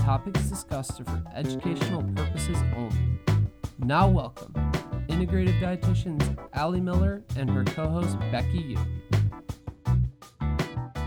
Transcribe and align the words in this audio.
topics 0.00 0.40
discussed 0.44 0.98
are 1.00 1.04
for 1.04 1.22
educational 1.34 2.02
purposes 2.14 2.56
only. 2.76 2.96
Now, 3.78 4.08
welcome 4.08 4.54
integrative 5.08 5.60
dietitians 5.60 6.38
Ali 6.54 6.80
Miller 6.80 7.22
and 7.36 7.50
her 7.50 7.64
co 7.64 7.86
host 7.86 8.18
Becki 8.32 8.70
Yoo. 8.70 8.78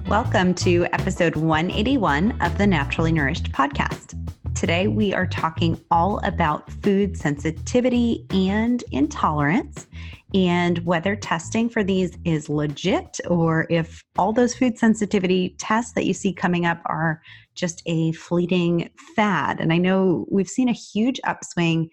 Welcome 0.08 0.54
to 0.56 0.86
episode 0.94 1.36
181 1.36 2.40
of 2.42 2.58
the 2.60 2.68
Naturally 2.68 3.12
Nourished 3.12 3.52
podcast. 3.52 4.14
Today, 4.54 4.88
we 4.88 5.12
are 5.12 5.26
talking 5.26 5.82
all 5.90 6.20
about 6.20 6.70
food 6.84 7.18
sensitivity 7.18 8.26
and 8.30 8.84
intolerance 8.92 9.88
and 10.34 10.80
whether 10.80 11.16
testing 11.16 11.70
for 11.70 11.84
these 11.84 12.18
is 12.26 12.50
legit 12.50 13.20
or 13.30 13.68
if 13.70 14.04
all 14.18 14.34
those 14.34 14.56
food 14.56 14.78
sensitivity 14.78 15.56
tests 15.60 15.94
that 15.94 16.06
you 16.06 16.14
see 16.14 16.34
coming 16.34 16.66
up 16.66 16.82
are 16.88 17.22
just 17.56 17.84
a 17.86 18.12
fleeting 18.14 18.90
fad. 19.16 19.60
And 19.60 19.72
I 19.72 19.78
know 19.78 20.26
we've 20.32 20.50
seen 20.50 20.70
a 20.70 20.74
huge 20.74 21.20
upswing 21.24 21.90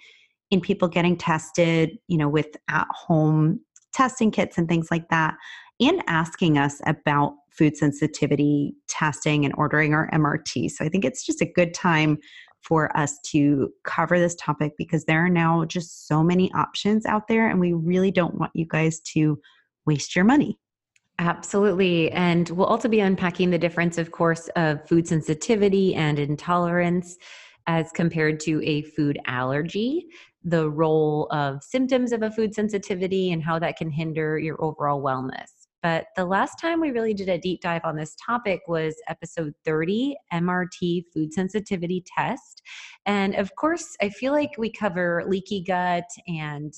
in 0.50 0.60
people 0.60 0.88
getting 0.88 1.16
tested, 1.16 1.98
you 2.08 2.16
know, 2.16 2.28
with 2.28 2.56
at 2.68 2.86
home 2.90 3.60
testing 3.92 4.30
kits 4.30 4.56
and 4.56 4.68
things 4.68 4.90
like 4.90 5.08
that, 5.10 5.34
and 5.80 6.02
asking 6.06 6.56
us 6.56 6.80
about 6.86 7.34
food 7.50 7.76
sensitivity 7.76 8.74
testing 8.88 9.44
and 9.44 9.54
ordering 9.58 9.92
our 9.92 10.08
MRT. 10.12 10.70
So 10.70 10.84
I 10.84 10.88
think 10.88 11.04
it's 11.04 11.24
just 11.26 11.42
a 11.42 11.46
good 11.46 11.74
time 11.74 12.18
for 12.62 12.96
us 12.96 13.18
to 13.26 13.72
cover 13.84 14.18
this 14.18 14.34
topic 14.36 14.72
because 14.76 15.04
there 15.04 15.24
are 15.24 15.30
now 15.30 15.64
just 15.64 16.06
so 16.06 16.22
many 16.22 16.52
options 16.52 17.06
out 17.06 17.28
there, 17.28 17.48
and 17.48 17.58
we 17.60 17.72
really 17.72 18.10
don't 18.10 18.38
want 18.38 18.52
you 18.54 18.66
guys 18.68 19.00
to 19.00 19.40
waste 19.86 20.14
your 20.14 20.24
money. 20.24 20.58
Absolutely. 21.18 22.10
And 22.12 22.48
we'll 22.50 22.66
also 22.66 22.88
be 22.88 23.00
unpacking 23.00 23.50
the 23.50 23.58
difference, 23.58 23.98
of 23.98 24.10
course, 24.10 24.48
of 24.56 24.86
food 24.88 25.06
sensitivity 25.06 25.94
and 25.94 26.18
intolerance 26.18 27.16
as 27.66 27.92
compared 27.92 28.40
to 28.40 28.62
a 28.64 28.82
food 28.82 29.18
allergy, 29.26 30.06
the 30.44 30.70
role 30.70 31.28
of 31.30 31.62
symptoms 31.62 32.12
of 32.12 32.22
a 32.22 32.30
food 32.30 32.54
sensitivity, 32.54 33.32
and 33.32 33.42
how 33.42 33.58
that 33.58 33.76
can 33.76 33.90
hinder 33.90 34.38
your 34.38 34.62
overall 34.64 35.02
wellness. 35.02 35.59
But 35.82 36.06
the 36.16 36.26
last 36.26 36.58
time 36.60 36.80
we 36.80 36.90
really 36.90 37.14
did 37.14 37.28
a 37.28 37.38
deep 37.38 37.62
dive 37.62 37.82
on 37.84 37.96
this 37.96 38.14
topic 38.24 38.60
was 38.68 38.94
episode 39.08 39.54
30 39.64 40.16
MRT 40.32 41.04
food 41.12 41.32
sensitivity 41.32 42.04
test. 42.16 42.62
And 43.06 43.34
of 43.34 43.54
course, 43.56 43.96
I 44.02 44.10
feel 44.10 44.32
like 44.32 44.52
we 44.58 44.70
cover 44.70 45.24
leaky 45.26 45.62
gut 45.62 46.08
and 46.26 46.72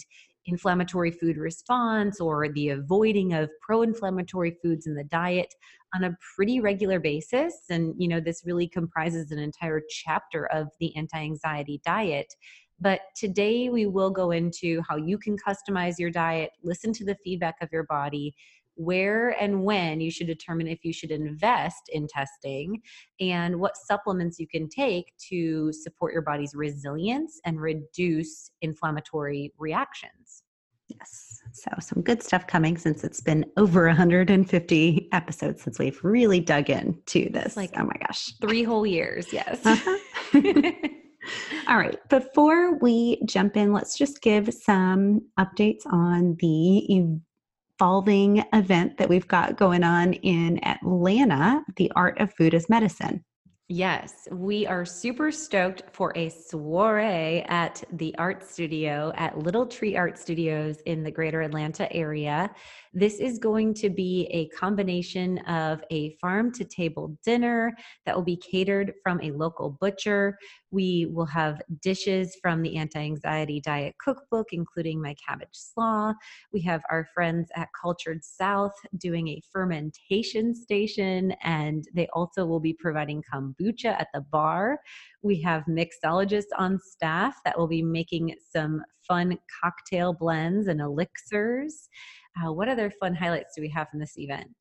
inflammatory 0.47 1.11
food 1.11 1.37
response 1.37 2.21
or 2.21 2.49
the 2.49 2.71
avoiding 2.71 3.33
of 3.33 3.51
pro-inflammatory 3.61 4.57
foods 4.63 4.87
in 4.87 4.95
the 4.95 5.05
diet 5.05 5.55
on 5.95 6.05
a 6.05 6.17
pretty 6.35 6.59
regular 6.61 6.99
basis 6.99 7.55
and 7.71 7.95
you 7.97 8.09
know 8.09 8.19
this 8.19 8.43
really 8.45 8.67
comprises 8.67 9.31
an 9.31 9.39
entire 9.39 9.81
chapter 9.89 10.47
of 10.47 10.69
the 10.81 10.95
anti-anxiety 10.97 11.81
diet 11.85 12.35
but 12.81 13.03
today 13.15 13.69
we 13.69 13.87
will 13.87 14.11
go 14.11 14.33
into 14.33 14.83
how 14.89 14.97
you 14.97 15.17
can 15.17 15.37
customize 15.37 15.95
your 15.99 16.11
diet 16.11 16.51
listen 16.65 16.93
to 16.93 17.05
the 17.05 17.17
feedback 17.23 17.55
of 17.61 17.69
your 17.71 17.85
body 17.85 18.35
where 18.77 19.31
and 19.41 19.65
when 19.65 20.01
you 20.01 20.11
should 20.11 20.27
determine 20.27 20.67
if 20.67 20.85
you 20.85 20.93
should 20.93 21.11
invest 21.11 21.83
in 21.91 22.07
testing 22.07 22.81
and 23.21 23.59
what 23.59 23.77
supplements 23.77 24.39
you 24.39 24.47
can 24.47 24.69
take 24.69 25.13
to 25.29 25.73
support 25.73 26.13
your 26.13 26.23
body's 26.23 26.55
resilience 26.55 27.41
and 27.45 27.61
reduce 27.61 28.51
inflammatory 28.63 29.53
reactions. 29.59 30.43
Yes. 30.89 31.41
So, 31.53 31.71
some 31.81 32.03
good 32.03 32.23
stuff 32.23 32.47
coming 32.47 32.77
since 32.77 33.05
it's 33.05 33.21
been 33.21 33.45
over 33.57 33.87
150 33.87 35.09
episodes 35.13 35.63
since 35.63 35.79
we've 35.79 36.03
really 36.03 36.41
dug 36.41 36.71
into 36.71 37.31
this. 37.31 37.47
It's 37.47 37.57
like, 37.57 37.73
oh 37.77 37.85
my 37.85 37.97
gosh. 38.07 38.33
Three 38.41 38.63
whole 38.63 38.87
years. 38.87 39.33
Yes. 39.33 39.61
Uh-huh. 39.65 39.99
All 41.69 41.79
right. 41.79 41.99
Before 42.09 42.79
we 42.79 43.23
jump 43.27 43.57
in, 43.57 43.73
let's 43.73 43.97
just 43.97 44.23
give 44.23 44.53
some 44.53 45.23
updates 45.39 45.87
on 45.87 46.37
the 46.41 46.79
event 48.53 48.97
that 48.99 49.09
we've 49.09 49.27
got 49.27 49.57
going 49.57 49.83
on 49.83 50.13
in 50.13 50.63
Atlanta, 50.65 51.65
the 51.77 51.91
Art 51.97 52.21
of 52.21 52.33
Food 52.35 52.55
as 52.55 52.69
Medicine. 52.69 53.25
Yes, 53.75 54.29
we 54.31 54.67
are 54.67 54.85
super 54.85 55.33
stoked 55.33 55.85
for 55.95 56.13
a 56.15 56.29
soiree 56.29 57.41
at 57.49 57.83
the 57.91 58.15
art 58.19 58.47
studio 58.47 59.15
at 59.17 59.39
Little 59.39 59.67
Tree 59.67 59.97
Art 59.97 60.19
Studios 60.19 60.83
in 60.85 61.03
the 61.03 61.11
greater 61.11 61.41
Atlanta 61.41 61.91
area. 61.91 62.51
This 62.93 63.19
is 63.19 63.39
going 63.39 63.73
to 63.77 63.89
be 63.89 64.29
a 64.31 64.49
combination 64.55 65.39
of 65.47 65.83
a 65.91 66.15
farm 66.21 66.53
to 66.53 66.65
table 66.67 67.17
dinner 67.25 67.73
that 68.05 68.15
will 68.15 68.23
be 68.23 68.37
catered 68.37 68.93
from 69.03 69.19
a 69.23 69.31
local 69.31 69.71
butcher. 69.81 70.37
We 70.71 71.07
will 71.11 71.27
have 71.27 71.63
dishes 71.81 72.37
from 72.43 72.61
the 72.61 72.77
anti 72.77 73.01
anxiety 73.01 73.63
diet 73.63 73.95
cookbook, 74.05 74.49
including 74.53 75.01
my 75.01 75.15
cabbage 75.27 75.49
slaw. 75.53 76.13
We 76.53 76.61
have 76.63 76.83
our 76.91 77.09
friends 77.15 77.49
at 77.57 77.69
Cultured 77.81 78.23
South 78.23 78.75
doing 78.99 79.29
a 79.29 79.43
fermentation 79.51 80.55
station, 80.55 81.33
and 81.43 81.89
they 81.95 82.09
also 82.13 82.45
will 82.45 82.61
be 82.61 82.75
providing 82.75 83.23
kombucha 83.33 83.62
at 83.85 84.09
the 84.13 84.21
bar. 84.21 84.79
We 85.23 85.41
have 85.43 85.65
mixologists 85.65 86.53
on 86.59 86.79
staff 86.83 87.37
that 87.45 87.59
will 87.59 87.69
be 87.69 87.83
making 87.83 88.35
some 88.55 88.83
fun 89.07 89.39
cocktail 89.63 90.13
blends 90.13 90.69
and 90.69 90.81
elixirs. 90.81 91.89
Uh, 92.37 92.53
what 92.53 92.69
other 92.69 92.91
fun 92.91 93.15
highlights 93.15 93.55
do 93.57 93.63
we 93.63 93.69
have 93.71 93.89
from 93.91 94.01
this 94.01 94.17
event? 94.17 94.55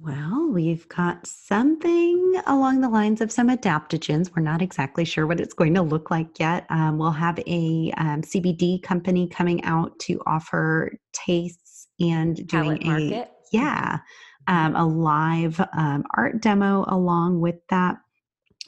Well, 0.00 0.48
we've 0.50 0.88
got 0.88 1.26
something 1.26 2.40
along 2.46 2.80
the 2.80 2.88
lines 2.88 3.20
of 3.20 3.30
some 3.30 3.48
adaptogens. 3.48 4.30
We're 4.34 4.42
not 4.42 4.62
exactly 4.62 5.04
sure 5.04 5.26
what 5.26 5.38
it's 5.38 5.54
going 5.54 5.74
to 5.74 5.82
look 5.82 6.10
like 6.10 6.38
yet. 6.40 6.66
Um, 6.70 6.98
we'll 6.98 7.10
have 7.10 7.38
a 7.40 7.92
um, 7.98 8.22
CBD 8.22 8.82
company 8.82 9.28
coming 9.28 9.62
out 9.64 9.98
to 10.00 10.20
offer 10.26 10.92
tastes 11.12 11.88
and 12.00 12.36
doing 12.36 12.78
Palette 12.78 12.82
a 12.82 12.86
market. 12.86 13.30
yeah 13.52 13.98
um, 14.46 14.76
a 14.76 14.86
live 14.86 15.60
um, 15.76 16.04
art 16.16 16.40
demo 16.40 16.84
along 16.88 17.40
with 17.40 17.56
that. 17.70 17.96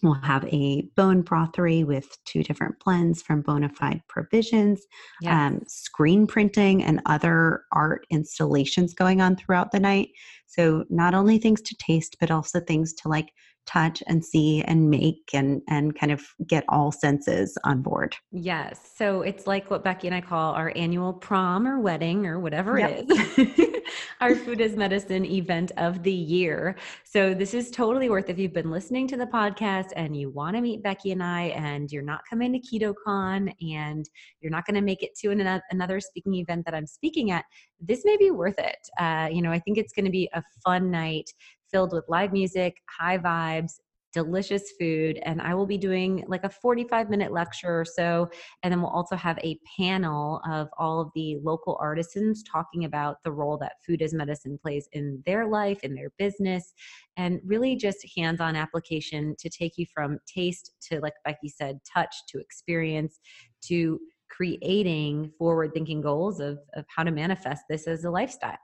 We'll 0.02 0.14
have 0.14 0.44
a 0.46 0.82
bone 0.96 1.22
brothery 1.22 1.84
with 1.84 2.18
two 2.26 2.42
different 2.42 2.74
blends 2.84 3.22
from 3.22 3.42
Bonafide 3.42 4.02
Provisions, 4.06 4.82
yes. 5.22 5.32
um, 5.32 5.62
screen 5.66 6.26
printing, 6.26 6.84
and 6.84 7.00
other 7.06 7.62
art 7.72 8.06
installations 8.10 8.92
going 8.92 9.22
on 9.22 9.36
throughout 9.36 9.72
the 9.72 9.80
night. 9.80 10.10
So, 10.46 10.84
not 10.90 11.14
only 11.14 11.38
things 11.38 11.62
to 11.62 11.74
taste, 11.76 12.16
but 12.20 12.30
also 12.30 12.60
things 12.60 12.92
to 12.94 13.08
like 13.08 13.30
touch 13.66 14.02
and 14.06 14.24
see 14.24 14.62
and 14.62 14.90
make 14.90 15.30
and 15.32 15.62
and 15.68 15.98
kind 15.98 16.12
of 16.12 16.22
get 16.46 16.64
all 16.68 16.92
senses 16.92 17.56
on 17.64 17.82
board. 17.82 18.14
Yes. 18.30 18.92
So 18.96 19.22
it's 19.22 19.46
like 19.46 19.70
what 19.70 19.84
Becki 19.84 20.04
and 20.04 20.14
I 20.14 20.20
call 20.20 20.54
our 20.54 20.72
annual 20.76 21.12
prom 21.12 21.66
or 21.66 21.80
wedding 21.80 22.26
or 22.26 22.38
whatever 22.38 22.78
yep. 22.78 23.04
it 23.08 23.48
is. 23.48 23.73
our 24.20 24.34
food 24.34 24.60
is 24.60 24.76
medicine 24.76 25.24
event 25.24 25.72
of 25.76 26.02
the 26.02 26.12
year. 26.12 26.76
So 27.04 27.34
this 27.34 27.54
is 27.54 27.70
totally 27.70 28.08
worth 28.08 28.28
if 28.28 28.38
you've 28.38 28.52
been 28.52 28.70
listening 28.70 29.06
to 29.08 29.16
the 29.16 29.26
podcast 29.26 29.92
and 29.96 30.16
you 30.16 30.30
want 30.30 30.56
to 30.56 30.62
meet 30.62 30.82
Becki 30.82 31.12
and 31.12 31.22
I 31.22 31.42
and 31.56 31.90
you're 31.90 32.02
not 32.02 32.20
coming 32.28 32.52
to 32.52 32.58
KetoCon 32.58 33.52
and 33.74 34.08
you're 34.40 34.50
not 34.50 34.66
going 34.66 34.76
to 34.76 34.80
make 34.80 35.02
it 35.02 35.16
to 35.20 35.30
an, 35.30 35.60
another 35.70 36.00
speaking 36.00 36.34
event 36.34 36.64
that 36.64 36.74
I'm 36.74 36.86
speaking 36.86 37.30
at, 37.30 37.44
this 37.80 38.02
may 38.04 38.16
be 38.16 38.30
worth 38.30 38.58
it. 38.58 38.78
Uh, 38.98 39.28
you 39.30 39.42
know, 39.42 39.52
I 39.52 39.58
think 39.58 39.78
it's 39.78 39.92
going 39.92 40.06
to 40.06 40.10
be 40.10 40.28
a 40.32 40.42
fun 40.64 40.90
night 40.90 41.30
filled 41.70 41.92
with 41.92 42.04
live 42.08 42.32
music, 42.32 42.76
high 42.88 43.18
vibes, 43.18 43.80
delicious 44.14 44.72
food. 44.78 45.18
And 45.24 45.42
I 45.42 45.54
will 45.54 45.66
be 45.66 45.76
doing 45.76 46.24
like 46.28 46.44
a 46.44 46.48
45 46.48 47.10
minute 47.10 47.32
lecture 47.32 47.80
or 47.80 47.84
so. 47.84 48.30
And 48.62 48.72
then 48.72 48.80
we'll 48.80 48.90
also 48.90 49.16
have 49.16 49.38
a 49.40 49.58
panel 49.78 50.40
of 50.48 50.68
all 50.78 51.00
of 51.00 51.10
the 51.14 51.38
local 51.42 51.76
artisans 51.80 52.42
talking 52.42 52.84
about 52.84 53.16
the 53.24 53.32
role 53.32 53.58
that 53.58 53.74
food 53.86 54.00
as 54.00 54.14
medicine 54.14 54.58
plays 54.62 54.88
in 54.92 55.22
their 55.26 55.46
life, 55.46 55.82
in 55.82 55.94
their 55.94 56.10
business, 56.16 56.72
and 57.16 57.40
really 57.44 57.76
just 57.76 58.06
hands 58.16 58.40
on 58.40 58.56
application 58.56 59.34
to 59.40 59.50
take 59.50 59.76
you 59.76 59.86
from 59.92 60.18
taste 60.32 60.72
to, 60.88 61.00
like 61.00 61.14
Becki 61.26 61.48
said, 61.48 61.80
touch 61.92 62.14
to 62.28 62.38
experience 62.38 63.18
to 63.62 63.98
creating 64.30 65.30
forward 65.38 65.72
thinking 65.72 66.00
goals 66.00 66.40
of, 66.40 66.58
of 66.74 66.84
how 66.88 67.02
to 67.02 67.10
manifest 67.10 67.64
this 67.68 67.86
as 67.86 68.04
a 68.04 68.10
lifestyle. 68.10 68.58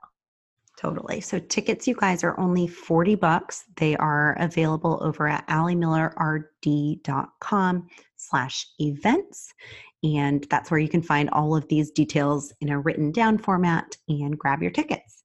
Totally. 0.80 1.20
So 1.20 1.38
tickets, 1.38 1.86
you 1.86 1.94
guys, 1.94 2.24
are 2.24 2.40
only 2.40 2.66
40 2.66 3.14
bucks. 3.16 3.64
They 3.76 3.96
are 3.96 4.34
available 4.40 4.98
over 5.02 5.28
at 5.28 5.46
alimillerrd.com 5.48 7.88
slash 8.16 8.66
events. 8.78 9.52
And 10.02 10.46
that's 10.48 10.70
where 10.70 10.80
you 10.80 10.88
can 10.88 11.02
find 11.02 11.28
all 11.30 11.54
of 11.54 11.68
these 11.68 11.90
details 11.90 12.54
in 12.62 12.70
a 12.70 12.80
written 12.80 13.12
down 13.12 13.36
format 13.36 13.98
and 14.08 14.38
grab 14.38 14.62
your 14.62 14.70
tickets. 14.70 15.19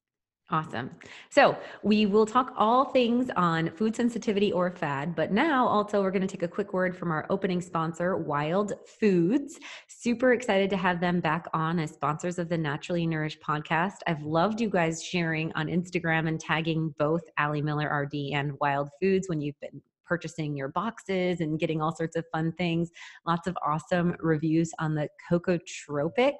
Awesome. 0.48 0.92
So 1.28 1.58
we 1.82 2.06
will 2.06 2.24
talk 2.24 2.54
all 2.56 2.84
things 2.84 3.30
on 3.34 3.68
food 3.70 3.96
sensitivity 3.96 4.52
or 4.52 4.70
fad, 4.70 5.16
but 5.16 5.32
now 5.32 5.66
also 5.66 6.00
we're 6.00 6.12
going 6.12 6.22
to 6.22 6.28
take 6.28 6.44
a 6.44 6.48
quick 6.48 6.72
word 6.72 6.96
from 6.96 7.10
our 7.10 7.26
opening 7.30 7.60
sponsor, 7.60 8.16
Wild 8.16 8.74
Foods. 9.00 9.58
Super 9.88 10.34
excited 10.34 10.70
to 10.70 10.76
have 10.76 11.00
them 11.00 11.18
back 11.18 11.48
on 11.52 11.80
as 11.80 11.90
sponsors 11.90 12.38
of 12.38 12.48
the 12.48 12.56
Naturally 12.56 13.08
Nourished 13.08 13.40
podcast. 13.40 13.96
I've 14.06 14.22
loved 14.22 14.60
you 14.60 14.70
guys 14.70 15.02
sharing 15.02 15.52
on 15.54 15.66
Instagram 15.66 16.28
and 16.28 16.38
tagging 16.38 16.94
both 16.96 17.22
Ali 17.40 17.60
Miller 17.60 17.88
RD 17.88 18.14
and 18.32 18.52
Wild 18.60 18.90
Foods 19.02 19.28
when 19.28 19.40
you've 19.40 19.58
been 19.58 19.82
purchasing 20.06 20.56
your 20.56 20.68
boxes 20.68 21.40
and 21.40 21.58
getting 21.58 21.82
all 21.82 21.94
sorts 21.94 22.16
of 22.16 22.24
fun 22.32 22.52
things. 22.52 22.90
Lots 23.26 23.46
of 23.46 23.56
awesome 23.64 24.14
reviews 24.20 24.70
on 24.78 24.94
the 24.94 25.08
Cocotropic, 25.30 26.34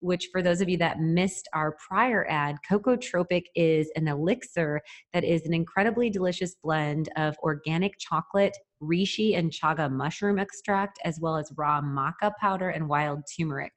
which 0.00 0.28
for 0.32 0.42
those 0.42 0.60
of 0.60 0.68
you 0.68 0.76
that 0.78 1.00
missed 1.00 1.48
our 1.54 1.76
prior 1.86 2.26
ad, 2.28 2.56
Cocotropic 2.68 3.44
is 3.54 3.90
an 3.96 4.08
elixir 4.08 4.80
that 5.12 5.24
is 5.24 5.46
an 5.46 5.54
incredibly 5.54 6.10
delicious 6.10 6.54
blend 6.62 7.08
of 7.16 7.36
organic 7.42 7.98
chocolate, 7.98 8.56
reishi 8.82 9.38
and 9.38 9.52
chaga 9.52 9.90
mushroom 9.90 10.38
extract, 10.38 10.98
as 11.04 11.20
well 11.20 11.36
as 11.36 11.52
raw 11.56 11.80
maca 11.80 12.32
powder 12.40 12.70
and 12.70 12.88
wild 12.88 13.20
turmeric. 13.36 13.72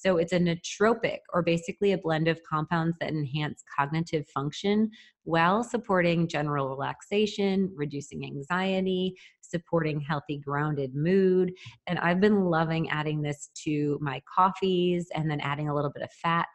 So 0.00 0.16
it's 0.18 0.32
a 0.32 0.38
nootropic, 0.38 1.18
or 1.34 1.42
basically 1.42 1.90
a 1.90 1.98
blend 1.98 2.28
of 2.28 2.40
compounds 2.48 2.96
that 3.00 3.10
enhance 3.10 3.64
cognitive 3.76 4.28
function 4.28 4.90
while 5.24 5.64
supporting 5.64 6.28
general 6.28 6.68
relaxation, 6.68 7.72
reducing 7.74 8.24
anxiety, 8.24 9.16
supporting 9.48 10.00
healthy, 10.00 10.38
grounded 10.38 10.94
mood. 10.94 11.52
And 11.86 11.98
I've 11.98 12.20
been 12.20 12.44
loving 12.44 12.88
adding 12.90 13.22
this 13.22 13.50
to 13.64 13.98
my 14.00 14.22
coffees 14.32 15.08
and 15.14 15.30
then 15.30 15.40
adding 15.40 15.68
a 15.68 15.74
little 15.74 15.90
bit 15.90 16.02
of 16.02 16.12
fat. 16.12 16.48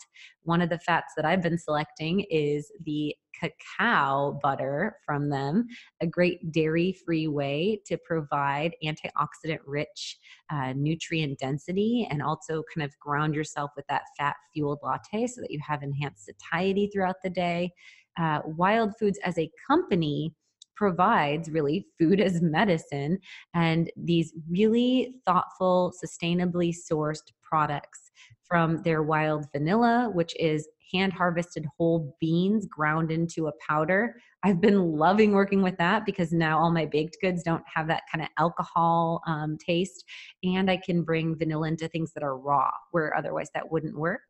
One 0.43 0.61
of 0.61 0.69
the 0.69 0.79
fats 0.79 1.13
that 1.15 1.25
I've 1.25 1.41
been 1.41 1.57
selecting 1.57 2.21
is 2.29 2.71
the 2.85 3.15
cacao 3.39 4.39
butter 4.41 4.97
from 5.05 5.29
them, 5.29 5.67
a 6.01 6.07
great 6.07 6.51
dairy 6.51 6.95
free 7.05 7.27
way 7.27 7.81
to 7.85 7.97
provide 7.97 8.75
antioxidant 8.83 9.59
rich 9.65 10.17
uh, 10.51 10.73
nutrient 10.75 11.39
density 11.39 12.07
and 12.09 12.21
also 12.21 12.63
kind 12.73 12.85
of 12.85 12.97
ground 12.99 13.35
yourself 13.35 13.71
with 13.75 13.85
that 13.87 14.03
fat 14.17 14.35
fueled 14.53 14.79
latte 14.83 15.27
so 15.27 15.41
that 15.41 15.51
you 15.51 15.59
have 15.65 15.83
enhanced 15.83 16.25
satiety 16.25 16.89
throughout 16.91 17.15
the 17.23 17.29
day. 17.29 17.71
Uh, 18.19 18.39
Wild 18.45 18.93
Foods 18.99 19.19
as 19.23 19.37
a 19.37 19.49
company 19.67 20.33
provides 20.75 21.49
really 21.49 21.87
food 21.99 22.19
as 22.19 22.41
medicine 22.41 23.19
and 23.53 23.91
these 23.95 24.33
really 24.49 25.15
thoughtful, 25.25 25.93
sustainably 26.03 26.73
sourced 26.73 27.31
products 27.41 28.11
from 28.47 28.81
their 28.83 29.03
wild 29.03 29.45
vanilla, 29.51 30.09
which 30.13 30.35
is 30.39 30.67
hand 30.93 31.11
harvested 31.11 31.65
whole 31.77 32.15
beans 32.19 32.67
ground 32.67 33.11
into 33.11 33.47
a 33.47 33.51
powder. 33.67 34.15
I've 34.43 34.61
been 34.61 34.91
loving 34.91 35.31
working 35.31 35.61
with 35.61 35.77
that 35.77 36.05
because 36.05 36.31
now 36.31 36.59
all 36.59 36.71
my 36.71 36.85
baked 36.85 37.17
goods 37.21 37.43
don't 37.43 37.63
have 37.73 37.87
that 37.87 38.03
kind 38.11 38.21
of 38.21 38.29
alcohol 38.37 39.21
um, 39.25 39.57
taste. 39.57 40.03
And 40.43 40.69
I 40.69 40.77
can 40.77 41.03
bring 41.03 41.35
vanilla 41.37 41.67
into 41.69 41.87
things 41.87 42.11
that 42.13 42.23
are 42.23 42.37
raw, 42.37 42.69
where 42.91 43.15
otherwise 43.17 43.49
that 43.53 43.71
wouldn't 43.71 43.97
work. 43.97 44.21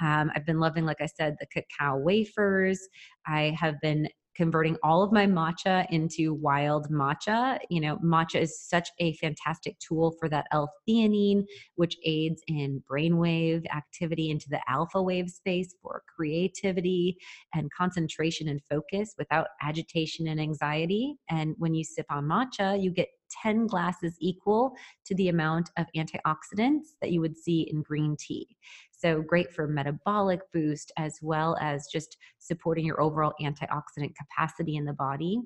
Um, 0.00 0.30
I've 0.34 0.46
been 0.46 0.60
loving, 0.60 0.86
like 0.86 1.00
I 1.00 1.06
said, 1.06 1.36
the 1.40 1.46
cacao 1.46 1.98
wafers. 1.98 2.88
I 3.26 3.54
have 3.58 3.80
been 3.80 4.08
converting 4.38 4.76
all 4.84 5.02
of 5.02 5.12
my 5.12 5.26
matcha 5.26 5.84
into 5.90 6.32
wild 6.32 6.88
matcha. 6.90 7.58
You 7.70 7.80
know, 7.80 7.96
matcha 7.96 8.40
is 8.40 8.58
such 8.58 8.88
a 9.00 9.12
fantastic 9.14 9.76
tool 9.80 10.14
for 10.20 10.28
that 10.28 10.46
L-theanine, 10.52 11.42
which 11.74 11.96
aids 12.04 12.40
in 12.46 12.82
brainwave 12.88 13.66
activity 13.74 14.30
into 14.30 14.48
the 14.48 14.60
alpha 14.68 15.02
wave 15.02 15.28
space 15.28 15.74
for 15.82 16.02
creativity 16.14 17.16
and 17.52 17.68
concentration 17.76 18.48
and 18.48 18.62
focus 18.70 19.14
without 19.18 19.48
agitation 19.60 20.28
and 20.28 20.40
anxiety. 20.40 21.16
And 21.28 21.56
when 21.58 21.74
you 21.74 21.82
sip 21.82 22.06
on 22.08 22.24
matcha, 22.24 22.80
you 22.80 22.92
get 22.92 23.08
10 23.42 23.66
glasses 23.66 24.16
equal 24.20 24.72
to 25.04 25.14
the 25.16 25.28
amount 25.28 25.70
of 25.76 25.86
antioxidants 25.96 26.94
that 27.00 27.10
you 27.10 27.20
would 27.20 27.36
see 27.36 27.68
in 27.70 27.82
green 27.82 28.16
tea. 28.18 28.56
So 28.98 29.22
great 29.22 29.52
for 29.52 29.66
metabolic 29.66 30.40
boost 30.52 30.92
as 30.96 31.18
well 31.22 31.56
as 31.60 31.86
just 31.92 32.16
supporting 32.38 32.84
your 32.84 33.00
overall 33.00 33.32
antioxidant 33.40 34.14
capacity 34.16 34.76
in 34.76 34.84
the 34.84 34.92
body. 34.92 35.40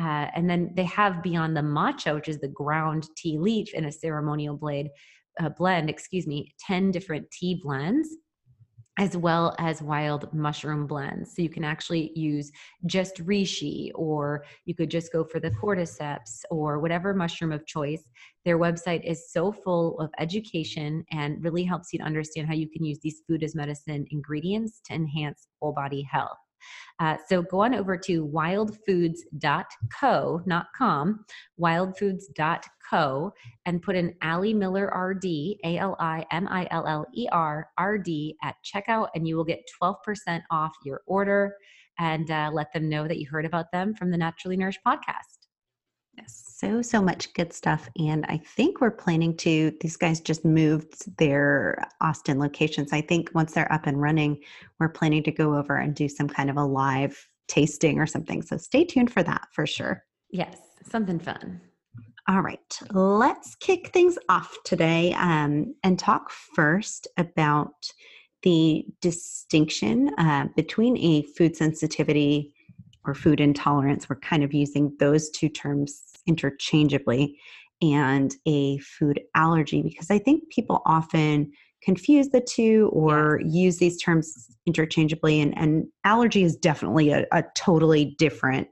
Uh, 0.00 0.28
and 0.34 0.48
then 0.48 0.72
they 0.74 0.84
have 0.84 1.22
beyond 1.22 1.56
the 1.56 1.60
matcha, 1.60 2.14
which 2.14 2.28
is 2.28 2.38
the 2.38 2.48
ground 2.48 3.08
tea 3.16 3.38
leaf 3.38 3.72
in 3.74 3.86
a 3.86 3.92
ceremonial 3.92 4.56
blade 4.56 4.88
uh, 5.40 5.48
blend, 5.48 5.88
excuse 5.88 6.26
me, 6.26 6.54
10 6.60 6.90
different 6.90 7.30
tea 7.30 7.60
blends 7.62 8.08
as 8.98 9.16
well 9.16 9.56
as 9.58 9.80
wild 9.80 10.32
mushroom 10.34 10.86
blends. 10.86 11.34
So 11.34 11.40
you 11.40 11.48
can 11.48 11.64
actually 11.64 12.12
use 12.14 12.52
just 12.84 13.16
reishi, 13.24 13.90
or 13.94 14.44
you 14.66 14.74
could 14.74 14.90
just 14.90 15.12
go 15.12 15.24
for 15.24 15.40
the 15.40 15.50
cordyceps 15.50 16.42
or 16.50 16.78
whatever 16.78 17.14
mushroom 17.14 17.52
of 17.52 17.66
choice. 17.66 18.04
Their 18.44 18.58
website 18.58 19.02
is 19.04 19.32
so 19.32 19.50
full 19.50 19.98
of 19.98 20.10
education 20.18 21.04
and 21.10 21.42
really 21.42 21.64
helps 21.64 21.92
you 21.92 22.00
to 22.00 22.04
understand 22.04 22.48
how 22.48 22.54
you 22.54 22.68
can 22.68 22.84
use 22.84 22.98
these 23.02 23.22
food 23.26 23.42
as 23.42 23.54
medicine 23.54 24.04
ingredients 24.10 24.80
to 24.86 24.94
enhance 24.94 25.48
whole 25.60 25.72
body 25.72 26.02
health. 26.02 26.41
Uh, 26.98 27.16
so 27.28 27.42
go 27.42 27.60
on 27.60 27.74
over 27.74 27.96
to 27.96 28.26
wildfoods.co, 28.26 30.42
not 30.46 30.66
com, 30.76 31.24
wildfoods.co, 31.60 33.32
and 33.66 33.82
put 33.82 33.96
in 33.96 34.14
Ali 34.22 34.54
Miller 34.54 34.86
RD, 34.86 35.24
A 35.64 35.78
L 35.78 35.96
I 35.98 36.24
M 36.30 36.46
I 36.48 36.68
L 36.70 36.86
L 36.86 37.06
E 37.14 37.26
R 37.32 37.68
R 37.78 37.98
D 37.98 38.36
at 38.42 38.54
checkout, 38.64 39.08
and 39.14 39.26
you 39.26 39.36
will 39.36 39.44
get 39.44 39.60
12% 39.82 39.94
off 40.50 40.72
your 40.84 41.00
order. 41.06 41.56
And 41.98 42.30
uh, 42.30 42.50
let 42.52 42.72
them 42.72 42.88
know 42.88 43.06
that 43.06 43.18
you 43.18 43.28
heard 43.30 43.44
about 43.44 43.70
them 43.70 43.94
from 43.94 44.10
the 44.10 44.16
Naturally 44.16 44.56
Nourished 44.56 44.80
podcast. 44.86 45.41
Yes, 46.16 46.54
so, 46.56 46.82
so 46.82 47.00
much 47.00 47.32
good 47.34 47.52
stuff. 47.52 47.88
And 47.96 48.24
I 48.28 48.38
think 48.38 48.80
we're 48.80 48.90
planning 48.90 49.36
to, 49.38 49.72
these 49.80 49.96
guys 49.96 50.20
just 50.20 50.44
moved 50.44 51.16
their 51.18 51.78
Austin 52.00 52.38
locations. 52.38 52.92
I 52.92 53.00
think 53.00 53.30
once 53.34 53.52
they're 53.52 53.72
up 53.72 53.86
and 53.86 54.00
running, 54.00 54.40
we're 54.78 54.90
planning 54.90 55.22
to 55.24 55.32
go 55.32 55.56
over 55.56 55.76
and 55.76 55.94
do 55.94 56.08
some 56.08 56.28
kind 56.28 56.50
of 56.50 56.56
a 56.56 56.64
live 56.64 57.28
tasting 57.48 57.98
or 57.98 58.06
something. 58.06 58.42
So 58.42 58.56
stay 58.56 58.84
tuned 58.84 59.12
for 59.12 59.22
that 59.22 59.48
for 59.52 59.66
sure. 59.66 60.04
Yes, 60.30 60.58
something 60.88 61.18
fun. 61.18 61.60
All 62.28 62.40
right, 62.40 62.78
let's 62.92 63.56
kick 63.56 63.88
things 63.88 64.16
off 64.28 64.56
today 64.64 65.12
um, 65.14 65.74
and 65.82 65.98
talk 65.98 66.30
first 66.30 67.08
about 67.16 67.74
the 68.42 68.84
distinction 69.00 70.10
uh, 70.18 70.46
between 70.54 70.96
a 70.98 71.22
food 71.36 71.56
sensitivity 71.56 72.54
or 73.04 73.14
food 73.14 73.40
intolerance. 73.40 74.08
We're 74.08 74.16
kind 74.16 74.44
of 74.44 74.52
using 74.54 74.94
those 74.98 75.30
two 75.30 75.48
terms 75.48 76.02
interchangeably, 76.26 77.38
and 77.80 78.34
a 78.46 78.78
food 78.78 79.20
allergy, 79.34 79.82
because 79.82 80.10
I 80.10 80.18
think 80.18 80.48
people 80.50 80.82
often 80.86 81.50
confuse 81.82 82.28
the 82.28 82.40
two 82.40 82.90
or 82.92 83.40
yes. 83.42 83.54
use 83.54 83.78
these 83.78 84.00
terms 84.00 84.48
interchangeably. 84.66 85.40
And, 85.40 85.56
and 85.58 85.86
allergy 86.04 86.44
is 86.44 86.54
definitely 86.54 87.10
a, 87.10 87.26
a 87.32 87.42
totally 87.56 88.14
different 88.18 88.68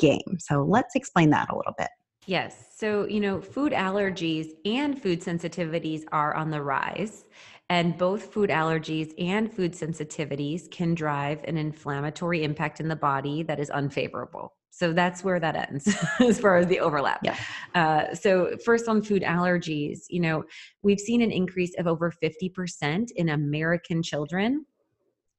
game. 0.00 0.38
So 0.40 0.64
let's 0.64 0.96
explain 0.96 1.30
that 1.30 1.48
a 1.48 1.56
little 1.56 1.74
bit. 1.78 1.90
Yes. 2.26 2.74
So, 2.76 3.06
you 3.06 3.20
know, 3.20 3.40
food 3.40 3.72
allergies 3.72 4.48
and 4.64 5.00
food 5.00 5.20
sensitivities 5.20 6.02
are 6.10 6.34
on 6.34 6.50
the 6.50 6.60
rise. 6.60 7.24
And 7.70 7.96
both 7.96 8.32
food 8.32 8.50
allergies 8.50 9.14
and 9.16 9.50
food 9.50 9.74
sensitivities 9.74 10.68
can 10.70 10.92
drive 10.92 11.44
an 11.44 11.56
inflammatory 11.56 12.42
impact 12.42 12.80
in 12.80 12.88
the 12.88 12.96
body 12.96 13.44
that 13.44 13.60
is 13.60 13.70
unfavorable. 13.70 14.54
So 14.70 14.92
that's 14.92 15.22
where 15.22 15.38
that 15.38 15.54
ends 15.54 15.88
as 16.20 16.40
far 16.40 16.56
as 16.56 16.66
the 16.66 16.80
overlap. 16.80 17.20
Yeah. 17.22 17.36
Uh, 17.76 18.14
so, 18.14 18.56
first 18.64 18.88
on 18.88 19.02
food 19.02 19.22
allergies, 19.22 20.00
you 20.08 20.20
know, 20.20 20.44
we've 20.82 20.98
seen 20.98 21.22
an 21.22 21.30
increase 21.30 21.72
of 21.78 21.86
over 21.86 22.12
50% 22.22 23.10
in 23.14 23.28
American 23.28 24.02
children 24.02 24.66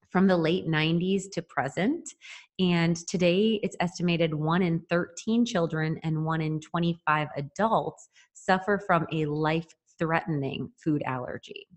from 0.10 0.28
the 0.28 0.38
late 0.38 0.68
90s 0.68 1.30
to 1.34 1.42
present. 1.42 2.14
And 2.60 2.96
today 3.08 3.60
it's 3.64 3.76
estimated 3.80 4.34
one 4.34 4.62
in 4.62 4.82
13 4.90 5.46
children 5.46 6.00
and 6.04 6.24
one 6.26 6.42
in 6.42 6.62
25 6.62 7.28
adults 7.36 8.10
suffer 8.34 8.78
from 8.86 9.06
a 9.12 9.26
life 9.26 9.68
threatening 9.98 10.72
food 10.84 11.02
allergy. 11.06 11.68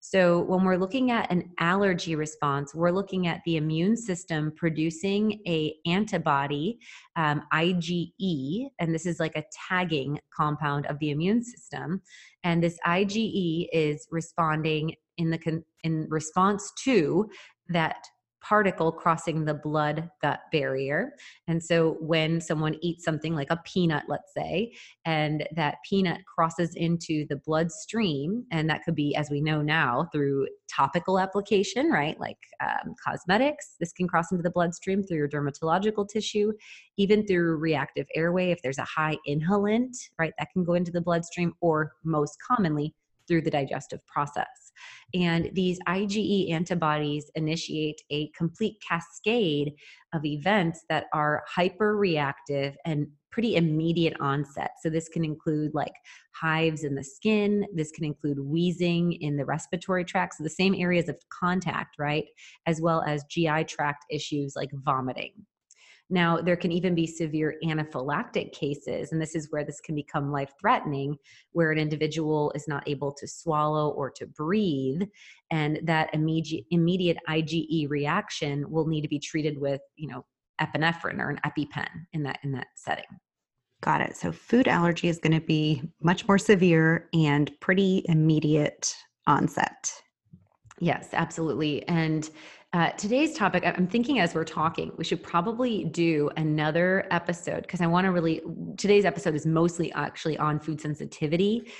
So, 0.00 0.40
when 0.42 0.64
we're 0.64 0.76
looking 0.76 1.10
at 1.10 1.30
an 1.30 1.50
allergy 1.58 2.16
response, 2.16 2.74
we're 2.74 2.90
looking 2.90 3.26
at 3.26 3.40
the 3.44 3.56
immune 3.56 3.96
system 3.96 4.52
producing 4.56 5.40
a 5.46 5.74
antibody, 5.86 6.78
um, 7.16 7.42
IgE, 7.52 8.68
and 8.78 8.94
this 8.94 9.06
is 9.06 9.20
like 9.20 9.36
a 9.36 9.44
tagging 9.68 10.18
compound 10.34 10.86
of 10.86 10.98
the 10.98 11.10
immune 11.10 11.42
system. 11.42 12.02
And 12.44 12.62
this 12.62 12.78
IgE 12.86 13.68
is 13.72 14.06
responding 14.10 14.94
in 15.18 15.30
the 15.30 15.38
con- 15.38 15.64
in 15.84 16.06
response 16.08 16.72
to 16.84 17.28
that 17.68 18.04
particle 18.40 18.90
crossing 18.90 19.44
the 19.44 19.54
blood 19.54 20.10
gut 20.22 20.40
barrier. 20.50 21.12
And 21.46 21.62
so 21.62 21.96
when 22.00 22.40
someone 22.40 22.76
eats 22.80 23.04
something 23.04 23.34
like 23.34 23.50
a 23.50 23.60
peanut, 23.64 24.04
let's 24.08 24.32
say, 24.34 24.72
and 25.04 25.46
that 25.56 25.76
peanut 25.88 26.20
crosses 26.26 26.74
into 26.74 27.26
the 27.28 27.36
bloodstream, 27.36 28.44
and 28.50 28.68
that 28.70 28.82
could 28.84 28.94
be, 28.94 29.14
as 29.14 29.30
we 29.30 29.40
know 29.40 29.62
now, 29.62 30.08
through 30.12 30.48
topical 30.74 31.18
application, 31.18 31.90
right? 31.90 32.18
Like 32.18 32.38
um, 32.62 32.94
cosmetics, 33.04 33.76
this 33.80 33.92
can 33.92 34.08
cross 34.08 34.30
into 34.30 34.42
the 34.42 34.50
bloodstream 34.50 35.02
through 35.02 35.18
your 35.18 35.28
dermatological 35.28 36.08
tissue, 36.08 36.52
even 36.96 37.26
through 37.26 37.56
reactive 37.56 38.06
airway. 38.14 38.50
If 38.50 38.62
there's 38.62 38.78
a 38.78 38.84
high 38.84 39.16
inhalant, 39.28 39.96
right, 40.18 40.32
that 40.38 40.48
can 40.52 40.64
go 40.64 40.74
into 40.74 40.92
the 40.92 41.00
bloodstream, 41.00 41.54
or 41.60 41.92
most 42.04 42.36
commonly 42.46 42.94
through 43.30 43.42
the 43.42 43.50
digestive 43.50 44.04
process. 44.06 44.72
And 45.14 45.50
these 45.52 45.78
IgE 45.88 46.50
antibodies 46.50 47.30
initiate 47.34 48.02
a 48.10 48.28
complete 48.36 48.76
cascade 48.86 49.72
of 50.12 50.24
events 50.24 50.84
that 50.88 51.06
are 51.12 51.44
hyperreactive 51.56 52.74
and 52.84 53.06
pretty 53.30 53.54
immediate 53.54 54.16
onset. 54.20 54.72
So, 54.82 54.90
this 54.90 55.08
can 55.08 55.24
include 55.24 55.72
like 55.72 55.92
hives 56.34 56.82
in 56.82 56.96
the 56.96 57.04
skin, 57.04 57.64
this 57.74 57.92
can 57.92 58.04
include 58.04 58.40
wheezing 58.40 59.12
in 59.12 59.36
the 59.36 59.44
respiratory 59.44 60.04
tract, 60.04 60.34
so 60.34 60.44
the 60.44 60.50
same 60.50 60.74
areas 60.74 61.08
of 61.08 61.16
contact, 61.40 61.96
right? 61.98 62.24
As 62.66 62.80
well 62.80 63.02
as 63.06 63.24
GI 63.30 63.64
tract 63.64 64.04
issues 64.10 64.54
like 64.56 64.70
vomiting. 64.84 65.32
Now, 66.10 66.40
there 66.40 66.56
can 66.56 66.72
even 66.72 66.94
be 66.94 67.06
severe 67.06 67.54
anaphylactic 67.64 68.52
cases, 68.52 69.12
and 69.12 69.22
this 69.22 69.36
is 69.36 69.46
where 69.50 69.64
this 69.64 69.80
can 69.80 69.94
become 69.94 70.32
life 70.32 70.52
threatening, 70.60 71.16
where 71.52 71.70
an 71.70 71.78
individual 71.78 72.52
is 72.56 72.66
not 72.66 72.88
able 72.88 73.12
to 73.12 73.28
swallow 73.28 73.90
or 73.90 74.10
to 74.10 74.26
breathe. 74.26 75.02
And 75.50 75.80
that 75.84 76.12
immediate, 76.12 76.64
immediate 76.70 77.18
IgE 77.28 77.88
reaction 77.88 78.68
will 78.68 78.86
need 78.86 79.02
to 79.02 79.08
be 79.08 79.20
treated 79.20 79.58
with, 79.60 79.80
you 79.96 80.08
know, 80.08 80.24
epinephrine 80.60 81.20
or 81.20 81.30
an 81.30 81.40
EpiPen 81.46 81.88
in 82.12 82.24
that, 82.24 82.40
in 82.42 82.52
that 82.52 82.66
setting. 82.74 83.04
Got 83.80 84.02
it. 84.02 84.16
So, 84.16 84.30
food 84.32 84.68
allergy 84.68 85.08
is 85.08 85.18
going 85.18 85.32
to 85.32 85.46
be 85.46 85.82
much 86.02 86.28
more 86.28 86.38
severe 86.38 87.08
and 87.14 87.50
pretty 87.60 88.04
immediate 88.08 88.94
onset. 89.26 89.90
Yes, 90.80 91.10
absolutely. 91.12 91.86
And 91.88 92.28
uh, 92.72 92.90
today's 92.90 93.34
topic, 93.34 93.64
I'm 93.66 93.88
thinking 93.88 94.20
as 94.20 94.34
we're 94.34 94.44
talking, 94.44 94.92
we 94.96 95.02
should 95.02 95.22
probably 95.22 95.84
do 95.84 96.30
another 96.36 97.06
episode 97.10 97.62
because 97.62 97.80
I 97.80 97.86
want 97.88 98.04
to 98.04 98.12
really, 98.12 98.42
today's 98.76 99.04
episode 99.04 99.34
is 99.34 99.44
mostly 99.44 99.92
actually 99.92 100.38
on 100.38 100.60
food 100.60 100.80
sensitivity. 100.80 101.72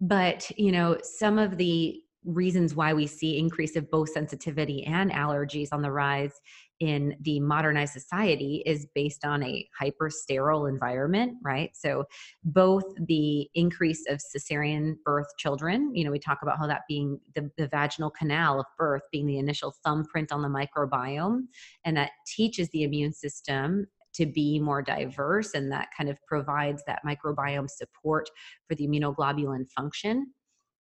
But, 0.00 0.50
you 0.56 0.72
know, 0.72 0.96
some 1.02 1.38
of 1.38 1.58
the 1.58 2.00
reasons 2.24 2.74
why 2.74 2.94
we 2.94 3.06
see 3.06 3.38
increase 3.38 3.76
of 3.76 3.90
both 3.90 4.08
sensitivity 4.08 4.84
and 4.84 5.10
allergies 5.10 5.68
on 5.72 5.82
the 5.82 5.90
rise 5.90 6.32
in 6.80 7.16
the 7.22 7.40
modernized 7.40 7.92
society 7.92 8.62
is 8.66 8.86
based 8.94 9.24
on 9.24 9.42
a 9.42 9.68
hyper 9.78 10.10
sterile 10.10 10.66
environment, 10.66 11.34
right? 11.42 11.70
So, 11.74 12.04
both 12.44 12.84
the 13.06 13.48
increase 13.54 14.04
of 14.08 14.20
cesarean 14.20 14.96
birth 15.04 15.26
children, 15.38 15.94
you 15.94 16.04
know, 16.04 16.10
we 16.10 16.18
talk 16.18 16.38
about 16.42 16.58
how 16.58 16.66
that 16.66 16.82
being 16.88 17.18
the, 17.34 17.50
the 17.56 17.68
vaginal 17.68 18.10
canal 18.10 18.60
of 18.60 18.66
birth 18.76 19.02
being 19.10 19.26
the 19.26 19.38
initial 19.38 19.74
thumbprint 19.84 20.32
on 20.32 20.42
the 20.42 20.48
microbiome, 20.48 21.46
and 21.84 21.96
that 21.96 22.10
teaches 22.26 22.68
the 22.70 22.84
immune 22.84 23.12
system 23.12 23.86
to 24.14 24.26
be 24.26 24.58
more 24.58 24.82
diverse 24.82 25.54
and 25.54 25.70
that 25.70 25.88
kind 25.96 26.10
of 26.10 26.18
provides 26.26 26.82
that 26.86 27.00
microbiome 27.06 27.68
support 27.70 28.28
for 28.66 28.74
the 28.74 28.86
immunoglobulin 28.86 29.70
function 29.70 30.32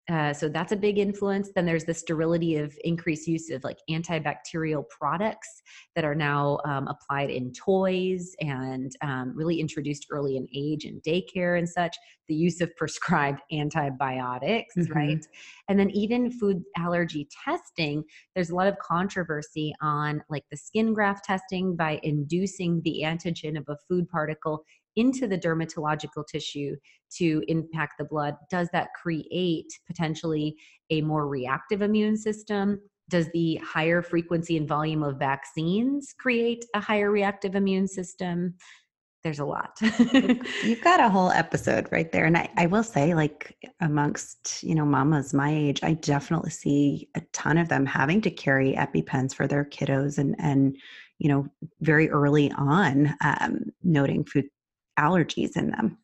uh, 0.09 0.33
so 0.33 0.47
that's 0.47 0.71
a 0.71 0.75
big 0.75 0.97
influence. 0.97 1.49
Then 1.53 1.65
there's 1.65 1.83
the 1.83 1.93
sterility 1.93 2.55
of 2.55 2.77
increased 2.85 3.27
use 3.27 3.49
of 3.49 3.63
like 3.65 3.77
antibacterial 3.89 4.87
products 4.87 5.61
that 5.95 6.05
are 6.05 6.15
now 6.15 6.59
um, 6.63 6.87
applied 6.87 7.29
in 7.29 7.51
toys 7.51 8.33
and 8.39 8.93
um, 9.01 9.33
really 9.35 9.59
introduced 9.59 10.07
early 10.09 10.37
in 10.37 10.47
age 10.55 10.85
and 10.85 11.03
daycare 11.03 11.57
and 11.57 11.67
such. 11.67 11.95
The 12.29 12.35
use 12.35 12.61
of 12.61 12.73
prescribed 12.77 13.41
antibiotics, 13.51 14.75
mm-hmm. 14.77 14.93
right? 14.93 15.25
And 15.67 15.77
then 15.77 15.89
even 15.91 16.31
food 16.31 16.63
allergy 16.77 17.27
testing, 17.43 18.03
there's 18.33 18.49
a 18.49 18.55
lot 18.55 18.67
of 18.67 18.79
controversy 18.79 19.73
on 19.81 20.23
like 20.29 20.43
the 20.51 20.57
skin 20.57 20.93
graft 20.93 21.25
testing 21.25 21.75
by 21.75 21.99
inducing 22.03 22.81
the 22.85 23.01
antigen 23.03 23.57
of 23.57 23.65
a 23.67 23.77
food 23.89 24.07
particle 24.07 24.63
into 24.97 25.27
the 25.27 25.37
dermatological 25.37 26.25
tissue 26.27 26.75
to 27.17 27.43
impact 27.47 27.93
the 27.97 28.03
blood, 28.03 28.35
does 28.49 28.67
that 28.73 28.89
create 29.01 29.71
potentially 29.85 30.57
a 30.89 31.01
more 31.01 31.27
reactive 31.27 31.81
immune 31.81 32.17
system? 32.17 32.81
Does 33.09 33.29
the 33.31 33.55
higher 33.63 34.01
frequency 34.01 34.57
and 34.57 34.67
volume 34.67 35.03
of 35.03 35.17
vaccines 35.17 36.13
create 36.19 36.65
a 36.73 36.81
higher 36.81 37.09
reactive 37.09 37.55
immune 37.55 37.87
system? 37.87 38.55
There's 39.23 39.39
a 39.39 39.45
lot. 39.45 39.77
You've 40.63 40.81
got 40.81 40.99
a 40.99 41.09
whole 41.09 41.31
episode 41.31 41.87
right 41.91 42.11
there. 42.11 42.25
And 42.25 42.37
I, 42.37 42.49
I 42.55 42.65
will 42.65 42.83
say, 42.83 43.13
like, 43.13 43.57
amongst, 43.81 44.63
you 44.63 44.75
know, 44.75 44.85
mamas 44.85 45.33
my 45.33 45.53
age, 45.53 45.79
I 45.83 45.93
definitely 45.93 46.51
see 46.51 47.09
a 47.15 47.21
ton 47.33 47.57
of 47.57 47.67
them 47.67 47.85
having 47.85 48.21
to 48.21 48.31
carry 48.31 48.73
EpiPens 48.73 49.33
for 49.33 49.47
their 49.47 49.65
kiddos 49.65 50.17
and, 50.17 50.35
and, 50.39 50.77
you 51.17 51.29
know, 51.29 51.47
very 51.81 52.09
early 52.09 52.51
on, 52.51 53.15
um, 53.21 53.65
noting 53.83 54.23
food 54.23 54.45
allergies 54.97 55.57
in 55.57 55.71
them. 55.71 55.97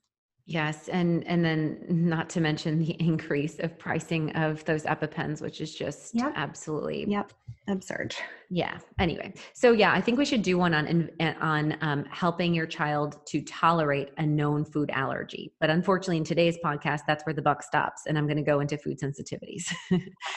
Yes, 0.45 0.89
and 0.89 1.25
and 1.25 1.43
then 1.43 1.85
not 1.87 2.29
to 2.31 2.41
mention 2.41 2.77
the 2.77 2.97
increase 2.99 3.59
of 3.59 3.79
pricing 3.79 4.29
of 4.35 4.63
those 4.65 4.83
EpiPens, 4.83 5.41
which 5.41 5.61
is 5.61 5.73
just 5.73 6.13
yep. 6.13 6.33
absolutely 6.35 7.05
yep 7.07 7.31
absurd. 7.69 8.13
Yeah. 8.49 8.77
Anyway, 8.99 9.33
so 9.53 9.71
yeah, 9.71 9.93
I 9.93 10.01
think 10.01 10.17
we 10.17 10.25
should 10.25 10.41
do 10.41 10.57
one 10.57 10.73
on 10.73 11.09
on 11.39 11.77
um, 11.79 12.03
helping 12.11 12.53
your 12.53 12.65
child 12.65 13.25
to 13.27 13.41
tolerate 13.41 14.09
a 14.17 14.25
known 14.25 14.65
food 14.65 14.91
allergy. 14.91 15.53
But 15.61 15.69
unfortunately, 15.69 16.17
in 16.17 16.25
today's 16.25 16.57
podcast, 16.63 17.01
that's 17.07 17.25
where 17.25 17.33
the 17.33 17.41
buck 17.41 17.63
stops, 17.63 18.01
and 18.05 18.17
I'm 18.17 18.27
going 18.27 18.37
to 18.37 18.43
go 18.43 18.59
into 18.59 18.77
food 18.77 18.99
sensitivities. 18.99 19.73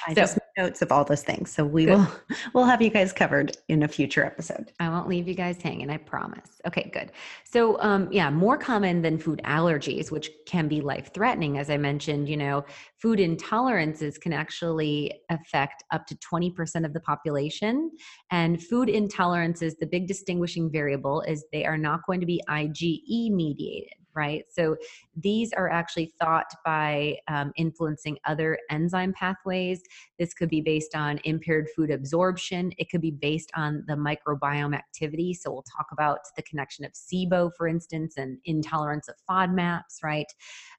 I 0.07 0.15
so, 0.15 0.15
just 0.15 0.39
notes 0.57 0.83
of 0.83 0.91
all 0.91 1.05
those 1.05 1.23
things, 1.23 1.51
so 1.51 1.65
we 1.65 1.85
good. 1.85 1.99
will 1.99 2.09
we'll 2.55 2.65
have 2.65 2.81
you 2.81 2.91
guys 2.91 3.13
covered 3.13 3.57
in 3.69 3.83
a 3.83 3.89
future 3.89 4.25
episode. 4.25 4.73
I 4.81 4.89
won't 4.89 5.09
leave 5.09 5.29
you 5.29 5.35
guys 5.35 5.61
hanging. 5.61 5.91
I 5.91 5.99
promise. 5.99 6.61
Okay, 6.67 6.91
good. 6.93 7.13
So, 7.45 7.81
um, 7.81 8.09
yeah, 8.11 8.31
more 8.31 8.57
common 8.57 9.03
than 9.03 9.19
food 9.19 9.41
allergies, 9.45 10.11
which 10.11 10.31
can 10.47 10.69
be 10.69 10.81
life 10.81 11.11
threatening, 11.13 11.59
as 11.59 11.71
I 11.71 11.77
mentioned. 11.77 12.29
You 12.29 12.37
know, 12.37 12.65
food 12.97 13.19
intolerances 13.19 14.21
can 14.21 14.33
actually 14.33 15.13
affect 15.31 15.85
up 15.91 16.07
to 16.07 16.17
20% 16.17 16.85
of 16.85 16.93
the 16.93 17.01
population. 17.01 17.91
And 18.31 18.63
food 18.63 18.89
intolerances, 18.89 19.75
the 19.79 19.87
big 19.87 20.07
distinguishing 20.07 20.71
variable 20.71 21.21
is 21.23 21.45
they 21.53 21.65
are 21.65 21.79
not 21.79 22.01
going 22.07 22.21
to 22.21 22.27
be 22.27 22.43
IgE 22.49 23.31
mediated 23.31 23.95
right? 24.17 24.45
So 24.49 24.77
these 25.15 25.53
are 25.53 25.71
actually 25.71 26.15
thought 26.19 26.47
by 26.65 27.19
um, 27.29 27.53
influencing 27.57 28.19
other 28.27 28.59
enzyme 28.71 29.13
pathways. 29.13 29.83
This 30.19 30.33
could 30.33 30.49
be 30.49 30.63
based 30.63 30.97
on 30.97 31.21
impaired 31.25 31.69
food 31.77 31.91
absorption. 31.91 32.73
It 32.79 32.91
could 32.91 33.03
be 33.03 33.11
based 33.11 33.51
on 33.55 33.85
the 33.87 33.95
microbiome 33.95 34.75
activity. 34.75 35.35
So 35.35 35.53
we'll 35.53 35.65
talk 35.77 35.87
about 35.93 36.21
the 36.37 36.43
connection 36.43 36.85
of 36.85 36.93
SIBO, 36.93 37.51
for 37.57 37.69
instance, 37.69 38.15
and 38.17 38.39
intolerance 38.47 39.09
of 39.09 39.15
FODMAPs, 39.29 40.03
right? 40.03 40.27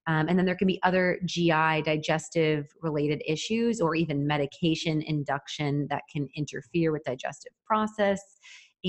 Um, 0.07 0.27
and 0.27 0.39
then 0.39 0.45
there 0.45 0.55
can 0.55 0.67
be 0.67 0.79
other 0.83 1.19
GI 1.25 1.83
digestive 1.83 2.65
related 2.81 3.21
issues 3.27 3.79
or 3.79 3.93
even 3.93 4.25
medication 4.25 5.01
induction 5.03 5.87
that 5.89 6.03
can 6.11 6.27
interfere 6.35 6.91
with 6.91 7.03
digestive 7.03 7.53
process 7.65 8.19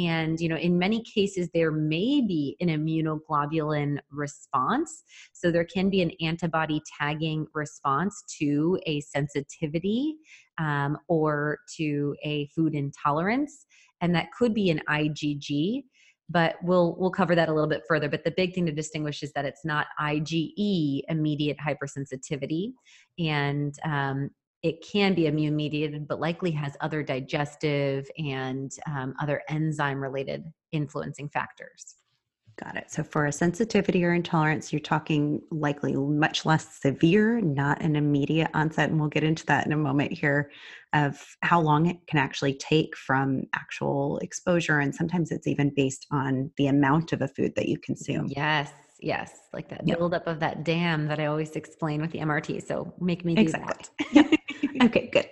and 0.06 0.40
you 0.40 0.48
know 0.48 0.56
in 0.56 0.78
many 0.78 1.02
cases 1.02 1.48
there 1.54 1.70
may 1.70 2.20
be 2.20 2.56
an 2.60 2.68
immunoglobulin 2.68 3.98
response. 4.10 5.02
So 5.32 5.50
there 5.50 5.64
can 5.64 5.90
be 5.90 6.02
an 6.02 6.12
antibody 6.20 6.80
tagging 6.98 7.46
response 7.54 8.22
to 8.38 8.78
a 8.86 9.00
sensitivity 9.00 10.16
um, 10.58 10.98
or 11.08 11.58
to 11.76 12.14
a 12.24 12.46
food 12.54 12.74
intolerance 12.74 13.66
and 14.00 14.14
that 14.14 14.28
could 14.38 14.54
be 14.54 14.70
an 14.70 14.80
igg 14.88 15.84
but 16.30 16.56
we'll 16.62 16.94
we'll 16.98 17.10
cover 17.10 17.34
that 17.34 17.48
a 17.48 17.52
little 17.52 17.68
bit 17.68 17.82
further. 17.88 18.08
But 18.08 18.24
the 18.24 18.30
big 18.30 18.54
thing 18.54 18.66
to 18.66 18.72
distinguish 18.72 19.22
is 19.22 19.32
that 19.32 19.44
it's 19.44 19.64
not 19.64 19.86
ige 20.00 21.02
immediate 21.08 21.56
hypersensitivity. 21.58 22.72
And 23.18 23.74
um, 23.84 24.30
it 24.62 24.84
can 24.86 25.14
be 25.14 25.26
immune 25.26 25.56
mediated, 25.56 26.08
but 26.08 26.20
likely 26.20 26.50
has 26.50 26.76
other 26.80 27.02
digestive 27.02 28.08
and 28.18 28.72
um, 28.86 29.14
other 29.20 29.42
enzyme 29.48 30.00
related 30.00 30.44
influencing 30.72 31.28
factors. 31.28 31.96
Got 32.62 32.76
it. 32.76 32.90
So 32.90 33.04
for 33.04 33.26
a 33.26 33.32
sensitivity 33.32 34.04
or 34.04 34.12
intolerance, 34.12 34.72
you're 34.72 34.80
talking 34.80 35.40
likely 35.52 35.94
much 35.94 36.44
less 36.44 36.80
severe, 36.80 37.40
not 37.40 37.80
an 37.80 37.94
immediate 37.94 38.50
onset. 38.52 38.90
And 38.90 38.98
we'll 38.98 39.08
get 39.08 39.22
into 39.22 39.46
that 39.46 39.64
in 39.64 39.72
a 39.72 39.76
moment 39.76 40.12
here 40.12 40.50
of 40.92 41.24
how 41.42 41.60
long 41.60 41.86
it 41.86 41.98
can 42.08 42.18
actually 42.18 42.54
take 42.54 42.96
from 42.96 43.44
actual 43.54 44.18
exposure. 44.18 44.80
And 44.80 44.92
sometimes 44.92 45.30
it's 45.30 45.46
even 45.46 45.72
based 45.76 46.06
on 46.10 46.50
the 46.56 46.66
amount 46.66 47.12
of 47.12 47.22
a 47.22 47.28
food 47.28 47.52
that 47.54 47.68
you 47.68 47.78
consume. 47.78 48.26
Yes. 48.28 48.72
Yes. 49.00 49.32
Like 49.52 49.68
that 49.68 49.86
yep. 49.86 49.98
buildup 49.98 50.26
of 50.26 50.40
that 50.40 50.64
dam 50.64 51.06
that 51.06 51.20
I 51.20 51.26
always 51.26 51.52
explain 51.52 52.00
with 52.00 52.10
the 52.10 52.18
MRT. 52.18 52.66
So 52.66 52.92
make 53.00 53.24
me 53.24 53.34
do 53.34 53.42
exactly. 53.42 53.86
that. 54.14 54.38
okay, 54.82 55.08
good. 55.12 55.28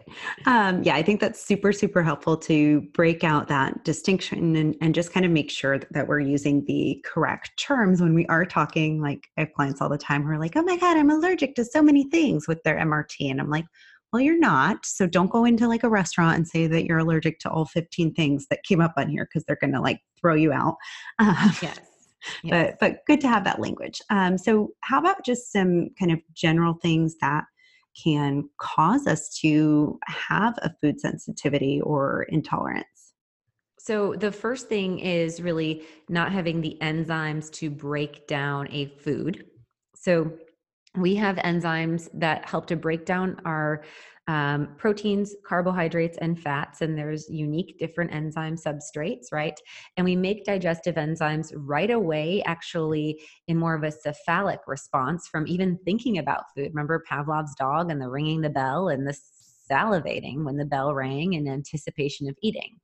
Um, 0.46 0.82
yeah, 0.82 0.94
I 0.94 1.02
think 1.02 1.20
that's 1.20 1.44
super, 1.44 1.72
super 1.72 2.02
helpful 2.02 2.36
to 2.38 2.82
break 2.92 3.24
out 3.24 3.48
that 3.48 3.84
distinction 3.84 4.56
and, 4.56 4.76
and 4.80 4.94
just 4.94 5.12
kind 5.12 5.26
of 5.26 5.32
make 5.32 5.50
sure 5.50 5.78
that 5.90 6.06
we're 6.06 6.20
using 6.20 6.64
the 6.66 7.04
correct 7.04 7.50
terms 7.58 8.00
when 8.00 8.14
we 8.14 8.26
are 8.26 8.44
talking. 8.44 9.00
Like, 9.00 9.28
I 9.36 9.42
have 9.42 9.52
clients 9.52 9.80
all 9.80 9.88
the 9.88 9.98
time 9.98 10.22
who 10.22 10.30
are 10.30 10.38
like, 10.38 10.56
oh 10.56 10.62
my 10.62 10.76
God, 10.76 10.96
I'm 10.96 11.10
allergic 11.10 11.54
to 11.56 11.64
so 11.64 11.82
many 11.82 12.08
things 12.08 12.46
with 12.46 12.62
their 12.62 12.76
MRT. 12.76 13.30
And 13.30 13.40
I'm 13.40 13.50
like, 13.50 13.66
well, 14.12 14.22
you're 14.22 14.38
not. 14.38 14.86
So 14.86 15.06
don't 15.06 15.30
go 15.30 15.44
into 15.44 15.66
like 15.66 15.82
a 15.82 15.88
restaurant 15.88 16.36
and 16.36 16.46
say 16.46 16.66
that 16.68 16.84
you're 16.84 16.98
allergic 16.98 17.40
to 17.40 17.50
all 17.50 17.66
15 17.66 18.14
things 18.14 18.46
that 18.50 18.62
came 18.62 18.80
up 18.80 18.94
on 18.96 19.08
here 19.08 19.26
because 19.26 19.44
they're 19.44 19.58
going 19.60 19.72
to 19.72 19.80
like 19.80 20.00
throw 20.18 20.34
you 20.34 20.52
out. 20.52 20.76
Um, 21.18 21.52
yes. 21.62 21.80
Yes. 22.42 22.76
But 22.80 22.80
but 22.80 23.06
good 23.06 23.20
to 23.22 23.28
have 23.28 23.44
that 23.44 23.60
language. 23.60 24.00
Um, 24.10 24.38
so 24.38 24.72
how 24.80 24.98
about 24.98 25.24
just 25.24 25.52
some 25.52 25.90
kind 25.98 26.12
of 26.12 26.20
general 26.34 26.74
things 26.74 27.16
that 27.20 27.44
can 28.02 28.48
cause 28.58 29.06
us 29.06 29.30
to 29.40 29.98
have 30.06 30.58
a 30.62 30.74
food 30.80 31.00
sensitivity 31.00 31.80
or 31.80 32.24
intolerance? 32.24 33.14
So, 33.78 34.14
the 34.14 34.32
first 34.32 34.68
thing 34.68 34.98
is 34.98 35.40
really 35.40 35.84
not 36.08 36.32
having 36.32 36.60
the 36.60 36.76
enzymes 36.80 37.50
to 37.52 37.70
break 37.70 38.26
down 38.26 38.68
a 38.72 38.86
food. 38.86 39.46
So, 39.94 40.32
we 40.96 41.14
have 41.16 41.36
enzymes 41.36 42.08
that 42.14 42.48
help 42.48 42.66
to 42.66 42.76
break 42.76 43.04
down 43.04 43.40
our 43.44 43.84
um, 44.28 44.68
proteins, 44.76 45.34
carbohydrates, 45.46 46.18
and 46.20 46.40
fats. 46.40 46.80
And 46.80 46.98
there's 46.98 47.28
unique 47.28 47.78
different 47.78 48.12
enzyme 48.12 48.56
substrates, 48.56 49.26
right? 49.32 49.58
And 49.96 50.04
we 50.04 50.16
make 50.16 50.44
digestive 50.44 50.96
enzymes 50.96 51.52
right 51.54 51.90
away, 51.90 52.42
actually, 52.44 53.20
in 53.46 53.56
more 53.56 53.74
of 53.74 53.84
a 53.84 53.92
cephalic 53.92 54.60
response 54.66 55.28
from 55.28 55.46
even 55.46 55.78
thinking 55.84 56.18
about 56.18 56.44
food. 56.54 56.72
Remember 56.74 57.04
Pavlov's 57.08 57.54
dog 57.54 57.90
and 57.90 58.00
the 58.00 58.08
ringing 58.08 58.40
the 58.40 58.50
bell 58.50 58.88
and 58.88 59.06
the 59.06 59.16
salivating 59.70 60.44
when 60.44 60.56
the 60.56 60.64
bell 60.64 60.94
rang 60.94 61.32
in 61.32 61.48
anticipation 61.48 62.28
of 62.28 62.36
eating. 62.42 62.78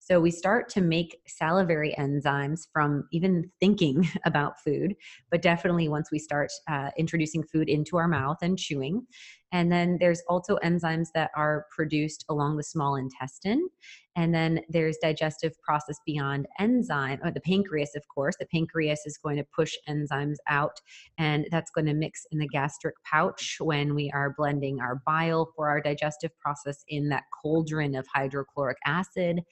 So 0.00 0.20
we 0.20 0.30
start 0.30 0.70
to 0.70 0.80
make 0.80 1.20
salivary 1.26 1.94
enzymes 1.98 2.62
from 2.72 3.06
even 3.12 3.50
thinking 3.60 4.08
about 4.24 4.60
food, 4.60 4.94
but 5.30 5.42
definitely 5.42 5.88
once 5.88 6.10
we 6.10 6.18
start 6.18 6.50
uh, 6.66 6.90
introducing 6.96 7.42
food 7.42 7.68
into 7.68 7.96
our 7.98 8.08
mouth 8.08 8.38
and 8.40 8.58
chewing. 8.58 9.06
And 9.52 9.72
then 9.72 9.96
there's 10.00 10.22
also 10.28 10.58
enzymes 10.64 11.08
that 11.14 11.30
are 11.34 11.66
produced 11.74 12.24
along 12.28 12.56
the 12.56 12.62
small 12.62 12.96
intestine. 12.96 13.68
And 14.18 14.34
then 14.34 14.60
there's 14.68 14.96
digestive 15.00 15.52
process 15.62 16.00
beyond 16.04 16.46
enzyme, 16.58 17.20
or 17.22 17.30
the 17.30 17.40
pancreas, 17.40 17.94
of 17.94 18.02
course. 18.08 18.34
The 18.38 18.46
pancreas 18.46 19.06
is 19.06 19.16
going 19.16 19.36
to 19.36 19.44
push 19.44 19.74
enzymes 19.88 20.38
out, 20.48 20.80
and 21.18 21.46
that's 21.52 21.70
going 21.70 21.86
to 21.86 21.94
mix 21.94 22.26
in 22.32 22.38
the 22.40 22.48
gastric 22.48 22.96
pouch 23.04 23.58
when 23.60 23.94
we 23.94 24.10
are 24.10 24.34
blending 24.36 24.80
our 24.80 25.00
bile 25.06 25.52
for 25.54 25.68
our 25.68 25.80
digestive 25.80 26.36
process 26.40 26.84
in 26.88 27.08
that 27.10 27.24
cauldron 27.40 27.94
of 27.94 28.08
hydrochloric 28.12 28.78
acid. 28.84 29.42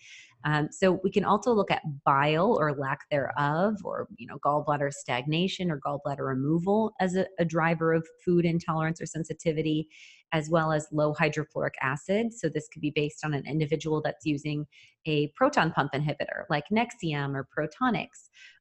Um, 0.45 0.69
so 0.71 1.00
we 1.03 1.11
can 1.11 1.25
also 1.25 1.53
look 1.53 1.71
at 1.71 1.83
bile 2.05 2.57
or 2.59 2.76
lack 2.76 3.09
thereof, 3.11 3.76
or 3.85 4.09
you 4.17 4.26
know 4.26 4.38
gallbladder 4.45 4.93
stagnation 4.93 5.71
or 5.71 5.81
gallbladder 5.81 6.26
removal 6.26 6.93
as 7.00 7.15
a, 7.15 7.26
a 7.38 7.45
driver 7.45 7.93
of 7.93 8.07
food 8.25 8.45
intolerance 8.45 9.00
or 9.00 9.07
sensitivity, 9.07 9.86
as 10.33 10.50
well 10.50 10.73
as 10.73 10.88
low 10.93 11.14
hydrochloric 11.14 11.75
acid. 11.81 12.35
So 12.35 12.49
this 12.49 12.69
could 12.69 12.83
be 12.83 12.90
based 12.90 13.25
on 13.25 13.33
an 13.33 13.47
individual 13.47 14.02
that's 14.05 14.26
using 14.26 14.66
a 15.07 15.28
proton 15.37 15.71
pump 15.71 15.93
inhibitor 15.93 16.45
like 16.50 16.64
Nexium 16.73 17.35
or 17.35 17.47
Protonix, 17.57 18.09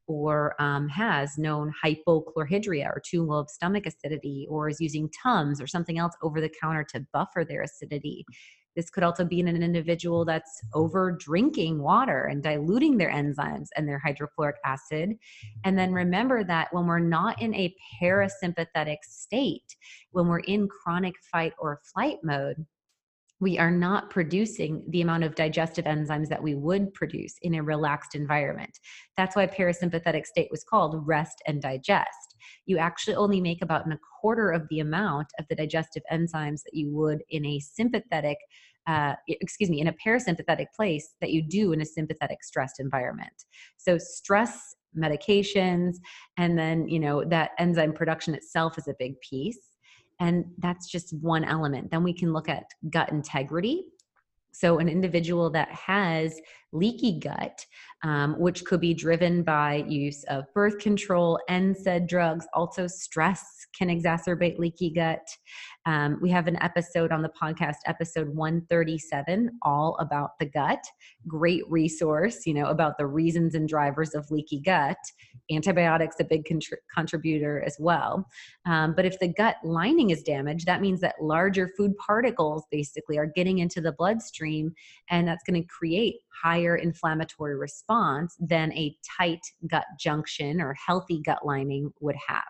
or 0.08 0.60
um, 0.62 0.88
has 0.90 1.38
known 1.38 1.74
hypochlorhydria 1.84 2.86
or 2.86 3.02
too 3.04 3.24
low 3.24 3.40
of 3.40 3.50
stomach 3.50 3.86
acidity, 3.88 4.46
or 4.50 4.70
is 4.70 4.80
using 4.80 5.10
Tums 5.24 5.60
or 5.60 5.68
something 5.68 5.98
else 5.98 6.14
over 6.22 6.40
the 6.40 6.52
counter 6.62 6.84
to 6.92 7.06
buffer 7.12 7.44
their 7.44 7.64
acidity. 7.64 8.26
This 8.76 8.90
could 8.90 9.04
also 9.04 9.26
be 9.26 9.40
in 9.40 9.48
an 9.48 9.64
individual 9.64 10.26
that's 10.26 10.62
over 10.74 11.12
drinking 11.12 11.82
water 11.82 12.26
and 12.26 12.44
diluting 12.44 12.98
their 12.98 13.12
enzymes 13.12 13.68
and 13.76 13.88
their 13.88 14.00
hydrochloric 14.00 14.58
acid. 14.66 15.16
And 15.64 15.78
then 15.78 15.92
remember 15.94 16.44
that 16.44 16.74
when 16.74 16.86
we're 16.86 17.00
not 17.00 17.42
in 17.42 17.54
a 17.56 17.74
parasympathetic 18.02 18.98
state, 19.04 19.76
when 20.12 20.28
we're 20.28 20.40
in 20.40 20.68
chronic 20.68 21.16
fight 21.32 21.54
or 21.58 21.82
flight 21.94 22.18
mode, 22.24 22.66
we 23.42 23.60
are 23.60 23.72
not 23.72 24.10
producing 24.10 24.82
the 24.90 25.02
amount 25.02 25.24
of 25.24 25.36
digestive 25.36 25.86
enzymes 25.86 26.30
that 26.30 26.42
we 26.42 26.56
would 26.56 26.94
produce 26.94 27.36
in 27.42 27.56
a 27.56 27.64
relaxed 27.64 28.16
environment. 28.16 28.80
That's 29.18 29.36
why 29.36 29.46
parasympathetic 29.46 30.26
state 30.26 30.48
was 30.50 30.64
called 30.64 31.06
rest 31.06 31.42
and 31.46 31.62
digest. 31.62 32.36
You 32.66 32.78
actually 32.78 33.16
only 33.16 33.42
make 33.42 33.62
about 33.62 33.92
a 33.92 34.00
quarter 34.22 34.52
of 34.52 34.68
the 34.70 34.80
amount 34.80 35.28
of 35.38 35.46
the 35.50 35.56
digestive 35.56 36.04
enzymes 36.12 36.64
that 36.64 36.74
you 36.74 36.90
would 36.92 37.24
in 37.30 37.46
a 37.46 37.60
sympathetic, 37.60 38.38
uh, 38.88 39.14
excuse 39.28 39.70
me, 39.70 39.82
in 39.82 39.88
a 39.88 39.94
parasympathetic 39.94 40.68
place 40.76 41.16
that 41.22 41.32
you 41.32 41.42
do 41.42 41.72
in 41.72 41.82
a 41.82 41.86
sympathetic 41.86 42.44
stressed 42.44 42.80
environment. 42.80 43.46
So 43.78 43.98
stress 43.98 44.76
medications 44.98 45.96
and 46.38 46.58
then 46.58 46.88
you 46.88 47.00
know 47.00 47.26
that 47.26 47.52
enzyme 47.60 47.92
production 47.92 48.34
itself 48.34 48.78
is 48.78 48.88
a 48.88 48.96
big 48.98 49.20
piece 49.20 49.60
and 50.20 50.46
that's 50.60 50.90
just 50.90 51.14
one 51.22 51.44
element. 51.44 51.92
Then 51.92 52.04
we 52.04 52.14
can 52.14 52.32
look 52.32 52.50
at 52.50 52.66
gut 52.90 53.12
integrity. 53.12 53.86
So, 54.54 54.80
an 54.80 54.88
individual 54.88 55.50
that 55.52 55.70
has 55.70 56.40
leaky 56.76 57.20
gut, 57.20 57.66
um, 58.04 58.40
which 58.40 58.66
could 58.66 58.82
be 58.82 58.94
driven 58.94 59.42
by 59.44 59.84
use 59.88 60.24
of 60.26 60.46
birth 60.54 60.78
control, 60.80 61.40
NSAID 61.50 62.08
drugs, 62.08 62.46
also 62.54 62.88
stress 62.88 63.66
can 63.78 63.90
exacerbate 63.90 64.58
leaky 64.58 64.90
gut. 64.90 65.26
Um, 65.86 66.18
we 66.22 66.30
have 66.32 66.48
an 66.48 66.62
episode 66.62 67.12
on 67.12 67.22
the 67.22 67.32
podcast, 67.42 67.76
episode 67.86 68.30
137, 68.30 69.52
all 69.62 69.98
about 70.00 70.32
the 70.40 70.46
gut. 70.46 70.84
Great 71.28 71.64
resource, 71.70 72.46
you 72.46 72.54
know, 72.54 72.66
about 72.68 72.98
the 72.98 73.06
reasons 73.06 73.56
and 73.56 73.68
drivers 73.68 74.16
of 74.16 74.30
leaky 74.32 74.60
gut. 74.60 74.98
Antibiotics, 75.52 76.16
a 76.20 76.24
big 76.24 76.44
contri- 76.46 76.78
contributor 76.96 77.64
as 77.66 77.76
well. 77.80 78.28
Um, 78.66 78.94
but 78.96 79.06
if 79.06 79.20
the 79.20 79.28
gut 79.28 79.58
lining 79.64 80.10
is 80.10 80.24
damaged, 80.24 80.66
that 80.66 80.82
means 80.82 81.02
that 81.02 81.22
larger 81.22 81.70
food 81.78 81.94
particles 81.98 82.64
basically 82.72 83.18
are 83.18 83.32
getting 83.36 83.60
into 83.60 83.82
the 83.82 83.92
bloodstream, 83.92 84.74
and 85.10 85.28
that's 85.28 85.44
going 85.44 85.62
to 85.62 85.68
create 85.68 86.16
higher 86.44 86.76
inflammatory 86.76 87.56
response 87.56 88.36
than 88.40 88.72
a 88.74 88.96
tight 89.18 89.42
gut 89.68 89.86
junction 90.00 90.62
or 90.62 90.74
healthy 90.74 91.22
gut 91.22 91.46
lining 91.46 91.92
would 92.00 92.16
have. 92.28 92.44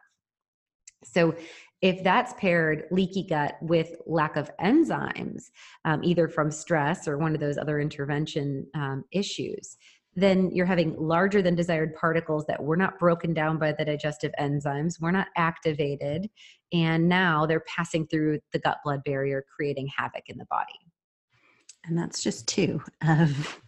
So, 1.04 1.36
if 1.82 2.04
that's 2.04 2.34
paired 2.34 2.86
leaky 2.89 3.28
gut 3.28 3.58
with 3.62 3.95
lack 4.08 4.38
of 4.38 4.50
enzymes, 4.58 5.43
um, 5.84 6.04
either 6.04 6.28
from 6.28 6.50
stress 6.50 7.08
or 7.08 7.17
one 7.17 7.36
of 7.36 7.41
those 7.41 7.58
other 7.60 7.80
intervention 7.80 8.65
um, 8.74 9.04
issues, 9.12 9.78
then 10.15 10.50
you're 10.52 10.65
having 10.65 10.95
larger 10.98 11.41
than 11.41 11.56
desired 11.56 11.93
particles 11.93 12.45
that 12.48 12.63
were 12.63 12.78
not 12.78 12.98
broken 12.98 13.34
down 13.34 13.60
by 13.60 13.74
the 13.74 13.84
digestive 13.84 14.32
enzymes, 14.39 15.00
were 15.02 15.12
not 15.12 15.28
activated, 15.36 16.30
and 16.71 17.08
now 17.08 17.45
they're 17.45 17.63
passing 17.67 18.08
through 18.08 18.39
the 18.54 18.60
gut 18.60 18.78
blood 18.84 19.04
barrier, 19.04 19.45
creating 19.56 19.88
havoc 19.95 20.24
in 20.28 20.38
the 20.38 20.45
body. 20.50 20.80
And 21.86 21.98
that's 21.98 22.24
just 22.24 22.48
two 22.48 22.82
of 23.08 23.62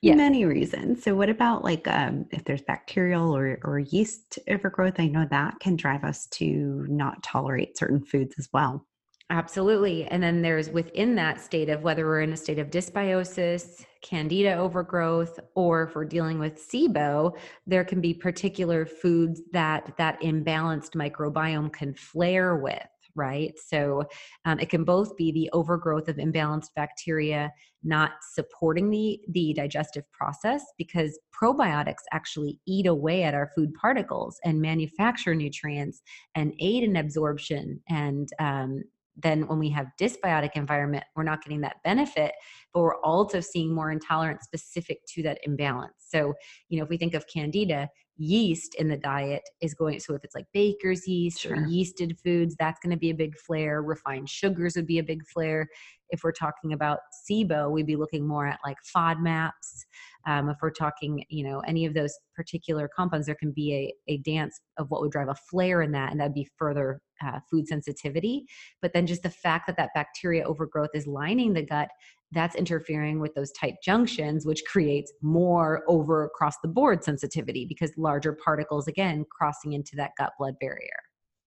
yeah. 0.00 0.14
many 0.14 0.44
reasons. 0.44 1.02
So, 1.02 1.14
what 1.14 1.28
about 1.28 1.64
like 1.64 1.86
um, 1.88 2.26
if 2.30 2.44
there's 2.44 2.62
bacterial 2.62 3.36
or, 3.36 3.58
or 3.64 3.78
yeast 3.78 4.38
overgrowth? 4.48 4.98
I 4.98 5.06
know 5.06 5.26
that 5.30 5.60
can 5.60 5.76
drive 5.76 6.04
us 6.04 6.26
to 6.32 6.86
not 6.88 7.22
tolerate 7.22 7.76
certain 7.76 8.04
foods 8.04 8.34
as 8.38 8.48
well. 8.52 8.86
Absolutely. 9.32 10.04
And 10.04 10.22
then 10.22 10.42
there's 10.42 10.68
within 10.68 11.14
that 11.14 11.40
state 11.40 11.70
of 11.70 11.82
whether 11.82 12.04
we're 12.04 12.20
in 12.20 12.34
a 12.34 12.36
state 12.36 12.58
of 12.58 12.68
dysbiosis, 12.68 13.86
candida 14.02 14.54
overgrowth, 14.56 15.40
or 15.54 15.84
if 15.84 15.94
we're 15.94 16.04
dealing 16.04 16.38
with 16.38 16.60
SIBO, 16.60 17.34
there 17.66 17.82
can 17.82 18.02
be 18.02 18.12
particular 18.12 18.84
foods 18.84 19.40
that 19.52 19.94
that 19.96 20.20
imbalanced 20.20 20.90
microbiome 20.90 21.72
can 21.72 21.94
flare 21.94 22.56
with 22.56 22.86
right? 23.14 23.52
So 23.58 24.04
um, 24.44 24.58
it 24.58 24.70
can 24.70 24.84
both 24.84 25.16
be 25.16 25.32
the 25.32 25.50
overgrowth 25.52 26.08
of 26.08 26.16
imbalanced 26.16 26.70
bacteria 26.74 27.50
not 27.84 28.12
supporting 28.32 28.90
the, 28.90 29.20
the 29.28 29.52
digestive 29.54 30.04
process 30.12 30.62
because 30.78 31.18
probiotics 31.34 32.04
actually 32.12 32.60
eat 32.66 32.86
away 32.86 33.24
at 33.24 33.34
our 33.34 33.50
food 33.54 33.74
particles 33.74 34.38
and 34.44 34.60
manufacture 34.60 35.34
nutrients 35.34 36.00
and 36.34 36.54
aid 36.60 36.84
in 36.84 36.96
absorption 36.96 37.80
and 37.88 38.28
um, 38.38 38.82
then 39.16 39.46
when 39.46 39.58
we 39.58 39.68
have 39.68 39.88
dysbiotic 40.00 40.52
environment 40.54 41.04
we're 41.16 41.22
not 41.22 41.42
getting 41.42 41.60
that 41.60 41.76
benefit 41.84 42.32
but 42.72 42.80
we're 42.80 43.00
also 43.00 43.40
seeing 43.40 43.74
more 43.74 43.90
intolerance 43.90 44.44
specific 44.44 44.98
to 45.06 45.22
that 45.22 45.38
imbalance 45.42 45.94
so 45.98 46.32
you 46.68 46.78
know 46.78 46.84
if 46.84 46.88
we 46.90 46.96
think 46.96 47.14
of 47.14 47.26
candida 47.32 47.88
yeast 48.18 48.74
in 48.76 48.88
the 48.88 48.96
diet 48.96 49.42
is 49.60 49.74
going 49.74 49.98
so 49.98 50.14
if 50.14 50.22
it's 50.22 50.34
like 50.34 50.46
baker's 50.52 51.08
yeast 51.08 51.40
sure. 51.40 51.54
or 51.54 51.56
yeasted 51.66 52.16
foods 52.22 52.54
that's 52.58 52.78
going 52.80 52.90
to 52.90 52.96
be 52.96 53.10
a 53.10 53.14
big 53.14 53.36
flare 53.38 53.82
refined 53.82 54.28
sugars 54.28 54.76
would 54.76 54.86
be 54.86 54.98
a 54.98 55.02
big 55.02 55.26
flare 55.26 55.68
If 56.12 56.22
we're 56.22 56.32
talking 56.32 56.72
about 56.72 57.00
SIBO, 57.28 57.70
we'd 57.70 57.86
be 57.86 57.96
looking 57.96 58.26
more 58.26 58.46
at 58.46 58.60
like 58.64 58.76
FODMAPs. 58.94 59.86
Um, 60.26 60.48
if 60.48 60.58
we're 60.62 60.70
talking, 60.70 61.24
you 61.28 61.42
know, 61.42 61.60
any 61.60 61.84
of 61.84 61.94
those 61.94 62.16
particular 62.36 62.88
compounds, 62.94 63.26
there 63.26 63.34
can 63.34 63.50
be 63.50 63.94
a, 64.08 64.12
a 64.12 64.18
dance 64.18 64.60
of 64.76 64.90
what 64.90 65.00
would 65.00 65.10
drive 65.10 65.28
a 65.28 65.34
flare 65.34 65.82
in 65.82 65.90
that, 65.92 66.12
and 66.12 66.20
that'd 66.20 66.34
be 66.34 66.48
further 66.56 67.00
uh, 67.26 67.40
food 67.50 67.66
sensitivity. 67.66 68.44
But 68.80 68.92
then 68.92 69.06
just 69.06 69.22
the 69.22 69.30
fact 69.30 69.66
that 69.66 69.76
that 69.78 69.90
bacteria 69.94 70.44
overgrowth 70.44 70.90
is 70.94 71.06
lining 71.06 71.54
the 71.54 71.62
gut, 71.62 71.88
that's 72.30 72.56
interfering 72.56 73.20
with 73.20 73.34
those 73.34 73.52
tight 73.52 73.74
junctions, 73.84 74.46
which 74.46 74.62
creates 74.64 75.12
more 75.22 75.82
over 75.88 76.24
across 76.24 76.54
the 76.62 76.68
board 76.68 77.04
sensitivity 77.04 77.66
because 77.66 77.92
larger 77.96 78.36
particles, 78.44 78.88
again, 78.88 79.24
crossing 79.30 79.72
into 79.72 79.96
that 79.96 80.12
gut 80.18 80.32
blood 80.38 80.54
barrier. 80.60 81.00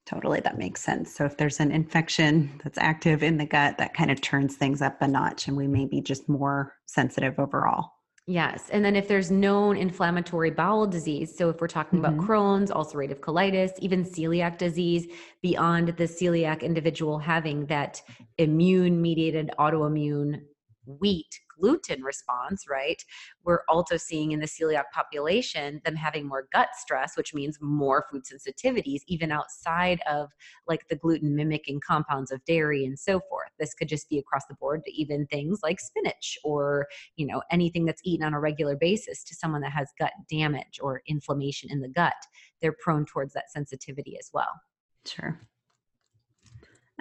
Totally, 0.06 0.40
that 0.42 0.60
makes 0.60 0.82
sense. 0.82 1.16
So, 1.16 1.26
if 1.26 1.38
there's 1.38 1.60
an 1.60 1.72
infection 1.72 2.62
that's 2.64 2.78
active 2.78 3.24
in 3.24 3.38
the 3.38 3.46
gut, 3.46 3.80
that 3.80 3.96
kind 3.96 4.12
of 4.12 4.22
turns 4.22 4.56
things 4.56 4.82
up 4.82 5.02
a 5.02 5.08
notch, 5.08 5.48
and 5.48 5.58
we 5.58 5.68
may 5.68 5.86
be 5.86 6.00
just 6.00 6.30
more 6.30 6.76
sensitive 6.86 7.40
overall. 7.40 7.92
Yes. 8.28 8.70
And 8.72 8.84
then 8.84 8.96
if 8.96 9.08
there's 9.08 9.30
known 9.30 9.78
inflammatory 9.78 10.50
bowel 10.50 10.88
disease, 10.88 11.38
so 11.38 11.50
if 11.50 11.62
we're 11.62 11.68
talking 11.68 12.02
mm-hmm. 12.02 12.16
about 12.16 12.28
Crohn's, 12.28 12.72
ulcerative 12.72 13.20
colitis, 13.20 13.72
even 13.80 14.04
celiac 14.04 14.58
disease, 14.58 15.08
beyond 15.44 15.90
the 15.90 16.06
celiac 16.06 16.62
individual 16.62 17.20
having 17.20 17.68
that 17.68 18.02
immune 18.40 19.00
mediated 19.00 19.52
autoimmune 19.60 20.42
wheat 20.86 21.40
gluten 21.60 22.04
response, 22.04 22.66
right? 22.70 23.04
We're 23.44 23.62
also 23.70 23.98
seeing 23.98 24.32
in 24.32 24.40
the 24.40 24.48
celiac 24.48 24.86
population 24.94 25.82
them 25.84 25.96
having 25.96 26.28
more 26.28 26.48
gut 26.52 26.70
stress, 26.78 27.16
which 27.16 27.34
means 27.34 27.58
more 27.62 28.06
food 28.12 28.24
sensitivities, 28.24 29.02
even 29.08 29.32
outside 29.32 30.02
of 30.10 30.32
like 30.68 30.88
the 30.88 30.96
gluten 30.96 31.36
mimicking 31.36 31.80
compounds 31.86 32.32
of 32.32 32.44
dairy 32.46 32.86
and 32.86 32.98
so 32.98 33.20
forth. 33.30 33.50
This 33.60 33.74
could 33.74 33.90
just 33.90 34.10
be 34.10 34.20
across 34.20 34.46
the 34.48 34.56
board 34.56 34.84
to 34.86 34.94
even 34.94 35.28
things 35.28 35.60
like 35.64 35.80
spinach 35.80 36.38
or, 36.44 36.88
you 37.16 37.26
know, 37.26 37.42
anything 37.52 37.86
that's 37.86 38.02
eaten 38.04 38.26
on 38.26 38.34
a 38.34 38.40
regular 38.40 38.76
basis 38.76 39.24
to 39.24 39.36
someone 39.36 39.62
that 39.62 39.72
has 39.72 39.90
gut 40.00 40.12
damage 40.30 40.80
or 40.82 41.02
inflammation 41.08 41.70
in 41.72 41.82
the 41.82 41.90
gut. 41.90 42.14
They're 42.62 42.76
prone 42.82 43.06
towards 43.06 43.34
that 43.34 43.52
sensitivity 43.52 44.18
as 44.20 44.30
well. 44.34 44.62
Sure. 45.06 45.40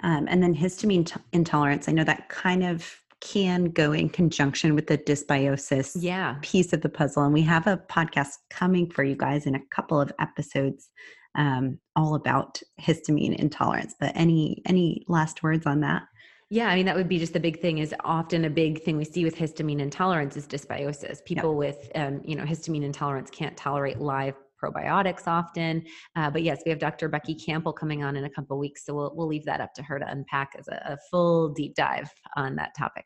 Um, 0.03 0.27
and 0.29 0.43
then 0.43 0.53
histamine 0.53 1.05
t- 1.05 1.21
intolerance. 1.31 1.87
I 1.87 1.93
know 1.93 2.03
that 2.03 2.29
kind 2.29 2.63
of 2.63 3.01
can 3.25 3.65
go 3.65 3.91
in 3.91 4.07
conjunction 4.07 4.75
with 4.75 4.85
the 4.85 4.99
dysbiosis 4.99 5.97
yeah. 5.99 6.35
piece 6.43 6.73
of 6.73 6.81
the 6.81 6.89
puzzle. 6.89 7.23
And 7.23 7.33
we 7.33 7.41
have 7.41 7.65
a 7.65 7.77
podcast 7.89 8.33
coming 8.51 8.89
for 8.89 9.03
you 9.03 9.15
guys 9.15 9.47
in 9.47 9.55
a 9.55 9.65
couple 9.71 9.99
of 9.99 10.11
episodes 10.19 10.89
um, 11.33 11.79
all 11.95 12.13
about 12.13 12.61
histamine 12.79 13.35
intolerance. 13.35 13.95
But 13.99 14.11
any 14.15 14.61
any 14.65 15.03
last 15.07 15.41
words 15.41 15.65
on 15.65 15.81
that? 15.81 16.03
Yeah, 16.51 16.67
I 16.67 16.75
mean 16.75 16.85
that 16.85 16.95
would 16.95 17.09
be 17.09 17.17
just 17.17 17.33
the 17.33 17.39
big 17.39 17.59
thing. 17.61 17.79
Is 17.79 17.95
often 18.03 18.45
a 18.45 18.49
big 18.49 18.83
thing 18.83 18.95
we 18.95 19.05
see 19.05 19.25
with 19.25 19.35
histamine 19.35 19.79
intolerance 19.79 20.37
is 20.37 20.47
dysbiosis. 20.47 21.25
People 21.25 21.55
with 21.55 21.89
um, 21.95 22.21
you 22.23 22.35
know 22.35 22.43
histamine 22.43 22.83
intolerance 22.83 23.31
can't 23.31 23.57
tolerate 23.57 23.99
live 23.99 24.35
probiotics 24.63 25.27
often. 25.27 25.83
Uh, 26.15 26.29
but 26.29 26.43
yes, 26.43 26.61
we 26.65 26.69
have 26.69 26.79
Dr. 26.79 27.09
Becky 27.09 27.35
Campbell 27.35 27.73
coming 27.73 28.03
on 28.03 28.15
in 28.15 28.25
a 28.25 28.29
couple 28.29 28.57
weeks, 28.59 28.85
so 28.85 28.93
we'll 28.93 29.13
we'll 29.15 29.27
leave 29.27 29.45
that 29.45 29.61
up 29.61 29.73
to 29.73 29.83
her 29.83 29.97
to 29.97 30.07
unpack 30.07 30.51
as 30.57 30.67
a, 30.67 30.93
a 30.93 30.97
full 31.09 31.49
deep 31.49 31.73
dive 31.75 32.09
on 32.37 32.55
that 32.55 32.75
topic. 32.77 33.05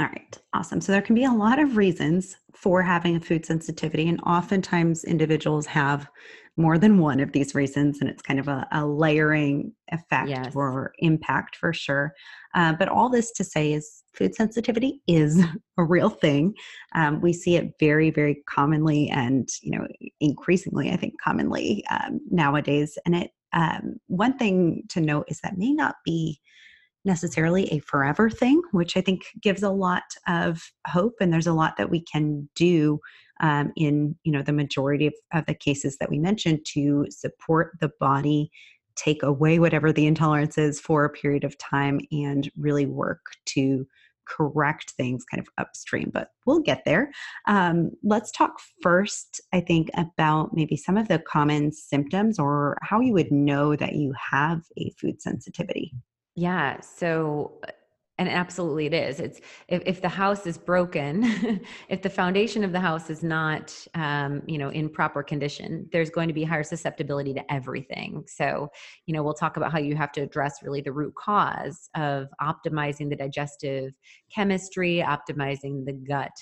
All 0.00 0.06
right, 0.06 0.38
awesome. 0.54 0.80
So 0.80 0.92
there 0.92 1.02
can 1.02 1.14
be 1.14 1.24
a 1.24 1.32
lot 1.32 1.58
of 1.58 1.76
reasons 1.76 2.38
for 2.54 2.82
having 2.82 3.16
a 3.16 3.20
food 3.20 3.44
sensitivity, 3.44 4.08
and 4.08 4.18
oftentimes 4.22 5.04
individuals 5.04 5.66
have 5.66 6.08
more 6.56 6.78
than 6.78 6.98
one 6.98 7.20
of 7.20 7.32
these 7.32 7.54
reasons, 7.54 8.00
and 8.00 8.08
it's 8.08 8.22
kind 8.22 8.40
of 8.40 8.48
a, 8.48 8.66
a 8.72 8.86
layering 8.86 9.74
effect 9.92 10.30
yes. 10.30 10.56
or 10.56 10.94
impact 11.00 11.56
for 11.56 11.74
sure. 11.74 12.14
Uh, 12.54 12.72
but 12.72 12.88
all 12.88 13.10
this 13.10 13.30
to 13.32 13.44
say 13.44 13.74
is 13.74 14.02
food 14.14 14.34
sensitivity 14.34 15.02
is 15.06 15.44
a 15.78 15.84
real 15.84 16.08
thing. 16.08 16.54
Um, 16.94 17.20
we 17.20 17.34
see 17.34 17.56
it 17.56 17.72
very, 17.78 18.10
very 18.10 18.42
commonly, 18.48 19.10
and 19.10 19.46
you 19.60 19.78
know, 19.78 19.86
increasingly, 20.18 20.90
I 20.90 20.96
think, 20.96 21.20
commonly 21.22 21.84
um, 21.90 22.20
nowadays. 22.30 22.96
And 23.04 23.14
it 23.14 23.32
um, 23.52 23.96
one 24.06 24.38
thing 24.38 24.84
to 24.90 25.00
note 25.02 25.26
is 25.28 25.40
that 25.40 25.58
may 25.58 25.72
not 25.72 25.96
be 26.06 26.40
necessarily 27.04 27.64
a 27.72 27.78
forever 27.80 28.28
thing, 28.28 28.60
which 28.72 28.96
I 28.96 29.00
think 29.00 29.22
gives 29.40 29.62
a 29.62 29.70
lot 29.70 30.02
of 30.28 30.62
hope. 30.86 31.14
And 31.20 31.32
there's 31.32 31.46
a 31.46 31.52
lot 31.52 31.76
that 31.76 31.90
we 31.90 32.00
can 32.02 32.48
do 32.54 33.00
um, 33.40 33.72
in 33.76 34.16
you 34.24 34.32
know 34.32 34.42
the 34.42 34.52
majority 34.52 35.06
of, 35.06 35.14
of 35.32 35.46
the 35.46 35.54
cases 35.54 35.96
that 35.98 36.10
we 36.10 36.18
mentioned 36.18 36.66
to 36.74 37.06
support 37.10 37.72
the 37.80 37.90
body 37.98 38.50
take 38.96 39.22
away 39.22 39.58
whatever 39.58 39.92
the 39.92 40.06
intolerance 40.06 40.58
is 40.58 40.78
for 40.78 41.04
a 41.04 41.10
period 41.10 41.44
of 41.44 41.56
time 41.56 42.00
and 42.12 42.50
really 42.58 42.84
work 42.86 43.20
to 43.46 43.86
correct 44.26 44.90
things 44.92 45.24
kind 45.24 45.40
of 45.40 45.48
upstream, 45.58 46.10
but 46.12 46.30
we'll 46.46 46.60
get 46.60 46.84
there. 46.84 47.10
Um, 47.48 47.90
let's 48.04 48.30
talk 48.30 48.60
first, 48.80 49.40
I 49.52 49.60
think, 49.60 49.90
about 49.96 50.54
maybe 50.54 50.76
some 50.76 50.96
of 50.96 51.08
the 51.08 51.18
common 51.18 51.72
symptoms 51.72 52.38
or 52.38 52.78
how 52.82 53.00
you 53.00 53.12
would 53.12 53.32
know 53.32 53.74
that 53.74 53.94
you 53.94 54.14
have 54.30 54.62
a 54.76 54.90
food 55.00 55.20
sensitivity. 55.20 55.92
Yeah. 56.40 56.80
So, 56.80 57.60
and 58.16 58.26
absolutely 58.26 58.86
it 58.86 58.94
is. 58.94 59.20
It's 59.20 59.40
if, 59.68 59.82
if 59.84 60.00
the 60.00 60.08
house 60.08 60.46
is 60.46 60.56
broken, 60.56 61.60
if 61.90 62.00
the 62.00 62.08
foundation 62.08 62.64
of 62.64 62.72
the 62.72 62.80
house 62.80 63.10
is 63.10 63.22
not, 63.22 63.76
um, 63.94 64.40
you 64.46 64.56
know, 64.56 64.70
in 64.70 64.88
proper 64.88 65.22
condition, 65.22 65.86
there's 65.92 66.08
going 66.08 66.28
to 66.28 66.34
be 66.34 66.42
higher 66.42 66.62
susceptibility 66.62 67.34
to 67.34 67.52
everything. 67.52 68.24
So, 68.26 68.70
you 69.04 69.12
know, 69.12 69.22
we'll 69.22 69.34
talk 69.34 69.58
about 69.58 69.70
how 69.70 69.80
you 69.80 69.96
have 69.96 70.12
to 70.12 70.22
address 70.22 70.54
really 70.62 70.80
the 70.80 70.92
root 70.92 71.14
cause 71.14 71.90
of 71.94 72.28
optimizing 72.40 73.10
the 73.10 73.16
digestive 73.16 73.92
chemistry, 74.34 75.04
optimizing 75.06 75.84
the 75.84 75.92
gut 75.92 76.32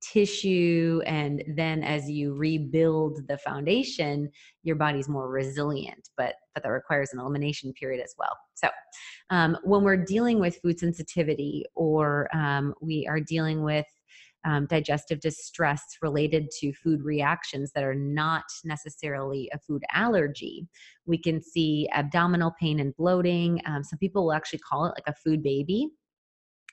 tissue 0.00 1.00
and 1.06 1.42
then 1.56 1.82
as 1.82 2.10
you 2.10 2.34
rebuild 2.34 3.20
the 3.28 3.38
foundation 3.38 4.30
your 4.62 4.76
body's 4.76 5.08
more 5.08 5.30
resilient 5.30 6.08
but 6.16 6.34
but 6.54 6.62
that 6.62 6.70
requires 6.70 7.10
an 7.12 7.18
elimination 7.18 7.72
period 7.74 8.02
as 8.02 8.14
well 8.18 8.36
so 8.54 8.68
um, 9.30 9.56
when 9.62 9.82
we're 9.82 9.96
dealing 9.96 10.38
with 10.38 10.58
food 10.62 10.78
sensitivity 10.78 11.64
or 11.74 12.28
um, 12.34 12.74
we 12.80 13.06
are 13.06 13.20
dealing 13.20 13.62
with 13.62 13.86
um, 14.44 14.66
digestive 14.66 15.20
distress 15.20 15.82
related 16.02 16.48
to 16.60 16.72
food 16.72 17.02
reactions 17.02 17.72
that 17.74 17.84
are 17.84 17.94
not 17.94 18.44
necessarily 18.64 19.50
a 19.52 19.58
food 19.58 19.82
allergy. 19.92 20.66
We 21.06 21.18
can 21.18 21.42
see 21.42 21.88
abdominal 21.92 22.54
pain 22.58 22.80
and 22.80 22.96
bloating. 22.96 23.60
Um, 23.66 23.84
some 23.84 23.98
people 23.98 24.24
will 24.24 24.32
actually 24.32 24.60
call 24.60 24.86
it 24.86 24.94
like 24.96 25.06
a 25.06 25.14
food 25.14 25.42
baby. 25.42 25.88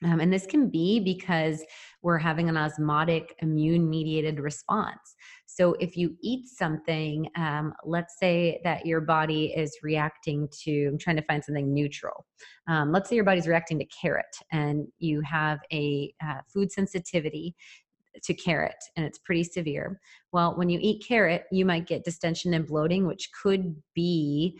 Um, 0.03 0.19
and 0.19 0.31
this 0.31 0.45
can 0.45 0.69
be 0.69 0.99
because 0.99 1.63
we're 2.01 2.17
having 2.17 2.49
an 2.49 2.57
osmotic 2.57 3.35
immune 3.41 3.89
mediated 3.89 4.39
response. 4.39 5.15
So, 5.45 5.73
if 5.79 5.97
you 5.97 6.15
eat 6.21 6.47
something, 6.47 7.27
um, 7.35 7.73
let's 7.83 8.19
say 8.19 8.61
that 8.63 8.85
your 8.85 9.01
body 9.01 9.53
is 9.55 9.75
reacting 9.81 10.47
to, 10.63 10.87
I'm 10.87 10.97
trying 10.99 11.15
to 11.15 11.23
find 11.23 11.43
something 11.43 11.73
neutral. 11.73 12.25
Um, 12.67 12.91
let's 12.91 13.09
say 13.09 13.15
your 13.15 13.25
body's 13.25 13.47
reacting 13.47 13.79
to 13.79 13.85
carrot 13.85 14.25
and 14.51 14.87
you 14.99 15.21
have 15.21 15.59
a 15.71 16.13
uh, 16.23 16.41
food 16.53 16.71
sensitivity 16.71 17.55
to 18.23 18.33
carrot 18.33 18.75
and 18.95 19.05
it's 19.05 19.19
pretty 19.19 19.43
severe. 19.43 19.99
Well, 20.31 20.55
when 20.55 20.69
you 20.69 20.79
eat 20.81 21.05
carrot, 21.07 21.45
you 21.51 21.65
might 21.65 21.87
get 21.87 22.03
distension 22.03 22.53
and 22.53 22.67
bloating, 22.67 23.05
which 23.05 23.29
could 23.41 23.75
be 23.93 24.59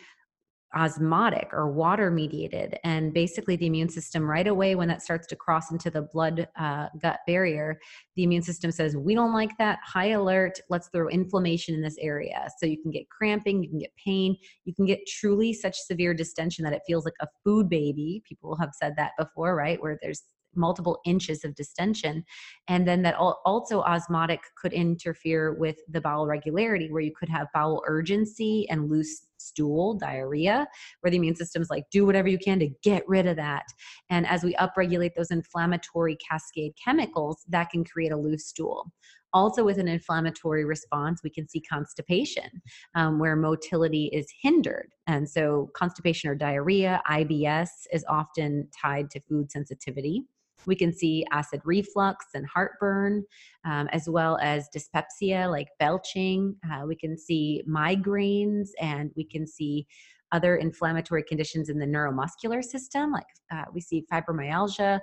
osmotic 0.76 1.50
or 1.54 1.72
water 1.72 2.12
mediated 2.12 2.78
and 2.84 3.14
basically 3.14 3.56
the 3.56 3.66
immune 3.68 3.90
system 3.90 4.24
right 4.24 4.48
away 4.48 4.76
when 4.76 4.88
that 4.88 5.02
starts 5.02 5.26
to 5.28 5.36
cross 5.36 5.72
into 5.72 5.90
the 5.90 6.02
blood 6.02 6.48
uh, 6.60 6.88
gut 7.02 7.20
barrier 7.26 7.80
the 8.18 8.24
immune 8.24 8.42
system 8.42 8.72
says 8.72 8.98
we 8.98 9.14
don't 9.14 9.32
like 9.32 9.56
that. 9.60 9.78
High 9.86 10.10
alert. 10.10 10.60
Let's 10.70 10.90
throw 10.90 11.08
inflammation 11.08 11.76
in 11.76 11.84
this 11.84 11.98
area. 12.02 12.50
So 12.58 12.66
you 12.66 12.82
can 12.82 12.92
get 12.92 13.08
cramping 13.10 13.64
you 13.64 13.70
can 13.70 13.80
get 13.80 13.92
pain. 14.04 14.36
You 14.66 14.74
can 14.74 14.86
get 14.86 15.08
truly 15.08 15.54
such 15.54 15.78
severe 15.78 16.14
distension 16.14 16.66
that 16.66 16.74
it 16.74 16.82
feels 16.88 17.06
like 17.06 17.14
a 17.22 17.28
food 17.46 17.70
baby. 17.70 18.24
People 18.28 18.58
have 18.58 18.72
said 18.74 18.96
that 18.98 19.12
before 19.18 19.56
right? 19.56 19.82
Where 19.82 19.98
there's 20.02 20.24
multiple 20.58 21.00
inches 21.06 21.46
of 21.46 21.56
distension. 21.56 22.24
And 22.68 22.88
then 22.88 23.04
that 23.04 23.16
also 23.16 23.82
osmotic 23.82 24.42
could 24.60 24.74
interfere 24.74 25.54
with 25.54 25.78
the 25.90 26.02
bowel 26.02 26.28
regularity, 26.28 26.92
where 26.92 27.02
you 27.02 27.14
could 27.18 27.30
have 27.30 27.48
bowel 27.54 27.84
urgency 27.88 28.68
and 28.70 28.90
loose 28.90 29.28
stool, 29.40 29.94
diarrhea, 29.94 30.68
where 31.02 31.12
the 31.12 31.18
immune 31.18 31.36
system's 31.36 31.70
like, 31.70 31.86
do 31.92 32.06
whatever 32.06 32.28
you 32.28 32.38
can 32.38 32.60
to 32.60 32.70
get 32.84 33.04
rid 33.08 33.28
of 33.28 33.36
that. 33.38 33.64
And 34.10 34.28
as 34.28 34.44
we 34.44 34.56
upregulate 34.56 35.14
those 35.16 35.32
inflammatory 35.32 36.18
cascade 36.18 36.74
chemicals, 36.84 37.46
that 37.50 37.70
can 37.70 37.84
create 37.84 38.12
a 38.12 38.18
loose 38.18 38.48
stool. 38.48 38.92
Also, 39.34 39.64
with 39.64 39.78
an 39.78 39.88
inflammatory 39.88 40.66
response, 40.66 41.22
we 41.24 41.30
can 41.30 41.48
see 41.48 41.62
constipation, 41.62 42.50
um, 42.96 43.20
where 43.20 43.36
motility 43.36 44.10
is 44.14 44.26
hindered. 44.42 44.90
And 45.06 45.30
so, 45.30 45.70
constipation 45.76 46.30
or 46.30 46.36
diarrhea, 46.36 47.02
IBS, 47.10 47.68
is 47.92 48.06
often 48.10 48.70
tied 48.82 49.12
to 49.12 49.20
food 49.30 49.52
sensitivity 49.52 50.24
We 50.66 50.76
can 50.76 50.94
see 50.94 51.26
acid 51.32 51.62
reflux 51.64 52.26
and 52.34 52.46
heartburn, 52.46 53.24
um, 53.66 53.88
as 53.92 54.10
well 54.10 54.38
as 54.42 54.68
dyspepsia 54.74 55.48
like 55.50 55.68
belching. 55.80 56.56
Uh, 56.70 56.86
we 56.86 56.96
can 56.96 57.18
see 57.18 57.64
migraines 57.70 58.70
and 58.82 59.12
we 59.16 59.24
can 59.24 59.48
see 59.48 59.88
other 60.32 60.58
inflammatory 60.58 61.24
conditions 61.24 61.70
in 61.70 61.80
the 61.80 61.86
neuromuscular 61.86 62.64
system, 62.64 63.12
like 63.12 63.26
uh, 63.52 63.64
we 63.74 63.82
see 63.82 64.06
fibromyalgia. 64.12 65.00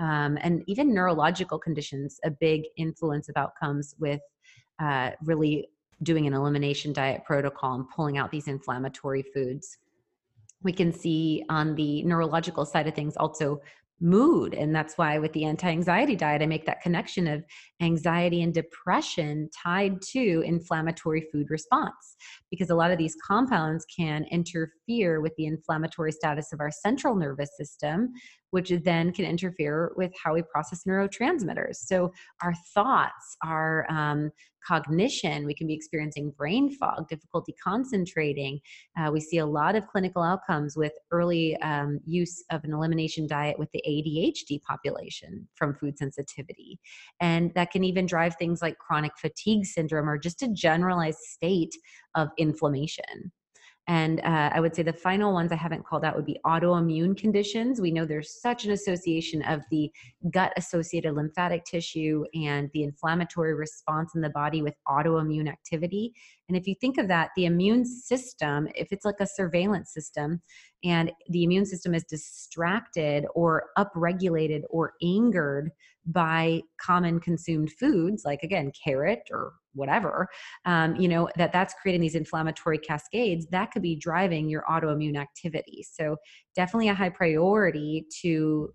Um, 0.00 0.36
and 0.40 0.64
even 0.66 0.92
neurological 0.92 1.58
conditions, 1.58 2.18
a 2.24 2.30
big 2.30 2.62
influence 2.76 3.28
of 3.28 3.36
outcomes 3.36 3.94
with 4.00 4.20
uh, 4.80 5.12
really 5.22 5.68
doing 6.02 6.26
an 6.26 6.34
elimination 6.34 6.92
diet 6.92 7.24
protocol 7.24 7.74
and 7.74 7.88
pulling 7.88 8.18
out 8.18 8.30
these 8.30 8.48
inflammatory 8.48 9.22
foods. 9.22 9.78
We 10.62 10.72
can 10.72 10.92
see 10.92 11.44
on 11.48 11.74
the 11.76 12.02
neurological 12.04 12.64
side 12.64 12.88
of 12.88 12.94
things 12.94 13.16
also 13.16 13.60
mood. 14.00 14.54
And 14.54 14.74
that's 14.74 14.98
why 14.98 15.18
with 15.18 15.32
the 15.32 15.44
anti 15.44 15.68
anxiety 15.68 16.16
diet, 16.16 16.42
I 16.42 16.46
make 16.46 16.66
that 16.66 16.82
connection 16.82 17.26
of 17.26 17.44
anxiety 17.80 18.42
and 18.42 18.52
depression 18.52 19.48
tied 19.56 20.00
to 20.12 20.42
inflammatory 20.44 21.26
food 21.32 21.46
response. 21.50 22.16
Because 22.50 22.70
a 22.70 22.74
lot 22.74 22.90
of 22.90 22.98
these 22.98 23.16
compounds 23.26 23.86
can 23.96 24.24
interfere 24.30 25.20
with 25.20 25.32
the 25.36 25.46
inflammatory 25.46 26.12
status 26.12 26.52
of 26.52 26.60
our 26.60 26.70
central 26.70 27.16
nervous 27.16 27.50
system, 27.56 28.12
which 28.54 28.70
then 28.84 29.12
can 29.12 29.24
interfere 29.24 29.90
with 29.96 30.12
how 30.22 30.32
we 30.32 30.42
process 30.42 30.84
neurotransmitters. 30.86 31.74
So, 31.74 32.12
our 32.40 32.54
thoughts, 32.72 33.36
our 33.42 33.84
um, 33.90 34.30
cognition, 34.64 35.44
we 35.44 35.54
can 35.54 35.66
be 35.66 35.74
experiencing 35.74 36.32
brain 36.38 36.70
fog, 36.76 37.08
difficulty 37.08 37.52
concentrating. 37.62 38.60
Uh, 38.96 39.10
we 39.12 39.20
see 39.20 39.38
a 39.38 39.46
lot 39.46 39.74
of 39.74 39.88
clinical 39.88 40.22
outcomes 40.22 40.76
with 40.76 40.92
early 41.10 41.56
um, 41.62 41.98
use 42.06 42.44
of 42.52 42.62
an 42.62 42.72
elimination 42.72 43.26
diet 43.26 43.58
with 43.58 43.70
the 43.72 43.82
ADHD 43.88 44.62
population 44.62 45.48
from 45.56 45.74
food 45.74 45.98
sensitivity. 45.98 46.78
And 47.20 47.52
that 47.56 47.72
can 47.72 47.82
even 47.82 48.06
drive 48.06 48.36
things 48.36 48.62
like 48.62 48.78
chronic 48.78 49.18
fatigue 49.18 49.66
syndrome 49.66 50.08
or 50.08 50.16
just 50.16 50.42
a 50.42 50.48
generalized 50.48 51.18
state 51.18 51.74
of 52.14 52.28
inflammation. 52.38 53.32
And 53.86 54.20
uh, 54.20 54.50
I 54.52 54.60
would 54.60 54.74
say 54.74 54.82
the 54.82 54.94
final 54.94 55.32
ones 55.34 55.52
I 55.52 55.56
haven't 55.56 55.84
called 55.84 56.04
out 56.04 56.16
would 56.16 56.24
be 56.24 56.40
autoimmune 56.46 57.16
conditions. 57.16 57.80
We 57.80 57.90
know 57.90 58.06
there's 58.06 58.40
such 58.40 58.64
an 58.64 58.72
association 58.72 59.42
of 59.42 59.60
the 59.70 59.90
gut 60.30 60.54
associated 60.56 61.14
lymphatic 61.14 61.64
tissue 61.64 62.24
and 62.34 62.70
the 62.72 62.84
inflammatory 62.84 63.54
response 63.54 64.14
in 64.14 64.22
the 64.22 64.30
body 64.30 64.62
with 64.62 64.74
autoimmune 64.88 65.50
activity. 65.50 66.14
And 66.48 66.56
if 66.56 66.66
you 66.66 66.74
think 66.80 66.98
of 66.98 67.08
that, 67.08 67.30
the 67.36 67.46
immune 67.46 67.84
system, 67.84 68.68
if 68.74 68.88
it's 68.92 69.04
like 69.04 69.20
a 69.20 69.26
surveillance 69.26 69.92
system 69.92 70.42
and 70.82 71.10
the 71.28 71.42
immune 71.42 71.64
system 71.64 71.94
is 71.94 72.04
distracted 72.04 73.24
or 73.34 73.64
upregulated 73.78 74.62
or 74.68 74.92
angered 75.02 75.70
by 76.06 76.60
common 76.78 77.18
consumed 77.18 77.72
foods, 77.72 78.24
like 78.26 78.42
again, 78.42 78.70
carrot 78.84 79.22
or 79.30 79.54
whatever, 79.72 80.28
um, 80.66 80.94
you 80.96 81.08
know, 81.08 81.28
that 81.36 81.52
that's 81.52 81.74
creating 81.80 82.02
these 82.02 82.14
inflammatory 82.14 82.78
cascades 82.78 83.46
that 83.46 83.70
could 83.72 83.82
be 83.82 83.96
driving 83.96 84.48
your 84.48 84.64
autoimmune 84.68 85.16
activity. 85.18 85.84
So 85.90 86.16
definitely 86.54 86.88
a 86.88 86.94
high 86.94 87.08
priority 87.08 88.06
to 88.20 88.72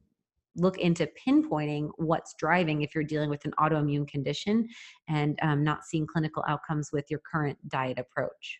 look 0.55 0.77
into 0.77 1.09
pinpointing 1.27 1.89
what's 1.97 2.33
driving 2.35 2.81
if 2.81 2.93
you're 2.93 3.03
dealing 3.03 3.29
with 3.29 3.45
an 3.45 3.51
autoimmune 3.59 4.07
condition 4.07 4.67
and 5.07 5.38
um, 5.41 5.63
not 5.63 5.85
seeing 5.85 6.07
clinical 6.07 6.43
outcomes 6.47 6.89
with 6.91 7.05
your 7.09 7.21
current 7.31 7.57
diet 7.69 7.99
approach. 7.99 8.59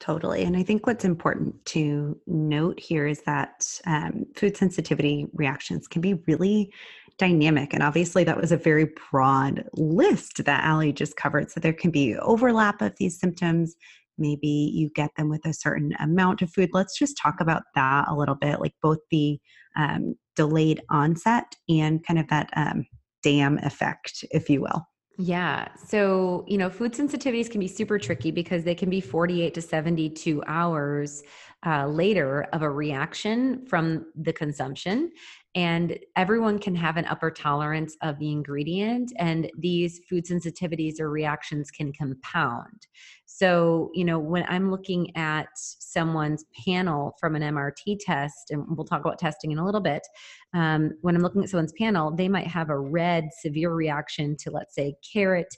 Totally. 0.00 0.44
And 0.44 0.56
I 0.56 0.62
think 0.62 0.86
what's 0.86 1.04
important 1.04 1.62
to 1.66 2.18
note 2.26 2.80
here 2.80 3.06
is 3.06 3.20
that 3.22 3.66
um, 3.86 4.24
food 4.34 4.56
sensitivity 4.56 5.26
reactions 5.34 5.86
can 5.86 6.00
be 6.00 6.14
really 6.26 6.72
dynamic. 7.18 7.74
And 7.74 7.82
obviously, 7.82 8.24
that 8.24 8.40
was 8.40 8.50
a 8.50 8.56
very 8.56 8.88
broad 9.10 9.68
list 9.74 10.42
that 10.46 10.64
Ali 10.64 10.90
just 10.90 11.16
covered. 11.16 11.50
So 11.50 11.60
there 11.60 11.74
can 11.74 11.90
be 11.90 12.16
overlap 12.16 12.80
of 12.80 12.96
these 12.96 13.20
symptoms. 13.20 13.76
Maybe 14.16 14.48
you 14.48 14.88
get 14.94 15.10
them 15.16 15.28
with 15.28 15.44
a 15.44 15.52
certain 15.52 15.92
amount 16.00 16.40
of 16.40 16.50
food. 16.50 16.70
Let's 16.72 16.98
just 16.98 17.18
talk 17.18 17.38
about 17.38 17.62
that 17.74 18.06
a 18.08 18.16
little 18.16 18.36
bit, 18.36 18.58
like 18.58 18.74
both 18.82 18.98
the 19.10 19.38
um, 19.76 20.14
delayed 20.40 20.80
onset 20.88 21.54
and 21.68 22.02
kind 22.06 22.18
of 22.18 22.26
that 22.28 22.48
um, 22.56 22.86
dam 23.22 23.58
effect, 23.58 24.24
if 24.30 24.48
you 24.48 24.62
will. 24.62 24.86
Yeah. 25.18 25.68
So, 25.86 26.46
you 26.48 26.56
know, 26.56 26.70
food 26.70 26.94
sensitivities 26.94 27.50
can 27.50 27.60
be 27.60 27.68
super 27.68 27.98
tricky 27.98 28.30
because 28.30 28.64
they 28.64 28.74
can 28.74 28.88
be 28.88 29.02
48 29.02 29.52
to 29.52 29.60
72 29.60 30.42
hours 30.46 31.22
uh, 31.66 31.86
later 31.86 32.46
of 32.52 32.62
a 32.62 32.70
reaction 32.70 33.66
from 33.66 34.06
the 34.14 34.32
consumption. 34.32 35.10
And 35.54 35.98
everyone 36.16 36.60
can 36.60 36.76
have 36.76 36.96
an 36.96 37.06
upper 37.06 37.30
tolerance 37.30 37.96
of 38.02 38.18
the 38.20 38.30
ingredient, 38.30 39.12
and 39.18 39.50
these 39.58 40.00
food 40.08 40.24
sensitivities 40.24 41.00
or 41.00 41.10
reactions 41.10 41.72
can 41.72 41.92
compound. 41.92 42.86
So, 43.26 43.90
you 43.92 44.04
know, 44.04 44.18
when 44.18 44.44
I'm 44.48 44.70
looking 44.70 45.14
at 45.16 45.48
someone's 45.56 46.44
panel 46.64 47.16
from 47.18 47.34
an 47.34 47.42
MRT 47.42 47.98
test, 48.00 48.50
and 48.50 48.64
we'll 48.68 48.86
talk 48.86 49.00
about 49.00 49.18
testing 49.18 49.50
in 49.50 49.58
a 49.58 49.64
little 49.64 49.80
bit, 49.80 50.06
um, 50.54 50.92
when 51.00 51.16
I'm 51.16 51.22
looking 51.22 51.42
at 51.42 51.48
someone's 51.48 51.72
panel, 51.72 52.14
they 52.14 52.28
might 52.28 52.46
have 52.46 52.70
a 52.70 52.78
red 52.78 53.28
severe 53.40 53.74
reaction 53.74 54.36
to, 54.40 54.52
let's 54.52 54.74
say, 54.74 54.94
carrot 55.12 55.52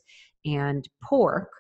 and 0.47 0.89
pork. 1.03 1.51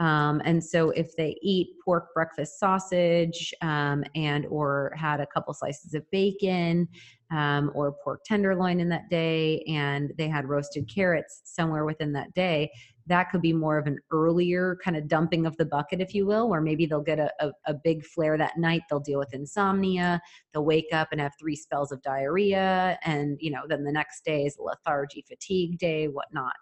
Um, 0.00 0.40
and 0.44 0.64
so 0.64 0.90
if 0.90 1.14
they 1.14 1.36
eat 1.42 1.68
pork 1.84 2.08
breakfast 2.14 2.58
sausage 2.58 3.54
um, 3.62 4.02
and 4.14 4.46
or 4.46 4.92
had 4.96 5.20
a 5.20 5.26
couple 5.26 5.54
slices 5.54 5.94
of 5.94 6.10
bacon 6.10 6.88
um, 7.30 7.70
or 7.74 7.94
pork 8.02 8.24
tenderloin 8.24 8.80
in 8.80 8.88
that 8.88 9.08
day 9.10 9.62
and 9.68 10.12
they 10.16 10.26
had 10.26 10.48
roasted 10.48 10.90
carrots 10.92 11.42
somewhere 11.44 11.84
within 11.84 12.12
that 12.14 12.32
day 12.34 12.70
that 13.10 13.28
could 13.30 13.42
be 13.42 13.52
more 13.52 13.76
of 13.76 13.88
an 13.88 13.98
earlier 14.12 14.78
kind 14.84 14.96
of 14.96 15.08
dumping 15.08 15.44
of 15.44 15.56
the 15.56 15.64
bucket, 15.64 16.00
if 16.00 16.14
you 16.14 16.26
will, 16.26 16.48
where 16.48 16.60
maybe 16.60 16.86
they'll 16.86 17.02
get 17.02 17.18
a, 17.18 17.30
a, 17.40 17.50
a, 17.66 17.74
big 17.74 18.04
flare 18.04 18.38
that 18.38 18.56
night. 18.56 18.82
They'll 18.88 19.00
deal 19.00 19.18
with 19.18 19.34
insomnia. 19.34 20.20
They'll 20.54 20.64
wake 20.64 20.86
up 20.92 21.08
and 21.10 21.20
have 21.20 21.32
three 21.38 21.56
spells 21.56 21.90
of 21.90 22.00
diarrhea. 22.02 22.98
And, 23.04 23.36
you 23.40 23.50
know, 23.50 23.62
then 23.68 23.82
the 23.82 23.90
next 23.90 24.24
day 24.24 24.44
is 24.44 24.56
lethargy, 24.60 25.24
fatigue 25.28 25.78
day, 25.78 26.06
whatnot. 26.06 26.54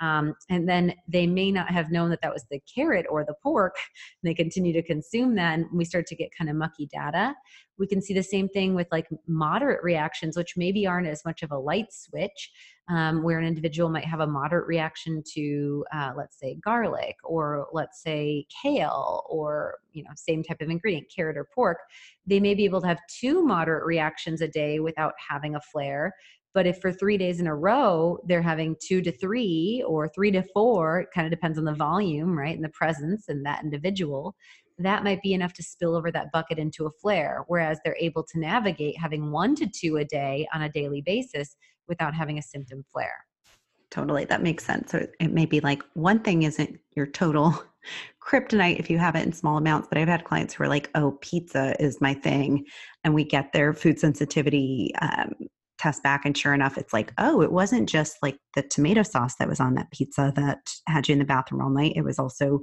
Um, 0.00 0.34
and 0.50 0.68
then 0.68 0.94
they 1.08 1.26
may 1.26 1.50
not 1.50 1.70
have 1.70 1.90
known 1.90 2.10
that 2.10 2.20
that 2.22 2.32
was 2.32 2.44
the 2.50 2.60
carrot 2.72 3.06
or 3.08 3.24
the 3.24 3.34
pork. 3.42 3.76
and 4.22 4.28
they 4.30 4.34
continue 4.34 4.72
to 4.72 4.82
consume 4.82 5.34
that, 5.36 5.58
and 5.58 5.66
we 5.72 5.84
start 5.84 6.06
to 6.08 6.16
get 6.16 6.30
kind 6.36 6.50
of 6.50 6.56
mucky 6.56 6.86
data. 6.86 7.34
We 7.78 7.86
can 7.86 8.00
see 8.00 8.14
the 8.14 8.22
same 8.22 8.48
thing 8.48 8.74
with 8.74 8.86
like 8.90 9.06
moderate 9.26 9.82
reactions, 9.82 10.36
which 10.36 10.54
maybe 10.56 10.86
aren't 10.86 11.08
as 11.08 11.24
much 11.24 11.42
of 11.42 11.50
a 11.50 11.58
light 11.58 11.92
switch, 11.92 12.50
um, 12.88 13.22
where 13.22 13.38
an 13.38 13.46
individual 13.46 13.90
might 13.90 14.04
have 14.04 14.20
a 14.20 14.26
moderate 14.26 14.66
reaction 14.66 15.22
to, 15.34 15.84
uh, 15.92 16.12
let's 16.16 16.38
say, 16.38 16.56
garlic, 16.64 17.16
or 17.22 17.66
let's 17.72 18.02
say 18.02 18.46
kale, 18.62 19.24
or 19.28 19.78
you 19.92 20.02
know, 20.04 20.10
same 20.14 20.42
type 20.42 20.60
of 20.60 20.70
ingredient, 20.70 21.06
carrot 21.14 21.36
or 21.36 21.48
pork. 21.54 21.78
They 22.26 22.40
may 22.40 22.54
be 22.54 22.64
able 22.64 22.80
to 22.80 22.86
have 22.86 23.00
two 23.08 23.42
moderate 23.42 23.84
reactions 23.84 24.40
a 24.40 24.48
day 24.48 24.80
without 24.80 25.14
having 25.28 25.54
a 25.54 25.60
flare 25.60 26.14
but 26.56 26.66
if 26.66 26.80
for 26.80 26.90
three 26.90 27.18
days 27.18 27.38
in 27.38 27.46
a 27.46 27.54
row, 27.54 28.18
they're 28.24 28.40
having 28.40 28.76
two 28.80 29.02
to 29.02 29.12
three 29.12 29.84
or 29.86 30.08
three 30.08 30.30
to 30.30 30.42
four, 30.42 31.00
it 31.00 31.08
kind 31.14 31.26
of 31.26 31.30
depends 31.30 31.58
on 31.58 31.66
the 31.66 31.74
volume, 31.74 32.36
right? 32.36 32.54
And 32.54 32.64
the 32.64 32.70
presence 32.70 33.28
and 33.28 33.44
that 33.44 33.62
individual, 33.62 34.34
that 34.78 35.04
might 35.04 35.20
be 35.20 35.34
enough 35.34 35.52
to 35.52 35.62
spill 35.62 35.94
over 35.94 36.10
that 36.10 36.32
bucket 36.32 36.58
into 36.58 36.86
a 36.86 36.90
flare. 36.90 37.44
Whereas 37.48 37.78
they're 37.84 37.98
able 38.00 38.24
to 38.32 38.40
navigate 38.40 38.98
having 38.98 39.30
one 39.30 39.54
to 39.56 39.66
two 39.66 39.98
a 39.98 40.06
day 40.06 40.48
on 40.54 40.62
a 40.62 40.70
daily 40.70 41.02
basis 41.02 41.56
without 41.88 42.14
having 42.14 42.38
a 42.38 42.42
symptom 42.42 42.82
flare. 42.90 43.26
Totally. 43.90 44.24
That 44.24 44.42
makes 44.42 44.64
sense. 44.64 44.92
So 44.92 45.06
it 45.20 45.32
may 45.32 45.44
be 45.44 45.60
like 45.60 45.82
one 45.92 46.20
thing 46.20 46.44
isn't 46.44 46.80
your 46.94 47.06
total 47.06 47.62
kryptonite 48.26 48.80
if 48.80 48.88
you 48.88 48.96
have 48.96 49.14
it 49.14 49.26
in 49.26 49.34
small 49.34 49.58
amounts, 49.58 49.88
but 49.88 49.98
I've 49.98 50.08
had 50.08 50.24
clients 50.24 50.54
who 50.54 50.64
are 50.64 50.68
like, 50.68 50.88
oh, 50.94 51.18
pizza 51.20 51.76
is 51.78 52.00
my 52.00 52.14
thing. 52.14 52.64
And 53.04 53.12
we 53.12 53.24
get 53.24 53.52
their 53.52 53.74
food 53.74 54.00
sensitivity 54.00 54.92
um, 55.02 55.34
test 55.78 56.02
back 56.02 56.24
and 56.24 56.36
sure 56.36 56.54
enough 56.54 56.78
it's 56.78 56.92
like 56.92 57.12
oh 57.18 57.40
it 57.40 57.52
wasn't 57.52 57.88
just 57.88 58.16
like 58.22 58.38
the 58.54 58.62
tomato 58.62 59.02
sauce 59.02 59.34
that 59.38 59.48
was 59.48 59.60
on 59.60 59.74
that 59.74 59.90
pizza 59.90 60.32
that 60.36 60.58
had 60.86 61.08
you 61.08 61.12
in 61.12 61.18
the 61.18 61.24
bathroom 61.24 61.60
all 61.60 61.70
night 61.70 61.92
it 61.96 62.04
was 62.04 62.18
also 62.18 62.60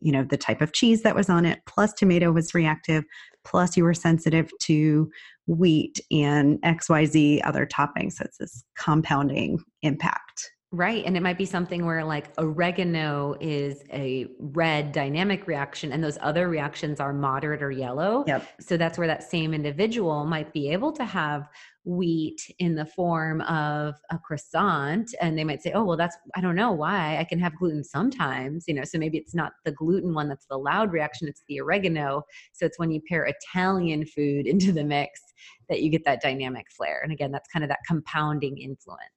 you 0.00 0.12
know 0.12 0.24
the 0.24 0.36
type 0.36 0.60
of 0.60 0.72
cheese 0.72 1.02
that 1.02 1.14
was 1.14 1.28
on 1.28 1.44
it 1.44 1.60
plus 1.66 1.92
tomato 1.92 2.32
was 2.32 2.54
reactive 2.54 3.04
plus 3.44 3.76
you 3.76 3.84
were 3.84 3.94
sensitive 3.94 4.50
to 4.60 5.10
wheat 5.46 6.00
and 6.10 6.60
xyz 6.62 7.40
other 7.44 7.66
toppings 7.66 8.14
so 8.14 8.24
it's 8.24 8.38
this 8.38 8.64
compounding 8.76 9.58
impact 9.82 10.50
Right. 10.74 11.04
And 11.06 11.16
it 11.16 11.22
might 11.22 11.38
be 11.38 11.44
something 11.44 11.86
where 11.86 12.04
like 12.04 12.30
oregano 12.36 13.36
is 13.40 13.84
a 13.92 14.26
red 14.40 14.90
dynamic 14.90 15.46
reaction 15.46 15.92
and 15.92 16.02
those 16.02 16.18
other 16.20 16.48
reactions 16.48 16.98
are 16.98 17.12
moderate 17.12 17.62
or 17.62 17.70
yellow. 17.70 18.24
Yep. 18.26 18.48
So 18.58 18.76
that's 18.76 18.98
where 18.98 19.06
that 19.06 19.22
same 19.22 19.54
individual 19.54 20.24
might 20.24 20.52
be 20.52 20.70
able 20.70 20.90
to 20.94 21.04
have 21.04 21.48
wheat 21.84 22.50
in 22.58 22.74
the 22.74 22.86
form 22.86 23.42
of 23.42 23.94
a 24.10 24.18
croissant 24.18 25.14
and 25.20 25.38
they 25.38 25.44
might 25.44 25.62
say 25.62 25.70
oh 25.72 25.84
well 25.84 25.96
that's 25.96 26.16
i 26.34 26.40
don't 26.40 26.54
know 26.54 26.72
why 26.72 27.18
i 27.18 27.24
can 27.24 27.38
have 27.38 27.54
gluten 27.56 27.84
sometimes 27.84 28.64
you 28.66 28.72
know 28.72 28.84
so 28.84 28.98
maybe 28.98 29.18
it's 29.18 29.34
not 29.34 29.52
the 29.64 29.72
gluten 29.72 30.14
one 30.14 30.28
that's 30.28 30.46
the 30.46 30.56
loud 30.56 30.92
reaction 30.92 31.28
it's 31.28 31.42
the 31.48 31.60
oregano 31.60 32.22
so 32.52 32.64
it's 32.64 32.78
when 32.78 32.90
you 32.90 33.00
pair 33.06 33.26
italian 33.26 34.06
food 34.06 34.46
into 34.54 34.72
the 34.72 34.84
mix 34.84 35.20
that 35.68 35.82
you 35.82 35.90
get 35.90 36.04
that 36.04 36.22
dynamic 36.22 36.66
flare 36.70 37.00
and 37.02 37.12
again 37.12 37.30
that's 37.30 37.48
kind 37.48 37.62
of 37.62 37.68
that 37.68 37.80
compounding 37.86 38.56
influence 38.56 39.13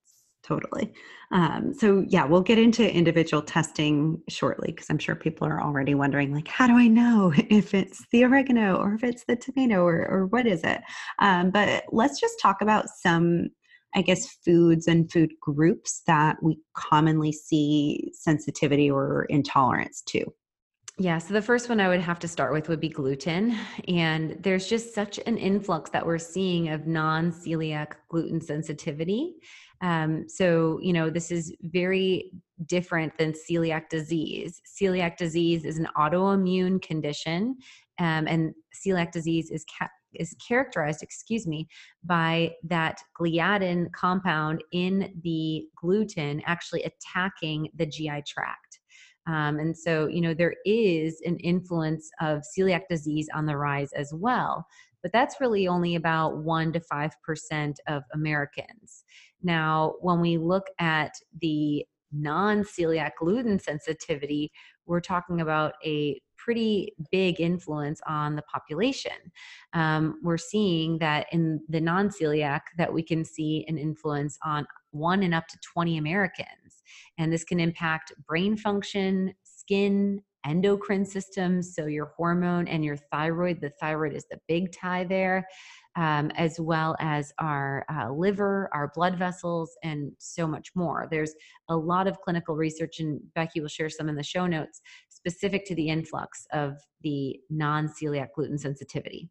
totally. 0.48 0.94
Um, 1.32 1.74
so 1.74 2.06
yeah, 2.08 2.26
we'll 2.26 2.42
get 2.42 2.58
into 2.58 2.90
individual 2.90 3.44
testing 3.44 4.22
shortly 4.30 4.72
because 4.72 4.90
I'm 4.90 4.98
sure 4.98 5.16
people 5.16 5.46
are 5.46 5.62
already 5.62 5.94
wondering, 5.94 6.34
like, 6.34 6.48
how 6.48 6.68
do 6.68 6.74
I 6.74 6.88
know 6.88 7.34
if 7.38 7.74
it's 7.74 8.06
the 8.12 8.24
oregano 8.24 8.78
or 8.78 8.94
if 8.94 9.04
it's 9.04 9.26
the 9.26 9.36
tomato 9.36 9.84
or, 9.84 10.08
or 10.08 10.26
what 10.28 10.48
is 10.48 10.64
it? 10.64 10.82
Um, 11.20 11.52
but 11.52 11.84
let's 11.92 12.20
just 12.20 12.40
talk 12.42 12.62
about 12.62 12.88
some, 12.90 13.50
I 13.94 14.02
guess, 14.02 14.38
foods 14.46 14.88
and 14.88 15.12
food 15.12 15.32
groups 15.42 16.04
that 16.08 16.38
we 16.42 16.60
commonly 16.76 17.34
see 17.34 18.12
sensitivity 18.14 18.90
or 18.90 19.26
intolerance 19.26 20.02
to. 20.08 20.34
Yeah, 21.00 21.20
so 21.20 21.36
the 21.36 21.44
first 21.44 21.70
one 21.70 21.80
I 21.80 21.90
would 21.90 22.00
have 22.00 22.18
to 22.20 22.28
start 22.28 22.54
with 22.54 22.70
would 22.70 22.80
be 22.80 22.90
gluten. 22.90 23.56
And 23.88 24.36
there's 24.42 24.66
just 24.66 24.96
such 24.96 25.20
an 25.28 25.38
influx 25.38 25.92
that 25.92 26.04
we're 26.04 26.18
seeing 26.18 26.70
of 26.70 26.88
non 26.88 27.32
celiac 27.32 27.94
gluten 28.10 28.42
sensitivity. 28.42 29.36
Um, 29.82 30.28
so, 30.28 30.80
you 30.82 30.94
know, 30.94 31.10
this 31.10 31.32
is 31.32 31.54
very 31.62 32.32
different 32.66 33.18
than 33.18 33.34
celiac 33.34 33.90
disease. 33.90 34.62
Celiac 34.66 35.18
disease 35.18 35.66
is 35.66 35.78
an 35.78 35.88
autoimmune 35.98 36.82
condition, 36.82 37.56
um, 38.00 38.28
and 38.28 38.54
celiac 38.74 39.12
disease 39.12 39.52
is 39.52 39.66
ca- 39.78 39.90
is 40.14 40.36
characterized, 40.46 41.04
excuse 41.04 41.46
me, 41.46 41.68
by 42.04 42.52
that 42.64 43.00
gliadin 43.20 43.92
compound 43.92 44.64
in 44.72 45.20
the 45.24 45.66
gluten 45.80 46.42
actually 46.46 46.84
attacking 46.84 47.70
the 47.76 47.86
GI 47.86 48.24
tract. 48.28 48.80
Um, 49.28 49.60
and 49.60 49.78
so, 49.78 50.08
you 50.08 50.22
know, 50.22 50.34
there 50.34 50.56
is 50.66 51.22
an 51.26 51.38
influence 51.38 52.10
of 52.22 52.44
celiac 52.58 52.84
disease 52.90 53.28
on 53.34 53.46
the 53.46 53.58
rise 53.58 53.92
as 53.94 54.12
well, 54.14 54.66
but 55.04 55.12
that's 55.12 55.42
really 55.42 55.68
only 55.68 55.96
about 55.96 56.36
1% 56.36 56.74
to 56.74 56.80
5% 56.80 57.76
of 57.88 58.04
Americans. 58.14 59.04
Now, 59.44 59.96
when 60.02 60.20
we 60.20 60.38
look 60.38 60.68
at 60.80 61.14
the 61.42 61.86
non 62.12 62.64
celiac 62.64 63.12
gluten 63.20 63.60
sensitivity, 63.60 64.52
we're 64.86 65.02
talking 65.02 65.42
about 65.42 65.74
a 65.86 66.20
pretty 66.38 66.94
big 67.12 67.42
influence 67.42 68.00
on 68.08 68.36
the 68.36 68.42
population. 68.44 69.12
Um, 69.74 70.20
we're 70.24 70.38
seeing 70.38 70.98
that 71.00 71.28
in 71.32 71.60
the 71.68 71.82
non 71.82 72.10
celiac 72.10 72.62
that 72.78 72.94
we 72.94 73.04
can 73.04 73.26
see 73.26 73.66
an 73.68 73.78
influence 73.78 74.38
on 74.44 74.66
one 74.92 75.24
and 75.24 75.34
up 75.34 75.48
to 75.48 75.58
20 75.74 75.98
Americans. 75.98 76.84
And 77.18 77.32
this 77.32 77.44
can 77.44 77.60
impact 77.60 78.14
brain 78.28 78.56
function, 78.56 79.34
skin, 79.44 80.22
endocrine 80.46 81.06
systems. 81.06 81.76
So, 81.76 81.86
your 81.86 82.14
hormone 82.16 82.68
and 82.68 82.84
your 82.86 82.96
thyroid, 82.96 83.60
the 83.60 83.72
thyroid 83.82 84.14
is 84.14 84.26
the 84.32 84.40
big 84.48 84.72
tie 84.72 85.04
there 85.04 85.46
um, 85.98 86.32
as 86.36 86.60
well 86.60 86.96
as 87.00 87.34
our 87.40 87.84
uh, 87.92 88.12
liver, 88.12 88.70
our 88.72 88.92
blood 88.94 89.18
vessels, 89.18 89.76
and 89.84 90.12
so 90.20 90.48
much 90.48 90.70
more. 90.76 91.08
There's 91.10 91.34
a 91.70 91.76
lot 91.76 92.08
of 92.08 92.22
clinical 92.22 92.56
research, 92.56 93.00
and 93.00 93.20
Becki 93.36 93.60
will 93.62 93.68
share 93.68 93.90
some 93.90 94.08
in 94.08 94.16
the 94.16 94.24
show 94.24 94.46
notes 94.46 94.80
specific 95.10 95.66
to 95.66 95.76
the 95.76 95.90
influx 95.90 96.46
of 96.54 96.78
the 97.02 97.40
non 97.50 97.90
celiac 97.90 98.28
gluten 98.36 98.58
sensitivity. 98.58 99.30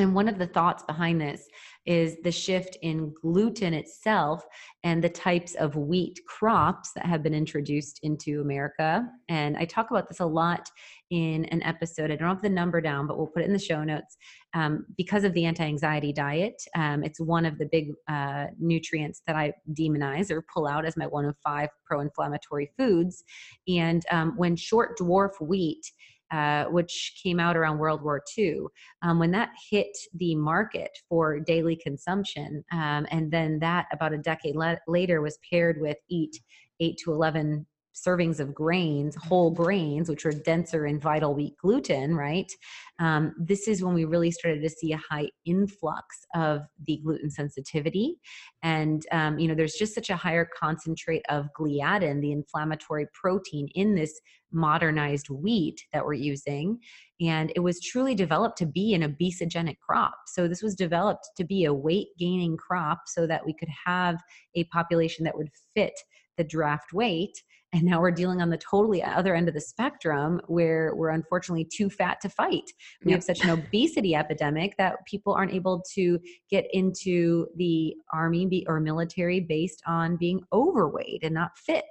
And 0.00 0.14
one 0.14 0.28
of 0.28 0.38
the 0.38 0.46
thoughts 0.46 0.82
behind 0.82 1.20
this 1.20 1.46
is 1.84 2.16
the 2.22 2.32
shift 2.32 2.76
in 2.82 3.12
gluten 3.20 3.74
itself 3.74 4.42
and 4.82 5.04
the 5.04 5.08
types 5.08 5.54
of 5.56 5.76
wheat 5.76 6.18
crops 6.26 6.92
that 6.94 7.04
have 7.04 7.22
been 7.22 7.34
introduced 7.34 8.00
into 8.02 8.40
America. 8.40 9.06
And 9.28 9.56
I 9.56 9.66
talk 9.66 9.90
about 9.90 10.08
this 10.08 10.20
a 10.20 10.26
lot 10.26 10.70
in 11.10 11.44
an 11.46 11.62
episode. 11.64 12.10
I 12.10 12.16
don't 12.16 12.28
have 12.28 12.42
the 12.42 12.48
number 12.48 12.80
down, 12.80 13.06
but 13.06 13.18
we'll 13.18 13.26
put 13.26 13.42
it 13.42 13.46
in 13.46 13.52
the 13.52 13.58
show 13.58 13.84
notes. 13.84 14.16
Um, 14.54 14.86
because 14.96 15.24
of 15.24 15.34
the 15.34 15.44
anti 15.44 15.64
anxiety 15.64 16.12
diet, 16.12 16.62
um, 16.74 17.04
it's 17.04 17.20
one 17.20 17.44
of 17.44 17.58
the 17.58 17.66
big 17.70 17.92
uh, 18.08 18.46
nutrients 18.58 19.22
that 19.26 19.36
I 19.36 19.52
demonize 19.72 20.30
or 20.30 20.44
pull 20.52 20.66
out 20.66 20.86
as 20.86 20.96
my 20.96 21.06
one 21.06 21.26
of 21.26 21.36
five 21.44 21.68
pro 21.84 22.00
inflammatory 22.00 22.70
foods. 22.78 23.22
And 23.68 24.02
um, 24.10 24.34
when 24.36 24.56
short 24.56 24.98
dwarf 24.98 25.32
wheat 25.40 25.84
uh, 26.30 26.64
which 26.66 27.18
came 27.22 27.40
out 27.40 27.56
around 27.56 27.78
World 27.78 28.02
War 28.02 28.22
II. 28.36 28.60
Um, 29.02 29.18
when 29.18 29.30
that 29.32 29.50
hit 29.70 29.96
the 30.14 30.34
market 30.34 30.90
for 31.08 31.40
daily 31.40 31.76
consumption, 31.76 32.64
um, 32.72 33.06
and 33.10 33.30
then 33.30 33.58
that 33.60 33.86
about 33.92 34.12
a 34.12 34.18
decade 34.18 34.56
le- 34.56 34.78
later 34.86 35.20
was 35.20 35.38
paired 35.50 35.80
with 35.80 35.96
eat 36.08 36.38
eight 36.80 36.96
to 37.04 37.12
11 37.12 37.66
servings 37.94 38.40
of 38.40 38.54
grains, 38.54 39.16
whole 39.16 39.50
grains, 39.50 40.08
which 40.08 40.24
are 40.24 40.32
denser 40.32 40.86
in 40.86 41.00
vital 41.00 41.34
wheat 41.34 41.56
gluten, 41.60 42.14
right? 42.14 42.50
Um, 42.98 43.34
this 43.38 43.68
is 43.68 43.82
when 43.82 43.94
we 43.94 44.04
really 44.04 44.30
started 44.30 44.62
to 44.62 44.70
see 44.70 44.92
a 44.92 44.96
high 45.10 45.28
influx 45.44 46.04
of 46.34 46.62
the 46.86 47.00
gluten 47.04 47.30
sensitivity. 47.30 48.16
And, 48.62 49.04
um, 49.12 49.38
you 49.38 49.48
know, 49.48 49.54
there's 49.54 49.74
just 49.74 49.94
such 49.94 50.10
a 50.10 50.16
higher 50.16 50.48
concentrate 50.58 51.22
of 51.28 51.48
gliadin, 51.58 52.20
the 52.20 52.32
inflammatory 52.32 53.06
protein 53.12 53.68
in 53.74 53.94
this 53.94 54.20
modernized 54.52 55.28
wheat 55.30 55.84
that 55.92 56.04
we're 56.04 56.14
using. 56.14 56.78
And 57.20 57.52
it 57.54 57.60
was 57.60 57.80
truly 57.80 58.14
developed 58.14 58.58
to 58.58 58.66
be 58.66 58.94
an 58.94 59.02
obesogenic 59.02 59.78
crop. 59.78 60.14
So 60.26 60.48
this 60.48 60.62
was 60.62 60.74
developed 60.74 61.28
to 61.36 61.44
be 61.44 61.64
a 61.64 61.74
weight 61.74 62.08
gaining 62.18 62.56
crop 62.56 63.02
so 63.06 63.26
that 63.26 63.44
we 63.44 63.54
could 63.54 63.68
have 63.84 64.16
a 64.54 64.64
population 64.64 65.24
that 65.24 65.36
would 65.36 65.50
fit 65.74 65.94
the 66.36 66.44
draft 66.44 66.92
weight 66.92 67.42
and 67.72 67.84
now 67.84 68.00
we're 68.00 68.10
dealing 68.10 68.42
on 68.42 68.50
the 68.50 68.58
totally 68.58 69.02
other 69.02 69.34
end 69.34 69.46
of 69.46 69.54
the 69.54 69.60
spectrum 69.60 70.40
where 70.48 70.92
we're 70.96 71.10
unfortunately 71.10 71.64
too 71.64 71.88
fat 71.88 72.20
to 72.20 72.28
fight 72.28 72.64
we 73.04 73.10
yep. 73.10 73.18
have 73.18 73.24
such 73.24 73.44
an 73.44 73.50
obesity 73.50 74.14
epidemic 74.14 74.76
that 74.76 74.96
people 75.06 75.32
aren't 75.32 75.52
able 75.52 75.82
to 75.94 76.18
get 76.50 76.66
into 76.72 77.46
the 77.56 77.94
army 78.12 78.64
or 78.66 78.80
military 78.80 79.40
based 79.40 79.82
on 79.86 80.16
being 80.16 80.40
overweight 80.52 81.22
and 81.22 81.34
not 81.34 81.56
fit 81.56 81.84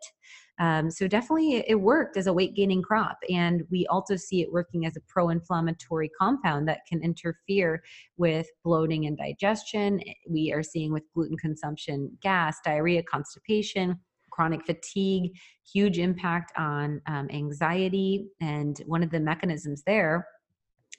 um, 0.60 0.92
so 0.92 1.08
definitely 1.08 1.64
it 1.68 1.80
worked 1.80 2.18
as 2.18 2.28
a 2.28 2.34
weight 2.34 2.56
gaining 2.56 2.82
crop 2.82 3.18
and 3.30 3.64
we 3.72 3.86
also 3.88 4.16
see 4.16 4.42
it 4.42 4.52
working 4.52 4.86
as 4.86 4.96
a 4.98 5.02
pro-inflammatory 5.08 6.10
compound 6.20 6.68
that 6.68 6.82
can 6.88 7.02
interfere 7.02 7.82
with 8.18 8.48
bloating 8.64 9.06
and 9.06 9.18
digestion 9.18 10.00
we 10.30 10.52
are 10.52 10.64
seeing 10.64 10.92
with 10.94 11.04
gluten 11.14 11.38
consumption 11.38 12.12
gas 12.22 12.58
diarrhea 12.64 13.04
constipation 13.04 14.00
chronic 14.40 14.66
fatigue, 14.66 15.34
huge 15.70 16.00
impact 16.00 16.54
on 16.58 17.02
um, 17.08 17.28
anxiety. 17.30 18.30
And 18.40 18.82
one 18.86 19.04
of 19.04 19.10
the 19.10 19.20
mechanisms 19.20 19.84
there 19.86 20.26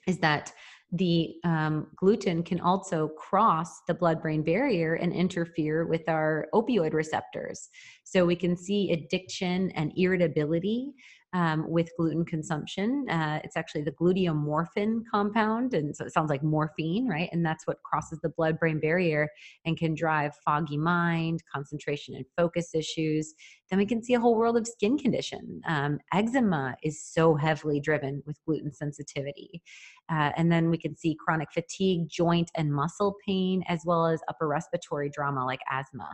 is 0.05 0.19
that 0.19 0.53
the 0.91 1.35
um, 1.45 1.87
gluten 1.95 2.43
can 2.43 2.59
also 2.59 3.07
cross 3.09 3.81
the 3.87 3.93
blood 3.93 4.21
brain 4.21 4.43
barrier 4.43 4.95
and 4.95 5.13
interfere 5.13 5.85
with 5.85 6.07
our 6.09 6.47
opioid 6.53 6.93
receptors. 6.93 7.69
So 8.03 8.25
we 8.25 8.35
can 8.35 8.57
see 8.57 8.91
addiction 8.91 9.71
and 9.71 9.93
irritability 9.95 10.93
um, 11.33 11.69
with 11.69 11.89
gluten 11.97 12.25
consumption. 12.25 13.05
Uh, 13.09 13.39
it's 13.43 13.55
actually 13.55 13.83
the 13.83 13.91
gluteomorphin 13.91 15.01
compound, 15.09 15.73
and 15.73 15.95
so 15.95 16.05
it 16.05 16.13
sounds 16.13 16.29
like 16.29 16.43
morphine, 16.43 17.07
right? 17.07 17.29
And 17.31 17.45
that's 17.45 17.65
what 17.65 17.81
crosses 17.83 18.19
the 18.21 18.29
blood 18.29 18.59
brain 18.59 18.79
barrier 18.79 19.29
and 19.65 19.77
can 19.77 19.95
drive 19.95 20.33
foggy 20.43 20.77
mind, 20.77 21.43
concentration 21.53 22.15
and 22.15 22.25
focus 22.35 22.75
issues. 22.75 23.33
Then 23.69 23.79
we 23.79 23.85
can 23.85 24.03
see 24.03 24.13
a 24.13 24.19
whole 24.19 24.35
world 24.35 24.57
of 24.57 24.67
skin 24.67 24.97
condition. 24.97 25.61
Um, 25.67 25.99
eczema 26.13 26.75
is 26.83 27.01
so 27.03 27.35
heavily 27.35 27.79
driven 27.79 28.21
with 28.25 28.37
gluten 28.45 28.73
sensitivity. 28.73 29.61
Uh, 30.09 30.31
and 30.35 30.51
then 30.51 30.69
we 30.69 30.77
can 30.77 30.95
see 30.97 31.15
chronic 31.23 31.49
fatigue, 31.53 32.09
joint 32.09 32.51
and 32.55 32.73
muscle 32.73 33.15
pain, 33.25 33.63
as 33.67 33.81
well 33.85 34.05
as 34.05 34.21
upper 34.27 34.47
respiratory 34.47 35.09
drama 35.09 35.45
like 35.45 35.61
asthma. 35.69 36.09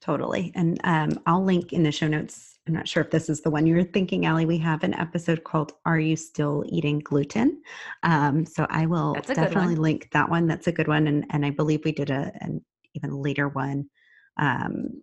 Totally. 0.00 0.50
And 0.54 0.80
um, 0.84 1.20
I'll 1.26 1.44
link 1.44 1.72
in 1.72 1.82
the 1.82 1.92
show 1.92 2.08
notes. 2.08 2.58
I'm 2.66 2.74
not 2.74 2.88
sure 2.88 3.02
if 3.02 3.10
this 3.10 3.28
is 3.28 3.42
the 3.42 3.50
one 3.50 3.66
you're 3.66 3.84
thinking, 3.84 4.26
Ali. 4.26 4.46
We 4.46 4.58
have 4.58 4.82
an 4.82 4.94
episode 4.94 5.44
called 5.44 5.72
Are 5.84 5.98
You 5.98 6.16
Still 6.16 6.64
Eating 6.68 7.00
Gluten? 7.00 7.62
Um, 8.02 8.46
so 8.46 8.66
I 8.70 8.86
will 8.86 9.14
definitely 9.14 9.76
link 9.76 10.08
that 10.12 10.28
one. 10.28 10.46
That's 10.46 10.68
a 10.68 10.72
good 10.72 10.88
one. 10.88 11.06
And, 11.06 11.26
and 11.30 11.44
I 11.44 11.50
believe 11.50 11.82
we 11.84 11.92
did 11.92 12.10
a, 12.10 12.32
an 12.40 12.64
even 12.94 13.12
later 13.12 13.48
one 13.48 13.88
um, 14.38 15.02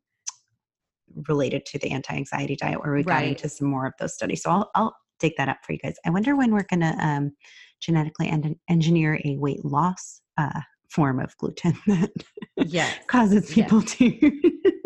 related 1.27 1.65
to 1.67 1.79
the 1.79 1.91
anti 1.91 2.15
anxiety 2.15 2.55
diet 2.55 2.79
where 2.79 2.93
we 2.93 3.03
right. 3.03 3.05
got 3.05 3.23
into 3.23 3.49
some 3.49 3.67
more 3.67 3.85
of 3.85 3.93
those 3.99 4.13
studies. 4.13 4.43
So 4.43 4.49
I'll, 4.49 4.71
I'll 4.75 4.95
dig 5.19 5.33
that 5.37 5.49
up 5.49 5.57
for 5.63 5.73
you 5.73 5.79
guys. 5.79 5.95
I 6.05 6.09
wonder 6.09 6.35
when 6.35 6.51
we're 6.51 6.65
going 6.69 6.81
to 6.81 6.95
um, 7.05 7.31
genetically 7.79 8.29
en- 8.29 8.59
engineer 8.69 9.19
a 9.25 9.37
weight 9.37 9.63
loss 9.63 10.21
uh, 10.37 10.61
form 10.89 11.19
of 11.19 11.35
gluten 11.37 11.77
that 11.87 12.11
yes. 12.55 12.97
causes 13.07 13.51
people 13.51 13.81
yes. 13.81 13.93
to 13.93 14.51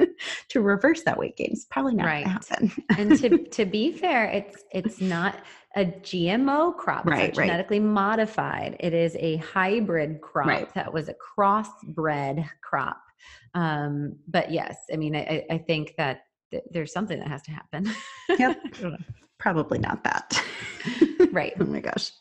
to 0.50 0.62
reverse 0.62 1.04
that 1.04 1.18
weight 1.18 1.38
gain. 1.38 1.50
It's 1.52 1.66
probably 1.66 1.96
not 1.96 2.06
right. 2.06 2.26
going 2.26 2.40
to 2.40 2.54
happen. 2.54 2.84
and 2.98 3.20
to, 3.20 3.38
to 3.50 3.66
be 3.66 3.92
fair, 3.92 4.26
it's 4.26 4.64
it's 4.72 5.02
not 5.02 5.40
a 5.76 5.86
GMO 5.86 6.76
crop. 6.76 7.06
Right, 7.06 7.30
it's 7.30 7.38
genetically 7.38 7.80
right. 7.80 7.90
modified. 7.90 8.78
It 8.80 8.94
is 8.94 9.16
a 9.20 9.38
hybrid 9.38 10.22
crop 10.22 10.48
right. 10.48 10.74
that 10.74 10.94
was 10.94 11.10
a 11.10 11.16
crossbred 11.16 12.48
crop. 12.62 13.02
Um, 13.54 14.18
but 14.28 14.52
yes, 14.52 14.78
I 14.92 14.98
mean, 14.98 15.16
I, 15.16 15.46
I 15.50 15.58
think 15.58 15.94
that 15.98 16.22
th- 16.52 16.64
there's 16.72 16.94
something 16.94 17.20
that 17.20 17.28
has 17.28 17.42
to 17.44 17.52
happen. 17.52 17.92
yep. 18.40 18.60
Probably 19.42 19.80
not 19.80 20.04
that. 20.04 20.40
right. 21.32 21.54
oh 21.60 21.66
my 21.66 21.80
gosh. 21.80 22.12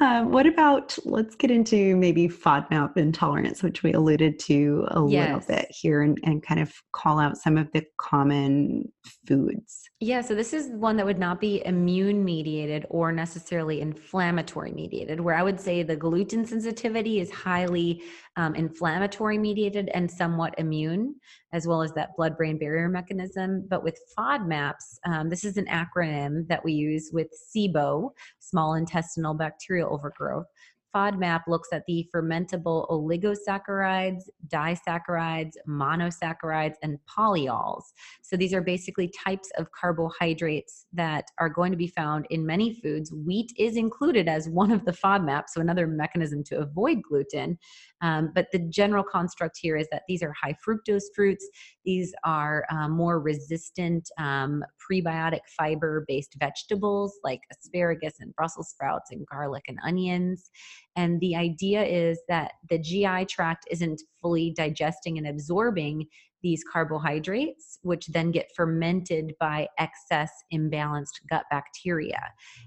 Uh, 0.00 0.24
what 0.24 0.46
about 0.46 0.98
let's 1.06 1.34
get 1.34 1.50
into 1.50 1.96
maybe 1.96 2.28
FODMAP 2.28 2.98
intolerance, 2.98 3.62
which 3.62 3.82
we 3.82 3.94
alluded 3.94 4.38
to 4.40 4.84
a 4.88 5.08
yes. 5.08 5.46
little 5.46 5.56
bit 5.56 5.68
here, 5.70 6.02
and, 6.02 6.18
and 6.24 6.42
kind 6.42 6.60
of 6.60 6.70
call 6.92 7.18
out 7.18 7.38
some 7.38 7.56
of 7.56 7.72
the 7.72 7.82
common 7.98 8.92
foods. 9.26 9.88
Yeah, 10.04 10.20
so 10.20 10.34
this 10.34 10.52
is 10.52 10.66
one 10.66 10.96
that 10.96 11.06
would 11.06 11.20
not 11.20 11.40
be 11.40 11.64
immune 11.64 12.24
mediated 12.24 12.86
or 12.90 13.12
necessarily 13.12 13.80
inflammatory 13.80 14.72
mediated, 14.72 15.20
where 15.20 15.36
I 15.36 15.44
would 15.44 15.60
say 15.60 15.84
the 15.84 15.94
gluten 15.94 16.44
sensitivity 16.44 17.20
is 17.20 17.30
highly 17.30 18.02
um, 18.34 18.56
inflammatory 18.56 19.38
mediated 19.38 19.90
and 19.94 20.10
somewhat 20.10 20.56
immune, 20.58 21.14
as 21.52 21.68
well 21.68 21.82
as 21.82 21.92
that 21.92 22.16
blood 22.16 22.36
brain 22.36 22.58
barrier 22.58 22.88
mechanism. 22.88 23.64
But 23.70 23.84
with 23.84 23.96
FODMAPs, 24.18 24.98
um, 25.06 25.30
this 25.30 25.44
is 25.44 25.56
an 25.56 25.66
acronym 25.66 26.48
that 26.48 26.64
we 26.64 26.72
use 26.72 27.10
with 27.12 27.28
SIBO, 27.54 28.10
small 28.40 28.74
intestinal 28.74 29.34
bacterial 29.34 29.94
overgrowth. 29.94 30.46
FODMAP 30.94 31.42
looks 31.48 31.68
at 31.72 31.84
the 31.86 32.08
fermentable 32.14 32.88
oligosaccharides, 32.90 34.22
disaccharides, 34.48 35.52
monosaccharides, 35.68 36.74
and 36.82 36.98
polyols. 37.08 37.82
So 38.22 38.36
these 38.36 38.52
are 38.52 38.62
basically 38.62 39.08
types 39.08 39.50
of 39.56 39.70
carbohydrates 39.72 40.86
that 40.92 41.24
are 41.38 41.48
going 41.48 41.72
to 41.72 41.78
be 41.78 41.86
found 41.86 42.26
in 42.30 42.44
many 42.44 42.74
foods. 42.80 43.12
Wheat 43.12 43.52
is 43.58 43.76
included 43.76 44.28
as 44.28 44.48
one 44.48 44.70
of 44.70 44.84
the 44.84 44.92
FODMAPs, 44.92 45.50
so 45.50 45.60
another 45.60 45.86
mechanism 45.86 46.44
to 46.44 46.58
avoid 46.60 47.02
gluten. 47.02 47.58
Um, 48.02 48.32
but 48.34 48.48
the 48.52 48.58
general 48.58 49.04
construct 49.04 49.58
here 49.60 49.76
is 49.76 49.88
that 49.92 50.02
these 50.08 50.22
are 50.22 50.32
high 50.32 50.56
fructose 50.66 51.04
fruits. 51.14 51.48
These 51.84 52.14
are 52.24 52.64
um, 52.70 52.92
more 52.92 53.20
resistant 53.20 54.08
um, 54.18 54.64
prebiotic 54.78 55.40
fiber 55.56 56.04
based 56.06 56.36
vegetables 56.38 57.18
like 57.24 57.40
asparagus 57.50 58.14
and 58.20 58.34
Brussels 58.34 58.70
sprouts 58.70 59.10
and 59.10 59.26
garlic 59.26 59.64
and 59.68 59.78
onions. 59.84 60.50
And 60.96 61.20
the 61.20 61.36
idea 61.36 61.82
is 61.84 62.20
that 62.28 62.52
the 62.70 62.78
GI 62.78 63.26
tract 63.26 63.66
isn't 63.70 64.02
fully 64.20 64.52
digesting 64.56 65.18
and 65.18 65.26
absorbing 65.26 66.06
these 66.42 66.64
carbohydrates, 66.70 67.78
which 67.82 68.06
then 68.08 68.30
get 68.30 68.50
fermented 68.54 69.34
by 69.38 69.68
excess 69.78 70.30
imbalanced 70.52 71.20
gut 71.28 71.44
bacteria. 71.50 72.20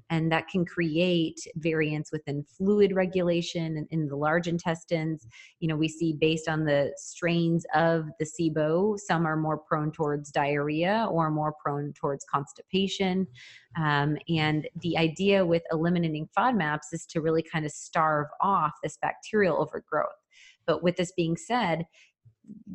And 0.09 0.31
that 0.31 0.47
can 0.47 0.65
create 0.65 1.39
variants 1.57 2.11
within 2.11 2.45
fluid 2.57 2.93
regulation 2.95 3.77
and 3.77 3.87
in 3.91 4.07
the 4.07 4.15
large 4.15 4.47
intestines. 4.47 5.27
You 5.59 5.67
know, 5.67 5.75
we 5.75 5.87
see 5.87 6.13
based 6.13 6.47
on 6.47 6.65
the 6.65 6.93
strains 6.97 7.65
of 7.73 8.05
the 8.19 8.25
SIBO, 8.25 8.97
some 8.99 9.25
are 9.25 9.37
more 9.37 9.57
prone 9.57 9.91
towards 9.91 10.31
diarrhea 10.31 11.07
or 11.11 11.29
more 11.29 11.53
prone 11.63 11.93
towards 11.93 12.25
constipation. 12.25 13.27
Um, 13.77 14.17
and 14.29 14.67
the 14.81 14.97
idea 14.97 15.45
with 15.45 15.63
eliminating 15.71 16.29
FODMAPs 16.37 16.93
is 16.93 17.05
to 17.07 17.21
really 17.21 17.43
kind 17.43 17.65
of 17.65 17.71
starve 17.71 18.27
off 18.41 18.71
this 18.81 18.97
bacterial 19.01 19.57
overgrowth. 19.57 20.15
But 20.65 20.83
with 20.83 20.95
this 20.95 21.11
being 21.15 21.37
said, 21.37 21.85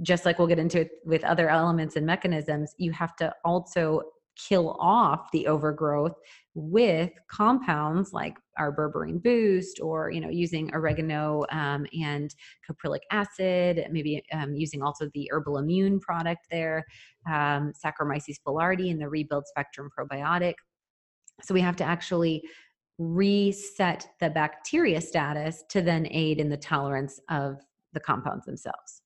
just 0.03 0.25
like 0.25 0.39
we'll 0.39 0.49
get 0.49 0.59
into 0.59 0.81
it 0.81 0.91
with 1.05 1.25
other 1.25 1.49
elements 1.49 1.97
and 1.97 2.07
mechanisms, 2.07 2.75
you 2.79 2.93
have 2.93 3.15
to 3.17 3.33
also 3.45 4.03
kill 4.37 4.77
off 4.81 5.31
the 5.33 5.47
overgrowth 5.47 6.15
with 6.55 7.11
compounds 7.31 8.13
like 8.13 8.37
our 8.59 8.75
berberine 8.75 9.23
boost 9.23 9.81
or 9.81 10.11
you 10.11 10.21
know 10.21 10.29
using 10.29 10.73
oregano 10.75 11.45
um, 11.51 11.87
and 12.01 12.35
caprylic 12.69 13.01
acid 13.11 13.87
maybe 13.91 14.23
um, 14.33 14.55
using 14.55 14.83
also 14.83 15.09
the 15.15 15.29
herbal 15.33 15.59
immune 15.59 16.01
product 16.01 16.47
there 16.51 16.85
um, 17.27 17.73
saccharomyces 17.85 18.37
boulardii 18.47 18.91
and 18.91 19.01
the 19.01 19.09
rebuild 19.09 19.47
spectrum 19.47 19.91
probiotic. 19.97 20.55
So 21.43 21.55
we 21.55 21.61
have 21.61 21.77
to 21.77 21.85
actually 21.85 22.43
reset 22.99 24.07
the 24.21 24.31
bacteria 24.31 25.01
status 25.01 25.65
to 25.71 25.81
then 25.81 26.07
aid 26.11 26.39
in 26.39 26.51
the 26.51 26.57
tolerance 26.57 27.19
of 27.31 27.57
the 27.93 28.01
compounds 28.01 28.47
themselves 28.47 29.03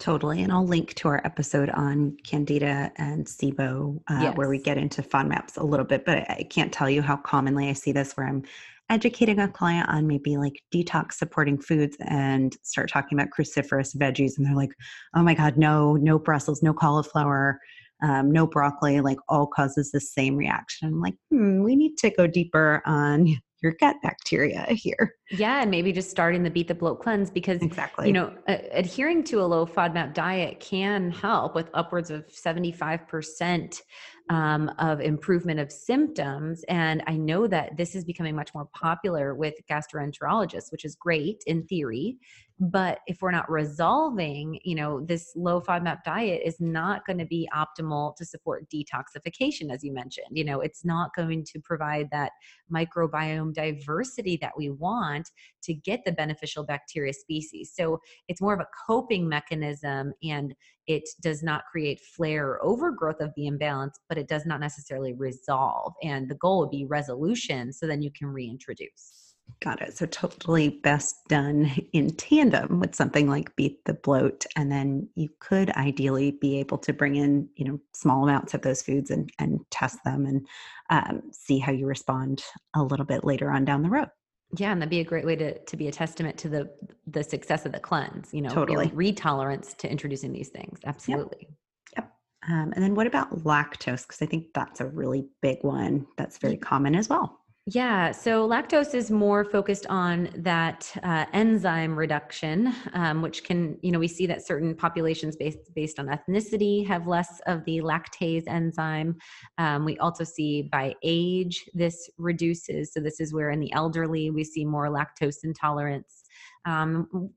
Totally. 0.00 0.42
And 0.42 0.52
I'll 0.52 0.66
link 0.66 0.94
to 0.94 1.08
our 1.08 1.20
episode 1.24 1.70
on 1.70 2.16
Candida 2.24 2.90
and 2.96 3.26
SIBO, 3.26 4.00
uh, 4.10 4.18
yes. 4.22 4.36
where 4.36 4.48
we 4.48 4.58
get 4.58 4.76
into 4.76 5.02
FODMAPs 5.02 5.56
a 5.56 5.64
little 5.64 5.86
bit. 5.86 6.04
But 6.04 6.28
I 6.30 6.46
can't 6.50 6.72
tell 6.72 6.90
you 6.90 7.00
how 7.00 7.16
commonly 7.16 7.68
I 7.68 7.74
see 7.74 7.92
this 7.92 8.16
where 8.16 8.26
I'm 8.26 8.42
educating 8.90 9.38
a 9.38 9.48
client 9.48 9.88
on 9.88 10.06
maybe 10.06 10.36
like 10.36 10.60
detox 10.74 11.12
supporting 11.14 11.58
foods 11.58 11.96
and 12.00 12.56
start 12.62 12.90
talking 12.90 13.18
about 13.18 13.30
cruciferous 13.36 13.96
veggies. 13.96 14.36
And 14.36 14.46
they're 14.46 14.56
like, 14.56 14.74
oh 15.14 15.22
my 15.22 15.34
God, 15.34 15.56
no, 15.56 15.94
no 15.94 16.18
Brussels, 16.18 16.62
no 16.62 16.74
cauliflower, 16.74 17.60
um, 18.02 18.30
no 18.30 18.46
broccoli, 18.46 19.00
like 19.00 19.18
all 19.28 19.46
causes 19.46 19.90
the 19.90 20.00
same 20.00 20.36
reaction. 20.36 20.88
I'm 20.88 21.00
like, 21.00 21.14
hmm, 21.30 21.62
we 21.62 21.76
need 21.76 21.96
to 21.98 22.10
go 22.10 22.26
deeper 22.26 22.82
on 22.84 23.36
your 23.64 23.72
gut 23.80 23.96
bacteria 24.02 24.66
here. 24.70 25.16
Yeah, 25.30 25.62
and 25.62 25.70
maybe 25.70 25.90
just 25.90 26.10
starting 26.10 26.44
the 26.44 26.50
beat 26.50 26.68
the 26.68 26.74
bloat 26.74 27.00
cleanse 27.00 27.30
because 27.30 27.60
exactly, 27.62 28.06
you 28.06 28.12
know, 28.12 28.32
uh, 28.46 28.58
adhering 28.70 29.24
to 29.24 29.40
a 29.40 29.46
low 29.46 29.66
FODMAP 29.66 30.14
diet 30.14 30.60
can 30.60 31.10
help 31.10 31.56
with 31.56 31.70
upwards 31.74 32.10
of 32.10 32.24
seventy 32.28 32.70
five 32.70 33.08
percent 33.08 33.82
um, 34.30 34.70
of 34.78 35.00
improvement 35.00 35.60
of 35.60 35.72
symptoms. 35.72 36.64
And 36.68 37.02
I 37.06 37.16
know 37.16 37.46
that 37.46 37.76
this 37.76 37.94
is 37.94 38.04
becoming 38.04 38.36
much 38.36 38.54
more 38.54 38.68
popular 38.74 39.34
with 39.34 39.54
gastroenterologists, 39.68 40.70
which 40.70 40.84
is 40.84 40.94
great 40.94 41.42
in 41.46 41.66
theory 41.66 42.18
but 42.60 43.00
if 43.08 43.20
we're 43.20 43.32
not 43.32 43.50
resolving 43.50 44.60
you 44.62 44.76
know 44.76 45.00
this 45.00 45.32
low 45.34 45.60
fodmap 45.60 46.04
diet 46.04 46.40
is 46.44 46.60
not 46.60 47.04
going 47.04 47.18
to 47.18 47.24
be 47.24 47.48
optimal 47.54 48.14
to 48.14 48.24
support 48.24 48.64
detoxification 48.70 49.72
as 49.72 49.82
you 49.82 49.92
mentioned. 49.92 50.28
You 50.30 50.44
know 50.44 50.60
it's 50.60 50.84
not 50.84 51.10
going 51.16 51.44
to 51.52 51.60
provide 51.60 52.08
that 52.12 52.32
microbiome 52.72 53.52
diversity 53.54 54.38
that 54.40 54.52
we 54.56 54.70
want 54.70 55.30
to 55.64 55.74
get 55.74 56.04
the 56.04 56.12
beneficial 56.12 56.64
bacteria 56.64 57.12
species. 57.12 57.72
So 57.74 57.98
it's 58.28 58.40
more 58.40 58.54
of 58.54 58.60
a 58.60 58.68
coping 58.86 59.28
mechanism 59.28 60.12
and 60.22 60.54
it 60.86 61.08
does 61.22 61.42
not 61.42 61.64
create 61.70 62.00
flare 62.00 62.46
or 62.48 62.64
overgrowth 62.64 63.20
of 63.20 63.32
the 63.36 63.46
imbalance 63.46 63.98
but 64.08 64.18
it 64.18 64.28
does 64.28 64.46
not 64.46 64.60
necessarily 64.60 65.12
resolve 65.14 65.94
and 66.02 66.28
the 66.28 66.34
goal 66.36 66.60
would 66.60 66.70
be 66.70 66.84
resolution 66.84 67.72
so 67.72 67.86
then 67.86 68.02
you 68.02 68.10
can 68.10 68.28
reintroduce 68.28 69.23
Got 69.60 69.82
it. 69.82 69.96
So 69.96 70.06
totally 70.06 70.68
best 70.68 71.26
done 71.28 71.70
in 71.92 72.14
tandem 72.16 72.80
with 72.80 72.94
something 72.94 73.28
like 73.28 73.54
beat 73.56 73.84
the 73.84 73.94
bloat. 73.94 74.44
And 74.56 74.70
then 74.70 75.08
you 75.14 75.30
could 75.40 75.70
ideally 75.70 76.32
be 76.32 76.58
able 76.58 76.78
to 76.78 76.92
bring 76.92 77.16
in, 77.16 77.48
you 77.56 77.64
know, 77.64 77.80
small 77.94 78.24
amounts 78.24 78.52
of 78.54 78.62
those 78.62 78.82
foods 78.82 79.10
and, 79.10 79.30
and 79.38 79.60
test 79.70 79.98
them 80.04 80.26
and 80.26 80.46
um, 80.90 81.22
see 81.32 81.58
how 81.58 81.72
you 81.72 81.86
respond 81.86 82.44
a 82.74 82.82
little 82.82 83.06
bit 83.06 83.24
later 83.24 83.50
on 83.50 83.64
down 83.64 83.82
the 83.82 83.90
road. 83.90 84.08
Yeah, 84.56 84.72
and 84.72 84.80
that'd 84.80 84.90
be 84.90 85.00
a 85.00 85.04
great 85.04 85.24
way 85.24 85.36
to 85.36 85.58
to 85.58 85.76
be 85.76 85.88
a 85.88 85.92
testament 85.92 86.38
to 86.38 86.48
the 86.48 86.70
the 87.06 87.24
success 87.24 87.66
of 87.66 87.72
the 87.72 87.80
cleanse. 87.80 88.32
You 88.32 88.42
know, 88.42 88.50
totally 88.50 88.88
retolerance 88.88 89.76
to 89.78 89.90
introducing 89.90 90.32
these 90.32 90.48
things. 90.48 90.78
Absolutely. 90.84 91.48
Yep. 91.96 92.04
yep. 92.04 92.12
Um, 92.48 92.72
and 92.74 92.84
then 92.84 92.94
what 92.94 93.06
about 93.06 93.32
lactose? 93.42 94.02
Because 94.02 94.22
I 94.22 94.26
think 94.26 94.48
that's 94.54 94.80
a 94.80 94.86
really 94.86 95.26
big 95.40 95.58
one 95.62 96.06
that's 96.16 96.38
very 96.38 96.56
common 96.56 96.94
as 96.94 97.08
well. 97.08 97.40
Yeah, 97.66 98.12
so 98.12 98.46
lactose 98.46 98.94
is 98.94 99.10
more 99.10 99.42
focused 99.42 99.86
on 99.86 100.28
that 100.36 100.94
uh, 101.02 101.24
enzyme 101.32 101.98
reduction, 101.98 102.74
um, 102.92 103.22
which 103.22 103.42
can, 103.42 103.78
you 103.80 103.90
know, 103.90 103.98
we 103.98 104.06
see 104.06 104.26
that 104.26 104.46
certain 104.46 104.74
populations 104.74 105.34
based 105.34 105.74
based 105.74 105.98
on 105.98 106.08
ethnicity 106.08 106.86
have 106.86 107.06
less 107.06 107.40
of 107.46 107.64
the 107.64 107.80
lactase 107.80 108.46
enzyme. 108.48 109.16
Um, 109.56 109.86
we 109.86 109.96
also 109.96 110.24
see 110.24 110.68
by 110.70 110.94
age 111.02 111.64
this 111.72 112.10
reduces. 112.18 112.92
So 112.92 113.00
this 113.00 113.18
is 113.18 113.32
where 113.32 113.50
in 113.50 113.60
the 113.60 113.72
elderly 113.72 114.30
we 114.30 114.44
see 114.44 114.66
more 114.66 114.88
lactose 114.88 115.38
intolerance. 115.42 116.24
Um, 116.66 117.30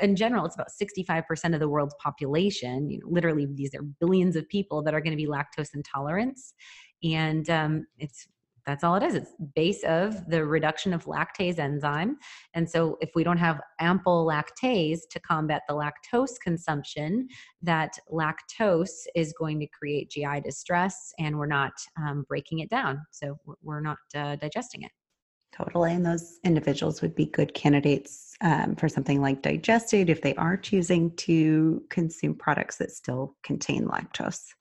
in 0.00 0.14
general, 0.14 0.46
it's 0.46 0.54
about 0.54 0.68
65% 0.80 1.54
of 1.54 1.60
the 1.60 1.68
world's 1.68 1.96
population. 2.00 2.88
You 2.88 3.00
know, 3.00 3.06
literally, 3.10 3.48
these 3.52 3.74
are 3.74 3.82
billions 3.82 4.36
of 4.36 4.48
people 4.48 4.80
that 4.84 4.94
are 4.94 5.00
going 5.00 5.16
to 5.16 5.16
be 5.16 5.26
lactose 5.26 5.70
intolerant 5.74 6.38
and 7.02 7.48
um, 7.50 7.86
it's 7.98 8.28
that's 8.66 8.84
all 8.84 8.94
it 8.94 9.02
is. 9.02 9.14
It's 9.14 9.34
base 9.54 9.82
of 9.84 10.28
the 10.28 10.44
reduction 10.44 10.92
of 10.92 11.04
lactase 11.06 11.58
enzyme. 11.58 12.16
And 12.54 12.68
so 12.68 12.96
if 13.00 13.10
we 13.14 13.24
don't 13.24 13.38
have 13.38 13.60
ample 13.80 14.26
lactase 14.26 15.00
to 15.10 15.20
combat 15.20 15.62
the 15.68 15.74
lactose 15.74 16.40
consumption, 16.42 17.28
that 17.62 17.92
lactose 18.10 19.06
is 19.14 19.34
going 19.38 19.58
to 19.60 19.66
create 19.66 20.10
GI 20.10 20.40
distress 20.44 21.12
and 21.18 21.38
we're 21.38 21.46
not 21.46 21.72
um, 22.00 22.24
breaking 22.28 22.60
it 22.60 22.70
down. 22.70 23.00
So 23.10 23.38
we're 23.62 23.80
not 23.80 23.98
uh, 24.14 24.36
digesting 24.36 24.82
it. 24.82 24.90
Totally. 25.52 25.92
And 25.92 26.06
those 26.06 26.38
individuals 26.44 27.02
would 27.02 27.14
be 27.14 27.26
good 27.26 27.52
candidates 27.52 28.34
um, 28.40 28.74
for 28.74 28.88
something 28.88 29.20
like 29.20 29.42
Digestaid 29.42 30.08
if 30.08 30.22
they 30.22 30.34
are 30.36 30.56
choosing 30.56 31.14
to 31.16 31.82
consume 31.90 32.34
products 32.34 32.76
that 32.78 32.90
still 32.90 33.36
contain 33.42 33.86
lactose. 33.86 34.54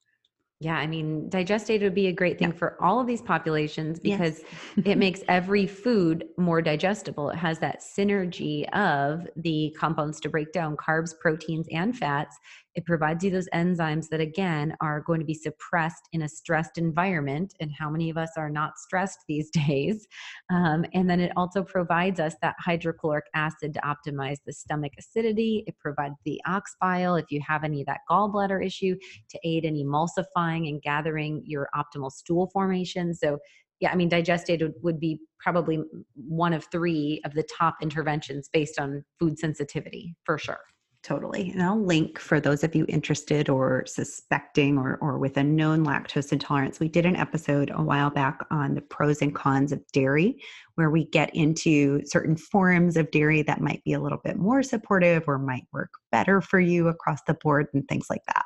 Yeah, 0.62 0.76
I 0.76 0.86
mean, 0.86 1.28
digestaid 1.28 1.82
would 1.82 1.96
be 1.96 2.06
a 2.06 2.12
great 2.12 2.38
thing 2.38 2.50
yeah. 2.50 2.56
for 2.56 2.78
all 2.80 3.00
of 3.00 3.08
these 3.08 3.20
populations 3.20 4.00
because 4.00 4.42
yes. 4.78 4.86
it 4.86 5.00
makes 5.00 5.24
every 5.28 5.66
food 5.66 6.26
more 6.38 6.62
digestible. 6.62 7.32
It 7.32 7.38
has 7.38 7.58
that 7.60 7.82
synergy 7.82 8.70
of 8.70 9.28
the 9.36 9.76
compounds 9.80 10.20
to 10.20 10.30
break 10.30 10.54
down 10.54 10.78
carbs, 10.78 11.18
proteins, 11.20 11.66
and 11.72 11.98
fats 11.98 12.38
it 12.76 12.86
provides 12.86 13.24
you 13.24 13.32
those 13.32 13.50
enzymes 13.54 14.08
that, 14.10 14.22
again, 14.22 14.76
are 14.82 15.02
going 15.02 15.20
to 15.20 15.26
be 15.26 15.34
suppressed 15.34 16.08
in 16.14 16.22
a 16.22 16.30
stressed 16.30 16.78
environment. 16.78 17.54
And 17.60 17.72
how 17.78 17.90
many 17.90 18.10
of 18.10 18.18
us 18.18 18.32
are 18.38 18.50
not 18.50 18.78
stressed 18.78 19.20
these 19.28 19.50
days? 19.68 20.08
Um, 20.50 20.86
and 20.94 21.10
then 21.10 21.20
it 21.20 21.32
also 21.36 21.64
provides 21.64 22.20
us 22.20 22.36
that 22.42 22.56
hydrochloric 22.60 23.26
acid 23.36 23.74
to 23.74 23.82
optimize 23.82 24.38
the 24.46 24.54
stomach 24.54 24.94
acidity. 24.98 25.64
It 25.68 25.78
provides 25.80 26.16
the 26.26 26.40
ox 26.46 26.76
bile 26.80 27.16
if 27.16 27.26
you 27.30 27.42
have 27.46 27.64
any 27.64 27.82
of 27.82 27.88
that 27.88 28.02
gallbladder 28.10 28.66
issue 28.66 28.96
to 29.30 29.40
aid 29.44 29.66
in 29.66 29.76
emulsifying 29.76 30.70
and 30.70 30.82
gathering 30.82 31.44
your 31.46 31.70
optimal 31.76 32.12
stool 32.12 32.50
formation. 32.54 33.14
So, 33.14 33.40
yeah, 33.80 33.92
I 33.92 33.96
mean, 33.96 34.10
digestaid 34.10 34.62
would, 34.62 34.74
would 34.84 35.00
be 35.00 35.20
probably 35.40 35.84
one 36.14 36.54
of 36.54 36.66
three 36.72 37.20
of 37.26 37.34
the 37.34 37.44
top 37.44 37.78
interventions 37.82 38.48
based 38.52 38.80
on 38.80 39.04
food 39.20 39.40
sensitivity 39.40 40.16
for 40.24 40.38
sure. 40.38 40.60
Totally. 41.04 41.50
And 41.50 41.64
I'll 41.64 41.84
link 41.84 42.20
for 42.20 42.40
those 42.40 42.64
of 42.64 42.76
you 42.76 42.86
interested 42.88 43.50
or 43.50 43.84
suspecting 43.88 44.78
or, 44.78 45.00
or 45.02 45.18
with 45.18 45.36
a 45.36 45.44
known 45.44 45.84
lactose 45.84 46.32
intolerance. 46.32 46.80
We 46.80 46.90
did 46.90 47.08
an 47.08 47.16
episode 47.16 47.72
a 47.74 47.82
while 47.82 48.12
back 48.12 48.40
on 48.52 48.76
the 48.76 48.82
pros 48.82 49.20
and 49.20 49.34
cons 49.34 49.72
of 49.72 49.82
dairy, 49.94 50.40
where 50.76 50.92
we 50.92 51.06
get 51.06 51.36
into 51.36 52.06
certain 52.06 52.36
forms 52.38 52.98
of 52.98 53.10
dairy 53.10 53.42
that 53.42 53.62
might 53.62 53.84
be 53.84 53.94
a 53.94 54.00
little 54.00 54.20
bit 54.24 54.38
more 54.38 54.62
supportive 54.62 55.24
or 55.26 55.40
might 55.40 55.66
work 55.74 55.90
better 56.12 56.40
for 56.40 56.60
you 56.60 56.88
across 56.88 57.22
the 57.26 57.34
board 57.34 57.66
and 57.74 57.88
things 57.88 58.06
like 58.08 58.24
that. 58.28 58.46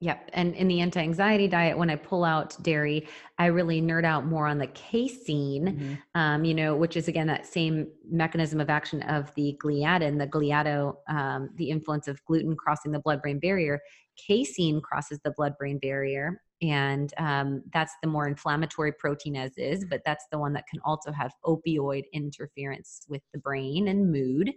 Yep. 0.00 0.30
And 0.32 0.54
in 0.54 0.68
the 0.68 0.80
anti 0.80 1.00
anxiety 1.00 1.48
diet, 1.48 1.76
when 1.76 1.90
I 1.90 1.96
pull 1.96 2.24
out 2.24 2.56
dairy, 2.62 3.08
I 3.36 3.46
really 3.46 3.82
nerd 3.82 4.04
out 4.04 4.24
more 4.24 4.46
on 4.46 4.58
the 4.58 4.68
casein, 4.68 5.66
mm-hmm. 5.66 5.94
um, 6.14 6.44
you 6.44 6.54
know, 6.54 6.76
which 6.76 6.96
is 6.96 7.08
again 7.08 7.26
that 7.26 7.46
same 7.46 7.88
mechanism 8.08 8.60
of 8.60 8.70
action 8.70 9.02
of 9.02 9.34
the 9.34 9.58
gliadin, 9.62 10.18
the 10.18 10.26
gliado, 10.26 10.94
um, 11.08 11.50
the 11.56 11.68
influence 11.68 12.06
of 12.06 12.24
gluten 12.26 12.54
crossing 12.54 12.92
the 12.92 13.00
blood 13.00 13.20
brain 13.20 13.40
barrier. 13.40 13.80
Casein 14.16 14.80
crosses 14.80 15.18
the 15.24 15.32
blood 15.32 15.54
brain 15.58 15.78
barrier. 15.78 16.42
And 16.60 17.12
um, 17.18 17.62
that's 17.72 17.94
the 18.02 18.08
more 18.08 18.26
inflammatory 18.26 18.92
protein, 18.92 19.36
as 19.36 19.52
is, 19.56 19.84
but 19.84 20.02
that's 20.04 20.26
the 20.32 20.38
one 20.38 20.52
that 20.54 20.66
can 20.68 20.80
also 20.84 21.12
have 21.12 21.32
opioid 21.44 22.02
interference 22.12 23.06
with 23.08 23.22
the 23.32 23.38
brain 23.38 23.86
and 23.88 24.10
mood 24.10 24.52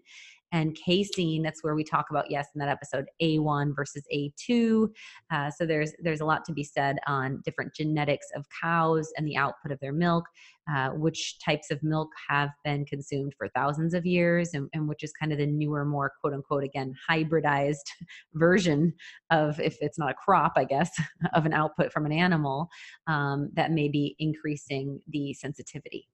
and 0.51 0.75
casein 0.75 1.41
that's 1.41 1.63
where 1.63 1.75
we 1.75 1.83
talk 1.83 2.07
about 2.09 2.29
yes 2.29 2.47
in 2.55 2.59
that 2.59 2.69
episode 2.69 3.05
a1 3.21 3.75
versus 3.75 4.03
a2 4.13 4.87
uh, 5.31 5.49
so 5.49 5.65
there's 5.65 5.93
there's 5.99 6.21
a 6.21 6.25
lot 6.25 6.43
to 6.45 6.53
be 6.53 6.63
said 6.63 6.97
on 7.07 7.41
different 7.45 7.73
genetics 7.73 8.27
of 8.35 8.45
cows 8.61 9.11
and 9.17 9.27
the 9.27 9.37
output 9.37 9.71
of 9.71 9.79
their 9.79 9.93
milk 9.93 10.25
uh, 10.71 10.89
which 10.89 11.39
types 11.39 11.71
of 11.71 11.81
milk 11.81 12.09
have 12.29 12.49
been 12.63 12.85
consumed 12.85 13.33
for 13.37 13.49
thousands 13.49 13.93
of 13.93 14.05
years 14.05 14.53
and, 14.53 14.69
and 14.73 14.87
which 14.87 15.03
is 15.03 15.11
kind 15.11 15.31
of 15.31 15.37
the 15.37 15.45
newer 15.45 15.83
more 15.85 16.11
quote 16.21 16.33
unquote 16.33 16.63
again 16.63 16.93
hybridized 17.09 17.89
version 18.33 18.93
of 19.31 19.59
if 19.59 19.77
it's 19.81 19.97
not 19.97 20.11
a 20.11 20.15
crop 20.15 20.53
i 20.55 20.63
guess 20.63 20.91
of 21.33 21.45
an 21.45 21.53
output 21.53 21.91
from 21.91 22.05
an 22.05 22.11
animal 22.11 22.69
um, 23.07 23.49
that 23.53 23.71
may 23.71 23.87
be 23.87 24.15
increasing 24.19 24.99
the 25.09 25.33
sensitivity 25.33 26.07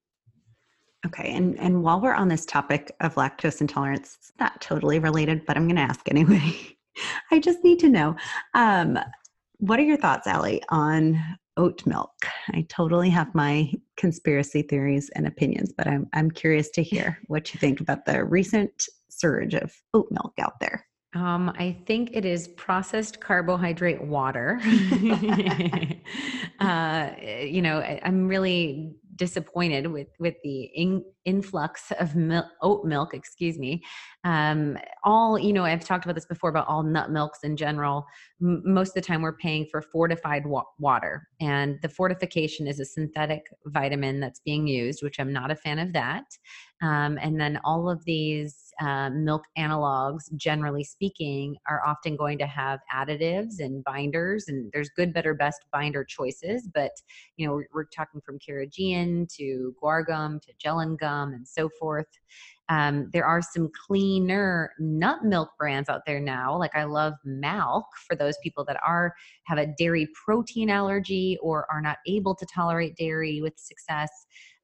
Okay, 1.07 1.33
and 1.33 1.57
and 1.57 1.83
while 1.83 2.01
we're 2.01 2.13
on 2.13 2.27
this 2.27 2.45
topic 2.45 2.93
of 2.99 3.15
lactose 3.15 3.61
intolerance, 3.61 4.17
it's 4.19 4.33
not 4.41 4.59
totally 4.59 4.99
related, 4.99 5.45
but 5.45 5.55
I'm 5.55 5.65
going 5.65 5.77
to 5.77 5.81
ask 5.81 6.09
anyway. 6.09 6.53
I 7.31 7.39
just 7.39 7.63
need 7.63 7.79
to 7.79 7.89
know, 7.89 8.15
um, 8.55 8.99
what 9.59 9.79
are 9.79 9.83
your 9.83 9.97
thoughts, 9.97 10.27
Ali, 10.27 10.61
on 10.69 11.17
oat 11.55 11.85
milk? 11.85 12.11
I 12.49 12.65
totally 12.67 13.09
have 13.09 13.33
my 13.33 13.71
conspiracy 13.95 14.63
theories 14.63 15.09
and 15.15 15.25
opinions, 15.27 15.71
but 15.71 15.87
I'm 15.87 16.07
I'm 16.11 16.29
curious 16.29 16.69
to 16.71 16.83
hear 16.83 17.19
what 17.27 17.53
you 17.53 17.59
think 17.59 17.79
about 17.79 18.05
the 18.05 18.25
recent 18.25 18.83
surge 19.09 19.53
of 19.53 19.73
oat 19.93 20.07
milk 20.11 20.33
out 20.39 20.59
there. 20.59 20.85
Um, 21.15 21.53
I 21.57 21.77
think 21.85 22.09
it 22.11 22.25
is 22.25 22.49
processed 22.49 23.21
carbohydrate 23.21 24.03
water. 24.03 24.59
uh, 26.59 27.11
you 27.21 27.61
know, 27.61 27.77
I, 27.79 28.01
I'm 28.03 28.27
really 28.27 28.93
disappointed 29.17 29.87
with 29.87 30.07
with 30.19 30.35
the 30.43 30.63
in, 30.75 31.03
influx 31.25 31.91
of 31.99 32.15
milk, 32.15 32.45
oat 32.61 32.85
milk 32.85 33.13
excuse 33.13 33.59
me. 33.59 33.83
Um, 34.23 34.77
all 35.03 35.37
you 35.39 35.53
know 35.53 35.63
i've 35.63 35.85
talked 35.85 36.05
about 36.05 36.15
this 36.15 36.25
before 36.25 36.49
about 36.49 36.67
all 36.67 36.83
nut 36.83 37.11
milks 37.11 37.39
in 37.43 37.55
general 37.57 38.05
M- 38.41 38.61
most 38.65 38.89
of 38.89 38.95
the 38.95 39.01
time 39.01 39.21
we're 39.21 39.37
paying 39.37 39.65
for 39.69 39.81
fortified 39.81 40.45
wa- 40.45 40.63
water. 40.79 41.27
And 41.39 41.79
the 41.81 41.89
fortification 41.89 42.67
is 42.67 42.79
a 42.79 42.85
synthetic 42.85 43.47
vitamin 43.65 44.19
that's 44.19 44.39
being 44.39 44.67
used 44.67 45.03
which 45.03 45.19
i'm 45.19 45.33
not 45.33 45.51
a 45.51 45.55
fan 45.55 45.79
of 45.79 45.93
that. 45.93 46.25
Um, 46.81 47.17
and 47.21 47.39
then 47.39 47.59
all 47.63 47.89
of 47.89 48.05
these 48.05 48.66
uh, 48.79 49.09
milk 49.09 49.43
analogs, 49.57 50.33
generally 50.35 50.83
speaking, 50.83 51.55
are 51.67 51.85
often 51.85 52.15
going 52.15 52.37
to 52.37 52.45
have 52.45 52.79
additives 52.93 53.59
and 53.59 53.83
binders, 53.83 54.45
and 54.47 54.71
there's 54.73 54.89
good, 54.95 55.13
better, 55.13 55.33
best 55.33 55.61
binder 55.71 56.03
choices. 56.03 56.69
But 56.73 56.91
you 57.37 57.47
know, 57.47 57.53
we're, 57.53 57.67
we're 57.73 57.85
talking 57.85 58.21
from 58.21 58.39
Carrageenan 58.39 59.33
to 59.35 59.75
guar 59.81 60.05
gum 60.05 60.39
to 60.41 60.53
gellan 60.63 60.97
gum 60.97 61.33
and 61.33 61.47
so 61.47 61.69
forth. 61.79 62.07
Um, 62.69 63.09
there 63.13 63.25
are 63.25 63.41
some 63.41 63.69
cleaner 63.87 64.71
nut 64.79 65.23
milk 65.23 65.51
brands 65.57 65.89
out 65.89 66.01
there 66.05 66.19
now. 66.19 66.57
Like 66.57 66.75
I 66.75 66.83
love 66.83 67.13
Malk 67.25 67.83
for 68.05 68.15
those 68.15 68.35
people 68.43 68.65
that 68.65 68.79
are 68.85 69.13
have 69.45 69.57
a 69.57 69.67
dairy 69.77 70.09
protein 70.25 70.69
allergy 70.69 71.37
or 71.41 71.65
are 71.71 71.81
not 71.81 71.97
able 72.07 72.35
to 72.35 72.45
tolerate 72.53 72.97
dairy 72.97 73.41
with 73.41 73.53
success. 73.57 74.09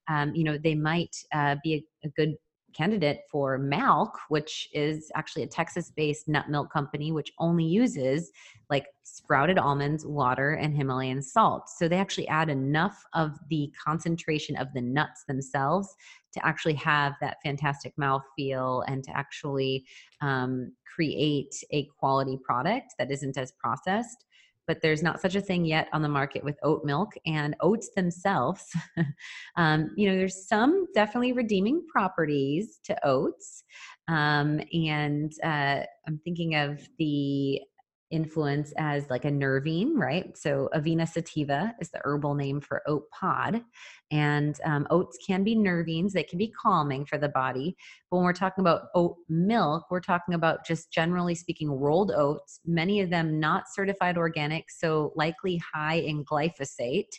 Um, 0.10 0.36
you 0.36 0.44
know, 0.44 0.58
they 0.58 0.76
might 0.76 1.16
uh, 1.34 1.56
be 1.64 1.76
a, 1.76 2.08
a, 2.08 2.10
good 2.10 2.36
candidate 2.74 3.22
for 3.32 3.60
Malk, 3.60 4.12
which 4.30 4.70
is 4.74 5.12
actually 5.16 5.44
a 5.44 5.48
Texas 5.48 5.92
based 5.96 6.28
nut 6.28 6.50
milk 6.50 6.72
company, 6.72 7.12
which 7.12 7.32
only 7.40 7.64
uses 7.64 8.32
like 8.70 8.88
sprouted 9.04 9.58
almonds, 9.58 10.06
water, 10.06 10.54
and 10.54 10.76
Himalayan 10.76 11.22
salt. 11.22 11.70
So 11.70 11.88
they 11.88 11.98
actually 11.98 12.28
add 12.28 12.50
enough 12.50 13.04
of 13.14 13.38
the 13.50 13.72
concentration 13.84 14.56
of 14.56 14.68
the 14.74 14.82
nuts 14.82 15.26
themselves 15.28 15.96
to 16.34 16.46
actually 16.46 16.74
have 16.76 17.14
that 17.22 17.38
fantastic 17.44 17.96
mouth 17.98 18.24
feel 18.36 18.84
and 18.88 19.04
to 19.04 19.16
actually 19.16 19.86
um, 20.22 20.72
create 20.96 21.54
a 21.72 21.88
quality 22.00 22.38
product 22.44 22.96
that 22.98 23.12
isn't 23.12 23.38
as 23.38 23.52
processed 23.54 24.26
but 24.68 24.82
there's 24.82 25.04
not 25.04 25.22
such 25.22 25.36
a 25.36 25.42
thing 25.42 25.66
yet 25.66 25.88
on 25.94 26.02
the 26.02 26.10
market 26.10 26.44
with 26.44 26.58
oat 26.64 26.84
milk 26.84 27.14
and 27.26 27.56
oats 27.62 27.90
themselves. 27.96 28.66
um, 29.58 29.92
you 29.96 30.10
know, 30.10 30.16
there's 30.16 30.48
some 30.48 30.88
definitely 30.94 31.34
redeeming 31.34 31.86
properties 31.92 32.80
to 32.84 32.98
oats. 33.06 33.64
Um, 34.08 34.62
and 34.74 35.32
uh, 35.44 35.82
I'm 36.08 36.20
thinking 36.24 36.56
of 36.56 36.88
the 37.00 37.62
influence 38.14 38.72
as 38.78 39.10
like 39.10 39.26
a 39.26 39.32
nervine, 39.32 39.98
right? 39.98 40.38
So 40.38 40.70
Avena 40.74 41.08
sativa 41.08 41.74
is 41.82 41.90
the 41.90 42.00
herbal 42.04 42.36
name 42.36 42.62
for 42.62 42.82
oat 42.88 43.10
pod. 43.12 43.62
And 44.12 44.56
um, 44.64 44.86
oats 44.92 45.18
can 45.26 45.44
be 45.44 45.56
nervines, 45.56 46.12
they 46.12 46.24
can 46.24 46.38
be 46.38 46.54
calming 46.62 47.06
for 47.06 47.18
the 47.18 47.30
body. 47.30 47.76
But 48.10 48.18
when 48.18 48.26
we're 48.26 48.34
talking 48.34 48.62
about 48.62 48.84
oat 48.94 49.16
milk, 49.28 49.86
we're 49.90 50.00
talking 50.00 50.36
about 50.36 50.66
just 50.66 50.92
generally 50.92 51.34
speaking 51.34 51.72
rolled 51.72 52.12
oats, 52.12 52.60
many 52.64 53.02
of 53.02 53.10
them 53.10 53.40
not 53.40 53.64
certified 53.74 54.18
organic, 54.18 54.70
so 54.70 55.12
likely 55.16 55.60
high 55.74 55.96
in 55.96 56.24
glyphosate. 56.24 57.10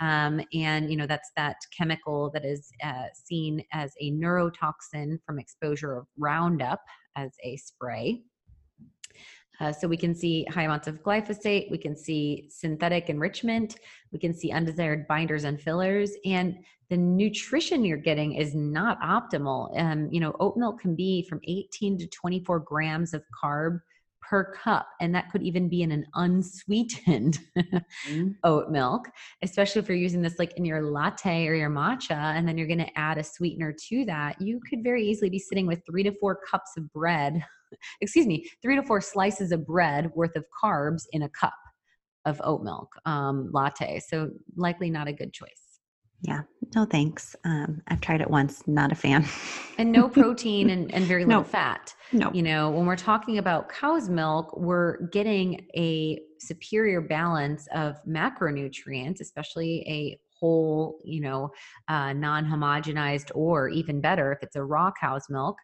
Um, 0.00 0.40
and 0.52 0.90
you 0.90 0.96
know 0.96 1.06
that's 1.06 1.30
that 1.36 1.58
chemical 1.78 2.28
that 2.34 2.44
is 2.44 2.72
uh, 2.82 3.04
seen 3.14 3.62
as 3.72 3.92
a 4.00 4.10
neurotoxin 4.10 5.18
from 5.24 5.38
exposure 5.38 5.96
of 5.96 6.06
Roundup 6.18 6.80
as 7.16 7.30
a 7.44 7.56
spray. 7.56 8.22
Uh, 9.62 9.72
so 9.72 9.86
we 9.86 9.96
can 9.96 10.12
see 10.12 10.44
high 10.50 10.64
amounts 10.64 10.88
of 10.88 11.00
glyphosate, 11.04 11.70
we 11.70 11.78
can 11.78 11.96
see 11.96 12.48
synthetic 12.50 13.08
enrichment, 13.08 13.76
we 14.10 14.18
can 14.18 14.34
see 14.34 14.50
undesired 14.50 15.06
binders 15.06 15.44
and 15.44 15.60
fillers, 15.60 16.10
and 16.24 16.58
the 16.90 16.96
nutrition 16.96 17.84
you're 17.84 17.96
getting 17.96 18.32
is 18.34 18.56
not 18.56 19.00
optimal. 19.00 19.70
Um, 19.78 20.08
you 20.10 20.18
know, 20.18 20.34
oat 20.40 20.56
milk 20.56 20.80
can 20.80 20.96
be 20.96 21.22
from 21.22 21.40
18 21.44 21.96
to 21.98 22.08
24 22.08 22.58
grams 22.58 23.14
of 23.14 23.22
carb 23.40 23.78
per 24.20 24.52
cup, 24.52 24.88
and 25.00 25.14
that 25.14 25.30
could 25.30 25.44
even 25.44 25.68
be 25.68 25.82
in 25.82 25.92
an 25.92 26.06
unsweetened 26.14 27.38
mm-hmm. 27.56 28.30
oat 28.44 28.68
milk, 28.68 29.08
especially 29.42 29.80
if 29.80 29.88
you're 29.88 29.96
using 29.96 30.22
this 30.22 30.40
like 30.40 30.54
in 30.56 30.64
your 30.64 30.82
latte 30.82 31.46
or 31.46 31.54
your 31.54 31.70
matcha, 31.70 32.10
and 32.10 32.48
then 32.48 32.58
you're 32.58 32.66
going 32.66 32.78
to 32.78 32.98
add 32.98 33.16
a 33.16 33.22
sweetener 33.22 33.72
to 33.90 34.04
that. 34.06 34.40
You 34.40 34.60
could 34.68 34.82
very 34.82 35.06
easily 35.06 35.30
be 35.30 35.38
sitting 35.38 35.68
with 35.68 35.82
three 35.86 36.02
to 36.02 36.12
four 36.18 36.40
cups 36.50 36.72
of 36.76 36.92
bread 36.92 37.44
excuse 38.00 38.26
me, 38.26 38.48
three 38.62 38.76
to 38.76 38.82
four 38.82 39.00
slices 39.00 39.52
of 39.52 39.66
bread 39.66 40.10
worth 40.14 40.36
of 40.36 40.44
carbs 40.62 41.02
in 41.12 41.22
a 41.22 41.28
cup 41.28 41.54
of 42.24 42.40
oat 42.44 42.62
milk 42.62 42.88
um, 43.04 43.50
latte. 43.52 44.00
So 44.00 44.30
likely 44.56 44.90
not 44.90 45.08
a 45.08 45.12
good 45.12 45.32
choice. 45.32 45.72
Yeah, 46.22 46.42
no 46.76 46.84
thanks. 46.84 47.34
Um, 47.44 47.82
I've 47.88 48.00
tried 48.00 48.20
it 48.20 48.30
once, 48.30 48.62
not 48.68 48.92
a 48.92 48.94
fan. 48.94 49.26
and 49.76 49.90
no 49.90 50.08
protein 50.20 50.70
and, 50.70 50.92
and 50.94 51.04
very 51.04 51.24
little 51.24 51.42
no. 51.42 51.48
fat. 51.48 51.94
No. 52.12 52.30
You 52.32 52.42
know, 52.42 52.70
when 52.70 52.86
we're 52.86 52.94
talking 52.94 53.38
about 53.38 53.68
cow's 53.68 54.08
milk, 54.08 54.56
we're 54.56 55.08
getting 55.08 55.66
a 55.76 56.20
superior 56.38 57.00
balance 57.00 57.66
of 57.74 57.96
macronutrients, 58.08 59.20
especially 59.20 59.84
a 59.88 60.18
whole, 60.42 60.98
you 61.04 61.20
know, 61.20 61.50
uh, 61.86 62.12
non 62.12 62.44
homogenized, 62.44 63.30
or 63.34 63.68
even 63.68 64.00
better, 64.00 64.32
if 64.32 64.38
it's 64.42 64.56
a 64.56 64.62
raw 64.62 64.90
cow's 65.00 65.26
milk, 65.30 65.56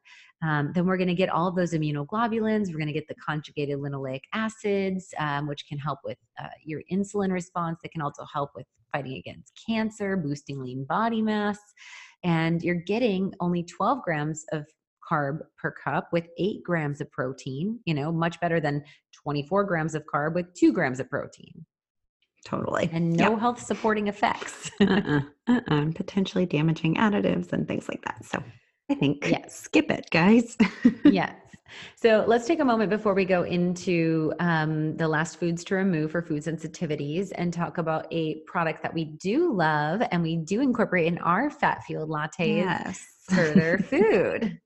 um, 0.43 0.71
then 0.73 0.87
we're 0.87 0.97
going 0.97 1.09
to 1.09 1.15
get 1.15 1.31
all 1.31 1.49
of 1.49 1.57
those 1.57 1.73
immunoglobulins. 1.73 2.69
We're 2.69 2.79
going 2.79 2.87
to 2.87 2.93
get 2.93 3.09
the 3.09 3.17
conjugated 3.17 3.79
linoleic 3.79 4.21
acids, 4.33 5.13
um, 5.19 5.49
which 5.49 5.67
can 5.69 5.79
help 5.79 5.99
with 6.05 6.19
uh, 6.41 6.47
your 6.65 6.83
insulin 6.93 7.33
response. 7.33 7.81
That 7.83 7.91
can 7.91 8.03
also 8.03 8.25
help 8.33 8.51
with 8.55 8.67
fighting 8.93 9.17
against 9.17 9.61
cancer, 9.67 10.17
boosting 10.17 10.61
lean 10.61 10.85
body 10.85 11.23
mass. 11.23 11.59
And 12.23 12.63
you're 12.63 12.77
getting 12.77 13.35
only 13.41 13.65
12 13.65 14.03
grams 14.05 14.45
of 14.53 14.65
carb 15.11 15.41
per 15.57 15.73
cup 15.73 16.13
with 16.13 16.29
eight 16.39 16.63
grams 16.63 17.01
of 17.01 17.11
protein, 17.11 17.81
you 17.85 17.95
know, 17.95 18.13
much 18.13 18.39
better 18.41 18.61
than 18.61 18.85
24 19.25 19.65
grams 19.65 19.95
of 19.97 20.05
carb 20.13 20.35
with 20.35 20.53
two 20.55 20.73
grams 20.73 21.01
of 21.01 21.11
protein. 21.11 21.65
Totally. 22.45 22.89
And 22.93 23.13
no 23.13 23.37
health 23.37 23.61
supporting 23.61 24.09
effects. 24.09 24.71
uh-uh, 24.81 25.21
uh-uh, 25.47 25.87
potentially 25.95 26.47
damaging 26.47 26.95
additives 26.97 27.53
and 27.53 27.67
things 27.67 27.89
like 27.89 28.03
that. 28.05 28.25
So 28.25 28.43
I 28.91 28.95
think 28.95 29.29
yes. 29.29 29.61
skip 29.61 29.91
it, 29.91 30.09
guys. 30.11 30.57
yes. 31.05 31.35
So 31.97 32.25
let's 32.27 32.47
take 32.47 32.61
a 32.61 32.65
moment 32.65 32.91
before 32.91 33.13
we 33.13 33.27
go 33.27 33.43
into 33.43 34.33
um, 34.41 34.97
the 34.97 35.07
last 35.07 35.39
foods 35.39 35.63
to 35.65 35.75
remove 35.75 36.13
for 36.13 36.23
food 36.23 36.43
sensitivities 36.43 37.31
and 37.35 37.53
talk 37.53 37.77
about 37.77 38.07
a 38.11 38.41
product 38.47 38.83
that 38.83 38.95
we 38.95 39.05
do 39.05 39.53
love 39.53 40.03
and 40.11 40.23
we 40.23 40.37
do 40.37 40.63
incorporate 40.63 41.07
in 41.07 41.19
our 41.19 41.51
fat 41.51 41.85
fueled 41.85 42.09
lattes. 42.09 42.39
Yes. 42.39 43.07
their 43.29 43.79
food. 43.91 44.59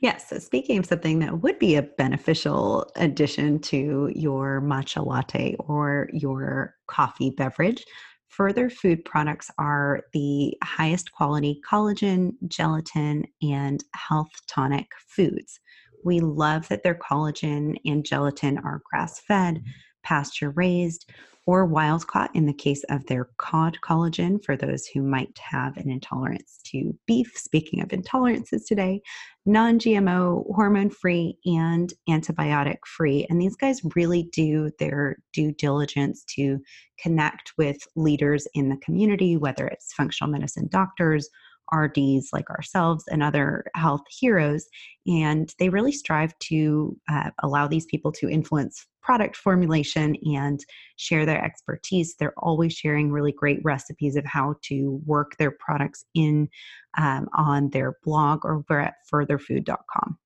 Yes. 0.00 0.28
So, 0.28 0.38
speaking 0.38 0.78
of 0.78 0.86
something 0.86 1.20
that 1.20 1.42
would 1.42 1.58
be 1.58 1.76
a 1.76 1.82
beneficial 1.82 2.90
addition 2.96 3.58
to 3.60 4.10
your 4.14 4.60
matcha 4.60 5.04
latte 5.04 5.56
or 5.58 6.08
your 6.12 6.74
coffee 6.86 7.30
beverage, 7.30 7.84
further 8.28 8.68
food 8.68 9.04
products 9.04 9.50
are 9.58 10.02
the 10.12 10.54
highest 10.62 11.12
quality 11.12 11.60
collagen, 11.68 12.32
gelatin, 12.48 13.24
and 13.40 13.82
health 13.94 14.32
tonic 14.48 14.88
foods. 15.08 15.60
We 16.04 16.20
love 16.20 16.68
that 16.68 16.82
their 16.82 16.96
collagen 16.96 17.76
and 17.84 18.04
gelatin 18.04 18.58
are 18.58 18.82
grass 18.90 19.20
fed, 19.20 19.56
mm-hmm. 19.56 19.70
Pasture 20.04 20.50
raised, 20.50 21.10
or 21.46 21.66
wild 21.66 22.06
caught 22.06 22.34
in 22.34 22.46
the 22.46 22.54
case 22.54 22.84
of 22.84 23.04
their 23.06 23.28
cod 23.36 23.76
collagen 23.82 24.42
for 24.42 24.56
those 24.56 24.86
who 24.86 25.02
might 25.02 25.36
have 25.38 25.76
an 25.76 25.90
intolerance 25.90 26.60
to 26.64 26.96
beef. 27.06 27.32
Speaking 27.36 27.82
of 27.82 27.88
intolerances 27.88 28.66
today, 28.66 29.02
non 29.44 29.78
GMO, 29.78 30.46
hormone 30.54 30.88
free, 30.88 31.36
and 31.44 31.92
antibiotic 32.08 32.78
free. 32.86 33.26
And 33.28 33.40
these 33.40 33.56
guys 33.56 33.82
really 33.94 34.30
do 34.32 34.70
their 34.78 35.16
due 35.32 35.52
diligence 35.52 36.24
to 36.36 36.60
connect 36.98 37.52
with 37.58 37.76
leaders 37.94 38.48
in 38.54 38.70
the 38.70 38.78
community, 38.78 39.36
whether 39.36 39.66
it's 39.66 39.92
functional 39.92 40.32
medicine 40.32 40.68
doctors 40.70 41.28
RDs 41.74 42.30
like 42.32 42.48
ourselves 42.50 43.04
and 43.10 43.22
other 43.22 43.64
health 43.74 44.02
heroes. 44.10 44.66
And 45.06 45.52
they 45.58 45.68
really 45.68 45.92
strive 45.92 46.38
to 46.40 46.96
uh, 47.10 47.30
allow 47.42 47.66
these 47.66 47.86
people 47.86 48.12
to 48.12 48.28
influence 48.28 48.86
product 49.02 49.36
formulation 49.36 50.16
and 50.24 50.64
share 50.96 51.26
their 51.26 51.44
expertise. 51.44 52.14
They're 52.18 52.38
always 52.38 52.72
sharing 52.72 53.12
really 53.12 53.32
great 53.32 53.60
recipes 53.62 54.16
of 54.16 54.24
how 54.24 54.54
to 54.64 55.00
work 55.04 55.36
their 55.38 55.50
products 55.50 56.06
in 56.14 56.48
um, 56.96 57.28
on 57.36 57.70
their 57.70 57.96
blog 58.02 58.44
or 58.44 58.56
over 58.56 58.80
at 58.80 58.94
furtherfood.com. 59.12 60.18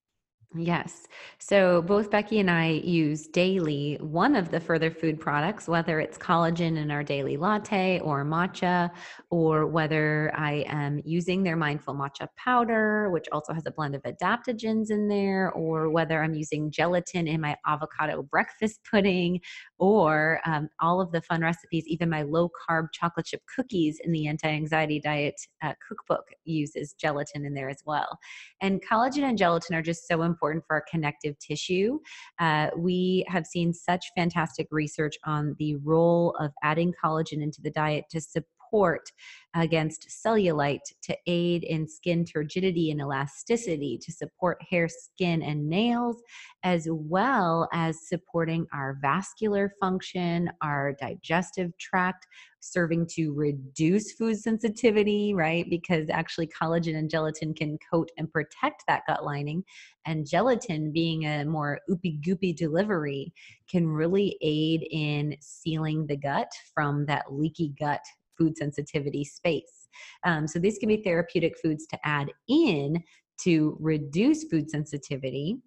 Yes. 0.57 1.07
So 1.39 1.83
both 1.83 2.11
Becki 2.11 2.41
and 2.41 2.51
I 2.51 2.69
use 2.69 3.27
daily 3.27 3.99
one 4.01 4.35
of 4.35 4.51
the 4.51 4.59
further 4.59 4.91
food 4.91 5.21
products, 5.21 5.69
whether 5.69 6.01
it's 6.01 6.17
collagen 6.17 6.79
in 6.79 6.91
our 6.91 7.05
daily 7.05 7.37
latte 7.37 8.01
or 8.01 8.25
matcha, 8.25 8.89
or 9.29 9.67
whether 9.67 10.33
I 10.35 10.65
am 10.67 11.03
using 11.05 11.43
their 11.43 11.55
mindful 11.55 11.95
matcha 11.95 12.29
powder, 12.39 13.11
which 13.11 13.27
also 13.31 13.53
has 13.53 13.67
a 13.67 13.71
blend 13.71 13.95
of 13.95 14.03
adaptogens 14.05 14.91
in 14.91 15.07
there, 15.07 15.53
or 15.53 15.91
whether 15.91 16.23
I'm 16.23 16.33
using 16.33 16.71
gelatin 16.71 17.29
in 17.29 17.43
my 17.43 17.55
avocado 17.67 18.23
breakfast 18.23 18.81
pudding, 18.91 19.43
or 19.77 20.41
um, 20.47 20.71
all 20.81 21.03
of 21.03 21.13
the 21.13 21.21
fun 21.21 21.43
recipes, 21.43 21.85
even 21.87 22.09
my 22.09 22.23
low 22.23 22.49
carb 22.49 22.87
chocolate 22.95 23.27
chip 23.27 23.43
cookies 23.55 24.01
in 24.03 24.13
the 24.13 24.27
anti 24.27 24.49
anxiety 24.49 24.99
diet 24.99 25.39
uh, 25.63 25.75
cookbook 25.87 26.25
uses 26.47 26.95
gelatin 26.95 27.45
in 27.45 27.53
there 27.53 27.69
as 27.69 27.83
well. 27.85 28.19
And 28.63 28.83
collagen 28.83 29.25
and 29.25 29.37
gelatin 29.37 29.77
are 29.77 29.83
just 29.83 30.09
so 30.09 30.23
important 30.23 30.38
for 30.39 30.63
our 30.71 30.85
connective 30.91 31.39
tissue. 31.39 31.99
Uh, 32.39 32.69
we 32.77 33.25
have 33.29 33.47
seen 33.47 33.73
such 33.73 34.07
fantastic 34.17 34.69
research 34.71 35.17
on 35.25 35.55
the 35.59 35.77
role 35.77 36.37
of 36.41 36.53
adding 36.63 36.93
collagen 37.03 37.43
into 37.43 37.61
the 37.63 37.71
diet 37.71 38.05
to 38.11 38.21
support 38.21 38.47
support 38.69 39.11
against 39.55 40.09
cellulite 40.09 40.93
to 41.03 41.17
aid 41.27 41.65
in 41.65 41.89
skin 41.89 42.25
turgidity 42.25 42.91
and 42.91 43.01
elasticity, 43.01 43.99
to 44.01 44.13
support 44.13 44.59
hair, 44.71 44.89
skin, 44.89 45.43
and 45.43 45.69
nails, 45.69 46.23
as 46.63 46.87
well 46.91 47.69
as 47.73 48.07
supporting 48.07 48.67
our 48.73 48.99
vascular 49.01 49.73
function, 49.81 50.51
our 50.63 50.95
digestive 51.01 51.77
tract, 51.79 52.27
serving 52.61 53.07
to 53.07 53.33
reduce 53.35 54.13
food 54.13 54.37
sensitivity, 54.37 55.33
right? 55.35 55.65
Because 55.71 56.09
actually, 56.11 56.49
collagen 56.49 56.97
and 56.97 57.11
gelatin 57.11 57.55
can 57.55 57.79
coat 57.91 58.11
and 58.19 58.31
protect 58.31 58.85
that 58.87 59.03
gut 59.07 59.25
lining. 59.25 59.65
And 60.07 60.27
gelatin, 60.27 60.93
being 60.93 61.25
a 61.25 61.45
more 61.45 61.81
oopy 61.91 62.21
goopy 62.23 62.55
delivery, 62.55 63.33
can 63.71 63.87
really 63.87 64.37
aid 64.43 64.87
in 64.91 65.37
sealing 65.41 66.07
the 66.07 66.17
gut 66.17 66.51
from 66.75 67.07
that 67.07 67.33
leaky 67.33 67.73
gut 67.79 68.01
food 68.39 68.57
sensitivity 68.57 69.25
space. 69.25 69.89
Um, 70.25 70.47
so 70.47 70.59
these 70.59 70.79
can 70.79 70.89
be 70.89 71.03
therapeutic 71.03 71.59
foods 71.59 71.87
to 71.89 71.99
add 72.05 72.31
in 72.49 73.03
to 73.43 73.77
reduce 73.81 74.45
food 74.45 74.71
sensitivity. 74.71 75.59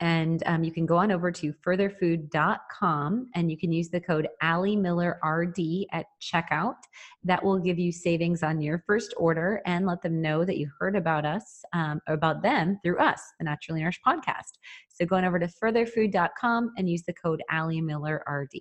And 0.00 0.42
um, 0.46 0.64
you 0.64 0.72
can 0.72 0.86
go 0.86 0.96
on 0.96 1.12
over 1.12 1.30
to 1.30 1.54
furtherfood.com 1.64 3.28
and 3.34 3.50
you 3.50 3.56
can 3.56 3.70
use 3.70 3.90
the 3.90 4.00
code 4.00 4.26
Ali 4.42 4.74
Miller 4.74 5.20
RD 5.24 5.86
at 5.92 6.06
checkout. 6.20 6.74
That 7.22 7.42
will 7.42 7.60
give 7.60 7.78
you 7.78 7.92
savings 7.92 8.42
on 8.42 8.60
your 8.60 8.82
first 8.86 9.14
order 9.16 9.62
and 9.66 9.86
let 9.86 10.02
them 10.02 10.20
know 10.20 10.44
that 10.44 10.58
you 10.58 10.68
heard 10.80 10.96
about 10.96 11.24
us, 11.24 11.62
um, 11.72 12.00
about 12.08 12.42
them 12.42 12.78
through 12.82 12.98
us, 12.98 13.22
the 13.38 13.44
Naturally 13.44 13.80
Nourished 13.80 14.04
podcast. 14.04 14.58
So 14.88 15.06
go 15.06 15.16
on 15.16 15.24
over 15.24 15.38
to 15.38 15.48
furtherfood.com 15.62 16.72
and 16.76 16.90
use 16.90 17.04
the 17.06 17.14
code 17.14 17.42
Ali 17.52 17.80
Miller 17.80 18.24
RD. 18.28 18.58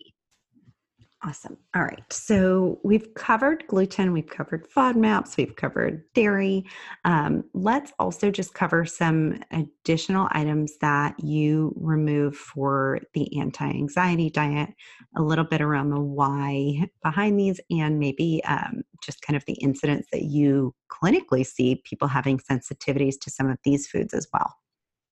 Awesome. 1.25 1.57
All 1.73 1.83
right. 1.83 2.03
So 2.11 2.79
we've 2.83 3.13
covered 3.13 3.63
gluten, 3.67 4.11
we've 4.11 4.27
covered 4.27 4.69
FODMAPs, 4.69 5.37
we've 5.37 5.55
covered 5.55 6.03
dairy. 6.13 6.65
Um, 7.05 7.45
let's 7.53 7.93
also 7.97 8.29
just 8.29 8.53
cover 8.53 8.83
some 8.83 9.41
additional 9.51 10.27
items 10.31 10.77
that 10.81 11.17
you 11.23 11.73
remove 11.77 12.35
for 12.35 12.99
the 13.13 13.39
anti 13.39 13.65
anxiety 13.65 14.29
diet, 14.29 14.71
a 15.15 15.21
little 15.21 15.45
bit 15.45 15.61
around 15.61 15.91
the 15.91 16.01
why 16.01 16.89
behind 17.01 17.39
these, 17.39 17.61
and 17.69 17.99
maybe 17.99 18.43
um, 18.43 18.83
just 19.01 19.21
kind 19.21 19.37
of 19.37 19.45
the 19.45 19.53
incidents 19.53 20.09
that 20.11 20.23
you 20.23 20.75
clinically 20.91 21.45
see 21.45 21.81
people 21.85 22.09
having 22.09 22.37
sensitivities 22.37 23.15
to 23.21 23.29
some 23.29 23.49
of 23.49 23.57
these 23.63 23.87
foods 23.87 24.13
as 24.13 24.27
well. 24.33 24.53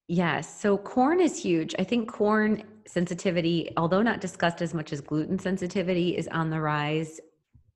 Yes. 0.09 0.59
So 0.59 0.77
corn 0.77 1.21
is 1.21 1.41
huge. 1.41 1.73
I 1.79 1.85
think 1.85 2.11
corn 2.11 2.63
sensitivity, 2.87 3.71
although 3.77 4.01
not 4.01 4.21
discussed 4.21 4.61
as 4.61 4.73
much 4.73 4.93
as 4.93 5.01
gluten 5.01 5.39
sensitivity, 5.39 6.17
is 6.17 6.27
on 6.27 6.49
the 6.49 6.59
rise 6.59 7.19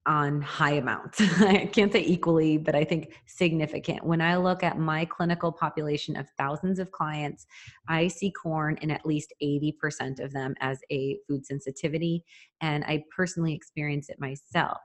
on 0.06 0.42
high 0.42 0.74
amounts. 0.74 1.20
I 1.42 1.66
can't 1.72 1.92
say 1.92 2.04
equally, 2.04 2.58
but 2.58 2.76
I 2.76 2.84
think 2.84 3.14
significant. 3.26 4.04
When 4.04 4.22
I 4.22 4.36
look 4.38 4.64
at 4.64 4.78
my 4.78 5.06
clinical 5.06 5.52
population 5.52 6.16
of 6.16 6.28
thousands 6.38 6.80
of 6.80 6.92
clients, 6.92 7.46
I 7.88 8.08
see 8.08 8.32
corn 8.32 8.78
in 8.82 8.92
at 8.92 9.06
least 9.06 9.34
80% 9.42 10.24
of 10.24 10.32
them 10.32 10.54
as 10.60 10.80
a 10.92 11.18
food 11.28 11.46
sensitivity. 11.46 12.24
And 12.62 12.84
I 12.86 13.04
personally 13.16 13.54
experience 13.54 14.10
it 14.10 14.20
myself. 14.20 14.78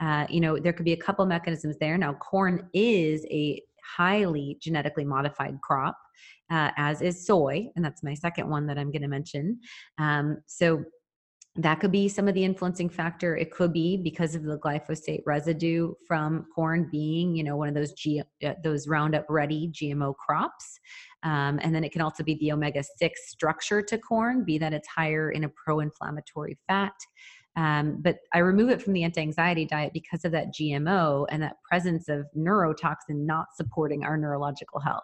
Uh, 0.00 0.26
you 0.30 0.40
know, 0.40 0.58
there 0.58 0.72
could 0.72 0.86
be 0.86 0.92
a 0.92 0.96
couple 0.96 1.24
mechanisms 1.26 1.76
there. 1.78 1.98
Now, 1.98 2.14
corn 2.14 2.68
is 2.72 3.26
a 3.30 3.62
highly 3.96 4.58
genetically 4.60 5.04
modified 5.04 5.58
crop 5.62 5.96
uh, 6.50 6.70
as 6.76 7.00
is 7.00 7.26
soy. 7.26 7.68
And 7.76 7.84
that's 7.84 8.02
my 8.02 8.14
second 8.14 8.48
one 8.48 8.66
that 8.66 8.78
I'm 8.78 8.90
going 8.90 9.02
to 9.02 9.08
mention. 9.08 9.60
Um, 9.98 10.38
so 10.46 10.84
that 11.56 11.80
could 11.80 11.90
be 11.90 12.08
some 12.08 12.28
of 12.28 12.34
the 12.34 12.44
influencing 12.44 12.88
factor 12.88 13.36
it 13.36 13.50
could 13.50 13.72
be 13.72 13.96
because 13.96 14.36
of 14.36 14.44
the 14.44 14.58
glyphosate 14.58 15.22
residue 15.26 15.92
from 16.06 16.46
corn 16.54 16.88
being 16.92 17.34
you 17.34 17.42
know 17.42 17.56
one 17.56 17.68
of 17.68 17.74
those 17.74 17.92
G, 17.94 18.22
uh, 18.44 18.52
those 18.62 18.86
roundup 18.86 19.26
ready 19.28 19.68
gmo 19.72 20.14
crops 20.14 20.78
um, 21.24 21.58
and 21.62 21.74
then 21.74 21.82
it 21.82 21.90
can 21.90 22.02
also 22.02 22.22
be 22.22 22.36
the 22.36 22.52
omega-6 22.52 23.10
structure 23.26 23.82
to 23.82 23.98
corn 23.98 24.44
be 24.44 24.58
that 24.58 24.72
it's 24.72 24.86
higher 24.88 25.32
in 25.32 25.42
a 25.42 25.48
pro-inflammatory 25.48 26.56
fat 26.68 26.94
Um, 27.56 27.98
but 28.00 28.18
I 28.32 28.38
remove 28.38 28.70
it 28.70 28.80
from 28.80 28.92
the 28.92 29.04
anti 29.04 29.20
anxiety 29.20 29.64
diet 29.64 29.92
because 29.92 30.24
of 30.24 30.32
that 30.32 30.54
GMO 30.54 31.26
and 31.30 31.42
that 31.42 31.56
presence 31.68 32.08
of 32.08 32.26
neurotoxin 32.36 33.26
not 33.26 33.46
supporting 33.56 34.04
our 34.04 34.16
neurological 34.16 34.80
health. 34.80 35.02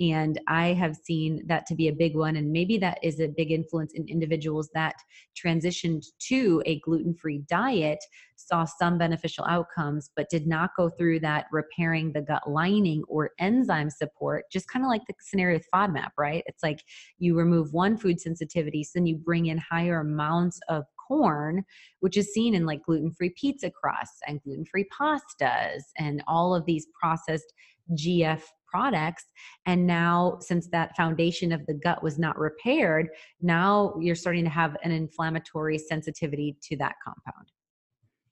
And 0.00 0.40
I 0.46 0.68
have 0.74 0.96
seen 0.96 1.42
that 1.46 1.66
to 1.66 1.74
be 1.74 1.88
a 1.88 1.92
big 1.92 2.14
one. 2.14 2.36
And 2.36 2.52
maybe 2.52 2.78
that 2.78 2.98
is 3.02 3.20
a 3.20 3.28
big 3.28 3.50
influence 3.50 3.92
in 3.94 4.06
individuals 4.06 4.70
that 4.74 4.94
transitioned 5.36 6.04
to 6.28 6.62
a 6.66 6.78
gluten 6.80 7.14
free 7.14 7.42
diet, 7.48 7.98
saw 8.36 8.64
some 8.64 8.98
beneficial 8.98 9.44
outcomes, 9.46 10.10
but 10.14 10.30
did 10.30 10.46
not 10.46 10.70
go 10.76 10.88
through 10.88 11.20
that 11.20 11.46
repairing 11.50 12.12
the 12.12 12.22
gut 12.22 12.48
lining 12.48 13.02
or 13.08 13.30
enzyme 13.40 13.90
support, 13.90 14.44
just 14.52 14.70
kind 14.70 14.84
of 14.84 14.88
like 14.88 15.02
the 15.08 15.14
scenario 15.20 15.56
with 15.56 15.66
FODMAP, 15.74 16.10
right? 16.16 16.44
It's 16.46 16.62
like 16.62 16.80
you 17.18 17.36
remove 17.36 17.72
one 17.72 17.96
food 17.96 18.20
sensitivity, 18.20 18.84
so 18.84 18.92
then 18.94 19.06
you 19.06 19.16
bring 19.16 19.46
in 19.46 19.58
higher 19.58 20.00
amounts 20.00 20.60
of 20.68 20.84
corn, 21.08 21.64
which 22.00 22.16
is 22.16 22.32
seen 22.32 22.54
in 22.54 22.66
like 22.66 22.84
gluten 22.84 23.10
free 23.10 23.32
pizza 23.40 23.70
crusts 23.70 24.20
and 24.26 24.42
gluten 24.42 24.66
free 24.66 24.86
pastas 24.92 25.82
and 25.96 26.22
all 26.28 26.54
of 26.54 26.66
these 26.66 26.86
processed 27.00 27.52
GF 27.94 28.42
products. 28.70 29.24
And 29.66 29.86
now, 29.86 30.38
since 30.40 30.68
that 30.68 30.94
foundation 30.94 31.52
of 31.52 31.64
the 31.66 31.74
gut 31.74 32.02
was 32.02 32.18
not 32.18 32.38
repaired, 32.38 33.08
now 33.40 33.94
you're 33.98 34.14
starting 34.14 34.44
to 34.44 34.50
have 34.50 34.76
an 34.84 34.90
inflammatory 34.90 35.78
sensitivity 35.78 36.56
to 36.64 36.76
that 36.76 36.96
compound. 37.02 37.48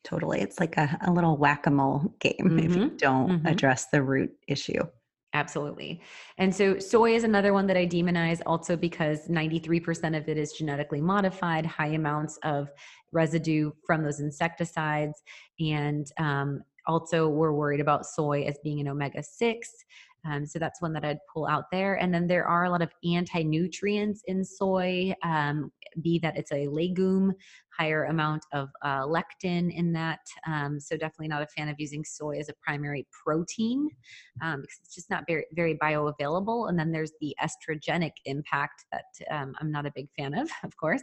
Totally. 0.04 0.40
It's 0.40 0.60
like 0.60 0.76
a, 0.76 0.98
a 1.06 1.10
little 1.10 1.36
whack 1.36 1.66
a 1.66 1.70
mole 1.70 2.14
game 2.20 2.34
mm-hmm. 2.40 2.58
if 2.58 2.76
you 2.76 2.86
mm-hmm. 2.86 2.96
don't 2.96 3.30
mm-hmm. 3.30 3.46
address 3.46 3.86
the 3.90 4.02
root 4.02 4.30
issue. 4.46 4.82
Absolutely. 5.34 6.00
And 6.38 6.54
so 6.54 6.78
soy 6.78 7.14
is 7.14 7.24
another 7.24 7.52
one 7.52 7.66
that 7.66 7.76
I 7.76 7.86
demonize 7.86 8.40
also 8.46 8.76
because 8.76 9.28
93% 9.28 10.16
of 10.16 10.28
it 10.28 10.38
is 10.38 10.52
genetically 10.52 11.00
modified, 11.00 11.66
high 11.66 11.88
amounts 11.88 12.38
of 12.42 12.70
residue 13.12 13.72
from 13.84 14.02
those 14.02 14.20
insecticides. 14.20 15.22
And 15.60 16.06
um, 16.18 16.62
also, 16.86 17.28
we're 17.28 17.52
worried 17.52 17.80
about 17.80 18.06
soy 18.06 18.44
as 18.44 18.58
being 18.62 18.80
an 18.80 18.88
omega 18.88 19.22
6. 19.22 19.68
Um, 20.26 20.46
so 20.46 20.58
that's 20.58 20.80
one 20.80 20.92
that 20.94 21.04
I'd 21.04 21.18
pull 21.32 21.46
out 21.46 21.64
there. 21.70 21.94
And 21.94 22.12
then 22.12 22.26
there 22.26 22.46
are 22.46 22.64
a 22.64 22.70
lot 22.70 22.82
of 22.82 22.90
anti 23.04 23.42
nutrients 23.42 24.22
in 24.26 24.44
soy, 24.44 25.14
um, 25.22 25.70
be 26.02 26.18
that 26.18 26.36
it's 26.36 26.52
a 26.52 26.66
legume, 26.68 27.32
higher 27.76 28.04
amount 28.04 28.44
of 28.52 28.68
uh, 28.82 29.02
lectin 29.02 29.74
in 29.74 29.92
that. 29.92 30.20
Um, 30.46 30.80
so 30.80 30.96
definitely 30.96 31.28
not 31.28 31.42
a 31.42 31.46
fan 31.46 31.68
of 31.68 31.76
using 31.78 32.04
soy 32.04 32.38
as 32.38 32.48
a 32.48 32.54
primary 32.62 33.06
protein 33.24 33.88
um, 34.42 34.62
because 34.62 34.78
it's 34.82 34.94
just 34.94 35.10
not 35.10 35.24
very, 35.26 35.44
very 35.52 35.76
bioavailable. 35.76 36.68
And 36.68 36.78
then 36.78 36.92
there's 36.92 37.12
the 37.20 37.36
estrogenic 37.42 38.12
impact 38.24 38.84
that 38.92 39.04
um, 39.30 39.54
I'm 39.60 39.70
not 39.70 39.86
a 39.86 39.92
big 39.94 40.08
fan 40.16 40.34
of, 40.34 40.50
of 40.64 40.76
course. 40.76 41.02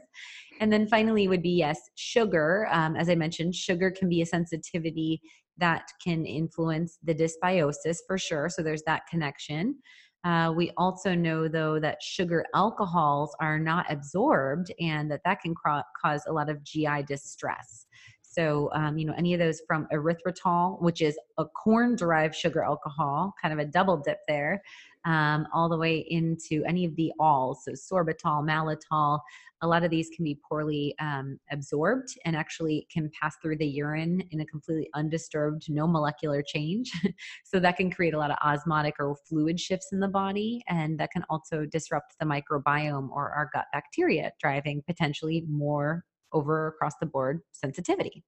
And 0.59 0.71
then 0.71 0.87
finally 0.87 1.27
would 1.27 1.43
be 1.43 1.49
yes, 1.49 1.79
sugar. 1.95 2.67
Um, 2.71 2.95
as 2.95 3.09
I 3.09 3.15
mentioned, 3.15 3.55
sugar 3.55 3.91
can 3.91 4.09
be 4.09 4.21
a 4.21 4.25
sensitivity 4.25 5.21
that 5.57 5.87
can 6.03 6.25
influence 6.25 6.97
the 7.03 7.13
dysbiosis 7.13 7.97
for 8.07 8.17
sure. 8.17 8.49
So 8.49 8.63
there's 8.63 8.83
that 8.83 9.03
connection. 9.09 9.75
Uh, 10.23 10.53
we 10.55 10.71
also 10.77 11.13
know, 11.13 11.47
though, 11.47 11.79
that 11.79 12.01
sugar 12.01 12.45
alcohols 12.55 13.35
are 13.41 13.59
not 13.59 13.85
absorbed 13.89 14.71
and 14.79 15.11
that 15.11 15.21
that 15.25 15.41
can 15.41 15.53
cra- 15.53 15.83
cause 16.01 16.23
a 16.27 16.31
lot 16.31 16.49
of 16.49 16.63
GI 16.63 17.03
distress. 17.03 17.85
So, 18.33 18.69
um, 18.73 18.97
you 18.97 19.05
know, 19.05 19.13
any 19.17 19.33
of 19.33 19.39
those 19.39 19.61
from 19.67 19.87
erythritol, 19.93 20.81
which 20.81 21.01
is 21.01 21.17
a 21.37 21.45
corn 21.45 21.95
derived 21.95 22.35
sugar 22.35 22.63
alcohol, 22.63 23.33
kind 23.41 23.53
of 23.53 23.59
a 23.59 23.69
double 23.69 23.97
dip 23.97 24.19
there, 24.27 24.61
um, 25.05 25.47
all 25.53 25.69
the 25.69 25.77
way 25.77 26.05
into 26.09 26.63
any 26.65 26.85
of 26.85 26.95
the 26.95 27.11
alls, 27.19 27.65
so 27.65 27.71
sorbitol, 27.71 28.43
malitol. 28.43 29.19
A 29.61 29.67
lot 29.67 29.83
of 29.83 29.91
these 29.91 30.09
can 30.15 30.25
be 30.25 30.39
poorly 30.47 30.95
um, 30.99 31.39
absorbed 31.51 32.09
and 32.25 32.35
actually 32.35 32.87
can 32.91 33.09
pass 33.21 33.35
through 33.41 33.57
the 33.57 33.67
urine 33.67 34.23
in 34.31 34.41
a 34.41 34.45
completely 34.45 34.89
undisturbed, 34.93 35.69
no 35.69 35.87
molecular 35.87 36.41
change. 36.41 36.91
so 37.45 37.59
that 37.59 37.77
can 37.77 37.91
create 37.91 38.13
a 38.13 38.17
lot 38.17 38.31
of 38.31 38.37
osmotic 38.43 38.95
or 38.99 39.15
fluid 39.27 39.59
shifts 39.59 39.89
in 39.91 39.99
the 39.99 40.07
body, 40.07 40.61
and 40.67 40.99
that 40.99 41.11
can 41.11 41.23
also 41.29 41.65
disrupt 41.65 42.15
the 42.19 42.25
microbiome 42.25 43.09
or 43.09 43.31
our 43.31 43.49
gut 43.53 43.65
bacteria, 43.71 44.31
driving 44.39 44.81
potentially 44.87 45.43
more 45.47 46.03
over 46.33 46.67
across 46.67 46.93
the 46.99 47.05
board 47.05 47.41
sensitivity 47.51 48.23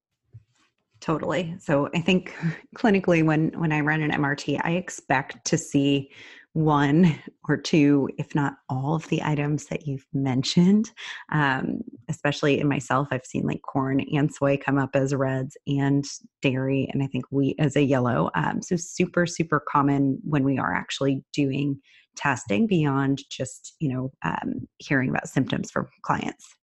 totally 1.02 1.56
so 1.60 1.90
i 1.94 2.00
think 2.00 2.34
clinically 2.76 3.24
when 3.24 3.50
when 3.60 3.72
i 3.72 3.80
run 3.80 4.02
an 4.02 4.12
mrt 4.12 4.60
i 4.64 4.72
expect 4.72 5.44
to 5.46 5.58
see 5.58 6.10
one 6.56 7.20
or 7.50 7.58
two, 7.58 8.08
if 8.18 8.34
not 8.34 8.54
all 8.70 8.96
of 8.96 9.06
the 9.10 9.22
items 9.22 9.66
that 9.66 9.86
you've 9.86 10.06
mentioned. 10.14 10.90
Um, 11.34 11.82
especially 12.08 12.62
in 12.62 12.70
myself, 12.70 13.10
I've 13.12 13.26
seen 13.26 13.46
like 13.46 13.62
corn 13.62 14.00
and 14.14 14.34
soy 14.34 14.56
come 14.56 14.78
up 14.78 14.92
as 14.94 15.14
reds 15.14 15.58
and 15.68 16.06
dairy, 16.42 16.90
and 16.94 17.04
I 17.04 17.08
think 17.08 17.26
wheat 17.30 17.58
as 17.60 17.76
a 17.76 17.84
yellow. 17.84 18.30
Um, 18.36 18.62
so, 18.62 18.78
super, 18.78 19.26
super 19.26 19.62
common 19.70 20.18
when 20.24 20.46
we 20.46 20.58
are 20.58 20.74
actually 20.74 21.26
doing 21.34 21.78
testing 22.16 22.68
beyond 22.68 23.22
just, 23.30 23.76
you 23.82 23.94
know, 23.94 24.12
um, 24.24 24.66
hearing 24.78 25.10
about 25.10 25.28
symptoms 25.28 25.72
from 25.72 25.88
clients. 26.04 26.56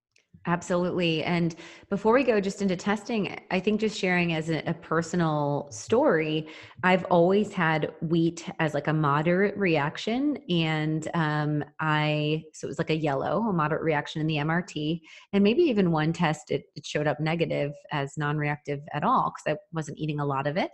Absolutely. 0.46 1.22
And 1.22 1.54
before 1.88 2.14
we 2.14 2.24
go 2.24 2.40
just 2.40 2.62
into 2.62 2.74
testing, 2.74 3.38
I 3.52 3.60
think 3.60 3.80
just 3.80 3.96
sharing 3.96 4.32
as 4.34 4.50
a, 4.50 4.68
a, 4.68 4.74
personal 4.74 5.68
story, 5.70 6.48
I've 6.82 7.04
always 7.04 7.52
had 7.52 7.92
wheat 8.00 8.48
as 8.58 8.74
like 8.74 8.88
a 8.88 8.92
moderate 8.92 9.56
reaction. 9.56 10.36
And 10.50 11.08
um, 11.14 11.64
I, 11.78 12.42
so 12.54 12.66
it 12.66 12.70
was 12.70 12.78
like 12.78 12.90
a 12.90 12.96
yellow, 12.96 13.42
a 13.42 13.52
moderate 13.52 13.82
reaction 13.82 14.20
in 14.20 14.26
the 14.26 14.36
MRT. 14.36 15.02
And 15.32 15.44
maybe 15.44 15.62
even 15.62 15.92
one 15.92 16.12
test, 16.12 16.50
it, 16.50 16.64
it 16.74 16.84
showed 16.84 17.06
up 17.06 17.20
negative 17.20 17.72
as 17.92 18.18
non 18.18 18.36
reactive 18.36 18.80
at 18.92 19.04
all 19.04 19.32
because 19.32 19.56
I 19.56 19.60
wasn't 19.72 19.98
eating 19.98 20.18
a 20.18 20.26
lot 20.26 20.48
of 20.48 20.56
it. 20.56 20.72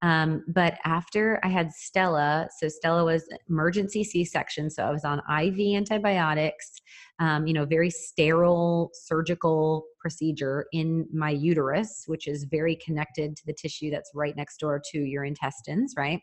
Um, 0.00 0.42
but 0.48 0.78
after 0.84 1.38
I 1.44 1.48
had 1.48 1.70
Stella, 1.70 2.48
so 2.58 2.68
Stella 2.68 3.04
was 3.04 3.28
emergency 3.50 4.04
C 4.04 4.24
section. 4.24 4.70
So 4.70 4.84
I 4.84 4.90
was 4.90 5.04
on 5.04 5.20
IV 5.30 5.76
antibiotics 5.76 6.80
um, 7.22 7.46
you 7.46 7.54
know, 7.54 7.64
very 7.64 7.88
sterile 7.88 8.90
surgical 8.92 9.84
procedure 10.00 10.66
in 10.72 11.06
my 11.14 11.30
uterus, 11.30 12.02
which 12.06 12.26
is 12.26 12.44
very 12.50 12.74
connected 12.84 13.36
to 13.36 13.46
the 13.46 13.52
tissue 13.52 13.90
that's 13.90 14.10
right 14.12 14.36
next 14.36 14.58
door 14.58 14.82
to 14.90 14.98
your 14.98 15.22
intestines, 15.22 15.94
right? 15.96 16.18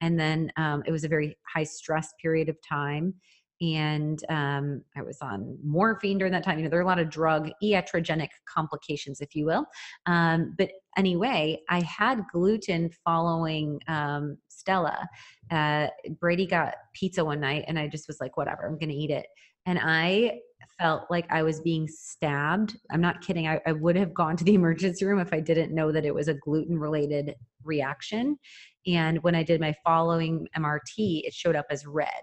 And 0.00 0.20
then 0.20 0.52
um, 0.56 0.84
it 0.86 0.92
was 0.92 1.02
a 1.02 1.08
very 1.08 1.36
high 1.52 1.64
stress 1.64 2.12
period 2.22 2.48
of 2.48 2.56
time. 2.66 3.14
And 3.60 4.20
um, 4.28 4.82
I 4.96 5.02
was 5.02 5.18
on 5.20 5.58
morphine 5.64 6.18
during 6.18 6.32
that 6.32 6.44
time. 6.44 6.58
You 6.58 6.64
know, 6.64 6.70
there 6.70 6.78
are 6.78 6.84
a 6.84 6.86
lot 6.86 7.00
of 7.00 7.10
drug 7.10 7.50
iatrogenic 7.64 8.28
complications, 8.46 9.20
if 9.20 9.34
you 9.34 9.46
will. 9.46 9.64
Um, 10.04 10.54
but 10.56 10.70
anyway, 10.96 11.58
I 11.68 11.80
had 11.80 12.22
gluten 12.32 12.90
following 13.04 13.80
um, 13.88 14.36
Stella. 14.46 15.08
Uh, 15.50 15.88
Brady 16.20 16.46
got 16.46 16.74
pizza 16.94 17.24
one 17.24 17.40
night, 17.40 17.64
and 17.66 17.80
I 17.80 17.88
just 17.88 18.06
was 18.06 18.20
like, 18.20 18.36
whatever, 18.36 18.66
I'm 18.66 18.78
going 18.78 18.90
to 18.90 18.94
eat 18.94 19.10
it 19.10 19.26
and 19.66 19.78
I 19.82 20.40
felt 20.78 21.04
like 21.10 21.26
I 21.30 21.42
was 21.42 21.60
being 21.60 21.88
stabbed. 21.88 22.76
I'm 22.90 23.00
not 23.00 23.20
kidding. 23.20 23.48
I, 23.48 23.60
I, 23.66 23.72
would 23.72 23.96
have 23.96 24.14
gone 24.14 24.36
to 24.36 24.44
the 24.44 24.54
emergency 24.60 25.04
room 25.04 25.18
if 25.18 25.32
I 25.32 25.40
didn't 25.40 25.74
know 25.74 25.92
that 25.92 26.04
it 26.04 26.14
was 26.14 26.28
a 26.28 26.34
gluten 26.34 26.78
related 26.78 27.34
reaction. 27.64 28.38
And 28.86 29.22
when 29.22 29.34
I 29.34 29.42
did 29.42 29.60
my 29.60 29.74
following 29.84 30.46
MRT, 30.56 31.22
it 31.24 31.34
showed 31.34 31.56
up 31.56 31.66
as 31.70 31.86
red. 31.86 32.22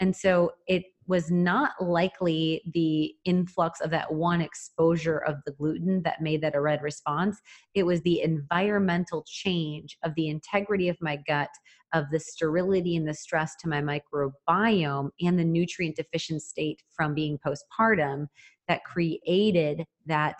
And 0.00 0.14
so 0.14 0.52
it 0.66 0.84
was 1.06 1.30
not 1.30 1.72
likely 1.80 2.62
the 2.74 3.12
influx 3.24 3.80
of 3.80 3.90
that 3.90 4.12
one 4.12 4.40
exposure 4.40 5.18
of 5.18 5.36
the 5.46 5.52
gluten 5.52 6.02
that 6.02 6.20
made 6.20 6.40
that 6.42 6.54
a 6.54 6.60
red 6.60 6.82
response. 6.82 7.40
It 7.74 7.84
was 7.84 8.00
the 8.02 8.20
environmental 8.20 9.24
change 9.26 9.96
of 10.04 10.14
the 10.14 10.28
integrity 10.28 10.88
of 10.88 10.96
my 11.00 11.18
gut, 11.26 11.50
of 11.92 12.10
the 12.10 12.20
sterility 12.20 12.96
and 12.96 13.06
the 13.06 13.14
stress 13.14 13.54
to 13.56 13.68
my 13.68 13.80
microbiome, 13.80 15.10
and 15.20 15.38
the 15.38 15.44
nutrient 15.44 15.96
deficient 15.96 16.42
state 16.42 16.82
from 16.94 17.14
being 17.14 17.38
postpartum 17.38 18.26
that 18.68 18.84
created 18.84 19.84
that 20.06 20.38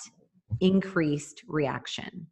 increased 0.60 1.42
reaction. 1.46 2.26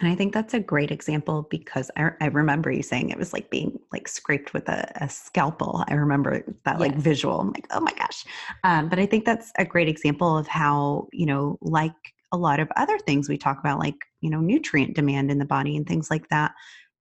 And 0.00 0.08
I 0.08 0.14
think 0.14 0.32
that's 0.32 0.54
a 0.54 0.60
great 0.60 0.92
example 0.92 1.48
because 1.50 1.90
I, 1.96 2.10
I 2.20 2.26
remember 2.26 2.70
you 2.70 2.84
saying 2.84 3.10
it 3.10 3.18
was 3.18 3.32
like 3.32 3.50
being 3.50 3.80
like 3.92 4.06
scraped 4.06 4.54
with 4.54 4.68
a, 4.68 4.88
a 5.02 5.08
scalpel. 5.08 5.84
I 5.88 5.94
remember 5.94 6.44
that 6.64 6.78
like 6.78 6.94
visual. 6.94 7.40
I'm 7.40 7.50
like, 7.50 7.66
oh 7.72 7.80
my 7.80 7.92
gosh. 7.94 8.24
Um, 8.62 8.88
but 8.88 9.00
I 9.00 9.06
think 9.06 9.24
that's 9.24 9.50
a 9.58 9.64
great 9.64 9.88
example 9.88 10.38
of 10.38 10.46
how, 10.46 11.08
you 11.12 11.26
know, 11.26 11.58
like 11.62 11.96
a 12.30 12.36
lot 12.36 12.60
of 12.60 12.68
other 12.76 12.96
things 12.98 13.28
we 13.28 13.38
talk 13.38 13.58
about, 13.58 13.80
like, 13.80 13.96
you 14.20 14.30
know, 14.30 14.40
nutrient 14.40 14.94
demand 14.94 15.32
in 15.32 15.38
the 15.38 15.44
body 15.44 15.76
and 15.76 15.86
things 15.86 16.12
like 16.12 16.28
that. 16.28 16.52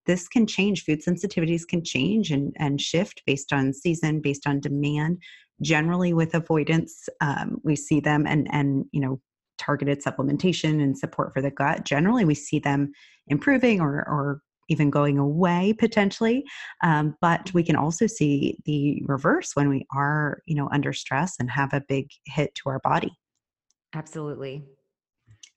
This 0.08 0.28
can 0.28 0.48
change. 0.48 0.84
Food 0.84 1.02
sensitivities 1.06 1.68
can 1.68 1.84
change 1.84 2.32
and, 2.32 2.56
and 2.58 2.82
shift 2.82 3.22
based 3.26 3.54
on 3.54 3.74
season, 3.74 4.22
based 4.22 4.48
on 4.48 4.60
demand. 4.60 5.22
Generally, 5.62 6.14
with 6.14 6.34
avoidance, 6.34 7.10
um, 7.22 7.58
we 7.64 7.76
see 7.76 8.00
them 8.00 8.26
and 8.26 8.48
and 8.52 8.86
you 8.92 9.02
know 9.02 9.20
targeted 9.58 10.04
supplementation 10.04 10.82
and 10.82 10.98
support 10.98 11.34
for 11.34 11.42
the 11.42 11.52
gut, 11.52 11.84
generally 11.84 12.26
we 12.26 12.36
see 12.36 12.60
them 12.60 12.92
improving 13.28 13.82
or, 13.82 14.08
or 14.08 14.42
even 14.70 14.90
going 14.90 15.18
away 15.18 15.74
potentially. 15.78 16.44
Um, 16.84 17.16
but 17.22 17.54
we 17.54 17.64
can 17.64 17.76
also 17.76 18.08
see 18.08 18.58
the 18.66 19.02
reverse 19.06 19.56
when 19.56 19.70
we 19.70 19.86
are, 19.96 20.42
you 20.46 20.56
know, 20.56 20.70
under 20.72 20.94
stress 20.94 21.36
and 21.40 21.50
have 21.50 21.74
a 21.74 21.84
big 21.88 22.10
hit 22.26 22.54
to 22.56 22.70
our 22.70 22.80
body. 22.80 23.12
Absolutely. 23.94 24.64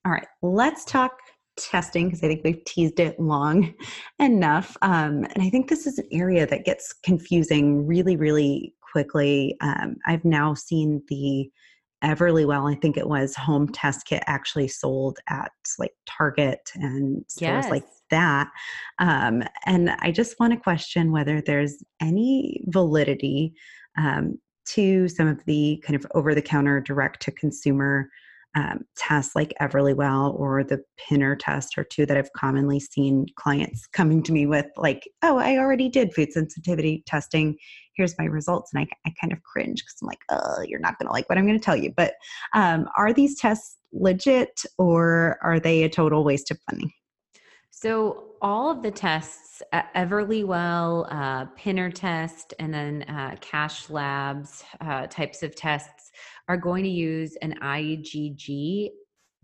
All 0.04 0.12
right, 0.12 0.26
let's 0.42 0.84
talk 0.84 1.12
testing 1.60 2.06
because 2.06 2.22
I 2.22 2.28
think 2.28 2.42
we've 2.44 2.64
teased 2.64 3.00
it 3.00 3.18
long 3.18 3.74
enough. 4.18 4.76
Um, 4.82 5.24
and 5.24 5.42
I 5.42 5.50
think 5.50 5.68
this 5.68 5.86
is 5.86 5.98
an 5.98 6.08
area 6.12 6.46
that 6.46 6.64
gets 6.64 6.92
confusing 7.04 7.86
really, 7.86 8.16
really 8.16 8.74
quickly. 8.92 9.56
Um, 9.60 9.96
I've 10.06 10.24
now 10.24 10.54
seen 10.54 11.02
the 11.08 11.50
Everlywell, 12.02 12.70
I 12.70 12.76
think 12.76 12.96
it 12.96 13.08
was 13.08 13.36
home 13.36 13.68
test 13.68 14.06
kit 14.06 14.22
actually 14.26 14.68
sold 14.68 15.18
at 15.28 15.50
like 15.78 15.92
Target 16.06 16.70
and 16.74 17.24
stores 17.28 17.64
yes. 17.64 17.70
like 17.70 17.84
that. 18.10 18.48
Um, 18.98 19.42
and 19.66 19.90
I 20.00 20.10
just 20.10 20.40
want 20.40 20.52
to 20.52 20.58
question 20.58 21.12
whether 21.12 21.42
there's 21.42 21.82
any 22.00 22.64
validity 22.68 23.52
um, 23.98 24.38
to 24.66 25.08
some 25.08 25.28
of 25.28 25.44
the 25.44 25.82
kind 25.86 25.96
of 25.96 26.10
over 26.14 26.34
the 26.34 26.42
counter 26.42 26.80
direct 26.80 27.20
to 27.22 27.32
consumer 27.32 28.08
um, 28.56 28.80
tests 28.96 29.36
like 29.36 29.54
Everlywell 29.60 30.38
or 30.38 30.64
the 30.64 30.82
Pinner 30.98 31.36
test 31.36 31.78
or 31.78 31.84
two 31.84 32.06
that 32.06 32.16
I've 32.16 32.32
commonly 32.32 32.80
seen 32.80 33.26
clients 33.36 33.86
coming 33.86 34.22
to 34.24 34.32
me 34.32 34.46
with, 34.46 34.66
like, 34.76 35.08
oh, 35.22 35.38
I 35.38 35.58
already 35.58 35.88
did 35.88 36.12
food 36.12 36.32
sensitivity 36.32 37.04
testing. 37.06 37.56
Here's 37.94 38.18
my 38.18 38.24
results. 38.24 38.70
And 38.72 38.82
I, 38.82 39.08
I 39.08 39.14
kind 39.20 39.32
of 39.32 39.42
cringe 39.42 39.82
because 39.82 39.96
I'm 40.02 40.08
like, 40.08 40.18
oh, 40.30 40.62
you're 40.66 40.80
not 40.80 40.98
going 40.98 41.06
to 41.06 41.12
like 41.12 41.28
what 41.28 41.38
I'm 41.38 41.46
going 41.46 41.58
to 41.58 41.64
tell 41.64 41.76
you. 41.76 41.92
But 41.96 42.14
um, 42.54 42.88
are 42.96 43.12
these 43.12 43.38
tests 43.38 43.76
legit 43.92 44.62
or 44.78 45.38
are 45.42 45.60
they 45.60 45.82
a 45.82 45.88
total 45.88 46.24
waste 46.24 46.50
of 46.50 46.58
money? 46.70 46.94
So 47.70 48.32
all 48.42 48.70
of 48.70 48.82
the 48.82 48.90
tests, 48.90 49.62
uh, 49.72 49.82
Everlywell, 49.96 51.06
uh, 51.10 51.46
Pinner 51.56 51.90
test, 51.90 52.52
and 52.58 52.74
then 52.74 53.02
uh, 53.04 53.36
Cash 53.40 53.88
Labs 53.88 54.64
uh, 54.80 55.06
types 55.06 55.42
of 55.42 55.54
tests 55.56 56.10
are 56.50 56.56
going 56.56 56.82
to 56.82 56.90
use 56.90 57.36
an 57.42 57.54
IgG 57.62 58.90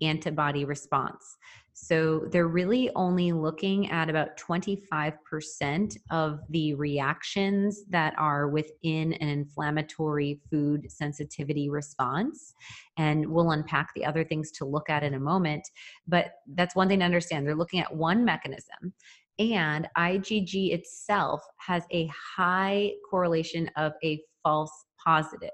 antibody 0.02 0.64
response. 0.64 1.36
So 1.72 2.26
they're 2.32 2.48
really 2.48 2.90
only 2.96 3.30
looking 3.30 3.92
at 3.92 4.10
about 4.10 4.36
25% 4.36 5.96
of 6.10 6.40
the 6.50 6.74
reactions 6.74 7.84
that 7.90 8.12
are 8.18 8.48
within 8.48 9.12
an 9.12 9.28
inflammatory 9.28 10.40
food 10.50 10.90
sensitivity 10.90 11.70
response. 11.70 12.54
And 12.98 13.24
we'll 13.24 13.52
unpack 13.52 13.90
the 13.94 14.04
other 14.04 14.24
things 14.24 14.50
to 14.52 14.64
look 14.64 14.90
at 14.90 15.04
in 15.04 15.14
a 15.14 15.20
moment. 15.20 15.70
But 16.08 16.32
that's 16.56 16.74
one 16.74 16.88
thing 16.88 16.98
to 16.98 17.04
understand. 17.04 17.46
They're 17.46 17.54
looking 17.54 17.80
at 17.80 17.94
one 17.94 18.24
mechanism. 18.24 18.92
And 19.38 19.86
IgG 19.96 20.72
itself 20.72 21.40
has 21.58 21.84
a 21.92 22.10
high 22.36 22.94
correlation 23.08 23.70
of 23.76 23.92
a 24.02 24.20
false 24.42 24.72
positive 25.04 25.50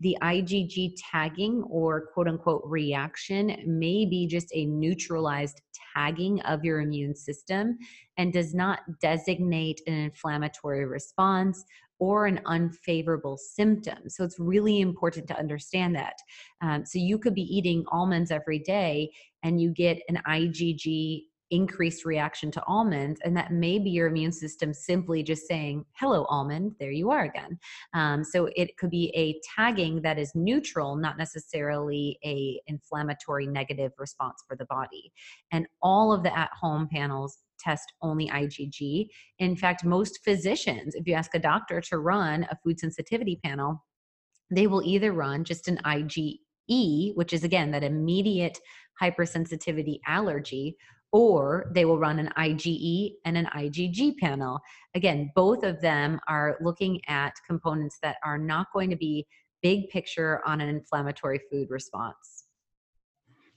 the 0.00 0.16
IgG 0.22 0.94
tagging 1.10 1.62
or 1.68 2.06
quote 2.12 2.28
unquote 2.28 2.62
reaction 2.64 3.56
may 3.66 4.06
be 4.06 4.26
just 4.26 4.48
a 4.54 4.66
neutralized 4.66 5.60
tagging 5.94 6.40
of 6.42 6.64
your 6.64 6.80
immune 6.80 7.14
system 7.14 7.78
and 8.16 8.32
does 8.32 8.54
not 8.54 8.80
designate 9.00 9.80
an 9.86 9.94
inflammatory 9.94 10.86
response 10.86 11.64
or 11.98 12.26
an 12.26 12.40
unfavorable 12.46 13.36
symptom. 13.36 14.08
So 14.08 14.24
it's 14.24 14.38
really 14.38 14.80
important 14.80 15.28
to 15.28 15.38
understand 15.38 15.94
that. 15.96 16.14
Um, 16.62 16.86
so 16.86 16.98
you 16.98 17.18
could 17.18 17.34
be 17.34 17.42
eating 17.42 17.84
almonds 17.92 18.30
every 18.30 18.58
day 18.58 19.10
and 19.42 19.60
you 19.60 19.70
get 19.70 20.00
an 20.08 20.18
IgG 20.26 21.24
increased 21.50 22.04
reaction 22.04 22.50
to 22.50 22.62
almonds 22.64 23.20
and 23.24 23.36
that 23.36 23.52
may 23.52 23.78
be 23.78 23.90
your 23.90 24.08
immune 24.08 24.32
system 24.32 24.72
simply 24.72 25.22
just 25.22 25.46
saying 25.46 25.84
hello 25.92 26.24
almond 26.24 26.74
there 26.78 26.90
you 26.90 27.10
are 27.10 27.24
again. 27.24 27.58
Um, 27.94 28.24
so 28.24 28.48
it 28.56 28.76
could 28.76 28.90
be 28.90 29.12
a 29.14 29.40
tagging 29.56 30.02
that 30.02 30.18
is 30.18 30.32
neutral 30.34 30.96
not 30.96 31.18
necessarily 31.18 32.18
a 32.24 32.60
inflammatory 32.66 33.46
negative 33.46 33.92
response 33.98 34.42
for 34.46 34.56
the 34.56 34.66
body. 34.66 35.12
And 35.52 35.66
all 35.82 36.12
of 36.12 36.22
the 36.22 36.36
at 36.36 36.50
home 36.58 36.88
panels 36.90 37.38
test 37.58 37.92
only 38.00 38.26
igg 38.28 39.08
in 39.38 39.54
fact 39.54 39.84
most 39.84 40.20
physicians 40.24 40.94
if 40.94 41.06
you 41.06 41.12
ask 41.12 41.34
a 41.34 41.38
doctor 41.38 41.78
to 41.78 41.98
run 41.98 42.46
a 42.50 42.56
food 42.64 42.80
sensitivity 42.80 43.38
panel 43.44 43.84
they 44.50 44.66
will 44.66 44.82
either 44.82 45.12
run 45.12 45.44
just 45.44 45.68
an 45.68 45.78
IgE, 45.84 47.14
which 47.14 47.32
is 47.32 47.44
again 47.44 47.70
that 47.70 47.84
immediate 47.84 48.58
hypersensitivity 49.00 50.00
allergy, 50.06 50.76
or 51.12 51.70
they 51.74 51.84
will 51.84 51.98
run 51.98 52.18
an 52.18 52.30
IgE 52.36 53.14
and 53.24 53.36
an 53.36 53.46
IgG 53.56 54.16
panel. 54.18 54.60
Again, 54.94 55.30
both 55.34 55.64
of 55.64 55.80
them 55.80 56.20
are 56.28 56.56
looking 56.60 57.00
at 57.08 57.32
components 57.46 57.98
that 58.02 58.16
are 58.24 58.38
not 58.38 58.68
going 58.72 58.90
to 58.90 58.96
be 58.96 59.26
big 59.62 59.88
picture 59.88 60.40
on 60.46 60.60
an 60.60 60.68
inflammatory 60.68 61.40
food 61.50 61.68
response. 61.70 62.44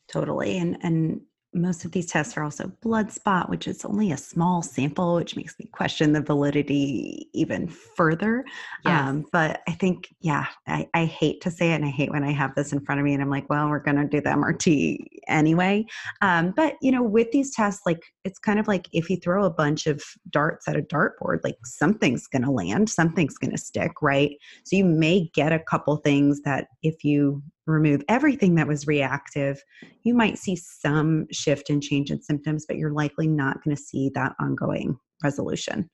Totally. 0.08 0.58
And 0.58 0.78
and 0.84 1.22
most 1.54 1.86
of 1.86 1.91
these 1.91 2.08
tests 2.08 2.36
are 2.36 2.43
also 2.43 2.72
blood 2.82 3.12
spot, 3.12 3.49
which 3.49 3.68
is 3.68 3.86
only 3.86 4.12
a 4.12 4.18
small 4.18 4.62
sample, 4.62 5.16
which 5.16 5.36
makes 5.36 5.58
me 5.60 5.66
question 5.72 6.12
the 6.12 6.22
validity 6.22 7.30
even 7.34 7.68
further. 7.68 8.43
Yes. 8.86 9.08
Um, 9.08 9.26
but 9.32 9.62
I 9.68 9.74
think, 9.74 10.14
yeah, 10.20 10.47
I, 10.68 10.88
I, 10.93 11.06
hate 11.06 11.41
to 11.41 11.51
say 11.51 11.72
it, 11.72 11.76
and 11.76 11.86
I 11.86 11.89
hate 11.89 12.12
when 12.12 12.24
I 12.24 12.32
have 12.32 12.56
this 12.56 12.74
in 12.74 12.84
front 12.84 12.99
of 12.99 13.06
me 13.06 13.14
and 13.14 13.22
I'm 13.22 13.30
like, 13.30 13.49
well, 13.49 13.70
we're 13.70 13.80
going 13.80 13.97
to 13.97 14.06
do 14.06 14.20
the 14.20 14.32
MRT 14.32 15.06
anyway. 15.28 15.86
Um, 16.21 16.53
but, 16.55 16.76
you 16.82 16.91
know, 16.91 17.03
with 17.03 17.32
these 17.32 17.53
tests, 17.53 17.82
like, 17.86 18.01
it's 18.24 18.39
kind 18.39 18.59
of 18.59 18.67
like 18.67 18.88
if 18.93 19.09
you 19.09 19.17
throw 19.17 19.45
a 19.45 19.49
bunch 19.49 19.88
of 19.88 20.01
darts 20.30 20.67
at 20.67 20.76
a 20.76 20.82
dartboard, 20.82 21.39
like 21.43 21.57
something's 21.63 22.28
going 22.28 22.43
to 22.43 22.51
land, 22.51 22.89
something's 22.89 23.38
going 23.38 23.51
to 23.51 23.57
stick, 23.57 23.91
right? 24.01 24.32
So 24.65 24.76
you 24.76 24.86
may 24.86 25.30
get 25.34 25.51
a 25.51 25.59
couple 25.59 25.95
things 25.97 26.41
that 26.45 26.67
if 26.82 27.03
you 27.03 27.41
remove 27.65 28.03
everything 28.09 28.55
that 28.55 28.67
was 28.67 28.88
reactive, 28.88 29.61
you 30.03 30.13
might 30.13 30.38
see 30.38 30.55
some 30.55 31.26
shift 31.32 31.69
and 31.69 31.82
change 31.82 32.11
in 32.11 32.21
symptoms, 32.21 32.65
but 32.67 32.78
you're 32.78 32.93
likely 32.93 33.28
not 33.28 33.63
going 33.63 33.76
to 33.76 33.82
see 33.82 34.11
that 34.15 34.34
ongoing 34.39 34.97
resolution. 35.24 35.89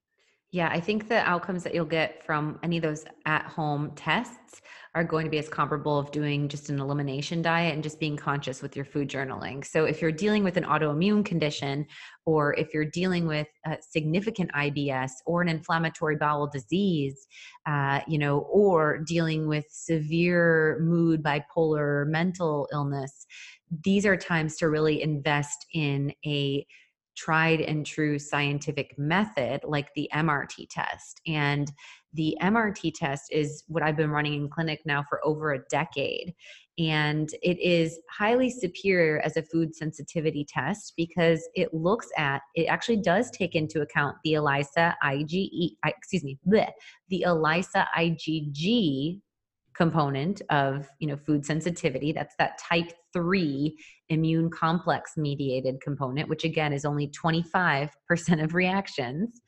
Yeah, 0.51 0.69
I 0.71 0.79
think 0.79 1.07
the 1.07 1.19
outcomes 1.29 1.63
that 1.63 1.75
you'll 1.75 1.85
get 1.85 2.25
from 2.25 2.57
any 2.63 2.77
of 2.77 2.83
those 2.83 3.05
at 3.27 3.45
home 3.45 3.91
tests 3.95 4.61
are 4.95 5.03
going 5.03 5.25
to 5.25 5.29
be 5.29 5.37
as 5.37 5.47
comparable 5.47 5.99
of 5.99 6.11
doing 6.11 6.47
just 6.47 6.71
an 6.71 6.79
elimination 6.79 7.43
diet 7.43 7.75
and 7.75 7.83
just 7.83 7.99
being 7.99 8.17
conscious 8.17 8.63
with 8.63 8.75
your 8.75 8.85
food 8.85 9.07
journaling. 9.07 9.63
So 9.63 9.85
if 9.85 10.01
you're 10.01 10.11
dealing 10.11 10.43
with 10.43 10.57
an 10.57 10.63
autoimmune 10.63 11.23
condition 11.23 11.85
or 12.25 12.55
if 12.55 12.73
you're 12.73 12.89
dealing 12.89 13.27
with 13.27 13.47
a 13.67 13.77
significant 13.79 14.51
IBS 14.53 15.11
or 15.27 15.43
an 15.43 15.49
inflammatory 15.49 16.15
bowel 16.15 16.47
disease, 16.47 17.27
uh, 17.67 18.01
you 18.07 18.17
know, 18.17 18.39
or 18.51 19.03
dealing 19.05 19.47
with 19.47 19.65
severe 19.69 20.79
mood, 20.81 21.21
bipolar, 21.21 22.07
mental 22.07 22.67
illness, 22.73 23.27
these 23.83 24.03
are 24.03 24.17
times 24.17 24.57
to 24.57 24.69
really 24.69 25.03
invest 25.03 25.67
in 25.75 26.11
a 26.25 26.65
tried 27.19 27.59
and 27.59 27.85
true 27.85 28.17
scientific 28.17 28.97
method 28.97 29.59
like 29.65 29.93
the 29.93 30.09
MRT 30.13 30.67
test. 30.69 31.19
And 31.27 31.69
the 32.13 32.37
MRT 32.41 32.93
test 32.95 33.25
is 33.31 33.63
what 33.67 33.83
I've 33.83 33.97
been 33.97 34.09
running 34.09 34.33
in 34.35 34.49
clinic 34.49 34.81
now 34.85 35.03
for 35.09 35.19
over 35.25 35.51
a 35.51 35.59
decade. 35.69 36.33
And 36.77 37.29
it 37.43 37.59
is 37.59 37.99
highly 38.09 38.49
superior 38.49 39.19
as 39.19 39.35
a 39.35 39.43
food 39.43 39.75
sensitivity 39.75 40.45
test 40.47 40.93
because 40.95 41.47
it 41.55 41.73
looks 41.73 42.07
at, 42.17 42.41
it 42.55 42.67
actually 42.67 43.01
does 43.01 43.29
take 43.31 43.53
into 43.53 43.81
account 43.81 44.15
the 44.23 44.35
ELISA 44.35 44.95
IgE, 45.03 45.71
excuse 45.85 46.23
me, 46.23 46.39
bleh, 46.47 46.71
the 47.09 47.23
ELISA 47.23 47.85
IgG 47.97 49.19
component 49.75 50.41
of 50.49 50.89
you 50.99 51.07
know 51.07 51.15
food 51.15 51.45
sensitivity 51.45 52.11
that's 52.11 52.35
that 52.37 52.57
type 52.57 52.91
3 53.13 53.77
immune 54.09 54.49
complex 54.49 55.13
mediated 55.17 55.81
component 55.81 56.29
which 56.29 56.43
again 56.43 56.73
is 56.73 56.85
only 56.85 57.07
25% 57.09 57.89
of 58.43 58.53
reactions 58.53 59.41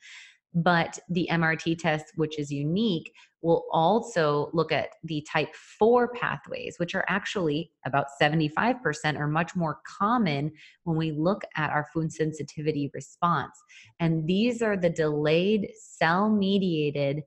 but 0.54 0.98
the 1.08 1.28
MRT 1.30 1.78
test 1.78 2.12
which 2.16 2.38
is 2.38 2.50
unique 2.50 3.12
will 3.40 3.64
also 3.72 4.50
look 4.52 4.70
at 4.70 4.90
the 5.04 5.26
type 5.30 5.54
4 5.54 6.12
pathways 6.14 6.76
which 6.78 6.94
are 6.94 7.04
actually 7.08 7.72
about 7.86 8.06
75% 8.20 9.18
or 9.18 9.26
much 9.26 9.56
more 9.56 9.80
common 9.98 10.52
when 10.84 10.96
we 10.96 11.10
look 11.10 11.42
at 11.56 11.70
our 11.70 11.86
food 11.92 12.12
sensitivity 12.12 12.90
response. 12.94 13.58
And 13.98 14.26
these 14.28 14.62
are 14.62 14.76
the 14.76 14.90
delayed 14.90 15.70
cell 15.74 16.30
mediated 16.30 17.22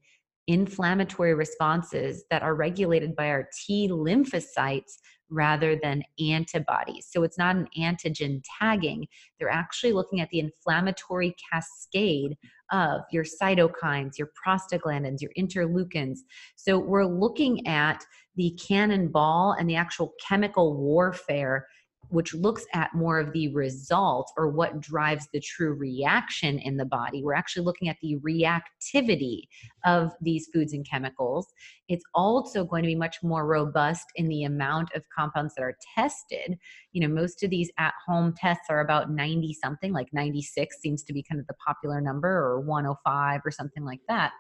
inflammatory 0.47 1.33
responses 1.33 2.23
that 2.29 2.43
are 2.43 2.55
regulated 2.55 3.15
by 3.15 3.29
our 3.29 3.49
T 3.65 3.89
lymphocytes 3.89 4.93
rather 5.29 5.77
than 5.81 6.03
antibodies. 6.19 7.07
So 7.09 7.23
it's 7.23 7.37
not 7.37 7.55
an 7.55 7.67
antigen 7.77 8.41
tagging. 8.59 9.07
They're 9.39 9.49
actually 9.49 9.93
looking 9.93 10.21
at 10.21 10.29
the 10.29 10.39
inflammatory 10.39 11.35
cascade 11.51 12.37
of 12.71 13.01
your 13.11 13.23
cytokines, 13.23 14.17
your 14.17 14.29
prostaglandins, 14.45 15.21
your 15.21 15.31
interleukins. 15.37 16.19
So 16.55 16.79
we're 16.79 17.05
looking 17.05 17.65
at 17.67 18.03
the 18.35 18.57
cannonball 18.67 19.55
and 19.57 19.69
the 19.69 19.75
actual 19.75 20.13
chemical 20.27 20.75
warfare 20.77 21.67
which 22.09 22.33
looks 22.33 22.65
at 22.73 22.93
more 22.93 23.19
of 23.19 23.33
the 23.33 23.53
result 23.53 24.31
or 24.37 24.49
what 24.49 24.79
drives 24.79 25.27
the 25.33 25.39
true 25.39 25.73
reaction 25.73 26.59
in 26.59 26.77
the 26.77 26.85
body. 26.85 27.23
We're 27.23 27.33
actually 27.33 27.65
looking 27.65 27.89
at 27.89 27.97
the 28.01 28.17
reactivity 28.17 29.41
of 29.85 30.11
these 30.21 30.47
foods 30.53 30.73
and 30.73 30.87
chemicals. 30.87 31.47
It's 31.87 32.05
also 32.13 32.65
going 32.65 32.83
to 32.83 32.87
be 32.87 32.95
much 32.95 33.17
more 33.21 33.45
robust 33.45 34.05
in 34.15 34.27
the 34.27 34.43
amount 34.43 34.89
of 34.95 35.03
compounds 35.15 35.53
that 35.55 35.63
are 35.63 35.77
tested. 35.95 36.57
You 36.91 37.07
know, 37.07 37.13
most 37.13 37.43
of 37.43 37.49
these 37.49 37.71
at 37.77 37.93
home 38.07 38.33
tests 38.37 38.65
are 38.69 38.79
about 38.79 39.11
90 39.11 39.53
something, 39.61 39.93
like 39.93 40.07
96 40.13 40.77
seems 40.81 41.03
to 41.03 41.13
be 41.13 41.23
kind 41.23 41.39
of 41.39 41.47
the 41.47 41.55
popular 41.65 42.01
number, 42.01 42.29
or 42.29 42.59
105 42.61 43.41
or 43.45 43.51
something 43.51 43.83
like 43.83 44.01
that. 44.07 44.31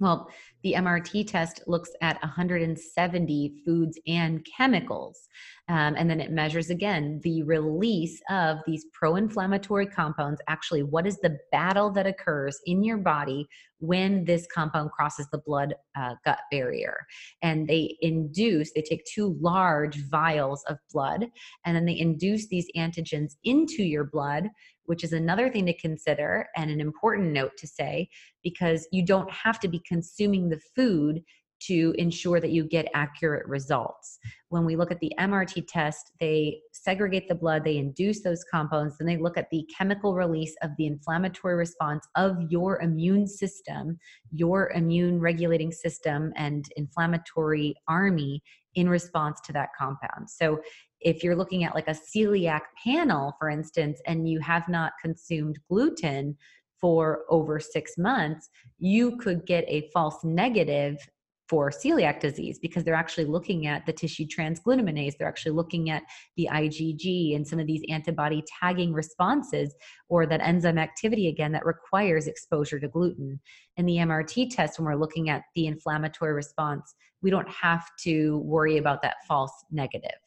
Well, 0.00 0.28
the 0.62 0.74
MRT 0.74 1.28
test 1.28 1.62
looks 1.66 1.90
at 2.00 2.20
170 2.22 3.62
foods 3.64 3.98
and 4.06 4.44
chemicals. 4.44 5.28
Um, 5.68 5.94
and 5.96 6.10
then 6.10 6.20
it 6.20 6.30
measures 6.30 6.68
again 6.68 7.20
the 7.22 7.42
release 7.44 8.20
of 8.28 8.58
these 8.66 8.86
pro 8.92 9.16
inflammatory 9.16 9.86
compounds. 9.86 10.40
Actually, 10.48 10.82
what 10.82 11.06
is 11.06 11.18
the 11.18 11.38
battle 11.52 11.90
that 11.92 12.06
occurs 12.06 12.58
in 12.66 12.82
your 12.82 12.98
body 12.98 13.46
when 13.78 14.24
this 14.24 14.46
compound 14.52 14.90
crosses 14.90 15.28
the 15.30 15.42
blood 15.46 15.74
uh, 15.96 16.14
gut 16.24 16.40
barrier? 16.50 17.06
And 17.42 17.68
they 17.68 17.96
induce, 18.00 18.72
they 18.72 18.82
take 18.82 19.04
two 19.04 19.38
large 19.40 20.04
vials 20.10 20.64
of 20.68 20.78
blood, 20.92 21.26
and 21.64 21.76
then 21.76 21.84
they 21.84 21.98
induce 21.98 22.48
these 22.48 22.68
antigens 22.76 23.34
into 23.44 23.82
your 23.84 24.04
blood 24.04 24.48
which 24.86 25.04
is 25.04 25.12
another 25.12 25.50
thing 25.50 25.66
to 25.66 25.72
consider 25.78 26.46
and 26.56 26.70
an 26.70 26.80
important 26.80 27.32
note 27.32 27.56
to 27.56 27.66
say 27.66 28.08
because 28.44 28.86
you 28.92 29.04
don't 29.04 29.30
have 29.30 29.58
to 29.60 29.68
be 29.68 29.82
consuming 29.88 30.48
the 30.48 30.60
food 30.76 31.22
to 31.66 31.94
ensure 31.96 32.40
that 32.40 32.50
you 32.50 32.64
get 32.64 32.88
accurate 32.94 33.46
results. 33.46 34.18
When 34.48 34.64
we 34.64 34.76
look 34.76 34.90
at 34.90 35.00
the 35.00 35.12
MRT 35.18 35.64
test, 35.68 36.12
they 36.20 36.60
segregate 36.72 37.28
the 37.28 37.34
blood, 37.34 37.64
they 37.64 37.78
induce 37.78 38.22
those 38.22 38.44
compounds, 38.50 38.98
then 38.98 39.06
they 39.06 39.16
look 39.16 39.38
at 39.38 39.48
the 39.50 39.66
chemical 39.76 40.14
release 40.14 40.54
of 40.62 40.70
the 40.76 40.86
inflammatory 40.86 41.54
response 41.54 42.06
of 42.16 42.36
your 42.50 42.80
immune 42.82 43.26
system, 43.26 43.98
your 44.30 44.70
immune 44.72 45.20
regulating 45.20 45.72
system, 45.72 46.32
and 46.36 46.66
inflammatory 46.76 47.74
army 47.88 48.42
in 48.74 48.88
response 48.88 49.40
to 49.42 49.52
that 49.52 49.70
compound. 49.78 50.28
So 50.28 50.60
if 51.00 51.22
you're 51.22 51.36
looking 51.36 51.64
at 51.64 51.74
like 51.74 51.88
a 51.88 51.94
celiac 51.94 52.62
panel, 52.82 53.34
for 53.38 53.48
instance, 53.48 54.00
and 54.06 54.28
you 54.28 54.40
have 54.40 54.68
not 54.68 54.92
consumed 55.00 55.58
gluten 55.70 56.36
for 56.84 57.24
over 57.30 57.58
six 57.58 57.96
months, 57.96 58.50
you 58.78 59.16
could 59.16 59.46
get 59.46 59.64
a 59.68 59.88
false 59.94 60.22
negative 60.22 60.98
for 61.48 61.70
celiac 61.70 62.20
disease 62.20 62.58
because 62.58 62.84
they're 62.84 62.92
actually 62.92 63.24
looking 63.24 63.66
at 63.66 63.86
the 63.86 63.92
tissue 63.94 64.26
transglutaminase. 64.26 65.14
They're 65.16 65.26
actually 65.26 65.52
looking 65.52 65.88
at 65.88 66.02
the 66.36 66.46
IgG 66.52 67.36
and 67.36 67.48
some 67.48 67.58
of 67.58 67.66
these 67.66 67.80
antibody 67.88 68.44
tagging 68.60 68.92
responses 68.92 69.74
or 70.10 70.26
that 70.26 70.42
enzyme 70.42 70.76
activity 70.76 71.28
again 71.28 71.52
that 71.52 71.64
requires 71.64 72.26
exposure 72.26 72.78
to 72.78 72.88
gluten. 72.88 73.40
In 73.78 73.86
the 73.86 73.96
MRT 73.96 74.54
test, 74.54 74.78
when 74.78 74.84
we're 74.84 74.94
looking 74.94 75.30
at 75.30 75.44
the 75.54 75.68
inflammatory 75.68 76.34
response, 76.34 76.94
we 77.22 77.30
don't 77.30 77.48
have 77.48 77.86
to 78.00 78.40
worry 78.40 78.76
about 78.76 79.00
that 79.00 79.16
false 79.26 79.54
negative. 79.70 80.18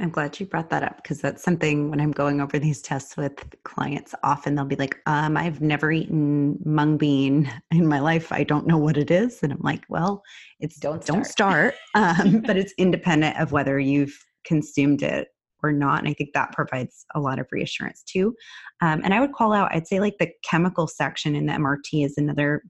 I'm 0.00 0.10
glad 0.10 0.38
you 0.38 0.46
brought 0.46 0.70
that 0.70 0.84
up 0.84 0.96
because 0.96 1.20
that's 1.20 1.42
something 1.42 1.90
when 1.90 2.00
I'm 2.00 2.12
going 2.12 2.40
over 2.40 2.58
these 2.58 2.80
tests 2.80 3.16
with 3.16 3.32
clients, 3.64 4.14
often 4.22 4.54
they'll 4.54 4.64
be 4.64 4.76
like, 4.76 5.00
um, 5.06 5.36
I've 5.36 5.60
never 5.60 5.90
eaten 5.90 6.58
mung 6.64 6.96
bean 6.96 7.50
in 7.72 7.86
my 7.86 7.98
life. 7.98 8.30
I 8.30 8.44
don't 8.44 8.66
know 8.66 8.78
what 8.78 8.96
it 8.96 9.10
is. 9.10 9.42
And 9.42 9.52
I'm 9.52 9.60
like, 9.60 9.82
well, 9.88 10.22
it's 10.60 10.76
don't 10.76 11.02
start. 11.02 11.16
don't 11.16 11.26
start. 11.26 11.74
Um, 11.94 12.42
but 12.42 12.56
it's 12.56 12.72
independent 12.78 13.40
of 13.40 13.50
whether 13.50 13.78
you've 13.78 14.16
consumed 14.44 15.02
it 15.02 15.28
or 15.64 15.72
not. 15.72 15.98
And 15.98 16.08
I 16.08 16.14
think 16.14 16.30
that 16.32 16.52
provides 16.52 17.04
a 17.16 17.20
lot 17.20 17.40
of 17.40 17.48
reassurance 17.50 18.04
too. 18.04 18.36
Um, 18.80 19.00
and 19.02 19.12
I 19.12 19.20
would 19.20 19.32
call 19.32 19.52
out, 19.52 19.74
I'd 19.74 19.88
say 19.88 19.98
like 19.98 20.18
the 20.18 20.30
chemical 20.44 20.86
section 20.86 21.34
in 21.34 21.46
the 21.46 21.54
MRT 21.54 22.04
is 22.04 22.16
another 22.16 22.62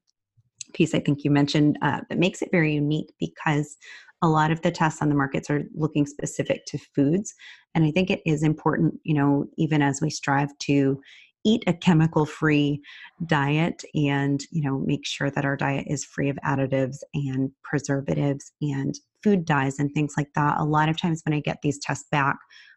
piece 0.74 0.94
I 0.94 1.00
think 1.00 1.24
you 1.24 1.30
mentioned 1.30 1.78
uh, 1.82 2.00
that 2.08 2.18
makes 2.18 2.42
it 2.42 2.50
very 2.52 2.74
unique 2.74 3.12
because 3.18 3.76
a 4.22 4.28
lot 4.28 4.50
of 4.50 4.60
the 4.62 4.70
tests 4.70 5.00
on 5.00 5.08
the 5.08 5.14
markets 5.14 5.48
are 5.50 5.64
looking 5.74 6.06
specific 6.06 6.64
to 6.66 6.78
foods 6.94 7.34
and 7.74 7.84
i 7.84 7.90
think 7.90 8.10
it 8.10 8.20
is 8.26 8.42
important 8.42 8.94
you 9.04 9.14
know 9.14 9.46
even 9.56 9.82
as 9.82 10.00
we 10.00 10.10
strive 10.10 10.56
to 10.58 11.00
eat 11.44 11.62
a 11.66 11.72
chemical 11.72 12.26
free 12.26 12.82
diet 13.26 13.82
and 13.94 14.40
you 14.50 14.62
know 14.62 14.78
make 14.80 15.06
sure 15.06 15.30
that 15.30 15.44
our 15.44 15.56
diet 15.56 15.86
is 15.88 16.04
free 16.04 16.28
of 16.28 16.36
additives 16.44 16.98
and 17.14 17.50
preservatives 17.62 18.52
and 18.60 18.98
food 19.22 19.44
dyes 19.44 19.78
and 19.78 19.92
things 19.92 20.14
like 20.16 20.28
that. 20.34 20.58
A 20.58 20.64
lot 20.64 20.88
of 20.88 21.00
times 21.00 21.22
when 21.24 21.34
i 21.34 21.40
get 21.40 21.58
these 21.62 21.78
tests 21.78 22.06
back 22.10 22.36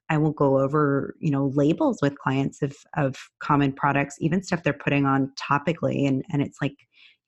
i 0.10 0.18
will 0.18 0.32
go 0.32 0.60
over 0.60 1.16
you 1.20 1.32
know 1.32 1.52
labels 1.56 2.00
with 2.02 2.18
clients 2.20 2.62
of 2.62 2.76
of 2.98 3.16
common 3.39 3.74
products 3.74 4.16
even 4.20 4.44
stuff 4.44 4.64
they're 4.64 4.74
putting 4.74 5.06
on 5.06 5.32
topically 5.50 6.08
and 6.08 6.24
and 6.32 6.42
it's 6.42 6.58
like 6.62 6.76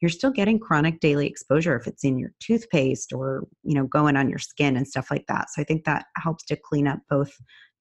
you're 0.04 0.10
still 0.10 0.32
getting 0.32 0.60
chronic 0.60 0.99
daily 0.99 1.26
exposure 1.26 1.78
if 1.78 1.88
it's 1.88 2.04
in 2.04 2.20
your 2.20 2.34
toothpaste 2.41 3.14
or 3.14 3.47
you 3.64 3.74
know 3.74 3.86
going 3.88 4.18
on 4.18 4.30
your 4.30 4.38
skin 4.38 4.76
and 4.76 4.86
stuff 4.86 5.10
like 5.10 5.26
that. 5.30 5.49
So 5.49 5.62
i 5.62 5.66
think 5.66 5.86
that 5.86 6.08
helps 6.18 6.43
to 6.45 6.58
clean 6.58 6.88
up 6.88 6.99
both 7.10 7.32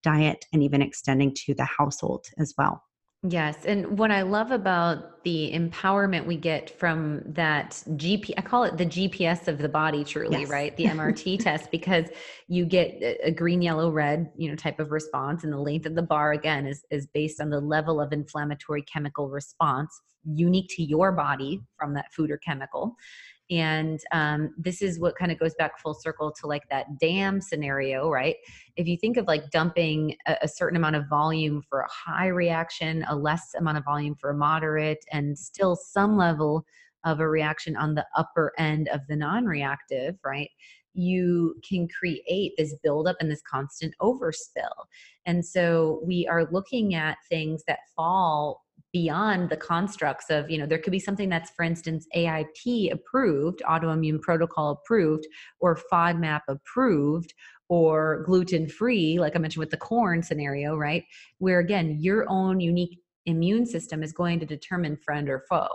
diet 0.04 0.44
and 0.52 0.62
even 0.62 0.82
extending 0.82 1.34
to 1.34 1.52
the 1.54 1.64
household 1.64 2.26
as 2.38 2.54
well 2.56 2.84
Yes. 3.24 3.64
And 3.66 3.98
what 3.98 4.10
I 4.10 4.22
love 4.22 4.50
about 4.50 5.22
the 5.22 5.52
empowerment 5.54 6.26
we 6.26 6.36
get 6.36 6.76
from 6.76 7.22
that 7.26 7.70
GP, 7.90 8.32
I 8.36 8.42
call 8.42 8.64
it 8.64 8.76
the 8.76 8.86
GPS 8.86 9.46
of 9.46 9.58
the 9.58 9.68
body, 9.68 10.02
truly, 10.02 10.40
yes. 10.40 10.50
right? 10.50 10.76
The 10.76 10.86
MRT 10.86 11.38
test, 11.44 11.70
because 11.70 12.06
you 12.48 12.66
get 12.66 13.00
a 13.22 13.30
green, 13.30 13.62
yellow, 13.62 13.90
red, 13.92 14.32
you 14.36 14.50
know, 14.50 14.56
type 14.56 14.80
of 14.80 14.90
response. 14.90 15.44
And 15.44 15.52
the 15.52 15.58
length 15.58 15.86
of 15.86 15.94
the 15.94 16.02
bar, 16.02 16.32
again, 16.32 16.66
is, 16.66 16.84
is 16.90 17.06
based 17.14 17.40
on 17.40 17.48
the 17.48 17.60
level 17.60 18.00
of 18.00 18.12
inflammatory 18.12 18.82
chemical 18.82 19.28
response 19.28 20.00
unique 20.24 20.68
to 20.70 20.82
your 20.82 21.12
body 21.12 21.60
from 21.76 21.94
that 21.94 22.12
food 22.12 22.30
or 22.30 22.38
chemical 22.38 22.96
and 23.50 24.00
um, 24.12 24.54
this 24.56 24.82
is 24.82 24.98
what 24.98 25.16
kind 25.16 25.32
of 25.32 25.38
goes 25.38 25.54
back 25.54 25.78
full 25.80 25.94
circle 25.94 26.32
to 26.40 26.46
like 26.46 26.68
that 26.70 26.98
dam 26.98 27.40
scenario 27.40 28.08
right? 28.08 28.36
If 28.76 28.86
you 28.86 28.96
think 28.96 29.16
of 29.16 29.26
like 29.26 29.50
dumping 29.50 30.16
a, 30.26 30.36
a, 30.42 30.48
certain 30.48 30.76
amount 30.76 30.96
of 30.96 31.08
volume 31.08 31.62
for 31.68 31.80
a 31.80 31.88
high 31.90 32.28
reaction 32.28 33.04
a 33.08 33.16
less 33.16 33.54
amount 33.58 33.78
of 33.78 33.84
volume 33.84 34.14
for 34.14 34.30
a 34.30 34.34
moderate 34.34 35.04
and 35.12 35.38
still 35.38 35.76
some 35.76 36.16
level 36.16 36.64
of 37.04 37.20
a 37.20 37.28
reaction 37.28 37.76
on 37.76 37.94
the 37.94 38.06
upper 38.16 38.52
end 38.58 38.88
of 38.88 39.00
the 39.08 39.16
non-reactive 39.16 40.16
right 40.24 40.50
you 40.94 41.54
can 41.66 41.88
create 41.88 42.52
this 42.56 42.74
buildup 42.82 43.16
and 43.20 43.30
this 43.30 43.42
constant 43.42 43.94
overspill. 44.00 44.86
And 45.26 45.44
so 45.44 46.00
we 46.04 46.26
are 46.28 46.50
looking 46.50 46.94
at 46.94 47.18
things 47.28 47.64
that 47.66 47.80
fall 47.96 48.64
beyond 48.92 49.48
the 49.48 49.56
constructs 49.56 50.26
of 50.28 50.50
you 50.50 50.58
know 50.58 50.66
there 50.66 50.78
could 50.78 50.90
be 50.90 50.98
something 50.98 51.28
that's 51.28 51.50
for 51.50 51.64
instance 51.64 52.06
AIP 52.14 52.92
approved 52.92 53.62
autoimmune 53.66 54.20
protocol 54.20 54.70
approved 54.70 55.26
or 55.60 55.78
FODMAP 55.90 56.42
approved 56.48 57.32
or 57.68 58.22
gluten 58.26 58.68
free 58.68 59.18
like 59.18 59.34
I 59.34 59.38
mentioned 59.38 59.60
with 59.60 59.70
the 59.70 59.76
corn 59.76 60.22
scenario 60.22 60.76
right? 60.76 61.04
Where 61.38 61.60
again 61.60 61.98
your 62.00 62.26
own 62.28 62.60
unique 62.60 62.98
immune 63.26 63.66
system 63.66 64.02
is 64.02 64.12
going 64.12 64.40
to 64.40 64.46
determine 64.46 64.96
friend 64.96 65.28
or 65.28 65.44
foe. 65.48 65.68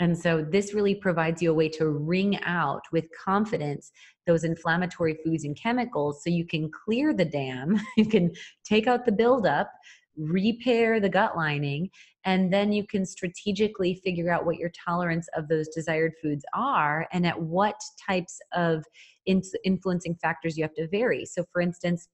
And 0.00 0.16
so 0.16 0.42
this 0.42 0.74
really 0.74 0.94
provides 0.94 1.42
you 1.42 1.50
a 1.50 1.54
way 1.54 1.68
to 1.70 1.88
wring 1.88 2.40
out 2.42 2.82
with 2.92 3.06
confidence 3.24 3.90
those 4.26 4.44
inflammatory 4.44 5.16
foods 5.24 5.44
and 5.44 5.56
chemicals 5.56 6.22
so 6.22 6.30
you 6.30 6.46
can 6.46 6.70
clear 6.70 7.14
the 7.14 7.24
dam 7.24 7.80
you 7.96 8.06
can 8.06 8.30
take 8.64 8.86
out 8.86 9.06
the 9.06 9.12
buildup 9.12 9.70
repair 10.18 11.00
the 11.00 11.08
gut 11.08 11.36
lining 11.36 11.88
and 12.28 12.52
then 12.52 12.72
you 12.72 12.86
can 12.86 13.06
strategically 13.06 13.94
figure 14.04 14.30
out 14.30 14.44
what 14.44 14.56
your 14.56 14.70
tolerance 14.86 15.26
of 15.34 15.48
those 15.48 15.66
desired 15.68 16.12
foods 16.22 16.44
are 16.52 17.08
and 17.10 17.26
at 17.26 17.40
what 17.40 17.80
types 18.06 18.38
of 18.52 18.84
influencing 19.24 20.14
factors 20.16 20.54
you 20.58 20.62
have 20.62 20.74
to 20.74 20.86
vary. 20.88 21.24
So 21.24 21.46
for 21.50 21.62
instance 21.62 22.06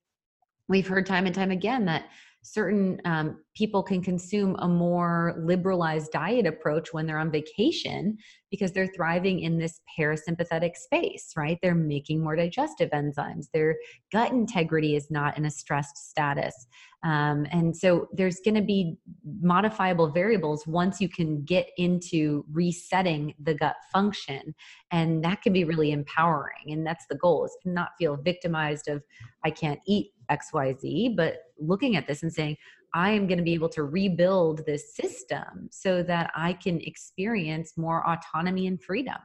we've 0.68 0.86
heard 0.86 1.04
time 1.04 1.26
and 1.26 1.34
time 1.34 1.50
again 1.50 1.84
that 1.86 2.04
certain 2.45 3.01
um, 3.07 3.42
people 3.57 3.82
can 3.82 4.03
consume 4.03 4.55
a 4.59 4.68
more 4.68 5.34
liberalized 5.38 6.12
diet 6.12 6.47
approach 6.47 6.92
when 6.92 7.07
they're 7.07 7.18
on 7.18 7.30
vacation 7.30 8.18
because 8.51 8.70
they're 8.72 8.92
thriving 8.95 9.40
in 9.40 9.59
this 9.59 9.80
parasympathetic 9.99 10.76
space, 10.76 11.32
right? 11.36 11.59
They're 11.62 11.74
making 11.74 12.22
more 12.22 12.36
digestive 12.36 12.90
enzymes. 12.90 13.47
Their 13.53 13.76
gut 14.12 14.30
integrity 14.30 14.95
is 14.95 15.11
not 15.11 15.38
in 15.38 15.47
a 15.47 15.51
stressed 15.51 15.97
status. 15.97 16.66
Um, 17.03 17.47
and 17.51 17.76
so 17.76 18.09
there's 18.12 18.40
going 18.45 18.55
to 18.55 18.62
be 18.62 18.97
modifiable 19.40 20.11
variables 20.11 20.66
once 20.66 21.01
you 21.01 21.09
can 21.09 21.45
get 21.45 21.68
into 21.76 22.45
resetting 22.53 23.34
the 23.42 23.55
gut 23.55 23.76
function. 23.92 24.55
And 24.90 25.24
that 25.24 25.42
can 25.42 25.53
be 25.53 25.64
really 25.64 25.92
empowering. 25.92 26.72
And 26.72 26.86
that's 26.86 27.07
the 27.09 27.16
goal 27.16 27.45
is 27.45 27.57
to 27.62 27.70
not 27.70 27.90
feel 27.99 28.16
victimized 28.16 28.88
of, 28.88 29.03
I 29.45 29.51
can't 29.51 29.80
eat 29.86 30.12
XYZ, 30.31 31.16
but 31.16 31.37
looking 31.59 31.97
at 31.97 32.07
this 32.07 32.22
and 32.22 32.33
saying, 32.33 32.57
I 32.95 33.11
am 33.11 33.27
going 33.27 33.39
to 33.39 33.45
be 33.45 33.55
able 33.55 33.68
to 33.70 33.85
rebuild 33.85 34.64
this 34.66 34.95
system 34.95 35.68
so 35.70 36.03
that 36.05 36.31
I 36.37 36.53
can 36.53 36.81
experience 36.81 37.77
more 37.77 38.09
autonomy 38.09 38.66
and 38.66 38.81
freedom. 38.81 39.16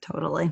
Totally. 0.00 0.50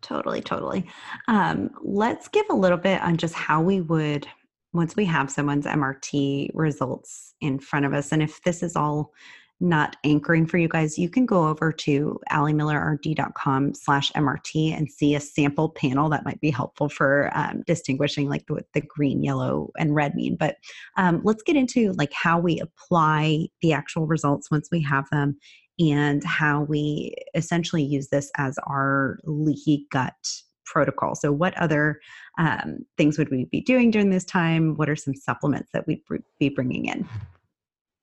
Totally. 0.00 0.40
Totally. 0.40 0.86
Um, 1.28 1.70
let's 1.82 2.28
give 2.28 2.46
a 2.50 2.54
little 2.54 2.78
bit 2.78 3.02
on 3.02 3.16
just 3.16 3.34
how 3.34 3.60
we 3.60 3.80
would 3.82 4.26
once 4.72 4.94
we 4.94 5.06
have 5.06 5.30
someone's 5.30 5.66
MRT 5.66 6.50
results 6.52 7.34
in 7.40 7.58
front 7.58 7.86
of 7.86 7.94
us, 7.94 8.12
and 8.12 8.22
if 8.22 8.42
this 8.42 8.62
is 8.62 8.76
all 8.76 9.12
not 9.60 9.96
anchoring 10.04 10.46
for 10.46 10.58
you 10.58 10.68
guys, 10.68 10.98
you 10.98 11.08
can 11.08 11.24
go 11.24 11.48
over 11.48 11.72
to 11.72 12.20
alimillerrd.com 12.30 13.74
slash 13.74 14.12
MRT 14.12 14.76
and 14.76 14.90
see 14.90 15.14
a 15.14 15.20
sample 15.20 15.70
panel 15.70 16.10
that 16.10 16.24
might 16.24 16.40
be 16.40 16.50
helpful 16.50 16.88
for 16.88 17.30
um, 17.34 17.62
distinguishing 17.66 18.28
like 18.28 18.44
what 18.48 18.66
the 18.74 18.82
green, 18.82 19.22
yellow, 19.22 19.70
and 19.78 19.94
red 19.94 20.14
mean. 20.14 20.36
But 20.36 20.56
um, 20.96 21.20
let's 21.24 21.42
get 21.42 21.56
into 21.56 21.92
like 21.92 22.12
how 22.12 22.38
we 22.38 22.60
apply 22.60 23.46
the 23.62 23.72
actual 23.72 24.06
results 24.06 24.50
once 24.50 24.68
we 24.70 24.82
have 24.82 25.08
them 25.10 25.38
and 25.78 26.22
how 26.24 26.62
we 26.62 27.14
essentially 27.34 27.82
use 27.82 28.08
this 28.08 28.30
as 28.36 28.58
our 28.66 29.18
leaky 29.24 29.86
gut 29.90 30.14
protocol. 30.64 31.14
So, 31.14 31.32
what 31.32 31.56
other 31.58 32.00
um, 32.38 32.78
things 32.98 33.18
would 33.18 33.30
we 33.30 33.44
be 33.46 33.60
doing 33.60 33.90
during 33.90 34.10
this 34.10 34.24
time? 34.24 34.74
What 34.76 34.90
are 34.90 34.96
some 34.96 35.14
supplements 35.14 35.70
that 35.72 35.86
we'd 35.86 36.02
be 36.38 36.48
bringing 36.50 36.86
in? 36.86 37.08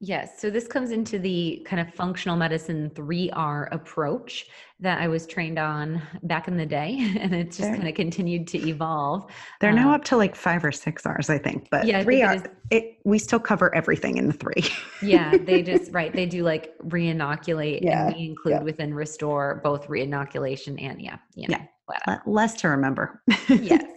Yes. 0.06 0.42
So 0.42 0.50
this 0.50 0.68
comes 0.68 0.92
into 0.92 1.18
the 1.18 1.66
kind 1.66 1.80
of 1.80 1.94
functional 1.94 2.36
medicine 2.36 2.92
3R 2.94 3.74
approach 3.74 4.48
that 4.82 5.00
I 5.00 5.08
was 5.08 5.26
trained 5.26 5.58
on 5.58 6.02
back 6.24 6.50
in 6.50 6.58
the 6.58 6.66
day. 6.66 6.98
And 7.24 7.34
it's 7.34 7.56
just 7.56 7.70
kind 7.70 7.88
of 7.88 7.96
continued 7.96 8.46
to 8.48 8.68
evolve. 8.68 9.32
They're 9.62 9.70
um, 9.70 9.78
now 9.78 9.94
up 9.94 10.04
to 10.06 10.18
like 10.18 10.36
five 10.36 10.66
or 10.66 10.74
six 10.74 11.06
R's, 11.06 11.30
I 11.30 11.38
think. 11.38 11.70
But 11.72 11.86
yeah, 11.86 12.04
3R, 12.04 12.46
it, 12.46 12.52
it, 12.70 12.98
we 13.06 13.18
still 13.18 13.40
cover 13.40 13.74
everything 13.74 14.18
in 14.18 14.28
the 14.28 14.34
three. 14.34 14.66
yeah. 15.02 15.38
They 15.38 15.62
just, 15.72 15.94
right. 15.94 16.12
They 16.14 16.26
do 16.26 16.44
like 16.44 16.78
reinoculate 16.80 17.80
yeah, 17.82 18.08
and 18.08 18.16
we 18.18 18.26
include 18.26 18.56
yeah. 18.56 18.64
within 18.64 18.94
Restore 18.94 19.62
both 19.64 19.88
reinoculation 19.88 20.78
and 20.80 21.02
yeah. 21.02 21.18
You 21.36 21.48
know, 21.48 21.58
yeah. 22.08 22.20
Less 22.26 22.56
to 22.56 22.68
remember. 22.68 23.22
yes. 23.48 23.93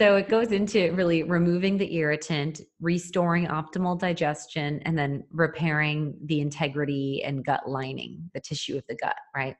So 0.00 0.16
it 0.16 0.30
goes 0.30 0.50
into 0.50 0.92
really 0.92 1.24
removing 1.24 1.76
the 1.76 1.94
irritant, 1.94 2.62
restoring 2.80 3.48
optimal 3.48 3.98
digestion, 3.98 4.80
and 4.86 4.96
then 4.96 5.24
repairing 5.30 6.14
the 6.24 6.40
integrity 6.40 7.22
and 7.22 7.44
gut 7.44 7.68
lining, 7.68 8.30
the 8.32 8.40
tissue 8.40 8.78
of 8.78 8.84
the 8.88 8.94
gut, 8.94 9.16
right? 9.36 9.56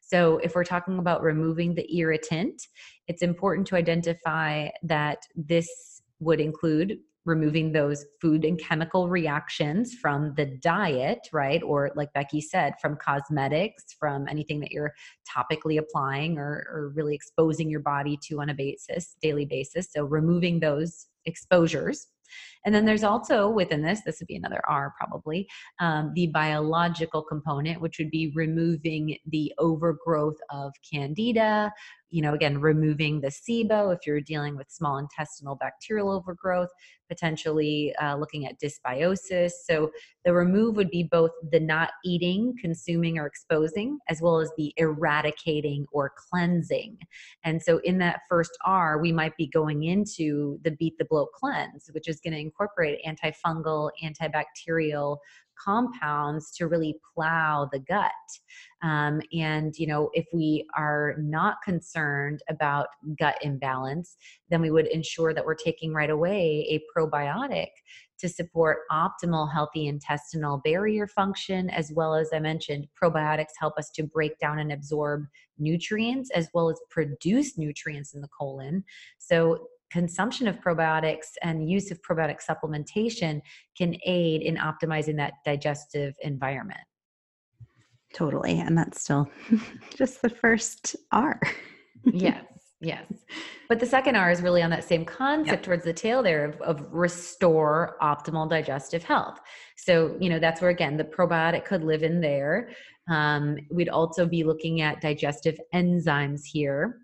So 0.00 0.38
if 0.38 0.56
we're 0.56 0.64
talking 0.64 0.98
about 0.98 1.22
removing 1.22 1.76
the 1.76 1.96
irritant, 1.96 2.66
it's 3.06 3.22
important 3.22 3.68
to 3.68 3.76
identify 3.76 4.70
that 4.82 5.18
this 5.36 6.02
would 6.18 6.40
include 6.40 6.98
removing 7.24 7.72
those 7.72 8.04
food 8.20 8.44
and 8.44 8.58
chemical 8.58 9.08
reactions 9.08 9.94
from 9.94 10.34
the 10.36 10.46
diet, 10.46 11.20
right? 11.32 11.62
Or, 11.62 11.90
like 11.94 12.12
Becki 12.12 12.42
said, 12.42 12.74
from 12.80 12.96
cosmetics, 12.96 13.84
from 13.98 14.28
anything 14.28 14.60
that 14.60 14.72
you're 14.72 14.92
topically 15.28 15.78
applying 15.78 16.38
or, 16.38 16.66
or 16.70 16.92
really 16.94 17.14
exposing 17.14 17.70
your 17.70 17.80
body 17.80 18.18
to 18.28 18.40
on 18.40 18.50
a 18.50 18.54
basis, 18.54 19.16
daily 19.22 19.46
basis. 19.46 19.88
So, 19.90 20.04
removing 20.04 20.60
those 20.60 21.06
exposures. 21.24 22.06
And 22.64 22.74
then 22.74 22.84
there's 22.84 23.04
also 23.04 23.48
within 23.48 23.82
this, 23.82 24.00
this 24.04 24.20
would 24.20 24.28
be 24.28 24.36
another 24.36 24.60
R 24.68 24.94
probably, 24.98 25.46
um, 25.80 26.12
the 26.14 26.28
biological 26.28 27.22
component, 27.22 27.80
which 27.80 27.98
would 27.98 28.10
be 28.10 28.32
removing 28.34 29.16
the 29.26 29.52
overgrowth 29.58 30.38
of 30.50 30.72
candida, 30.90 31.72
you 32.10 32.22
know, 32.22 32.32
again, 32.32 32.60
removing 32.60 33.20
the 33.20 33.28
SIBO 33.28 33.92
if 33.92 34.06
you're 34.06 34.20
dealing 34.20 34.56
with 34.56 34.70
small 34.70 34.98
intestinal 34.98 35.56
bacterial 35.56 36.10
overgrowth, 36.10 36.68
potentially 37.08 37.92
uh, 38.00 38.16
looking 38.16 38.46
at 38.46 38.54
dysbiosis. 38.60 39.50
So 39.68 39.90
the 40.24 40.32
remove 40.32 40.76
would 40.76 40.90
be 40.90 41.02
both 41.02 41.32
the 41.50 41.58
not 41.58 41.90
eating, 42.04 42.54
consuming, 42.60 43.18
or 43.18 43.26
exposing, 43.26 43.98
as 44.08 44.22
well 44.22 44.38
as 44.38 44.50
the 44.56 44.72
eradicating 44.76 45.86
or 45.92 46.12
cleansing. 46.30 46.98
And 47.44 47.60
so 47.60 47.78
in 47.78 47.98
that 47.98 48.20
first 48.28 48.56
R, 48.64 48.98
we 48.98 49.10
might 49.10 49.36
be 49.36 49.48
going 49.48 49.82
into 49.82 50.60
the 50.62 50.70
beat 50.70 50.96
the 50.98 51.06
bloat 51.06 51.32
cleanse, 51.34 51.90
which 51.90 52.06
is 52.06 52.20
going 52.20 52.34
to 52.34 52.40
incorporate 52.54 53.00
antifungal, 53.06 53.90
antibacterial, 54.02 55.18
compounds 55.56 56.50
to 56.56 56.66
really 56.66 56.96
plow 57.14 57.68
the 57.72 57.78
gut. 57.78 58.10
Um, 58.82 59.20
and, 59.32 59.76
you 59.78 59.86
know, 59.86 60.10
if 60.12 60.26
we 60.32 60.66
are 60.76 61.14
not 61.18 61.58
concerned 61.64 62.40
about 62.48 62.88
gut 63.18 63.36
imbalance, 63.42 64.16
then 64.50 64.60
we 64.60 64.70
would 64.70 64.86
ensure 64.88 65.32
that 65.32 65.44
we're 65.44 65.54
taking 65.54 65.92
right 65.92 66.10
away 66.10 66.66
a 66.68 66.82
probiotic 66.96 67.68
to 68.18 68.28
support 68.28 68.78
optimal 68.90 69.52
healthy 69.52 69.86
intestinal 69.86 70.58
barrier 70.64 71.06
function 71.06 71.68
as 71.70 71.92
well 71.92 72.14
as 72.14 72.30
i 72.32 72.38
mentioned 72.38 72.86
probiotics 73.00 73.52
help 73.58 73.76
us 73.76 73.90
to 73.90 74.04
break 74.04 74.38
down 74.38 74.60
and 74.60 74.72
absorb 74.72 75.24
nutrients 75.58 76.30
as 76.30 76.48
well 76.54 76.70
as 76.70 76.80
produce 76.90 77.58
nutrients 77.58 78.14
in 78.14 78.20
the 78.20 78.28
colon 78.28 78.84
so 79.18 79.66
consumption 79.94 80.48
of 80.48 80.56
probiotics 80.56 81.36
and 81.42 81.70
use 81.70 81.92
of 81.92 82.02
probiotic 82.02 82.38
supplementation 82.44 83.40
can 83.78 83.94
aid 84.04 84.42
in 84.42 84.56
optimizing 84.56 85.16
that 85.16 85.34
digestive 85.44 86.14
environment. 86.22 86.80
Totally. 88.12 88.58
And 88.58 88.76
that's 88.76 89.02
still 89.02 89.30
just 89.96 90.20
the 90.20 90.28
first 90.28 90.96
R. 91.12 91.40
yes. 92.12 92.44
Yes. 92.80 93.06
But 93.68 93.78
the 93.78 93.86
second 93.86 94.16
R 94.16 94.32
is 94.32 94.42
really 94.42 94.62
on 94.62 94.70
that 94.70 94.82
same 94.82 95.04
concept 95.04 95.58
yep. 95.58 95.62
towards 95.62 95.84
the 95.84 95.92
tail 95.92 96.24
there 96.24 96.44
of, 96.44 96.60
of 96.60 96.84
restore 96.90 97.96
optimal 98.02 98.50
digestive 98.50 99.04
health. 99.04 99.38
So, 99.76 100.16
you 100.20 100.28
know, 100.28 100.40
that's 100.40 100.60
where 100.60 100.70
again 100.70 100.96
the 100.96 101.04
probiotic 101.04 101.64
could 101.64 101.84
live 101.84 102.02
in 102.02 102.20
there. 102.20 102.70
Um, 103.08 103.56
we'd 103.70 103.88
also 103.88 104.26
be 104.26 104.42
looking 104.42 104.80
at 104.80 105.00
digestive 105.00 105.58
enzymes 105.72 106.40
here 106.44 107.03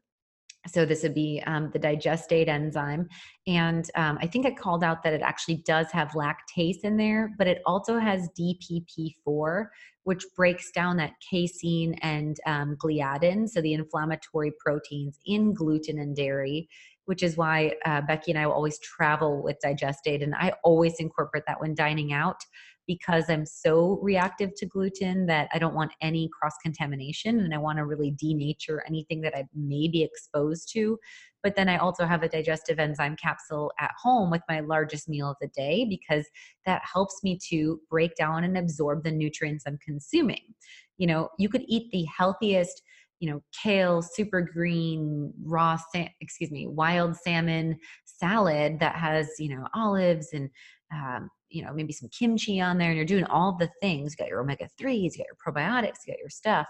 so 0.67 0.85
this 0.85 1.03
would 1.03 1.15
be 1.15 1.43
um, 1.47 1.71
the 1.73 1.79
Digestaid 1.79 2.49
enzyme. 2.49 3.09
And 3.47 3.91
um, 3.95 4.19
I 4.21 4.27
think 4.27 4.47
I 4.47 4.51
called 4.51 4.85
out 4.85 5.03
that 5.03 5.15
it 5.15 5.23
actually 5.23 5.57
does 5.67 5.91
have 5.91 6.11
lactase 6.11 6.81
in 6.83 6.97
there, 6.97 7.31
but 7.39 7.47
it 7.47 7.63
also 7.65 7.99
has 7.99 8.29
DPP4, 8.39 9.67
which 10.05 10.25
breaks 10.37 10.71
down 10.71 10.97
that 10.99 11.15
casein 11.29 11.95
and 12.03 12.37
um, 12.47 12.77
gliadin, 12.77 13.49
so 13.49 13.61
the 13.61 13.73
inflammatory 13.73 14.53
proteins 14.65 15.19
in 15.25 15.55
gluten 15.55 15.99
and 15.99 16.15
dairy, 16.15 16.69
which 17.07 17.23
is 17.23 17.37
why 17.37 17.75
uh, 17.87 18.03
Becki 18.03 18.29
and 18.29 18.39
I 18.39 18.47
will 18.47 18.55
always 18.55 18.79
travel 18.81 19.43
with 19.43 19.57
Digestaid. 19.65 20.23
And 20.23 20.35
I 20.35 20.53
always 20.63 20.97
incorporate 21.01 21.45
that 21.47 21.61
when 21.61 21.75
dining 21.75 22.13
out 22.13 22.45
because 22.91 23.31
I'm 23.31 23.47
so 23.47 24.01
reactive 24.03 24.53
to 24.57 24.67
gluten 24.67 25.27
that 25.27 25.49
I 25.55 25.61
don't 25.61 25.77
want 25.77 25.93
any 26.01 26.29
cross 26.37 26.55
contamination 26.61 27.39
and 27.39 27.55
I 27.55 27.59
want 27.59 27.79
to 27.79 27.85
really 27.85 28.11
denature 28.11 28.81
anything 28.85 29.21
that 29.21 29.33
I 29.33 29.45
may 29.55 29.87
be 29.87 30.03
exposed 30.03 30.73
to. 30.73 30.99
But 31.41 31.55
then 31.55 31.69
I 31.69 31.77
also 31.77 32.05
have 32.05 32.25
a 32.25 32.29
digestive 32.29 32.81
enzyme 32.81 33.15
capsule 33.15 33.71
at 33.79 33.93
home 34.03 34.29
with 34.29 34.43
my 34.49 34.59
largest 34.59 35.09
meal 35.09 35.31
of 35.31 35.37
the 35.41 35.47
day 35.55 35.87
because 35.89 36.27
that 36.67 36.83
helps 36.83 37.23
me 37.23 37.39
to 37.51 37.81
break 37.89 38.17
down 38.17 38.43
and 38.43 38.59
absorb 38.59 39.05
the 39.05 39.13
nutrients 39.13 39.63
I'm 39.69 39.79
consuming. 39.79 40.53
You 40.99 41.07
know, 41.07 41.29
you 41.39 41.49
could 41.49 41.63
eat 41.69 41.93
the 41.93 42.07
healthiest 42.07 42.83
you 43.21 43.31
know 43.31 43.43
kale 43.63 44.01
super 44.01 44.41
green 44.41 45.31
raw 45.43 45.79
excuse 46.23 46.51
me 46.51 46.67
wild 46.67 47.15
salmon 47.15 47.77
salad 48.07 48.81
that 48.81 48.97
has 48.97 49.29
you 49.39 49.55
know 49.55 49.67
olives 49.75 50.29
and 50.33 50.49
um, 50.91 51.29
you 51.51 51.65
know, 51.65 51.73
maybe 51.73 51.93
some 51.93 52.09
kimchi 52.09 52.61
on 52.61 52.79
there 52.79 52.89
and 52.89 52.97
you're 52.97 53.05
doing 53.05 53.25
all 53.25 53.57
the 53.59 53.71
things. 53.81 54.13
You 54.13 54.25
got 54.25 54.31
your 54.31 54.41
omega 54.41 54.69
3s, 54.81 55.17
you 55.17 55.19
got 55.19 55.27
your 55.27 55.55
probiotics, 55.55 56.07
you 56.07 56.13
got 56.13 56.19
your 56.19 56.31
stuff. 56.31 56.69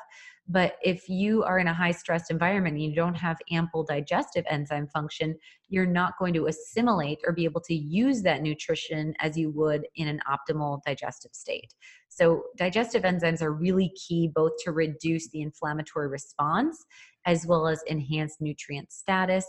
But 0.48 0.78
if 0.82 1.08
you 1.08 1.44
are 1.44 1.60
in 1.60 1.68
a 1.68 1.74
high 1.74 1.92
stressed 1.92 2.30
environment 2.30 2.74
and 2.74 2.84
you 2.84 2.94
don't 2.94 3.14
have 3.14 3.36
ample 3.52 3.84
digestive 3.84 4.44
enzyme 4.50 4.88
function, 4.88 5.36
you're 5.68 5.86
not 5.86 6.14
going 6.18 6.34
to 6.34 6.46
assimilate 6.46 7.18
or 7.24 7.32
be 7.32 7.44
able 7.44 7.60
to 7.60 7.74
use 7.74 8.22
that 8.22 8.42
nutrition 8.42 9.14
as 9.20 9.36
you 9.36 9.50
would 9.50 9.86
in 9.94 10.08
an 10.08 10.20
optimal 10.28 10.80
digestive 10.84 11.32
state. 11.34 11.72
So, 12.08 12.42
digestive 12.56 13.04
enzymes 13.04 13.42
are 13.42 13.52
really 13.52 13.92
key 13.94 14.28
both 14.34 14.52
to 14.64 14.72
reduce 14.72 15.28
the 15.28 15.42
inflammatory 15.42 16.08
response 16.08 16.84
as 17.26 17.46
well 17.46 17.68
as 17.68 17.82
enhance 17.88 18.36
nutrient 18.40 18.90
status. 18.92 19.44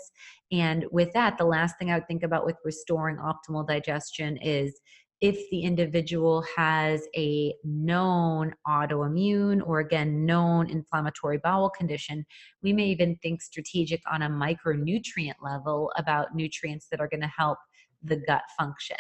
And 0.52 0.86
with 0.92 1.12
that, 1.14 1.38
the 1.38 1.46
last 1.46 1.80
thing 1.80 1.90
I 1.90 1.96
would 1.96 2.08
think 2.08 2.24
about 2.24 2.46
with 2.46 2.58
restoring 2.64 3.18
optimal 3.18 3.68
digestion 3.68 4.38
is 4.38 4.80
if 5.22 5.50
the 5.52 5.62
individual 5.62 6.44
has 6.56 7.08
a 7.16 7.54
known 7.64 8.54
autoimmune 8.68 9.62
or 9.66 9.80
again 9.80 10.26
known 10.26 10.70
inflammatory 10.70 11.38
bowel 11.38 11.70
condition 11.70 12.26
we 12.64 12.74
may 12.74 12.86
even 12.86 13.16
think 13.18 13.42
strategic 13.42 14.02
on 14.12 14.24
a 14.24 14.30
micronutrient 14.30 15.36
level 15.42 15.92
about 15.98 16.36
nutrients 16.36 16.88
that 16.90 17.00
are 17.00 17.08
going 17.08 17.22
to 17.22 17.32
help 17.38 17.58
the 18.04 18.18
gut 18.28 18.44
function. 18.58 18.98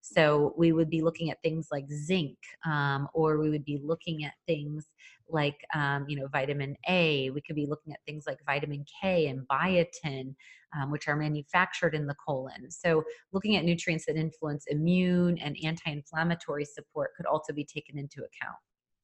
So 0.00 0.54
we 0.56 0.72
would 0.72 0.90
be 0.90 1.02
looking 1.02 1.30
at 1.30 1.42
things 1.42 1.68
like 1.70 1.86
zinc 1.90 2.36
um, 2.64 3.08
or 3.14 3.38
we 3.38 3.50
would 3.50 3.64
be 3.64 3.80
looking 3.82 4.24
at 4.24 4.34
things 4.46 4.86
like 5.34 5.58
um, 5.74 6.06
you 6.08 6.16
know 6.16 6.28
vitamin 6.28 6.76
a 6.88 7.30
we 7.30 7.42
could 7.42 7.56
be 7.56 7.66
looking 7.66 7.92
at 7.92 7.98
things 8.06 8.24
like 8.26 8.38
vitamin 8.46 8.84
k 9.02 9.26
and 9.26 9.46
biotin 9.48 10.34
um, 10.76 10.90
which 10.90 11.08
are 11.08 11.16
manufactured 11.16 11.94
in 11.94 12.06
the 12.06 12.14
colon. 12.14 12.70
So 12.70 13.04
looking 13.32 13.56
at 13.56 13.64
nutrients 13.64 14.06
that 14.06 14.16
influence 14.16 14.64
immune 14.68 15.38
and 15.38 15.56
anti-inflammatory 15.62 16.64
support 16.64 17.10
could 17.16 17.26
also 17.26 17.52
be 17.52 17.64
taken 17.64 17.98
into 17.98 18.18
account. 18.18 18.56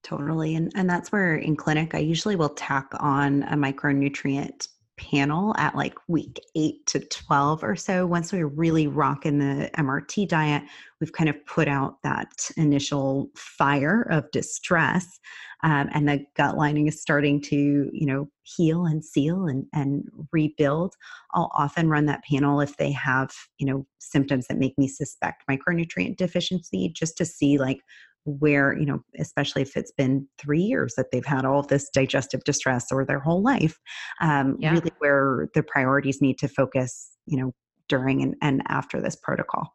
Totally 0.03 0.55
and, 0.55 0.73
and 0.75 0.89
that's 0.89 1.13
where 1.13 1.37
in 1.37 1.57
clinic 1.57 1.95
i 1.95 1.99
usually 1.99 2.35
will 2.35 2.49
tack 2.49 2.89
on 3.01 3.43
a 3.45 3.55
micronutrient 3.55 4.67
panel 5.01 5.55
at 5.57 5.75
like 5.75 5.95
week 6.09 6.41
eight 6.55 6.85
to 6.87 7.01
12 7.01 7.65
or 7.65 7.75
so. 7.75 8.07
Once 8.07 8.33
we 8.33 8.43
really 8.43 8.87
rock 8.87 9.25
in 9.25 9.39
the 9.39 9.71
MRT 9.77 10.29
diet, 10.29 10.63
we've 11.01 11.13
kind 11.13 11.31
of 11.31 11.47
put 11.47 11.69
out 11.69 11.97
that 12.03 12.51
initial 12.57 13.31
fire 13.35 14.03
of 14.11 14.31
distress. 14.31 15.19
Um, 15.63 15.89
and 15.93 16.09
the 16.09 16.25
gut 16.37 16.57
lining 16.57 16.87
is 16.87 17.01
starting 17.01 17.41
to, 17.43 17.91
you 17.93 18.07
know, 18.07 18.29
heal 18.43 18.87
and 18.87 19.05
seal 19.05 19.47
and, 19.47 19.67
and 19.73 20.05
rebuild. 20.33 20.95
I'll 21.35 21.51
often 21.55 21.89
run 21.89 22.07
that 22.07 22.25
panel 22.25 22.61
if 22.61 22.77
they 22.77 22.93
have, 22.93 23.31
you 23.59 23.67
know, 23.67 23.87
symptoms 23.99 24.47
that 24.49 24.59
make 24.59 24.77
me 24.79 24.89
suspect 24.89 25.45
micronutrient 25.51 26.17
deficiency, 26.17 26.91
just 26.95 27.17
to 27.19 27.25
see 27.25 27.59
like 27.59 27.81
where 28.25 28.77
you 28.79 28.85
know 28.85 29.01
especially 29.19 29.63
if 29.63 29.77
it's 29.77 29.93
been 29.93 30.27
three 30.39 30.61
years 30.61 30.95
that 30.97 31.07
they've 31.11 31.25
had 31.25 31.45
all 31.45 31.63
this 31.63 31.89
digestive 31.91 32.43
distress 32.45 32.87
or 32.93 33.05
their 33.05 33.21
whole 33.21 33.43
life 33.43 33.79
um, 34.21 34.57
yeah. 34.59 34.73
really 34.73 34.93
where 34.99 35.49
the 35.55 35.63
priorities 35.63 36.21
need 36.21 36.39
to 36.39 36.49
focus 36.49 37.17
you 37.27 37.39
know 37.39 37.53
during 37.89 38.23
and, 38.23 38.35
and 38.43 38.63
after 38.69 39.01
this 39.01 39.17
protocol 39.17 39.75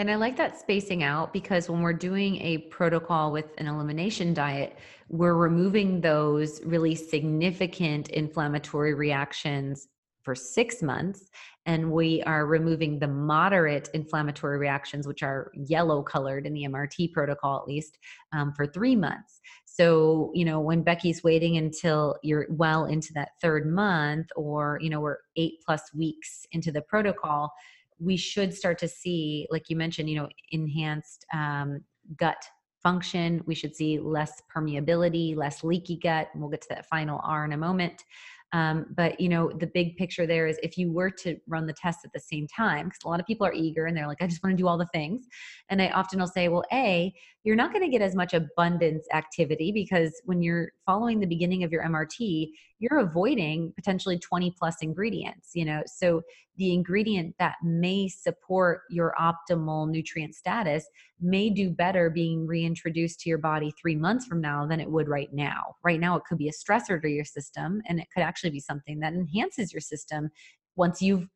and 0.00 0.08
I 0.08 0.14
like 0.14 0.36
that 0.36 0.58
spacing 0.58 1.02
out 1.02 1.32
because 1.32 1.68
when 1.68 1.82
we're 1.82 1.92
doing 1.92 2.36
a 2.36 2.58
protocol 2.58 3.32
with 3.32 3.46
an 3.58 3.66
elimination 3.66 4.32
diet, 4.32 4.78
we're 5.08 5.34
removing 5.34 6.00
those 6.00 6.62
really 6.64 6.94
significant 6.94 8.08
inflammatory 8.10 8.94
reactions 8.94 9.88
for 10.28 10.34
six 10.34 10.82
months 10.82 11.30
and 11.64 11.90
we 11.90 12.22
are 12.24 12.44
removing 12.44 12.98
the 12.98 13.08
moderate 13.08 13.88
inflammatory 13.94 14.58
reactions, 14.58 15.06
which 15.06 15.22
are 15.22 15.50
yellow 15.54 16.02
colored 16.02 16.46
in 16.46 16.52
the 16.52 16.64
MRT 16.64 17.14
protocol, 17.14 17.58
at 17.58 17.66
least 17.66 17.96
um, 18.34 18.52
for 18.52 18.66
three 18.66 18.94
months. 18.94 19.40
So, 19.64 20.30
you 20.34 20.44
know, 20.44 20.60
when 20.60 20.84
Becki's 20.84 21.24
waiting 21.24 21.56
until 21.56 22.16
you're 22.22 22.46
well 22.50 22.84
into 22.84 23.10
that 23.14 23.30
third 23.40 23.66
month, 23.66 24.26
or, 24.36 24.78
you 24.82 24.90
know, 24.90 25.00
we're 25.00 25.16
eight 25.36 25.62
plus 25.64 25.94
weeks 25.94 26.44
into 26.52 26.70
the 26.70 26.82
protocol, 26.82 27.50
we 27.98 28.18
should 28.18 28.52
start 28.52 28.78
to 28.80 28.88
see, 28.88 29.46
like 29.50 29.70
you 29.70 29.76
mentioned, 29.76 30.10
you 30.10 30.16
know, 30.16 30.28
enhanced 30.50 31.24
um, 31.32 31.80
gut 32.18 32.44
function. 32.82 33.42
We 33.46 33.54
should 33.54 33.74
see 33.74 33.98
less 33.98 34.42
permeability, 34.54 35.36
less 35.36 35.64
leaky 35.64 35.96
gut. 35.96 36.28
And 36.32 36.42
we'll 36.42 36.50
get 36.50 36.60
to 36.62 36.68
that 36.70 36.86
final 36.86 37.18
R 37.24 37.46
in 37.46 37.52
a 37.52 37.56
moment. 37.56 38.04
Um, 38.52 38.86
but 38.96 39.20
you 39.20 39.28
know, 39.28 39.50
the 39.50 39.66
big 39.66 39.96
picture 39.96 40.26
there 40.26 40.46
is 40.46 40.58
if 40.62 40.78
you 40.78 40.90
were 40.90 41.10
to 41.10 41.36
run 41.46 41.66
the 41.66 41.74
test 41.74 42.00
at 42.04 42.12
the 42.12 42.20
same 42.20 42.46
time, 42.46 42.86
because 42.86 43.00
a 43.04 43.08
lot 43.08 43.20
of 43.20 43.26
people 43.26 43.46
are 43.46 43.52
eager 43.52 43.86
and 43.86 43.96
they're 43.96 44.06
like, 44.06 44.22
I 44.22 44.26
just 44.26 44.42
want 44.42 44.56
to 44.56 44.62
do 44.62 44.66
all 44.66 44.78
the 44.78 44.88
things. 44.92 45.26
And 45.68 45.82
I 45.82 45.88
often 45.90 46.18
will 46.18 46.26
say, 46.26 46.48
well, 46.48 46.64
A, 46.72 47.12
you're 47.48 47.56
not 47.56 47.72
going 47.72 47.82
to 47.82 47.88
get 47.88 48.02
as 48.02 48.14
much 48.14 48.34
abundance 48.34 49.06
activity 49.14 49.72
because 49.72 50.20
when 50.26 50.42
you're 50.42 50.70
following 50.84 51.18
the 51.18 51.26
beginning 51.26 51.64
of 51.64 51.72
your 51.72 51.82
MRT, 51.82 52.50
you're 52.78 52.98
avoiding 52.98 53.72
potentially 53.74 54.18
20 54.18 54.50
plus 54.58 54.76
ingredients, 54.82 55.52
you 55.54 55.64
know. 55.64 55.82
So 55.86 56.20
the 56.58 56.74
ingredient 56.74 57.34
that 57.38 57.54
may 57.64 58.06
support 58.06 58.82
your 58.90 59.14
optimal 59.18 59.88
nutrient 59.88 60.34
status 60.34 60.84
may 61.22 61.48
do 61.48 61.70
better 61.70 62.10
being 62.10 62.46
reintroduced 62.46 63.20
to 63.20 63.30
your 63.30 63.38
body 63.38 63.72
3 63.80 63.96
months 63.96 64.26
from 64.26 64.42
now 64.42 64.66
than 64.66 64.78
it 64.78 64.90
would 64.90 65.08
right 65.08 65.32
now. 65.32 65.74
Right 65.82 66.00
now 66.00 66.16
it 66.16 66.24
could 66.28 66.36
be 66.36 66.50
a 66.50 66.52
stressor 66.52 67.00
to 67.00 67.08
your 67.08 67.24
system 67.24 67.80
and 67.88 67.98
it 67.98 68.08
could 68.14 68.24
actually 68.24 68.50
be 68.50 68.60
something 68.60 69.00
that 69.00 69.14
enhances 69.14 69.72
your 69.72 69.80
system 69.80 70.28
once 70.76 71.00
you've 71.00 71.26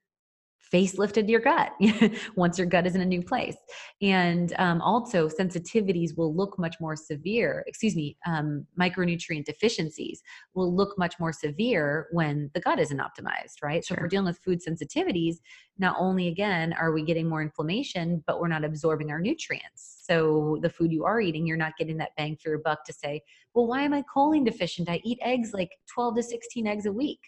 facelifted 0.73 1.29
your 1.29 1.41
gut 1.41 1.73
once 2.37 2.59
your 2.59 2.67
gut 2.67 2.87
is 2.87 2.95
in 2.95 3.01
a 3.01 3.07
new 3.07 3.23
place. 3.23 3.57
And 4.01 4.53
um, 4.59 4.81
also, 4.81 5.29
sensitivities 5.29 6.17
will 6.17 6.35
look 6.35 6.59
much 6.59 6.77
more 6.81 6.97
severe. 6.97 7.65
Excuse 7.67 7.95
me, 7.95 8.17
um, 8.27 8.67
micronutrient 8.81 9.45
deficiencies 9.45 10.23
will 10.55 10.75
look 10.75 10.99
much 10.99 11.19
more 11.21 11.33
severe 11.33 12.09
when 12.13 12.51
the 12.55 12.61
gut 12.61 12.81
isn't 12.81 12.99
optimized, 12.99 13.63
right? 13.63 13.85
Sure. 13.85 13.95
So, 13.95 13.99
if 13.99 14.01
we're 14.01 14.09
dealing 14.09 14.27
with 14.27 14.39
food 14.39 14.61
sensitivities, 14.67 15.37
not 15.79 15.97
only 15.99 16.29
again 16.29 16.73
are 16.73 16.93
we 16.93 17.03
getting 17.03 17.29
more 17.29 17.43
inflammation, 17.43 18.23
but 18.27 18.41
we're 18.41 18.49
not 18.49 18.65
absorbing 18.65 19.11
our 19.11 19.21
nutrients. 19.21 20.03
So, 20.07 20.59
the 20.63 20.71
food 20.71 20.93
you 20.93 21.05
are 21.05 21.21
eating, 21.21 21.47
you're 21.47 21.57
not 21.57 21.77
getting 21.77 21.99
that 21.99 22.11
bang 22.17 22.37
for 22.43 22.51
your 22.51 22.59
buck 22.59 22.85
to 22.87 22.93
say, 22.93 23.23
well, 23.55 23.67
why 23.67 23.83
am 23.83 23.93
I 23.93 24.03
choline 24.15 24.45
deficient? 24.45 24.89
I 24.89 25.01
eat 25.05 25.19
eggs 25.23 25.53
like 25.53 25.71
12 25.93 26.17
to 26.17 26.23
16 26.23 26.67
eggs 26.67 26.87
a 26.87 26.93
week 26.93 27.21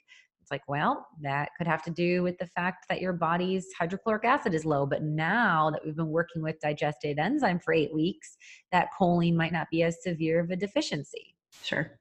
it's 0.44 0.50
like, 0.50 0.68
well, 0.68 1.06
that 1.22 1.48
could 1.56 1.66
have 1.66 1.82
to 1.84 1.90
do 1.90 2.22
with 2.22 2.36
the 2.36 2.46
fact 2.48 2.84
that 2.90 3.00
your 3.00 3.14
body's 3.14 3.66
hydrochloric 3.78 4.26
acid 4.26 4.52
is 4.52 4.66
low. 4.66 4.84
But 4.84 5.02
now 5.02 5.70
that 5.70 5.80
we've 5.82 5.96
been 5.96 6.10
working 6.10 6.42
with 6.42 6.60
Digestaid 6.62 7.18
enzyme 7.18 7.58
for 7.58 7.72
eight 7.72 7.94
weeks, 7.94 8.36
that 8.70 8.88
choline 9.00 9.36
might 9.36 9.54
not 9.54 9.68
be 9.70 9.82
as 9.84 10.02
severe 10.02 10.40
of 10.40 10.50
a 10.50 10.56
deficiency. 10.56 11.34
Sure. 11.62 11.98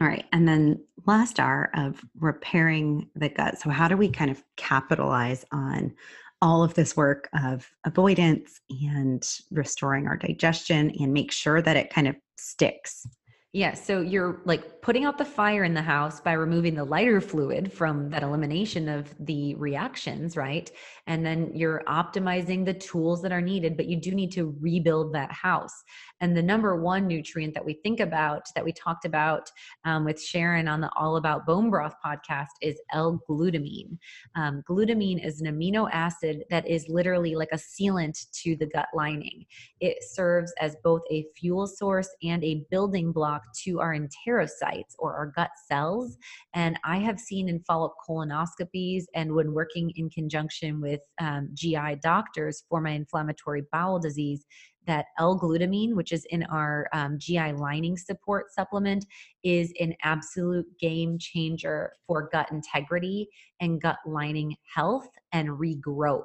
All 0.00 0.06
right. 0.06 0.24
And 0.30 0.46
then 0.46 0.80
last 1.06 1.40
R 1.40 1.72
of 1.74 2.04
repairing 2.20 3.10
the 3.16 3.30
gut. 3.30 3.58
So, 3.58 3.68
how 3.68 3.88
do 3.88 3.96
we 3.96 4.08
kind 4.08 4.30
of 4.30 4.40
capitalize 4.56 5.44
on 5.50 5.92
all 6.40 6.62
of 6.62 6.74
this 6.74 6.96
work 6.96 7.28
of 7.42 7.68
avoidance 7.84 8.60
and 8.70 9.28
restoring 9.50 10.06
our 10.06 10.16
digestion 10.16 10.92
and 11.00 11.12
make 11.12 11.32
sure 11.32 11.60
that 11.60 11.76
it 11.76 11.90
kind 11.90 12.06
of 12.06 12.14
sticks? 12.36 13.08
Yeah, 13.54 13.74
so 13.74 14.00
you're 14.00 14.40
like 14.44 14.82
putting 14.82 15.04
out 15.04 15.16
the 15.16 15.24
fire 15.24 15.62
in 15.62 15.74
the 15.74 15.80
house 15.80 16.20
by 16.20 16.32
removing 16.32 16.74
the 16.74 16.84
lighter 16.84 17.20
fluid 17.20 17.72
from 17.72 18.10
that 18.10 18.24
elimination 18.24 18.88
of 18.88 19.14
the 19.24 19.54
reactions, 19.54 20.36
right? 20.36 20.68
And 21.06 21.24
then 21.24 21.52
you're 21.54 21.84
optimizing 21.86 22.64
the 22.64 22.74
tools 22.74 23.22
that 23.22 23.30
are 23.30 23.40
needed, 23.40 23.76
but 23.76 23.86
you 23.86 23.96
do 23.96 24.10
need 24.10 24.32
to 24.32 24.56
rebuild 24.60 25.14
that 25.14 25.30
house. 25.30 25.84
And 26.20 26.36
the 26.36 26.42
number 26.42 26.82
one 26.82 27.06
nutrient 27.06 27.54
that 27.54 27.64
we 27.64 27.74
think 27.74 28.00
about, 28.00 28.42
that 28.56 28.64
we 28.64 28.72
talked 28.72 29.04
about 29.04 29.48
um, 29.84 30.04
with 30.04 30.20
Sharon 30.20 30.66
on 30.66 30.80
the 30.80 30.90
All 30.96 31.16
About 31.16 31.46
Bone 31.46 31.70
Broth 31.70 31.94
podcast, 32.04 32.48
is 32.60 32.80
L 32.92 33.22
glutamine. 33.30 33.98
Um, 34.34 34.64
glutamine 34.68 35.24
is 35.24 35.40
an 35.40 35.46
amino 35.46 35.88
acid 35.92 36.42
that 36.50 36.66
is 36.66 36.88
literally 36.88 37.36
like 37.36 37.50
a 37.52 37.56
sealant 37.56 38.26
to 38.42 38.56
the 38.56 38.66
gut 38.66 38.88
lining. 38.94 39.46
It 39.78 40.02
serves 40.02 40.52
as 40.60 40.74
both 40.82 41.02
a 41.08 41.26
fuel 41.36 41.68
source 41.68 42.08
and 42.24 42.42
a 42.42 42.66
building 42.68 43.12
block 43.12 43.43
to 43.64 43.80
our 43.80 43.94
enterocytes 43.94 44.94
or 44.98 45.14
our 45.14 45.26
gut 45.26 45.50
cells. 45.68 46.16
And 46.54 46.78
I 46.84 46.98
have 46.98 47.18
seen 47.18 47.48
in 47.48 47.60
follow 47.60 47.86
up 47.86 47.94
colonoscopies 48.08 49.04
and 49.14 49.32
when 49.34 49.52
working 49.52 49.92
in 49.96 50.10
conjunction 50.10 50.80
with 50.80 51.00
um, 51.20 51.50
GI 51.54 51.96
doctors 52.02 52.64
for 52.68 52.80
my 52.80 52.90
inflammatory 52.90 53.62
bowel 53.72 53.98
disease 53.98 54.44
that 54.86 55.06
L-glutamine, 55.18 55.94
which 55.94 56.12
is 56.12 56.26
in 56.30 56.42
our 56.44 56.88
um, 56.92 57.18
GI 57.18 57.52
lining 57.52 57.96
support 57.96 58.52
supplement, 58.52 59.06
is 59.42 59.72
an 59.80 59.94
absolute 60.02 60.66
game 60.78 61.18
changer 61.18 61.92
for 62.06 62.28
gut 62.30 62.50
integrity 62.50 63.28
and 63.60 63.80
gut 63.80 63.96
lining 64.06 64.54
health 64.74 65.08
and 65.32 65.48
regrowth. 65.48 66.24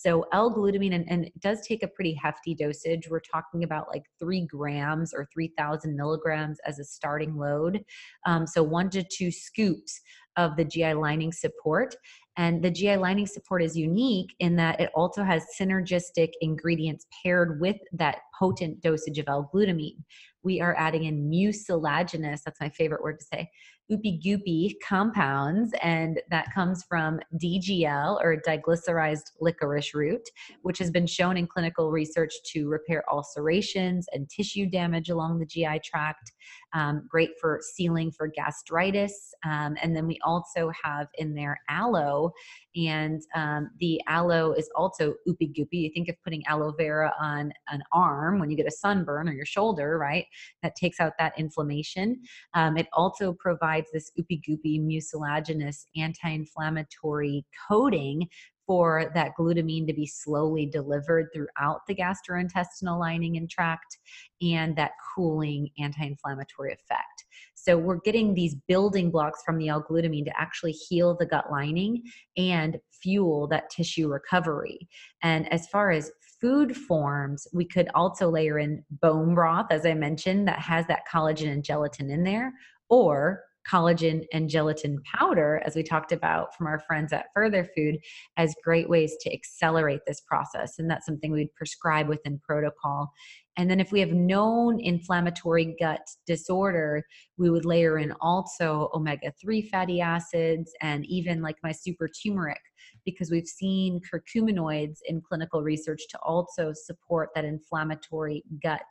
So 0.00 0.26
L-glutamine, 0.32 0.94
and, 0.94 1.04
and, 1.10 1.24
it 1.24 1.40
does 1.40 1.66
take 1.66 1.82
a 1.82 1.88
pretty 1.88 2.14
hefty 2.14 2.54
dosage. 2.54 3.08
We're 3.10 3.18
talking 3.18 3.64
about 3.64 3.88
like 3.88 4.04
three 4.20 4.46
grams 4.46 5.12
or 5.12 5.28
3,000 5.34 5.96
milligrams 5.96 6.58
as 6.64 6.78
a 6.78 6.84
starting 6.84 7.36
load. 7.36 7.84
Um, 8.24 8.46
so 8.46 8.62
one 8.62 8.90
to 8.90 9.02
two 9.02 9.32
scoops 9.32 10.00
of 10.36 10.56
the 10.56 10.64
GI 10.64 10.94
lining 10.94 11.32
support. 11.32 11.96
And 12.36 12.62
the 12.62 12.70
GI 12.70 12.96
lining 12.98 13.26
support 13.26 13.60
is 13.60 13.76
unique 13.76 14.32
in 14.38 14.54
that 14.54 14.80
it 14.80 14.90
also 14.94 15.24
has 15.24 15.44
synergistic 15.60 16.30
ingredients 16.40 17.06
paired 17.20 17.60
with 17.60 17.78
that 17.92 18.18
potent 18.38 18.80
dosage 18.80 19.18
of 19.18 19.24
L-glutamine. 19.26 19.96
We 20.44 20.60
are 20.60 20.76
adding 20.78 21.04
in 21.06 21.28
mucilaginous, 21.28 22.42
that's 22.44 22.60
my 22.60 22.68
favorite 22.68 23.02
word 23.02 23.18
to 23.18 23.24
say, 23.24 23.50
oopy 23.90 24.22
goopy 24.22 24.74
compounds, 24.86 25.72
and 25.82 26.20
that 26.30 26.52
comes 26.54 26.84
from 26.84 27.20
DGL 27.36 28.20
or 28.22 28.40
diglycerized 28.46 29.32
licorice 29.40 29.94
root, 29.94 30.28
which 30.62 30.78
has 30.78 30.90
been 30.90 31.06
shown 31.06 31.36
in 31.36 31.46
clinical 31.46 31.90
research 31.90 32.32
to 32.52 32.68
repair 32.68 33.04
ulcerations 33.10 34.06
and 34.12 34.28
tissue 34.28 34.66
damage 34.66 35.08
along 35.08 35.38
the 35.38 35.46
GI 35.46 35.80
tract. 35.84 36.32
Um, 36.72 37.06
great 37.08 37.30
for 37.40 37.60
sealing 37.74 38.10
for 38.10 38.28
gastritis. 38.28 39.34
Um, 39.44 39.76
and 39.82 39.96
then 39.96 40.06
we 40.06 40.18
also 40.24 40.70
have 40.82 41.08
in 41.18 41.34
there 41.34 41.58
aloe, 41.68 42.32
and 42.76 43.22
um, 43.34 43.70
the 43.80 44.00
aloe 44.06 44.52
is 44.52 44.68
also 44.76 45.14
oopy 45.26 45.52
goopy. 45.54 45.82
You 45.82 45.90
think 45.92 46.08
of 46.08 46.16
putting 46.22 46.46
aloe 46.46 46.72
vera 46.72 47.12
on 47.20 47.52
an 47.70 47.82
arm 47.92 48.38
when 48.38 48.50
you 48.50 48.56
get 48.56 48.66
a 48.66 48.70
sunburn 48.70 49.28
or 49.28 49.32
your 49.32 49.46
shoulder, 49.46 49.98
right? 49.98 50.26
That 50.62 50.76
takes 50.76 51.00
out 51.00 51.12
that 51.18 51.38
inflammation. 51.38 52.20
Um, 52.54 52.76
it 52.76 52.88
also 52.92 53.32
provides 53.32 53.88
this 53.92 54.12
oopy 54.18 54.40
goopy 54.48 54.80
mucilaginous 54.80 55.86
anti 55.96 56.28
inflammatory 56.30 57.44
coating 57.68 58.28
for 58.68 59.10
that 59.14 59.32
glutamine 59.36 59.86
to 59.86 59.94
be 59.94 60.06
slowly 60.06 60.66
delivered 60.66 61.30
throughout 61.32 61.80
the 61.88 61.94
gastrointestinal 61.94 63.00
lining 63.00 63.38
and 63.38 63.48
tract 63.50 63.98
and 64.42 64.76
that 64.76 64.92
cooling 65.16 65.70
anti 65.78 66.04
inflammatory 66.04 66.72
effect. 66.72 67.24
So, 67.54 67.76
we're 67.78 68.00
getting 68.04 68.34
these 68.34 68.54
building 68.68 69.10
blocks 69.10 69.42
from 69.44 69.58
the 69.58 69.68
L 69.68 69.82
glutamine 69.82 70.26
to 70.26 70.40
actually 70.40 70.72
heal 70.72 71.16
the 71.16 71.26
gut 71.26 71.50
lining 71.50 72.02
and 72.36 72.76
fuel 72.92 73.48
that 73.48 73.70
tissue 73.70 74.08
recovery. 74.08 74.88
And 75.22 75.50
as 75.52 75.66
far 75.68 75.90
as 75.90 76.12
food 76.40 76.76
forms, 76.76 77.48
we 77.52 77.64
could 77.64 77.88
also 77.94 78.30
layer 78.30 78.58
in 78.58 78.84
bone 78.90 79.34
broth, 79.34 79.66
as 79.70 79.86
I 79.86 79.94
mentioned, 79.94 80.46
that 80.46 80.58
has 80.60 80.86
that 80.86 81.08
collagen 81.10 81.50
and 81.50 81.64
gelatin 81.64 82.10
in 82.10 82.22
there, 82.22 82.52
or 82.88 83.44
collagen 83.70 84.24
and 84.32 84.48
gelatin 84.48 85.00
powder, 85.02 85.62
as 85.64 85.76
we 85.76 85.82
talked 85.82 86.12
about 86.12 86.54
from 86.56 86.66
our 86.66 86.80
friends 86.80 87.12
at 87.12 87.26
Further 87.34 87.68
Food, 87.76 87.98
as 88.36 88.54
great 88.64 88.88
ways 88.88 89.16
to 89.20 89.32
accelerate 89.32 90.00
this 90.06 90.20
process. 90.22 90.78
And 90.78 90.90
that's 90.90 91.06
something 91.06 91.32
we'd 91.32 91.54
prescribe 91.54 92.08
within 92.08 92.38
protocol. 92.38 93.12
And 93.56 93.68
then 93.68 93.80
if 93.80 93.90
we 93.90 93.98
have 94.00 94.12
known 94.12 94.80
inflammatory 94.80 95.74
gut 95.80 96.06
disorder, 96.26 97.02
we 97.36 97.50
would 97.50 97.64
layer 97.64 97.98
in 97.98 98.12
also 98.20 98.88
omega 98.94 99.32
3 99.40 99.62
fatty 99.62 100.00
acids 100.00 100.72
and 100.80 101.04
even 101.06 101.42
like 101.42 101.56
my 101.62 101.72
super 101.72 102.08
turmeric 102.08 102.60
because 103.04 103.30
we've 103.30 103.48
seen 103.48 104.00
curcuminoids 104.12 104.98
in 105.06 105.20
clinical 105.20 105.62
research 105.62 106.02
to 106.10 106.18
also 106.20 106.72
support 106.72 107.30
that 107.34 107.44
inflammatory 107.44 108.44
gut 108.62 108.86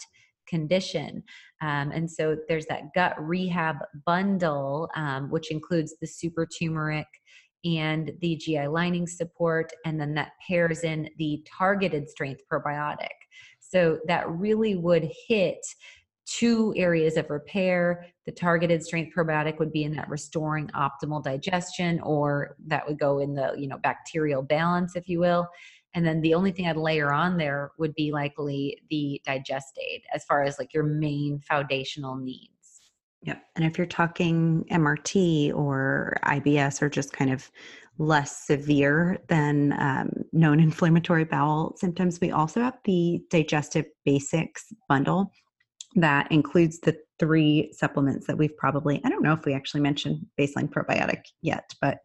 condition. 0.48 1.24
Um, 1.62 1.92
and 1.92 2.10
so 2.10 2.38
there's 2.48 2.66
that 2.68 2.94
gut 2.94 3.16
rehab 3.20 3.78
bundle, 4.06 4.90
um, 4.96 5.30
which 5.30 5.52
includes 5.52 5.96
the 6.00 6.08
super 6.08 6.46
turmeric 6.46 7.08
and 7.66 8.12
the 8.22 8.36
GI 8.36 8.68
lining 8.68 9.08
support, 9.08 9.72
and 9.86 10.00
then 10.00 10.14
that 10.14 10.32
pairs 10.48 10.84
in 10.84 11.10
the 11.18 11.44
targeted 11.58 12.10
strength 12.10 12.42
probiotic. 12.52 13.08
So 13.60 14.00
that 14.08 14.30
really 14.30 14.76
would 14.76 15.12
hit 15.28 15.60
two 16.28 16.74
areas 16.76 17.18
of 17.18 17.30
repair. 17.30 18.06
The 18.26 18.32
targeted 18.32 18.84
strength 18.84 19.16
probiotic 19.16 19.60
would 19.60 19.72
be 19.72 19.84
in 19.84 19.96
that 19.96 20.10
restoring 20.10 20.70
optimal 20.70 21.24
digestion, 21.24 22.00
or 22.02 22.58
that 22.68 22.88
would 22.88 23.00
go 23.00 23.20
in 23.20 23.34
the 23.34 23.54
you 23.58 23.68
know 23.68 23.78
bacterial 23.78 24.42
balance, 24.42 24.96
if 24.96 25.08
you 25.08 25.20
will. 25.20 25.48
And 25.94 26.06
then 26.06 26.22
the 26.22 26.34
only 26.34 26.52
thing 26.52 26.68
I'd 26.68 26.78
layer 26.78 27.12
on 27.12 27.38
there 27.38 27.72
would 27.80 27.96
be 27.96 28.12
likely 28.12 28.80
the 28.90 29.22
Digestaid 29.28 30.02
as 30.14 30.24
far 30.26 30.44
as 30.44 30.60
like 30.60 30.74
your 30.74 30.84
main 30.84 31.40
foundational 31.40 32.16
needs. 32.16 32.52
Yep. 33.24 33.44
And 33.56 33.66
if 33.66 33.78
you're 33.78 33.88
talking 33.88 34.66
MRT 34.72 35.54
or 35.54 36.18
IBS 36.24 36.82
or 36.82 36.90
just 36.90 37.14
kind 37.14 37.32
of 37.32 37.50
less 37.98 38.46
severe 38.46 39.18
than 39.28 39.74
um, 39.80 40.12
known 40.32 40.60
inflammatory 40.62 41.26
bowel 41.26 41.76
symptoms, 41.78 42.22
we 42.22 42.32
also 42.32 42.62
have 42.62 42.78
the 42.86 43.22
Digestive 43.30 43.86
Basics 44.06 44.72
bundle 44.88 45.32
that 45.96 46.32
includes 46.32 46.80
the 46.80 46.96
three 47.20 47.72
supplements 47.74 48.28
that 48.28 48.38
we've 48.38 48.56
probably, 48.56 49.02
I 49.04 49.10
don't 49.10 49.24
know 49.24 49.34
if 49.34 49.46
we 49.46 49.54
actually 49.54 49.82
mentioned 49.82 50.26
baseline 50.40 50.70
probiotic 50.70 51.24
yet, 51.42 51.74
but 51.82 51.98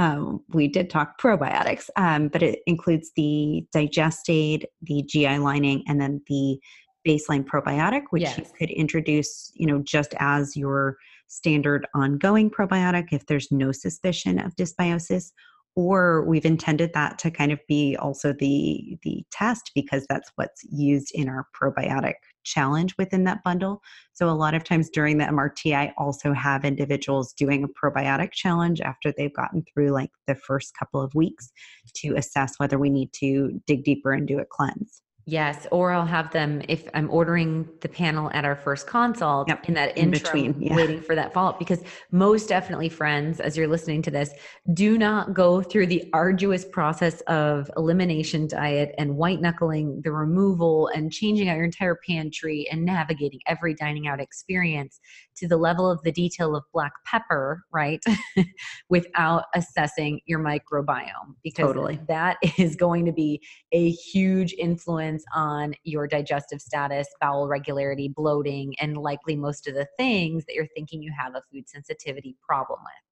um, 0.00 0.42
we 0.48 0.66
did 0.66 0.88
talk 0.88 1.20
probiotics, 1.20 1.90
um, 1.96 2.28
but 2.28 2.42
it 2.42 2.60
includes 2.66 3.10
the 3.16 3.66
Digestaid, 3.74 4.64
the 4.80 5.02
GI 5.02 5.36
lining, 5.38 5.84
and 5.86 6.00
then 6.00 6.22
the 6.26 6.58
baseline 7.06 7.44
probiotic, 7.44 8.04
which 8.08 8.22
yes. 8.22 8.38
you 8.38 8.44
could 8.58 8.70
introduce, 8.70 9.52
you 9.54 9.66
know, 9.66 9.82
just 9.82 10.14
as 10.18 10.56
your 10.56 10.96
standard 11.26 11.86
ongoing 11.94 12.50
probiotic 12.50 13.08
if 13.12 13.26
there's 13.26 13.52
no 13.52 13.72
suspicion 13.72 14.38
of 14.38 14.56
dysbiosis 14.56 15.32
or 15.76 16.24
we've 16.24 16.44
intended 16.44 16.92
that 16.94 17.18
to 17.18 17.30
kind 17.30 17.52
of 17.52 17.60
be 17.68 17.96
also 17.96 18.32
the 18.32 18.98
the 19.02 19.24
test 19.30 19.70
because 19.74 20.06
that's 20.08 20.30
what's 20.36 20.62
used 20.70 21.12
in 21.14 21.28
our 21.28 21.46
probiotic 21.60 22.14
challenge 22.44 22.94
within 22.98 23.24
that 23.24 23.42
bundle. 23.44 23.82
So 24.12 24.28
a 24.28 24.32
lot 24.32 24.54
of 24.54 24.64
times 24.64 24.90
during 24.90 25.18
the 25.18 25.24
mrt 25.24 25.74
i 25.74 25.92
also 25.96 26.32
have 26.32 26.64
individuals 26.64 27.32
doing 27.32 27.64
a 27.64 27.68
probiotic 27.68 28.32
challenge 28.32 28.80
after 28.80 29.12
they've 29.12 29.34
gotten 29.34 29.64
through 29.72 29.90
like 29.90 30.10
the 30.26 30.34
first 30.34 30.74
couple 30.78 31.00
of 31.00 31.14
weeks 31.14 31.50
to 31.94 32.14
assess 32.16 32.54
whether 32.58 32.78
we 32.78 32.90
need 32.90 33.12
to 33.12 33.60
dig 33.66 33.84
deeper 33.84 34.12
and 34.12 34.26
do 34.26 34.38
a 34.38 34.44
cleanse 34.44 35.02
Yes, 35.30 35.64
or 35.70 35.92
I'll 35.92 36.06
have 36.06 36.32
them 36.32 36.60
if 36.68 36.88
I'm 36.92 37.08
ordering 37.08 37.68
the 37.82 37.88
panel 37.88 38.32
at 38.34 38.44
our 38.44 38.56
first 38.56 38.88
consult 38.88 39.46
yep. 39.46 39.64
in 39.68 39.74
that 39.74 39.96
in 39.96 40.12
interim, 40.12 40.54
between, 40.54 40.60
yeah. 40.60 40.74
waiting 40.74 41.00
for 41.00 41.14
that 41.14 41.32
follow 41.32 41.50
up. 41.50 41.58
Because 41.60 41.84
most 42.10 42.48
definitely, 42.48 42.88
friends, 42.88 43.38
as 43.38 43.56
you're 43.56 43.68
listening 43.68 44.02
to 44.02 44.10
this, 44.10 44.32
do 44.74 44.98
not 44.98 45.32
go 45.32 45.62
through 45.62 45.86
the 45.86 46.10
arduous 46.12 46.64
process 46.64 47.20
of 47.28 47.70
elimination 47.76 48.48
diet 48.48 48.92
and 48.98 49.16
white 49.16 49.40
knuckling 49.40 50.00
the 50.02 50.10
removal 50.10 50.88
and 50.88 51.12
changing 51.12 51.48
out 51.48 51.54
your 51.54 51.64
entire 51.64 52.00
pantry 52.04 52.66
and 52.72 52.84
navigating 52.84 53.38
every 53.46 53.72
dining 53.72 54.08
out 54.08 54.20
experience 54.20 54.98
to 55.36 55.46
the 55.46 55.56
level 55.56 55.88
of 55.88 56.02
the 56.02 56.10
detail 56.10 56.56
of 56.56 56.64
black 56.72 56.92
pepper, 57.06 57.64
right? 57.72 58.02
Without 58.88 59.44
assessing 59.54 60.20
your 60.26 60.40
microbiome, 60.40 61.36
because 61.44 61.66
totally. 61.66 62.00
that 62.08 62.36
is 62.58 62.74
going 62.74 63.04
to 63.04 63.12
be 63.12 63.40
a 63.70 63.90
huge 63.90 64.54
influence 64.58 65.19
on 65.34 65.74
your 65.84 66.06
digestive 66.06 66.60
status, 66.60 67.08
bowel 67.20 67.48
regularity, 67.48 68.08
bloating, 68.08 68.74
and 68.80 68.96
likely 68.96 69.36
most 69.36 69.66
of 69.66 69.74
the 69.74 69.86
things 69.98 70.44
that 70.46 70.54
you're 70.54 70.66
thinking 70.74 71.02
you 71.02 71.12
have 71.18 71.34
a 71.34 71.42
food 71.52 71.68
sensitivity 71.68 72.36
problem 72.46 72.80
with. 72.82 73.10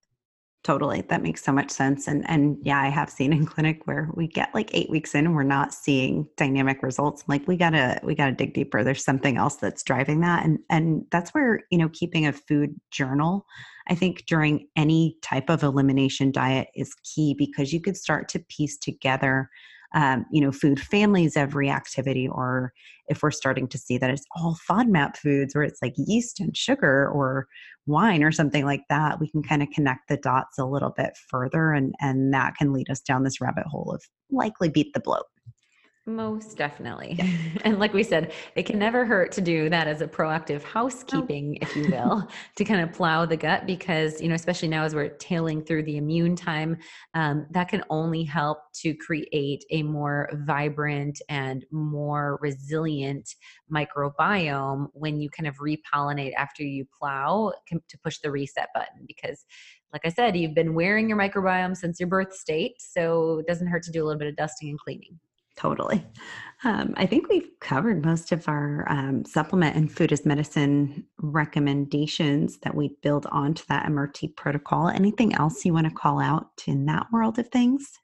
Totally. 0.61 1.01
That 1.07 1.23
makes 1.23 1.41
so 1.41 1.53
much 1.53 1.71
sense. 1.71 2.07
And 2.07 2.29
and 2.29 2.57
yeah, 2.63 2.81
I 2.81 2.89
have 2.89 3.09
seen 3.09 3.31
in 3.31 3.45
clinic 3.45 3.87
where 3.87 4.09
we 4.13 4.27
get 4.27 4.53
like 4.53 4.69
eight 4.73 4.89
weeks 4.89 5.15
in 5.15 5.25
and 5.25 5.33
we're 5.33 5.43
not 5.43 5.73
seeing 5.73 6.27
dynamic 6.35 6.83
results. 6.83 7.23
Like 7.27 7.47
we 7.47 7.55
gotta 7.55 7.99
we 8.03 8.13
gotta 8.13 8.33
dig 8.33 8.53
deeper. 8.53 8.83
There's 8.83 9.03
something 9.03 9.37
else 9.37 9.55
that's 9.55 9.83
driving 9.83 10.19
that. 10.19 10.43
And 10.45 10.59
and 10.69 11.05
that's 11.11 11.33
where, 11.33 11.61
you 11.71 11.77
know, 11.77 11.89
keeping 11.93 12.27
a 12.27 12.33
food 12.33 12.75
journal, 12.91 13.45
I 13.87 13.95
think 13.95 14.25
during 14.27 14.67
any 14.75 15.17
type 15.21 15.49
of 15.49 15.63
elimination 15.63 16.31
diet 16.31 16.67
is 16.75 16.93
key 17.03 17.35
because 17.37 17.71
you 17.71 17.79
could 17.79 17.95
start 17.95 18.27
to 18.29 18.39
piece 18.39 18.77
together 18.77 19.49
um, 19.93 20.25
you 20.31 20.41
know 20.41 20.51
food 20.51 20.79
families 20.79 21.35
of 21.35 21.51
reactivity 21.51 22.29
or 22.29 22.73
if 23.07 23.23
we're 23.23 23.31
starting 23.31 23.67
to 23.67 23.77
see 23.77 23.97
that 23.97 24.11
it's 24.11 24.25
all 24.35 24.57
FODMAP 24.69 25.17
foods 25.17 25.55
where 25.55 25.63
it's 25.63 25.81
like 25.81 25.95
yeast 25.97 26.39
and 26.39 26.55
sugar 26.55 27.09
or 27.09 27.47
wine 27.87 28.23
or 28.23 28.31
something 28.31 28.65
like 28.65 28.83
that, 28.89 29.19
we 29.19 29.27
can 29.29 29.41
kind 29.41 29.63
of 29.63 29.69
connect 29.73 30.07
the 30.07 30.17
dots 30.17 30.59
a 30.59 30.65
little 30.65 30.93
bit 30.95 31.17
further 31.27 31.71
and 31.73 31.93
and 31.99 32.33
that 32.33 32.55
can 32.55 32.71
lead 32.71 32.89
us 32.89 33.01
down 33.01 33.23
this 33.23 33.41
rabbit 33.41 33.65
hole 33.65 33.91
of 33.93 34.03
likely 34.31 34.69
beat 34.69 34.93
the 34.93 34.99
bloat. 34.99 35.25
Most 36.09 36.57
definitely. 36.57 37.15
Yeah. 37.17 37.27
And 37.65 37.77
like 37.77 37.93
we 37.93 38.03
said, 38.03 38.31
it 38.55 38.63
can 38.63 38.79
never 38.79 39.05
hurt 39.05 39.31
to 39.33 39.41
do 39.41 39.69
that 39.69 39.87
as 39.87 40.01
a 40.01 40.07
proactive 40.07 40.63
housekeeping, 40.63 41.57
if 41.61 41.75
you 41.75 41.87
will, 41.91 42.27
to 42.55 42.63
kind 42.63 42.81
of 42.81 42.93
plow 42.93 43.25
the 43.25 43.37
gut 43.37 43.65
because, 43.67 44.21
you 44.21 44.29
know, 44.29 44.35
especially 44.35 44.69
now 44.69 44.83
as 44.83 44.95
we're 44.95 45.09
tailing 45.09 45.61
through 45.63 45.83
the 45.83 45.97
immune 45.97 46.35
time, 46.35 46.77
um, 47.13 47.45
that 47.51 47.67
can 47.67 47.83
only 47.89 48.23
help 48.23 48.59
to 48.81 48.95
create 48.95 49.63
a 49.71 49.83
more 49.83 50.29
vibrant 50.45 51.21
and 51.29 51.65
more 51.69 52.39
resilient 52.41 53.35
microbiome 53.71 54.87
when 54.93 55.19
you 55.19 55.29
kind 55.29 55.47
of 55.47 55.57
repollinate 55.57 56.33
after 56.35 56.63
you 56.63 56.85
plow 56.97 57.51
to 57.67 57.97
push 58.03 58.19
the 58.19 58.31
reset 58.31 58.69
button 58.73 59.05
because 59.05 59.45
like 59.91 60.05
I 60.05 60.09
said, 60.09 60.37
you've 60.37 60.53
been 60.53 60.75
wearing 60.75 61.09
your 61.09 61.17
microbiome 61.17 61.75
since 61.75 61.99
your 61.99 62.07
birth 62.07 62.35
state, 62.35 62.75
so 62.79 63.39
it 63.39 63.47
doesn't 63.47 63.65
hurt 63.67 63.81
to 63.83 63.91
do 63.91 64.03
a 64.03 64.05
little 64.05 64.19
bit 64.19 64.27
of 64.27 64.35
dusting 64.35 64.69
and 64.69 64.79
cleaning. 64.79 65.19
Totally. 65.59 66.05
Um, 66.63 66.93
I 66.95 67.05
think 67.05 67.27
we've 67.27 67.49
covered 67.59 68.05
most 68.05 68.31
of 68.31 68.47
our 68.47 68.85
um, 68.89 69.25
supplement 69.25 69.75
and 69.75 69.91
food 69.91 70.13
as 70.13 70.25
medicine 70.25 71.05
recommendations 71.17 72.59
that 72.59 72.75
we 72.75 72.95
build 73.01 73.25
onto 73.29 73.65
that 73.67 73.85
MRT 73.85 74.37
protocol. 74.37 74.87
Anything 74.87 75.35
else 75.35 75.65
you 75.65 75.73
want 75.73 75.89
to 75.89 75.93
call 75.93 76.21
out 76.21 76.63
in 76.65 76.85
that 76.85 77.07
world 77.11 77.39
of 77.39 77.49
things? 77.49 77.99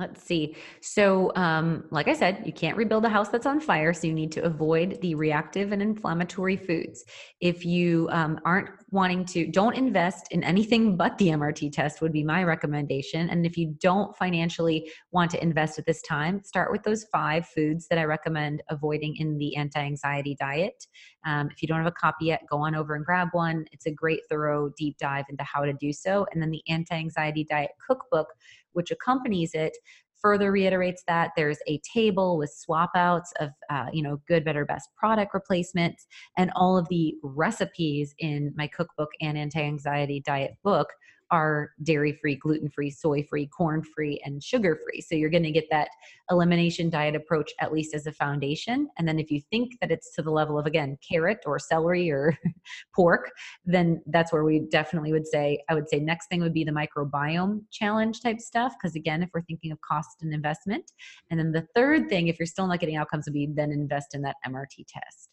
Let's 0.00 0.22
see. 0.22 0.56
So, 0.80 1.30
um, 1.36 1.84
like 1.90 2.08
I 2.08 2.14
said, 2.14 2.42
you 2.46 2.54
can't 2.54 2.74
rebuild 2.74 3.04
a 3.04 3.10
house 3.10 3.28
that's 3.28 3.44
on 3.44 3.60
fire, 3.60 3.92
so 3.92 4.06
you 4.06 4.14
need 4.14 4.32
to 4.32 4.42
avoid 4.44 4.98
the 5.02 5.14
reactive 5.14 5.72
and 5.72 5.82
inflammatory 5.82 6.56
foods. 6.56 7.04
If 7.42 7.66
you 7.66 8.08
um, 8.10 8.40
aren't 8.46 8.70
wanting 8.90 9.26
to, 9.26 9.46
don't 9.46 9.76
invest 9.76 10.28
in 10.30 10.42
anything 10.42 10.96
but 10.96 11.18
the 11.18 11.28
MRT 11.28 11.72
test, 11.72 12.00
would 12.00 12.12
be 12.12 12.24
my 12.24 12.44
recommendation. 12.44 13.28
And 13.28 13.44
if 13.44 13.58
you 13.58 13.76
don't 13.78 14.16
financially 14.16 14.90
want 15.12 15.30
to 15.32 15.42
invest 15.42 15.78
at 15.78 15.84
this 15.84 16.00
time, 16.00 16.42
start 16.44 16.72
with 16.72 16.82
those 16.82 17.04
five 17.12 17.46
foods 17.46 17.86
that 17.88 17.98
I 17.98 18.04
recommend 18.04 18.62
avoiding 18.70 19.16
in 19.16 19.36
the 19.36 19.54
anti 19.56 19.80
anxiety 19.80 20.34
diet. 20.40 20.86
Um, 21.26 21.50
if 21.50 21.60
you 21.60 21.68
don't 21.68 21.76
have 21.76 21.86
a 21.86 21.92
copy 21.92 22.26
yet, 22.26 22.40
go 22.50 22.56
on 22.56 22.74
over 22.74 22.94
and 22.94 23.04
grab 23.04 23.28
one. 23.32 23.66
It's 23.70 23.84
a 23.84 23.90
great, 23.90 24.20
thorough, 24.30 24.70
deep 24.78 24.96
dive 24.96 25.26
into 25.28 25.44
how 25.44 25.66
to 25.66 25.74
do 25.74 25.92
so. 25.92 26.26
And 26.32 26.40
then 26.40 26.50
the 26.50 26.62
anti 26.68 26.94
anxiety 26.94 27.44
diet 27.44 27.72
cookbook 27.86 28.28
which 28.72 28.90
accompanies 28.90 29.52
it 29.54 29.76
further 30.20 30.52
reiterates 30.52 31.02
that 31.06 31.30
there's 31.36 31.58
a 31.66 31.80
table 31.94 32.36
with 32.36 32.50
swap 32.50 32.90
outs 32.94 33.32
of 33.40 33.50
uh, 33.70 33.86
you 33.92 34.02
know 34.02 34.20
good 34.28 34.44
better 34.44 34.64
best 34.64 34.88
product 34.96 35.32
replacements 35.34 36.06
and 36.36 36.50
all 36.56 36.76
of 36.76 36.88
the 36.88 37.14
recipes 37.22 38.14
in 38.18 38.52
my 38.56 38.66
cookbook 38.66 39.10
and 39.20 39.38
anti-anxiety 39.38 40.20
diet 40.24 40.56
book 40.62 40.88
are 41.30 41.70
dairy 41.82 42.12
free, 42.12 42.36
gluten 42.36 42.68
free, 42.68 42.90
soy 42.90 43.22
free, 43.22 43.46
corn 43.46 43.82
free, 43.82 44.20
and 44.24 44.42
sugar 44.42 44.78
free. 44.84 45.00
So 45.00 45.14
you're 45.14 45.30
going 45.30 45.44
to 45.44 45.50
get 45.50 45.68
that 45.70 45.88
elimination 46.30 46.90
diet 46.90 47.14
approach 47.14 47.52
at 47.60 47.72
least 47.72 47.94
as 47.94 48.06
a 48.06 48.12
foundation. 48.12 48.88
And 48.98 49.06
then 49.06 49.18
if 49.18 49.30
you 49.30 49.40
think 49.50 49.78
that 49.80 49.90
it's 49.90 50.14
to 50.14 50.22
the 50.22 50.30
level 50.30 50.58
of, 50.58 50.66
again, 50.66 50.98
carrot 51.08 51.40
or 51.46 51.58
celery 51.58 52.10
or 52.10 52.36
pork, 52.94 53.30
then 53.64 54.02
that's 54.06 54.32
where 54.32 54.44
we 54.44 54.60
definitely 54.70 55.12
would 55.12 55.26
say, 55.26 55.62
I 55.68 55.74
would 55.74 55.88
say 55.88 56.00
next 56.00 56.28
thing 56.28 56.40
would 56.40 56.54
be 56.54 56.64
the 56.64 56.72
microbiome 56.72 57.62
challenge 57.70 58.20
type 58.20 58.40
stuff. 58.40 58.74
Because 58.80 58.96
again, 58.96 59.22
if 59.22 59.30
we're 59.32 59.42
thinking 59.42 59.72
of 59.72 59.80
cost 59.80 60.22
and 60.22 60.32
investment. 60.32 60.92
And 61.30 61.38
then 61.38 61.52
the 61.52 61.66
third 61.74 62.08
thing, 62.08 62.28
if 62.28 62.38
you're 62.38 62.46
still 62.46 62.66
not 62.66 62.80
getting 62.80 62.96
outcomes, 62.96 63.26
would 63.26 63.34
be 63.34 63.48
then 63.52 63.70
invest 63.70 64.14
in 64.14 64.22
that 64.22 64.36
MRT 64.46 64.86
test. 64.88 65.30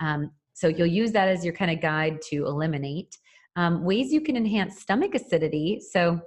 Um, 0.00 0.32
so 0.52 0.68
you'll 0.68 0.86
use 0.86 1.12
that 1.12 1.28
as 1.28 1.44
your 1.44 1.54
kind 1.54 1.70
of 1.70 1.80
guide 1.80 2.20
to 2.30 2.46
eliminate. 2.46 3.16
Um, 3.56 3.84
ways 3.84 4.12
you 4.12 4.20
can 4.20 4.36
enhance 4.36 4.80
stomach 4.80 5.14
acidity. 5.14 5.80
So, 5.80 6.20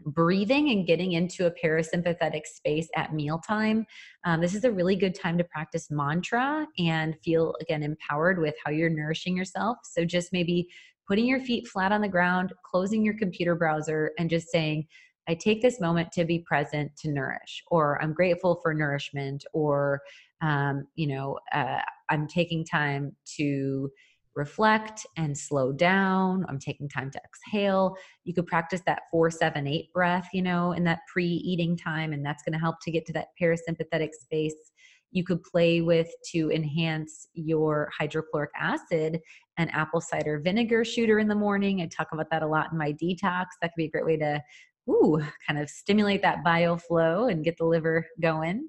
breathing 0.00 0.70
and 0.70 0.86
getting 0.86 1.12
into 1.12 1.46
a 1.46 1.50
parasympathetic 1.50 2.46
space 2.46 2.88
at 2.94 3.12
mealtime. 3.12 3.84
Um, 4.24 4.40
this 4.40 4.54
is 4.54 4.62
a 4.62 4.70
really 4.70 4.94
good 4.94 5.12
time 5.12 5.36
to 5.38 5.44
practice 5.44 5.88
mantra 5.90 6.68
and 6.78 7.16
feel 7.24 7.54
again 7.60 7.82
empowered 7.82 8.38
with 8.38 8.54
how 8.64 8.70
you're 8.70 8.90
nourishing 8.90 9.36
yourself. 9.36 9.78
So, 9.84 10.04
just 10.04 10.32
maybe 10.32 10.68
putting 11.08 11.26
your 11.26 11.40
feet 11.40 11.66
flat 11.66 11.90
on 11.90 12.00
the 12.00 12.08
ground, 12.08 12.52
closing 12.64 13.02
your 13.02 13.14
computer 13.18 13.54
browser, 13.54 14.12
and 14.18 14.30
just 14.30 14.48
saying, 14.50 14.86
I 15.28 15.34
take 15.34 15.60
this 15.60 15.80
moment 15.80 16.10
to 16.12 16.24
be 16.24 16.38
present 16.40 16.90
to 16.98 17.10
nourish, 17.10 17.62
or 17.68 18.00
I'm 18.02 18.14
grateful 18.14 18.60
for 18.62 18.72
nourishment, 18.72 19.44
or, 19.52 20.00
um, 20.40 20.86
you 20.94 21.06
know, 21.06 21.38
uh, 21.52 21.80
I'm 22.08 22.26
taking 22.26 22.64
time 22.64 23.14
to 23.36 23.90
reflect 24.38 25.04
and 25.16 25.36
slow 25.36 25.72
down. 25.72 26.46
I'm 26.48 26.58
taking 26.58 26.88
time 26.88 27.10
to 27.10 27.20
exhale. 27.24 27.96
You 28.24 28.32
could 28.32 28.46
practice 28.46 28.80
that 28.86 29.02
four, 29.10 29.30
seven, 29.30 29.66
eight 29.66 29.92
breath, 29.92 30.28
you 30.32 30.40
know, 30.40 30.72
in 30.72 30.84
that 30.84 31.00
pre 31.12 31.26
eating 31.26 31.76
time, 31.76 32.12
and 32.12 32.24
that's 32.24 32.42
going 32.44 32.52
to 32.52 32.58
help 32.58 32.76
to 32.82 32.90
get 32.90 33.04
to 33.06 33.12
that 33.14 33.28
parasympathetic 33.40 34.10
space. 34.12 34.54
You 35.10 35.24
could 35.24 35.42
play 35.42 35.80
with 35.80 36.08
to 36.32 36.50
enhance 36.52 37.28
your 37.34 37.90
hydrochloric 37.98 38.50
acid 38.58 39.20
and 39.56 39.74
apple 39.74 40.00
cider 40.00 40.38
vinegar 40.38 40.84
shooter 40.84 41.18
in 41.18 41.28
the 41.28 41.34
morning. 41.34 41.82
I 41.82 41.86
talk 41.86 42.08
about 42.12 42.30
that 42.30 42.42
a 42.42 42.46
lot 42.46 42.72
in 42.72 42.78
my 42.78 42.92
detox. 42.92 43.46
That 43.60 43.68
could 43.68 43.78
be 43.78 43.86
a 43.86 43.90
great 43.90 44.06
way 44.06 44.16
to 44.18 44.40
ooh, 44.88 45.22
kind 45.46 45.60
of 45.60 45.68
stimulate 45.68 46.22
that 46.22 46.44
bile 46.44 46.78
flow 46.78 47.26
and 47.26 47.44
get 47.44 47.58
the 47.58 47.64
liver 47.64 48.06
going. 48.20 48.68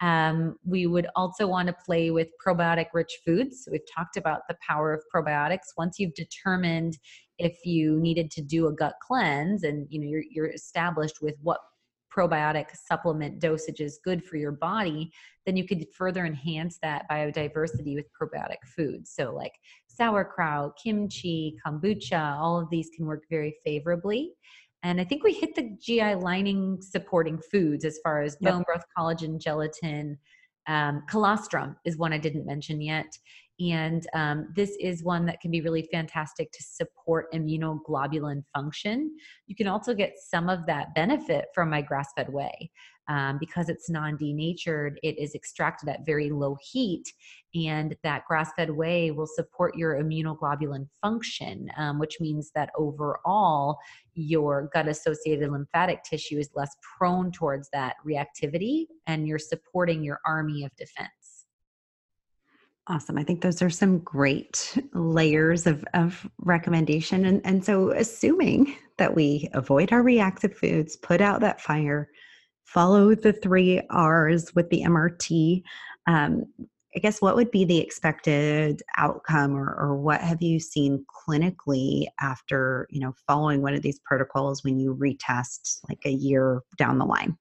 Um, 0.00 0.56
we 0.64 0.86
would 0.86 1.08
also 1.16 1.46
want 1.46 1.66
to 1.68 1.74
play 1.84 2.10
with 2.10 2.28
probiotic 2.44 2.86
rich 2.94 3.18
foods. 3.26 3.68
We've 3.70 3.80
talked 3.92 4.16
about 4.16 4.42
the 4.48 4.56
power 4.66 4.92
of 4.92 5.02
probiotics. 5.14 5.74
Once 5.76 5.98
you've 5.98 6.14
determined 6.14 6.98
if 7.38 7.56
you 7.64 7.98
needed 8.00 8.30
to 8.32 8.42
do 8.42 8.66
a 8.66 8.72
gut 8.72 8.94
cleanse 9.02 9.62
and 9.62 9.86
you 9.90 10.00
know 10.00 10.06
you're, 10.06 10.24
you're 10.30 10.50
established 10.50 11.22
with 11.22 11.36
what 11.42 11.60
probiotic 12.16 12.66
supplement 12.74 13.38
dosage 13.38 13.80
is 13.80 14.00
good 14.02 14.24
for 14.24 14.36
your 14.36 14.52
body, 14.52 15.10
then 15.46 15.56
you 15.56 15.66
could 15.66 15.86
further 15.96 16.24
enhance 16.24 16.78
that 16.82 17.08
biodiversity 17.10 17.94
with 17.94 18.06
probiotic 18.20 18.56
foods. 18.76 19.12
So, 19.14 19.34
like 19.34 19.52
sauerkraut, 19.88 20.78
kimchi, 20.82 21.56
kombucha, 21.64 22.36
all 22.38 22.60
of 22.60 22.70
these 22.70 22.90
can 22.96 23.06
work 23.06 23.24
very 23.30 23.56
favorably. 23.64 24.32
And 24.82 25.00
I 25.00 25.04
think 25.04 25.24
we 25.24 25.32
hit 25.32 25.54
the 25.54 25.76
GI 25.80 26.16
lining 26.16 26.80
supporting 26.80 27.38
foods 27.50 27.84
as 27.84 27.98
far 28.02 28.22
as 28.22 28.36
yep. 28.40 28.52
bone 28.52 28.62
broth, 28.62 28.84
collagen, 28.96 29.40
gelatin. 29.40 30.18
Um, 30.66 31.02
colostrum 31.08 31.76
is 31.84 31.96
one 31.96 32.12
I 32.12 32.18
didn't 32.18 32.46
mention 32.46 32.80
yet. 32.80 33.06
And 33.60 34.06
um, 34.14 34.48
this 34.54 34.76
is 34.78 35.02
one 35.02 35.26
that 35.26 35.40
can 35.40 35.50
be 35.50 35.60
really 35.60 35.88
fantastic 35.90 36.52
to 36.52 36.62
support 36.62 37.32
immunoglobulin 37.32 38.44
function. 38.54 39.16
You 39.46 39.56
can 39.56 39.66
also 39.66 39.94
get 39.94 40.12
some 40.16 40.48
of 40.48 40.64
that 40.66 40.94
benefit 40.94 41.46
from 41.54 41.70
my 41.70 41.82
grass 41.82 42.10
fed 42.16 42.32
whey. 42.32 42.70
Um, 43.08 43.38
because 43.38 43.70
it's 43.70 43.88
non 43.88 44.16
denatured, 44.18 45.00
it 45.02 45.18
is 45.18 45.34
extracted 45.34 45.88
at 45.88 46.04
very 46.04 46.28
low 46.30 46.56
heat, 46.60 47.10
and 47.54 47.96
that 48.02 48.24
grass 48.26 48.50
fed 48.54 48.70
whey 48.70 49.10
will 49.10 49.26
support 49.26 49.76
your 49.76 49.94
immunoglobulin 49.94 50.86
function, 51.00 51.70
um, 51.78 51.98
which 51.98 52.20
means 52.20 52.50
that 52.54 52.70
overall, 52.76 53.78
your 54.14 54.68
gut 54.74 54.88
associated 54.88 55.50
lymphatic 55.50 56.02
tissue 56.04 56.38
is 56.38 56.50
less 56.54 56.76
prone 56.98 57.32
towards 57.32 57.70
that 57.72 57.96
reactivity, 58.06 58.86
and 59.06 59.26
you're 59.26 59.38
supporting 59.38 60.02
your 60.02 60.20
army 60.26 60.64
of 60.64 60.76
defense. 60.76 61.46
Awesome. 62.90 63.18
I 63.18 63.22
think 63.22 63.42
those 63.42 63.60
are 63.60 63.68
some 63.68 63.98
great 63.98 64.78
layers 64.94 65.66
of, 65.66 65.84
of 65.92 66.26
recommendation. 66.38 67.26
And, 67.26 67.42
and 67.44 67.62
so, 67.62 67.90
assuming 67.90 68.76
that 68.96 69.14
we 69.14 69.50
avoid 69.52 69.92
our 69.92 70.02
reactive 70.02 70.56
foods, 70.56 70.96
put 70.96 71.20
out 71.20 71.40
that 71.40 71.60
fire, 71.60 72.08
follow 72.68 73.14
the 73.14 73.32
three 73.32 73.80
R's 73.90 74.54
with 74.54 74.68
the 74.68 74.82
MRT, 74.82 75.62
um, 76.06 76.44
I 76.94 77.00
guess 77.00 77.20
what 77.20 77.36
would 77.36 77.50
be 77.50 77.64
the 77.64 77.78
expected 77.78 78.82
outcome 78.96 79.56
or, 79.56 79.74
or 79.74 79.96
what 79.96 80.20
have 80.20 80.42
you 80.42 80.58
seen 80.58 81.04
clinically 81.26 82.06
after, 82.20 82.86
you 82.90 83.00
know, 83.00 83.14
following 83.26 83.62
one 83.62 83.74
of 83.74 83.82
these 83.82 84.00
protocols 84.00 84.64
when 84.64 84.78
you 84.78 84.94
retest 84.94 85.80
like 85.88 86.00
a 86.04 86.10
year 86.10 86.62
down 86.76 86.98
the 86.98 87.04
line? 87.04 87.36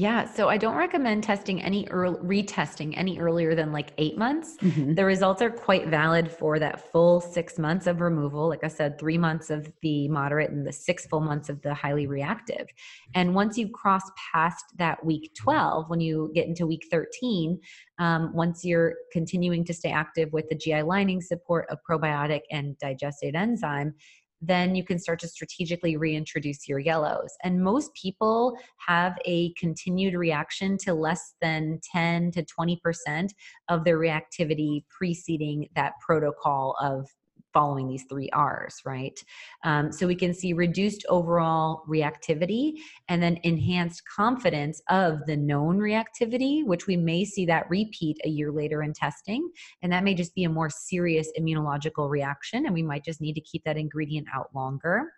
Yeah, 0.00 0.24
so 0.24 0.48
I 0.48 0.56
don't 0.56 0.76
recommend 0.76 1.24
testing 1.24 1.60
any 1.60 1.86
early 1.90 2.42
retesting 2.42 2.94
any 2.96 3.18
earlier 3.18 3.54
than 3.54 3.70
like 3.70 3.92
8 3.98 4.16
months. 4.16 4.56
Mm-hmm. 4.62 4.94
The 4.94 5.04
results 5.04 5.42
are 5.42 5.50
quite 5.50 5.88
valid 5.88 6.32
for 6.32 6.58
that 6.58 6.90
full 6.90 7.20
6 7.20 7.58
months 7.58 7.86
of 7.86 8.00
removal, 8.00 8.48
like 8.48 8.64
I 8.64 8.68
said 8.68 8.98
3 8.98 9.18
months 9.18 9.50
of 9.50 9.70
the 9.82 10.08
moderate 10.08 10.52
and 10.52 10.66
the 10.66 10.72
6 10.72 11.06
full 11.08 11.20
months 11.20 11.50
of 11.50 11.60
the 11.60 11.74
highly 11.74 12.06
reactive. 12.06 12.66
And 13.14 13.34
once 13.34 13.58
you 13.58 13.68
cross 13.68 14.04
past 14.32 14.64
that 14.78 15.04
week 15.04 15.32
12 15.36 15.90
when 15.90 16.00
you 16.00 16.30
get 16.34 16.46
into 16.46 16.66
week 16.66 16.86
13, 16.90 17.60
um, 17.98 18.32
once 18.32 18.64
you're 18.64 18.94
continuing 19.12 19.66
to 19.66 19.74
stay 19.74 19.90
active 19.90 20.32
with 20.32 20.48
the 20.48 20.54
GI 20.54 20.80
lining 20.80 21.20
support 21.20 21.66
of 21.68 21.76
probiotic 21.86 22.40
and 22.50 22.74
Digestaid 22.78 23.34
enzyme, 23.34 23.92
then 24.40 24.74
you 24.74 24.84
can 24.84 24.98
start 24.98 25.18
to 25.20 25.28
strategically 25.28 25.96
reintroduce 25.96 26.68
your 26.68 26.78
yellows. 26.78 27.30
And 27.42 27.62
most 27.62 27.92
people 27.94 28.56
have 28.86 29.18
a 29.24 29.52
continued 29.54 30.14
reaction 30.14 30.76
to 30.78 30.94
less 30.94 31.34
than 31.40 31.80
10 31.92 32.32
to 32.32 32.44
20% 32.44 33.30
of 33.68 33.84
their 33.84 33.98
reactivity 33.98 34.84
preceding 34.88 35.68
that 35.74 35.92
protocol 36.04 36.76
of 36.80 37.06
following 37.52 37.88
these 37.88 38.04
three 38.08 38.28
R's, 38.32 38.80
right? 38.84 39.22
Um, 39.64 39.92
so 39.92 40.06
we 40.06 40.14
can 40.14 40.32
see 40.34 40.52
reduced 40.52 41.04
overall 41.08 41.82
reactivity 41.88 42.74
and 43.08 43.22
then 43.22 43.38
enhanced 43.42 44.02
confidence 44.08 44.80
of 44.88 45.24
the 45.26 45.36
known 45.36 45.78
reactivity, 45.78 46.64
which 46.64 46.86
we 46.86 46.96
may 46.96 47.24
see 47.24 47.46
that 47.46 47.68
repeat 47.68 48.18
a 48.24 48.28
year 48.28 48.52
later 48.52 48.82
in 48.82 48.92
testing. 48.92 49.48
And 49.82 49.92
that 49.92 50.04
may 50.04 50.14
just 50.14 50.34
be 50.34 50.44
a 50.44 50.50
more 50.50 50.70
serious 50.70 51.30
immunological 51.38 52.08
reaction, 52.08 52.66
and 52.66 52.74
we 52.74 52.82
might 52.82 53.04
just 53.04 53.20
need 53.20 53.34
to 53.34 53.40
keep 53.40 53.64
that 53.64 53.76
ingredient 53.76 54.28
out 54.34 54.48
longer. 54.54 55.12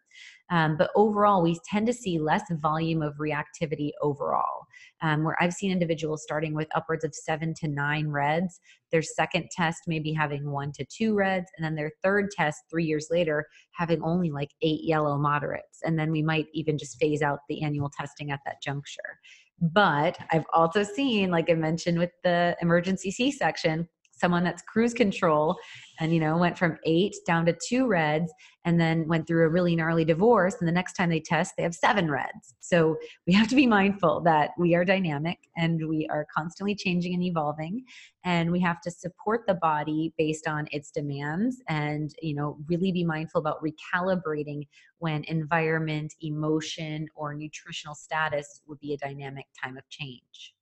Um, 0.51 0.77
but 0.77 0.91
overall, 0.95 1.43
we 1.43 1.59
tend 1.69 1.87
to 1.87 1.93
see 1.93 2.19
less 2.19 2.43
volume 2.51 3.03
of 3.03 3.15
reactivity 3.17 3.91
overall, 4.03 4.67
um, 5.01 5.25
where 5.25 5.37
I've 5.41 5.53
seen 5.55 5.73
individuals 5.73 6.23
starting 6.23 6.55
with 6.55 6.69
upwards 6.75 7.05
of 7.05 7.15
seven 7.15 7.55
to 7.55 7.69
nine 7.69 8.09
reds, 8.09 8.61
their 8.91 9.03
second 9.03 9.49
test 9.51 9.83
maybe 9.87 10.13
having 10.13 10.51
one 10.51 10.73
to 10.73 10.85
two 10.85 11.15
reds, 11.15 11.51
and 11.57 11.65
then 11.65 11.75
their 11.75 11.93
third 12.03 12.31
test 12.31 12.61
three 12.71 12.85
years 12.85 13.09
later 13.11 13.47
having 13.73 14.03
only 14.03 14.31
like 14.31 14.51
eight 14.61 14.85
yellow 14.85 15.17
moderates. 15.17 15.81
And 15.85 15.99
then 15.99 16.11
we 16.11 16.23
might 16.23 16.47
even 16.53 16.77
just 16.77 16.99
phase 16.99 17.23
out 17.23 17.41
the 17.49 17.63
annual 17.63 17.91
testing 17.91 18.31
at 18.31 18.41
that 18.45 18.63
juncture. 18.63 19.19
But 19.61 20.19
I've 20.33 20.45
also 20.53 20.83
seen, 20.83 21.31
like 21.31 21.49
I 21.49 21.55
mentioned 21.55 21.99
with 21.99 22.11
the 22.25 22.57
emergency 22.61 23.11
C 23.11 23.31
section, 23.31 23.89
someone 24.23 24.44
that's 24.44 24.62
cruise 24.62 24.94
control 24.94 25.57
and 25.99 26.15
you 26.15 26.20
know 26.20 26.36
went 26.36 26.57
from 26.57 26.78
eight 26.85 27.15
down 27.27 27.44
to 27.44 27.57
two 27.69 27.86
reds 27.86 28.32
and 28.65 28.81
then 28.81 29.09
went 29.09 29.27
through 29.27 29.44
a 29.44 29.49
really 29.49 29.74
gnarly 29.74 30.05
divorce. 30.05 30.55
And 30.61 30.69
the 30.69 30.73
next 30.73 30.93
time 30.93 31.11
they 31.11 31.20
test 31.20 31.55
they 31.57 31.65
have 31.65 31.74
seven 31.74 32.09
reds. 32.09 32.55
So 32.61 32.97
we 33.27 33.32
have 33.32 33.49
to 33.49 33.57
be 33.57 33.66
mindful 33.66 34.20
that 34.23 34.51
we 34.57 34.74
are 34.77 34.85
dynamic 34.85 35.39
and 35.57 35.89
we 35.89 36.07
are 36.11 36.27
constantly 36.35 36.77
changing 36.77 37.15
and 37.15 37.23
evolving. 37.24 37.85
And 38.24 38.53
we 38.53 38.61
have 38.61 38.81
to 38.82 38.90
support 38.90 39.43
the 39.49 39.55
body 39.55 40.15
based 40.16 40.47
on 40.47 40.69
its 40.70 40.93
demands 40.93 41.61
and 41.69 42.15
you 42.23 42.35
know 42.35 42.59
really 42.69 42.93
be 42.93 43.05
mindful 43.05 43.40
about 43.40 43.62
recalibrating 43.62 44.62
when 44.99 45.24
environment 45.24 46.15
emotion 46.20 47.09
or 47.16 47.35
nutritional 47.35 47.97
status 47.97 48.62
would 48.69 48.78
be 48.78 48.94
a 48.94 48.99
dynamic 48.99 49.47
time 49.61 49.77
of 49.77 49.89
change 49.89 50.55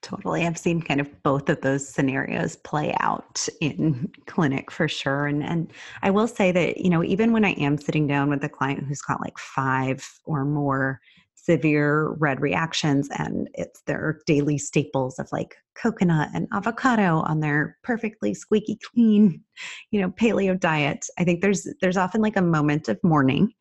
Totally. 0.00 0.46
I've 0.46 0.56
seen 0.58 0.80
kind 0.80 1.00
of 1.00 1.22
both 1.24 1.48
of 1.48 1.60
those 1.60 1.86
scenarios 1.88 2.54
play 2.56 2.94
out 3.00 3.48
in 3.60 4.10
clinic 4.26 4.70
for 4.70 4.86
sure. 4.86 5.26
And 5.26 5.42
and 5.42 5.72
I 6.02 6.10
will 6.10 6.28
say 6.28 6.52
that, 6.52 6.78
you 6.78 6.88
know, 6.88 7.02
even 7.02 7.32
when 7.32 7.44
I 7.44 7.50
am 7.52 7.76
sitting 7.76 8.06
down 8.06 8.30
with 8.30 8.44
a 8.44 8.48
client 8.48 8.84
who's 8.86 9.02
got 9.02 9.20
like 9.20 9.36
five 9.38 10.08
or 10.24 10.44
more 10.44 11.00
severe 11.48 12.10
red 12.18 12.40
reactions 12.40 13.08
and 13.18 13.48
it's 13.54 13.80
their 13.86 14.20
daily 14.26 14.58
staples 14.58 15.18
of 15.18 15.28
like 15.32 15.56
coconut 15.74 16.28
and 16.34 16.46
avocado 16.52 17.20
on 17.20 17.40
their 17.40 17.78
perfectly 17.82 18.34
squeaky 18.34 18.78
clean 18.84 19.42
you 19.90 20.00
know 20.00 20.10
paleo 20.10 20.58
diet. 20.58 21.06
I 21.18 21.24
think 21.24 21.40
there's 21.40 21.66
there's 21.80 21.96
often 21.96 22.20
like 22.20 22.36
a 22.36 22.42
moment 22.42 22.88
of 22.88 22.98
mourning 23.02 23.52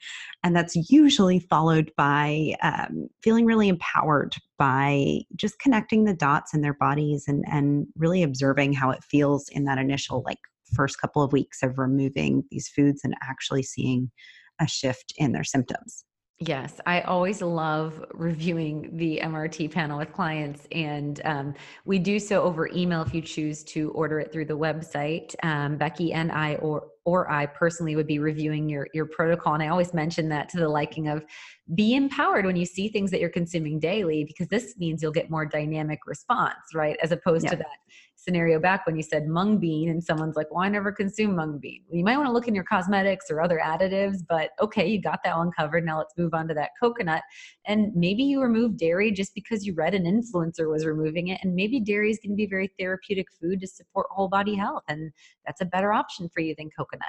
and 0.44 0.56
that's 0.56 0.76
usually 0.92 1.40
followed 1.40 1.92
by 1.96 2.56
um, 2.62 3.08
feeling 3.24 3.46
really 3.46 3.70
empowered 3.70 4.36
by 4.58 5.20
just 5.36 5.60
connecting 5.60 6.04
the 6.04 6.14
dots 6.14 6.54
in 6.54 6.62
their 6.62 6.74
bodies 6.74 7.26
and 7.28 7.46
and 7.50 7.88
really 7.96 8.22
observing 8.22 8.74
how 8.74 8.90
it 8.90 9.04
feels 9.04 9.48
in 9.50 9.64
that 9.64 9.78
initial 9.78 10.24
like 10.26 10.40
first 10.76 11.00
couple 11.00 11.24
of 11.24 11.32
weeks 11.32 11.64
of 11.64 11.78
removing 11.78 12.44
these 12.52 12.68
foods 12.68 13.02
and 13.06 13.16
actually 13.24 13.64
seeing 13.64 14.12
a 14.60 14.68
shift 14.68 15.14
in 15.18 15.32
their 15.32 15.46
symptoms 15.46 16.04
Yes, 16.40 16.80
I 16.86 17.02
always 17.02 17.42
love 17.42 18.06
reviewing 18.14 18.96
the 18.96 19.20
MRT 19.24 19.72
panel 19.72 19.98
with 19.98 20.14
clients, 20.14 20.68
and 20.72 21.20
um, 21.26 21.56
we 21.86 21.98
do 21.98 22.20
so 22.20 22.44
over 22.44 22.68
email 22.68 23.02
if 23.02 23.12
you 23.12 23.24
choose 23.24 23.64
to 23.64 23.90
order 23.94 24.20
it 24.20 24.32
through 24.32 24.46
the 24.46 24.58
website. 24.58 25.34
Um, 25.42 25.80
Becki 25.80 26.14
and 26.14 26.32
I 26.32 26.56
or 26.56 26.90
or 27.06 27.32
I 27.32 27.48
personally 27.48 27.96
would 27.96 28.06
be 28.06 28.20
reviewing 28.20 28.70
your 28.70 28.88
your 28.94 29.08
protocol. 29.08 29.56
And 29.56 29.64
I 29.64 29.70
always 29.70 29.96
mention 29.96 30.30
that 30.30 30.48
to 30.50 30.58
the 30.58 30.70
liking 30.70 31.08
of 31.08 31.26
be 31.74 31.96
empowered 31.96 32.46
when 32.46 32.56
you 32.56 32.68
see 32.68 32.88
things 32.88 33.10
that 33.12 33.20
you're 33.20 33.32
consuming 33.32 33.80
daily 33.80 34.24
because 34.24 34.48
this 34.48 34.78
means 34.78 35.02
you'll 35.02 35.12
get 35.12 35.32
more 35.32 35.46
dynamic 35.46 36.02
response, 36.06 36.76
right? 36.76 36.98
As 37.02 37.12
opposed 37.12 37.46
yeah. 37.46 37.52
to 37.52 37.56
that 37.56 37.78
scenario 38.18 38.60
back 38.60 38.86
when 38.86 38.96
you 38.96 39.04
said 39.04 39.28
mung 39.28 39.58
bean 39.60 39.90
and 39.90 40.04
someone's 40.04 40.36
like, 40.36 40.48
well, 40.52 40.64
I 40.64 40.70
never 40.70 40.92
consume 40.92 41.36
mung 41.36 41.60
bean. 41.60 41.84
You 41.90 42.04
might 42.04 42.18
want 42.18 42.28
to 42.28 42.34
look 42.34 42.48
in 42.48 42.56
your 42.56 42.64
cosmetics 42.64 43.28
or 43.30 43.42
other 43.42 43.62
additives, 43.64 44.18
but 44.28 44.50
okay, 44.60 44.88
you 44.88 45.02
got 45.02 45.20
that 45.24 45.38
one 45.38 45.52
covered. 45.52 45.86
Now 45.86 46.00
let's 46.00 46.18
move 46.18 46.34
on 46.34 46.48
to 46.50 46.54
that 46.56 46.72
coconut. 46.82 47.22
And 47.68 47.94
maybe 47.96 48.24
you 48.24 48.42
remove 48.42 48.78
dairy 48.78 49.12
just 49.12 49.36
because 49.36 49.66
you 49.66 49.74
read 49.74 49.94
an 49.94 50.06
influencer 50.06 50.70
was 50.70 50.86
removing 50.86 51.28
it. 51.28 51.40
And 51.44 51.54
maybe 51.54 51.80
dairy 51.80 52.10
is 52.10 52.20
going 52.24 52.32
to 52.32 52.36
be 52.36 52.48
very 52.48 52.72
therapeutic 52.80 53.28
food 53.40 53.60
to 53.60 53.68
support 53.68 54.08
whole 54.10 54.30
body 54.30 54.56
health. 54.56 54.84
And 54.88 55.12
that's 55.46 55.62
a 55.62 55.66
better 55.66 55.92
option 55.92 56.30
for 56.34 56.40
you 56.40 56.56
than 56.58 56.70
coconut. 56.76 57.08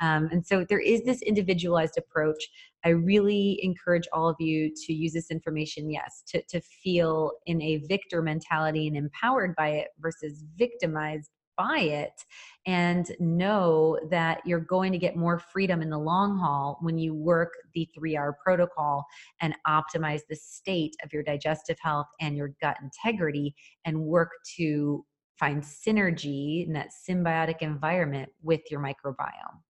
Um, 0.00 0.28
and 0.30 0.46
so 0.46 0.64
there 0.68 0.80
is 0.80 1.02
this 1.02 1.22
individualized 1.22 1.98
approach. 1.98 2.48
I 2.84 2.90
really 2.90 3.58
encourage 3.62 4.06
all 4.12 4.28
of 4.28 4.36
you 4.38 4.72
to 4.86 4.92
use 4.92 5.12
this 5.12 5.30
information, 5.30 5.90
yes, 5.90 6.22
to, 6.28 6.42
to 6.50 6.60
feel 6.60 7.32
in 7.46 7.60
a 7.60 7.78
victor 7.88 8.22
mentality 8.22 8.86
and 8.86 8.96
empowered 8.96 9.56
by 9.56 9.70
it 9.70 9.88
versus 9.98 10.44
victimized 10.56 11.30
by 11.56 11.80
it 11.80 12.24
and 12.66 13.10
know 13.20 13.98
that 14.10 14.40
you're 14.44 14.60
going 14.60 14.92
to 14.92 14.98
get 14.98 15.16
more 15.16 15.38
freedom 15.38 15.82
in 15.82 15.90
the 15.90 15.98
long 15.98 16.38
haul 16.38 16.78
when 16.80 16.98
you 16.98 17.14
work 17.14 17.52
the 17.74 17.88
3R 17.96 18.32
protocol 18.42 19.04
and 19.40 19.54
optimize 19.66 20.22
the 20.28 20.36
state 20.36 20.94
of 21.04 21.12
your 21.12 21.22
digestive 21.22 21.78
health 21.80 22.06
and 22.20 22.36
your 22.36 22.54
gut 22.60 22.76
integrity 22.82 23.54
and 23.84 23.98
work 23.98 24.30
to 24.56 25.04
find 25.38 25.62
synergy 25.62 26.66
in 26.66 26.72
that 26.72 26.88
symbiotic 27.08 27.56
environment 27.60 28.30
with 28.42 28.62
your 28.70 28.80
microbiome. 28.80 29.60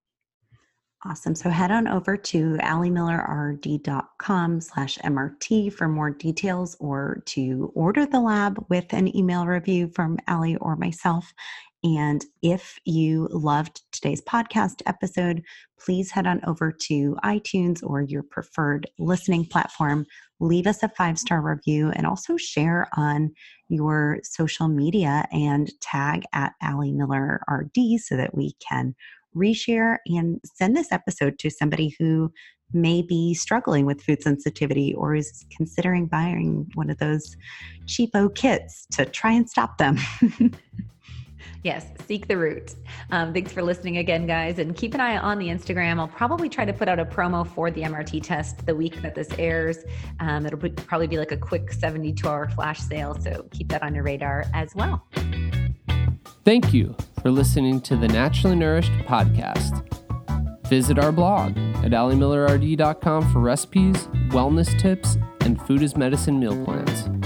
Awesome. 1.04 1.36
So 1.36 1.50
head 1.50 1.70
on 1.70 1.86
over 1.86 2.16
to 2.16 2.56
alimillerrd.com 2.56 4.60
slash 4.60 4.98
MRT 4.98 5.72
for 5.72 5.86
more 5.86 6.10
details 6.10 6.76
or 6.80 7.22
to 7.26 7.70
order 7.74 8.06
the 8.06 8.18
lab 8.18 8.64
with 8.70 8.92
an 8.92 9.14
email 9.14 9.46
review 9.46 9.88
from 9.94 10.18
Ali 10.26 10.56
or 10.56 10.74
myself. 10.74 11.32
And 11.84 12.24
if 12.42 12.78
you 12.84 13.28
loved 13.30 13.82
today's 13.92 14.22
podcast 14.22 14.82
episode, 14.86 15.42
please 15.78 16.10
head 16.10 16.26
on 16.26 16.40
over 16.46 16.72
to 16.72 17.16
iTunes 17.22 17.82
or 17.82 18.02
your 18.02 18.22
preferred 18.22 18.88
listening 18.98 19.44
platform. 19.44 20.06
Leave 20.40 20.66
us 20.66 20.82
a 20.82 20.88
five 20.88 21.18
star 21.18 21.40
review 21.40 21.90
and 21.90 22.06
also 22.06 22.36
share 22.36 22.88
on 22.96 23.30
your 23.68 24.18
social 24.22 24.68
media 24.68 25.26
and 25.32 25.70
tag 25.80 26.24
at 26.32 26.54
Ali 26.62 26.92
Miller 26.92 27.40
RD 27.50 28.00
so 28.00 28.16
that 28.16 28.34
we 28.34 28.54
can 28.66 28.94
reshare 29.36 29.98
and 30.06 30.40
send 30.44 30.76
this 30.76 30.90
episode 30.90 31.38
to 31.38 31.50
somebody 31.50 31.94
who 31.98 32.32
may 32.72 33.02
be 33.02 33.32
struggling 33.34 33.86
with 33.86 34.02
food 34.02 34.22
sensitivity 34.22 34.94
or 34.94 35.14
is 35.14 35.44
considering 35.56 36.06
buying 36.06 36.66
one 36.74 36.90
of 36.90 36.98
those 36.98 37.36
cheapo 37.86 38.34
kits 38.34 38.86
to 38.92 39.04
try 39.04 39.32
and 39.32 39.48
stop 39.48 39.78
them. 39.78 39.98
yes, 41.66 41.84
seek 42.06 42.28
the 42.28 42.38
root. 42.38 42.76
Um, 43.10 43.34
thanks 43.34 43.52
for 43.52 43.60
listening 43.60 43.98
again, 43.98 44.26
guys. 44.26 44.58
And 44.58 44.74
keep 44.74 44.94
an 44.94 45.00
eye 45.00 45.18
on 45.18 45.38
the 45.38 45.48
Instagram. 45.48 45.98
I'll 45.98 46.08
probably 46.08 46.48
try 46.48 46.64
to 46.64 46.72
put 46.72 46.88
out 46.88 47.00
a 47.00 47.04
promo 47.04 47.46
for 47.46 47.70
the 47.70 47.82
MRT 47.82 48.22
test 48.22 48.64
the 48.64 48.74
week 48.74 49.02
that 49.02 49.16
this 49.16 49.28
airs. 49.36 49.78
Um, 50.20 50.46
it'll 50.46 50.58
be, 50.58 50.70
probably 50.70 51.08
be 51.08 51.18
like 51.18 51.32
a 51.32 51.36
quick 51.36 51.72
72 51.72 52.26
hour 52.26 52.48
flash 52.48 52.78
sale. 52.78 53.18
So 53.20 53.46
keep 53.50 53.68
that 53.68 53.82
on 53.82 53.94
your 53.94 54.04
radar 54.04 54.44
as 54.54 54.74
well. 54.74 55.06
Thank 56.44 56.72
you 56.72 56.96
for 57.20 57.32
listening 57.32 57.80
to 57.82 57.96
the 57.96 58.06
Naturally 58.06 58.54
Nourished 58.54 58.92
podcast. 59.08 59.82
Visit 60.68 61.00
our 61.00 61.10
blog 61.10 61.58
at 61.84 61.90
alimillerrd.com 61.90 63.32
for 63.32 63.40
recipes, 63.40 64.06
wellness 64.30 64.78
tips, 64.78 65.18
and 65.40 65.60
food 65.66 65.82
as 65.82 65.96
medicine 65.96 66.38
meal 66.38 66.64
plans. 66.64 67.25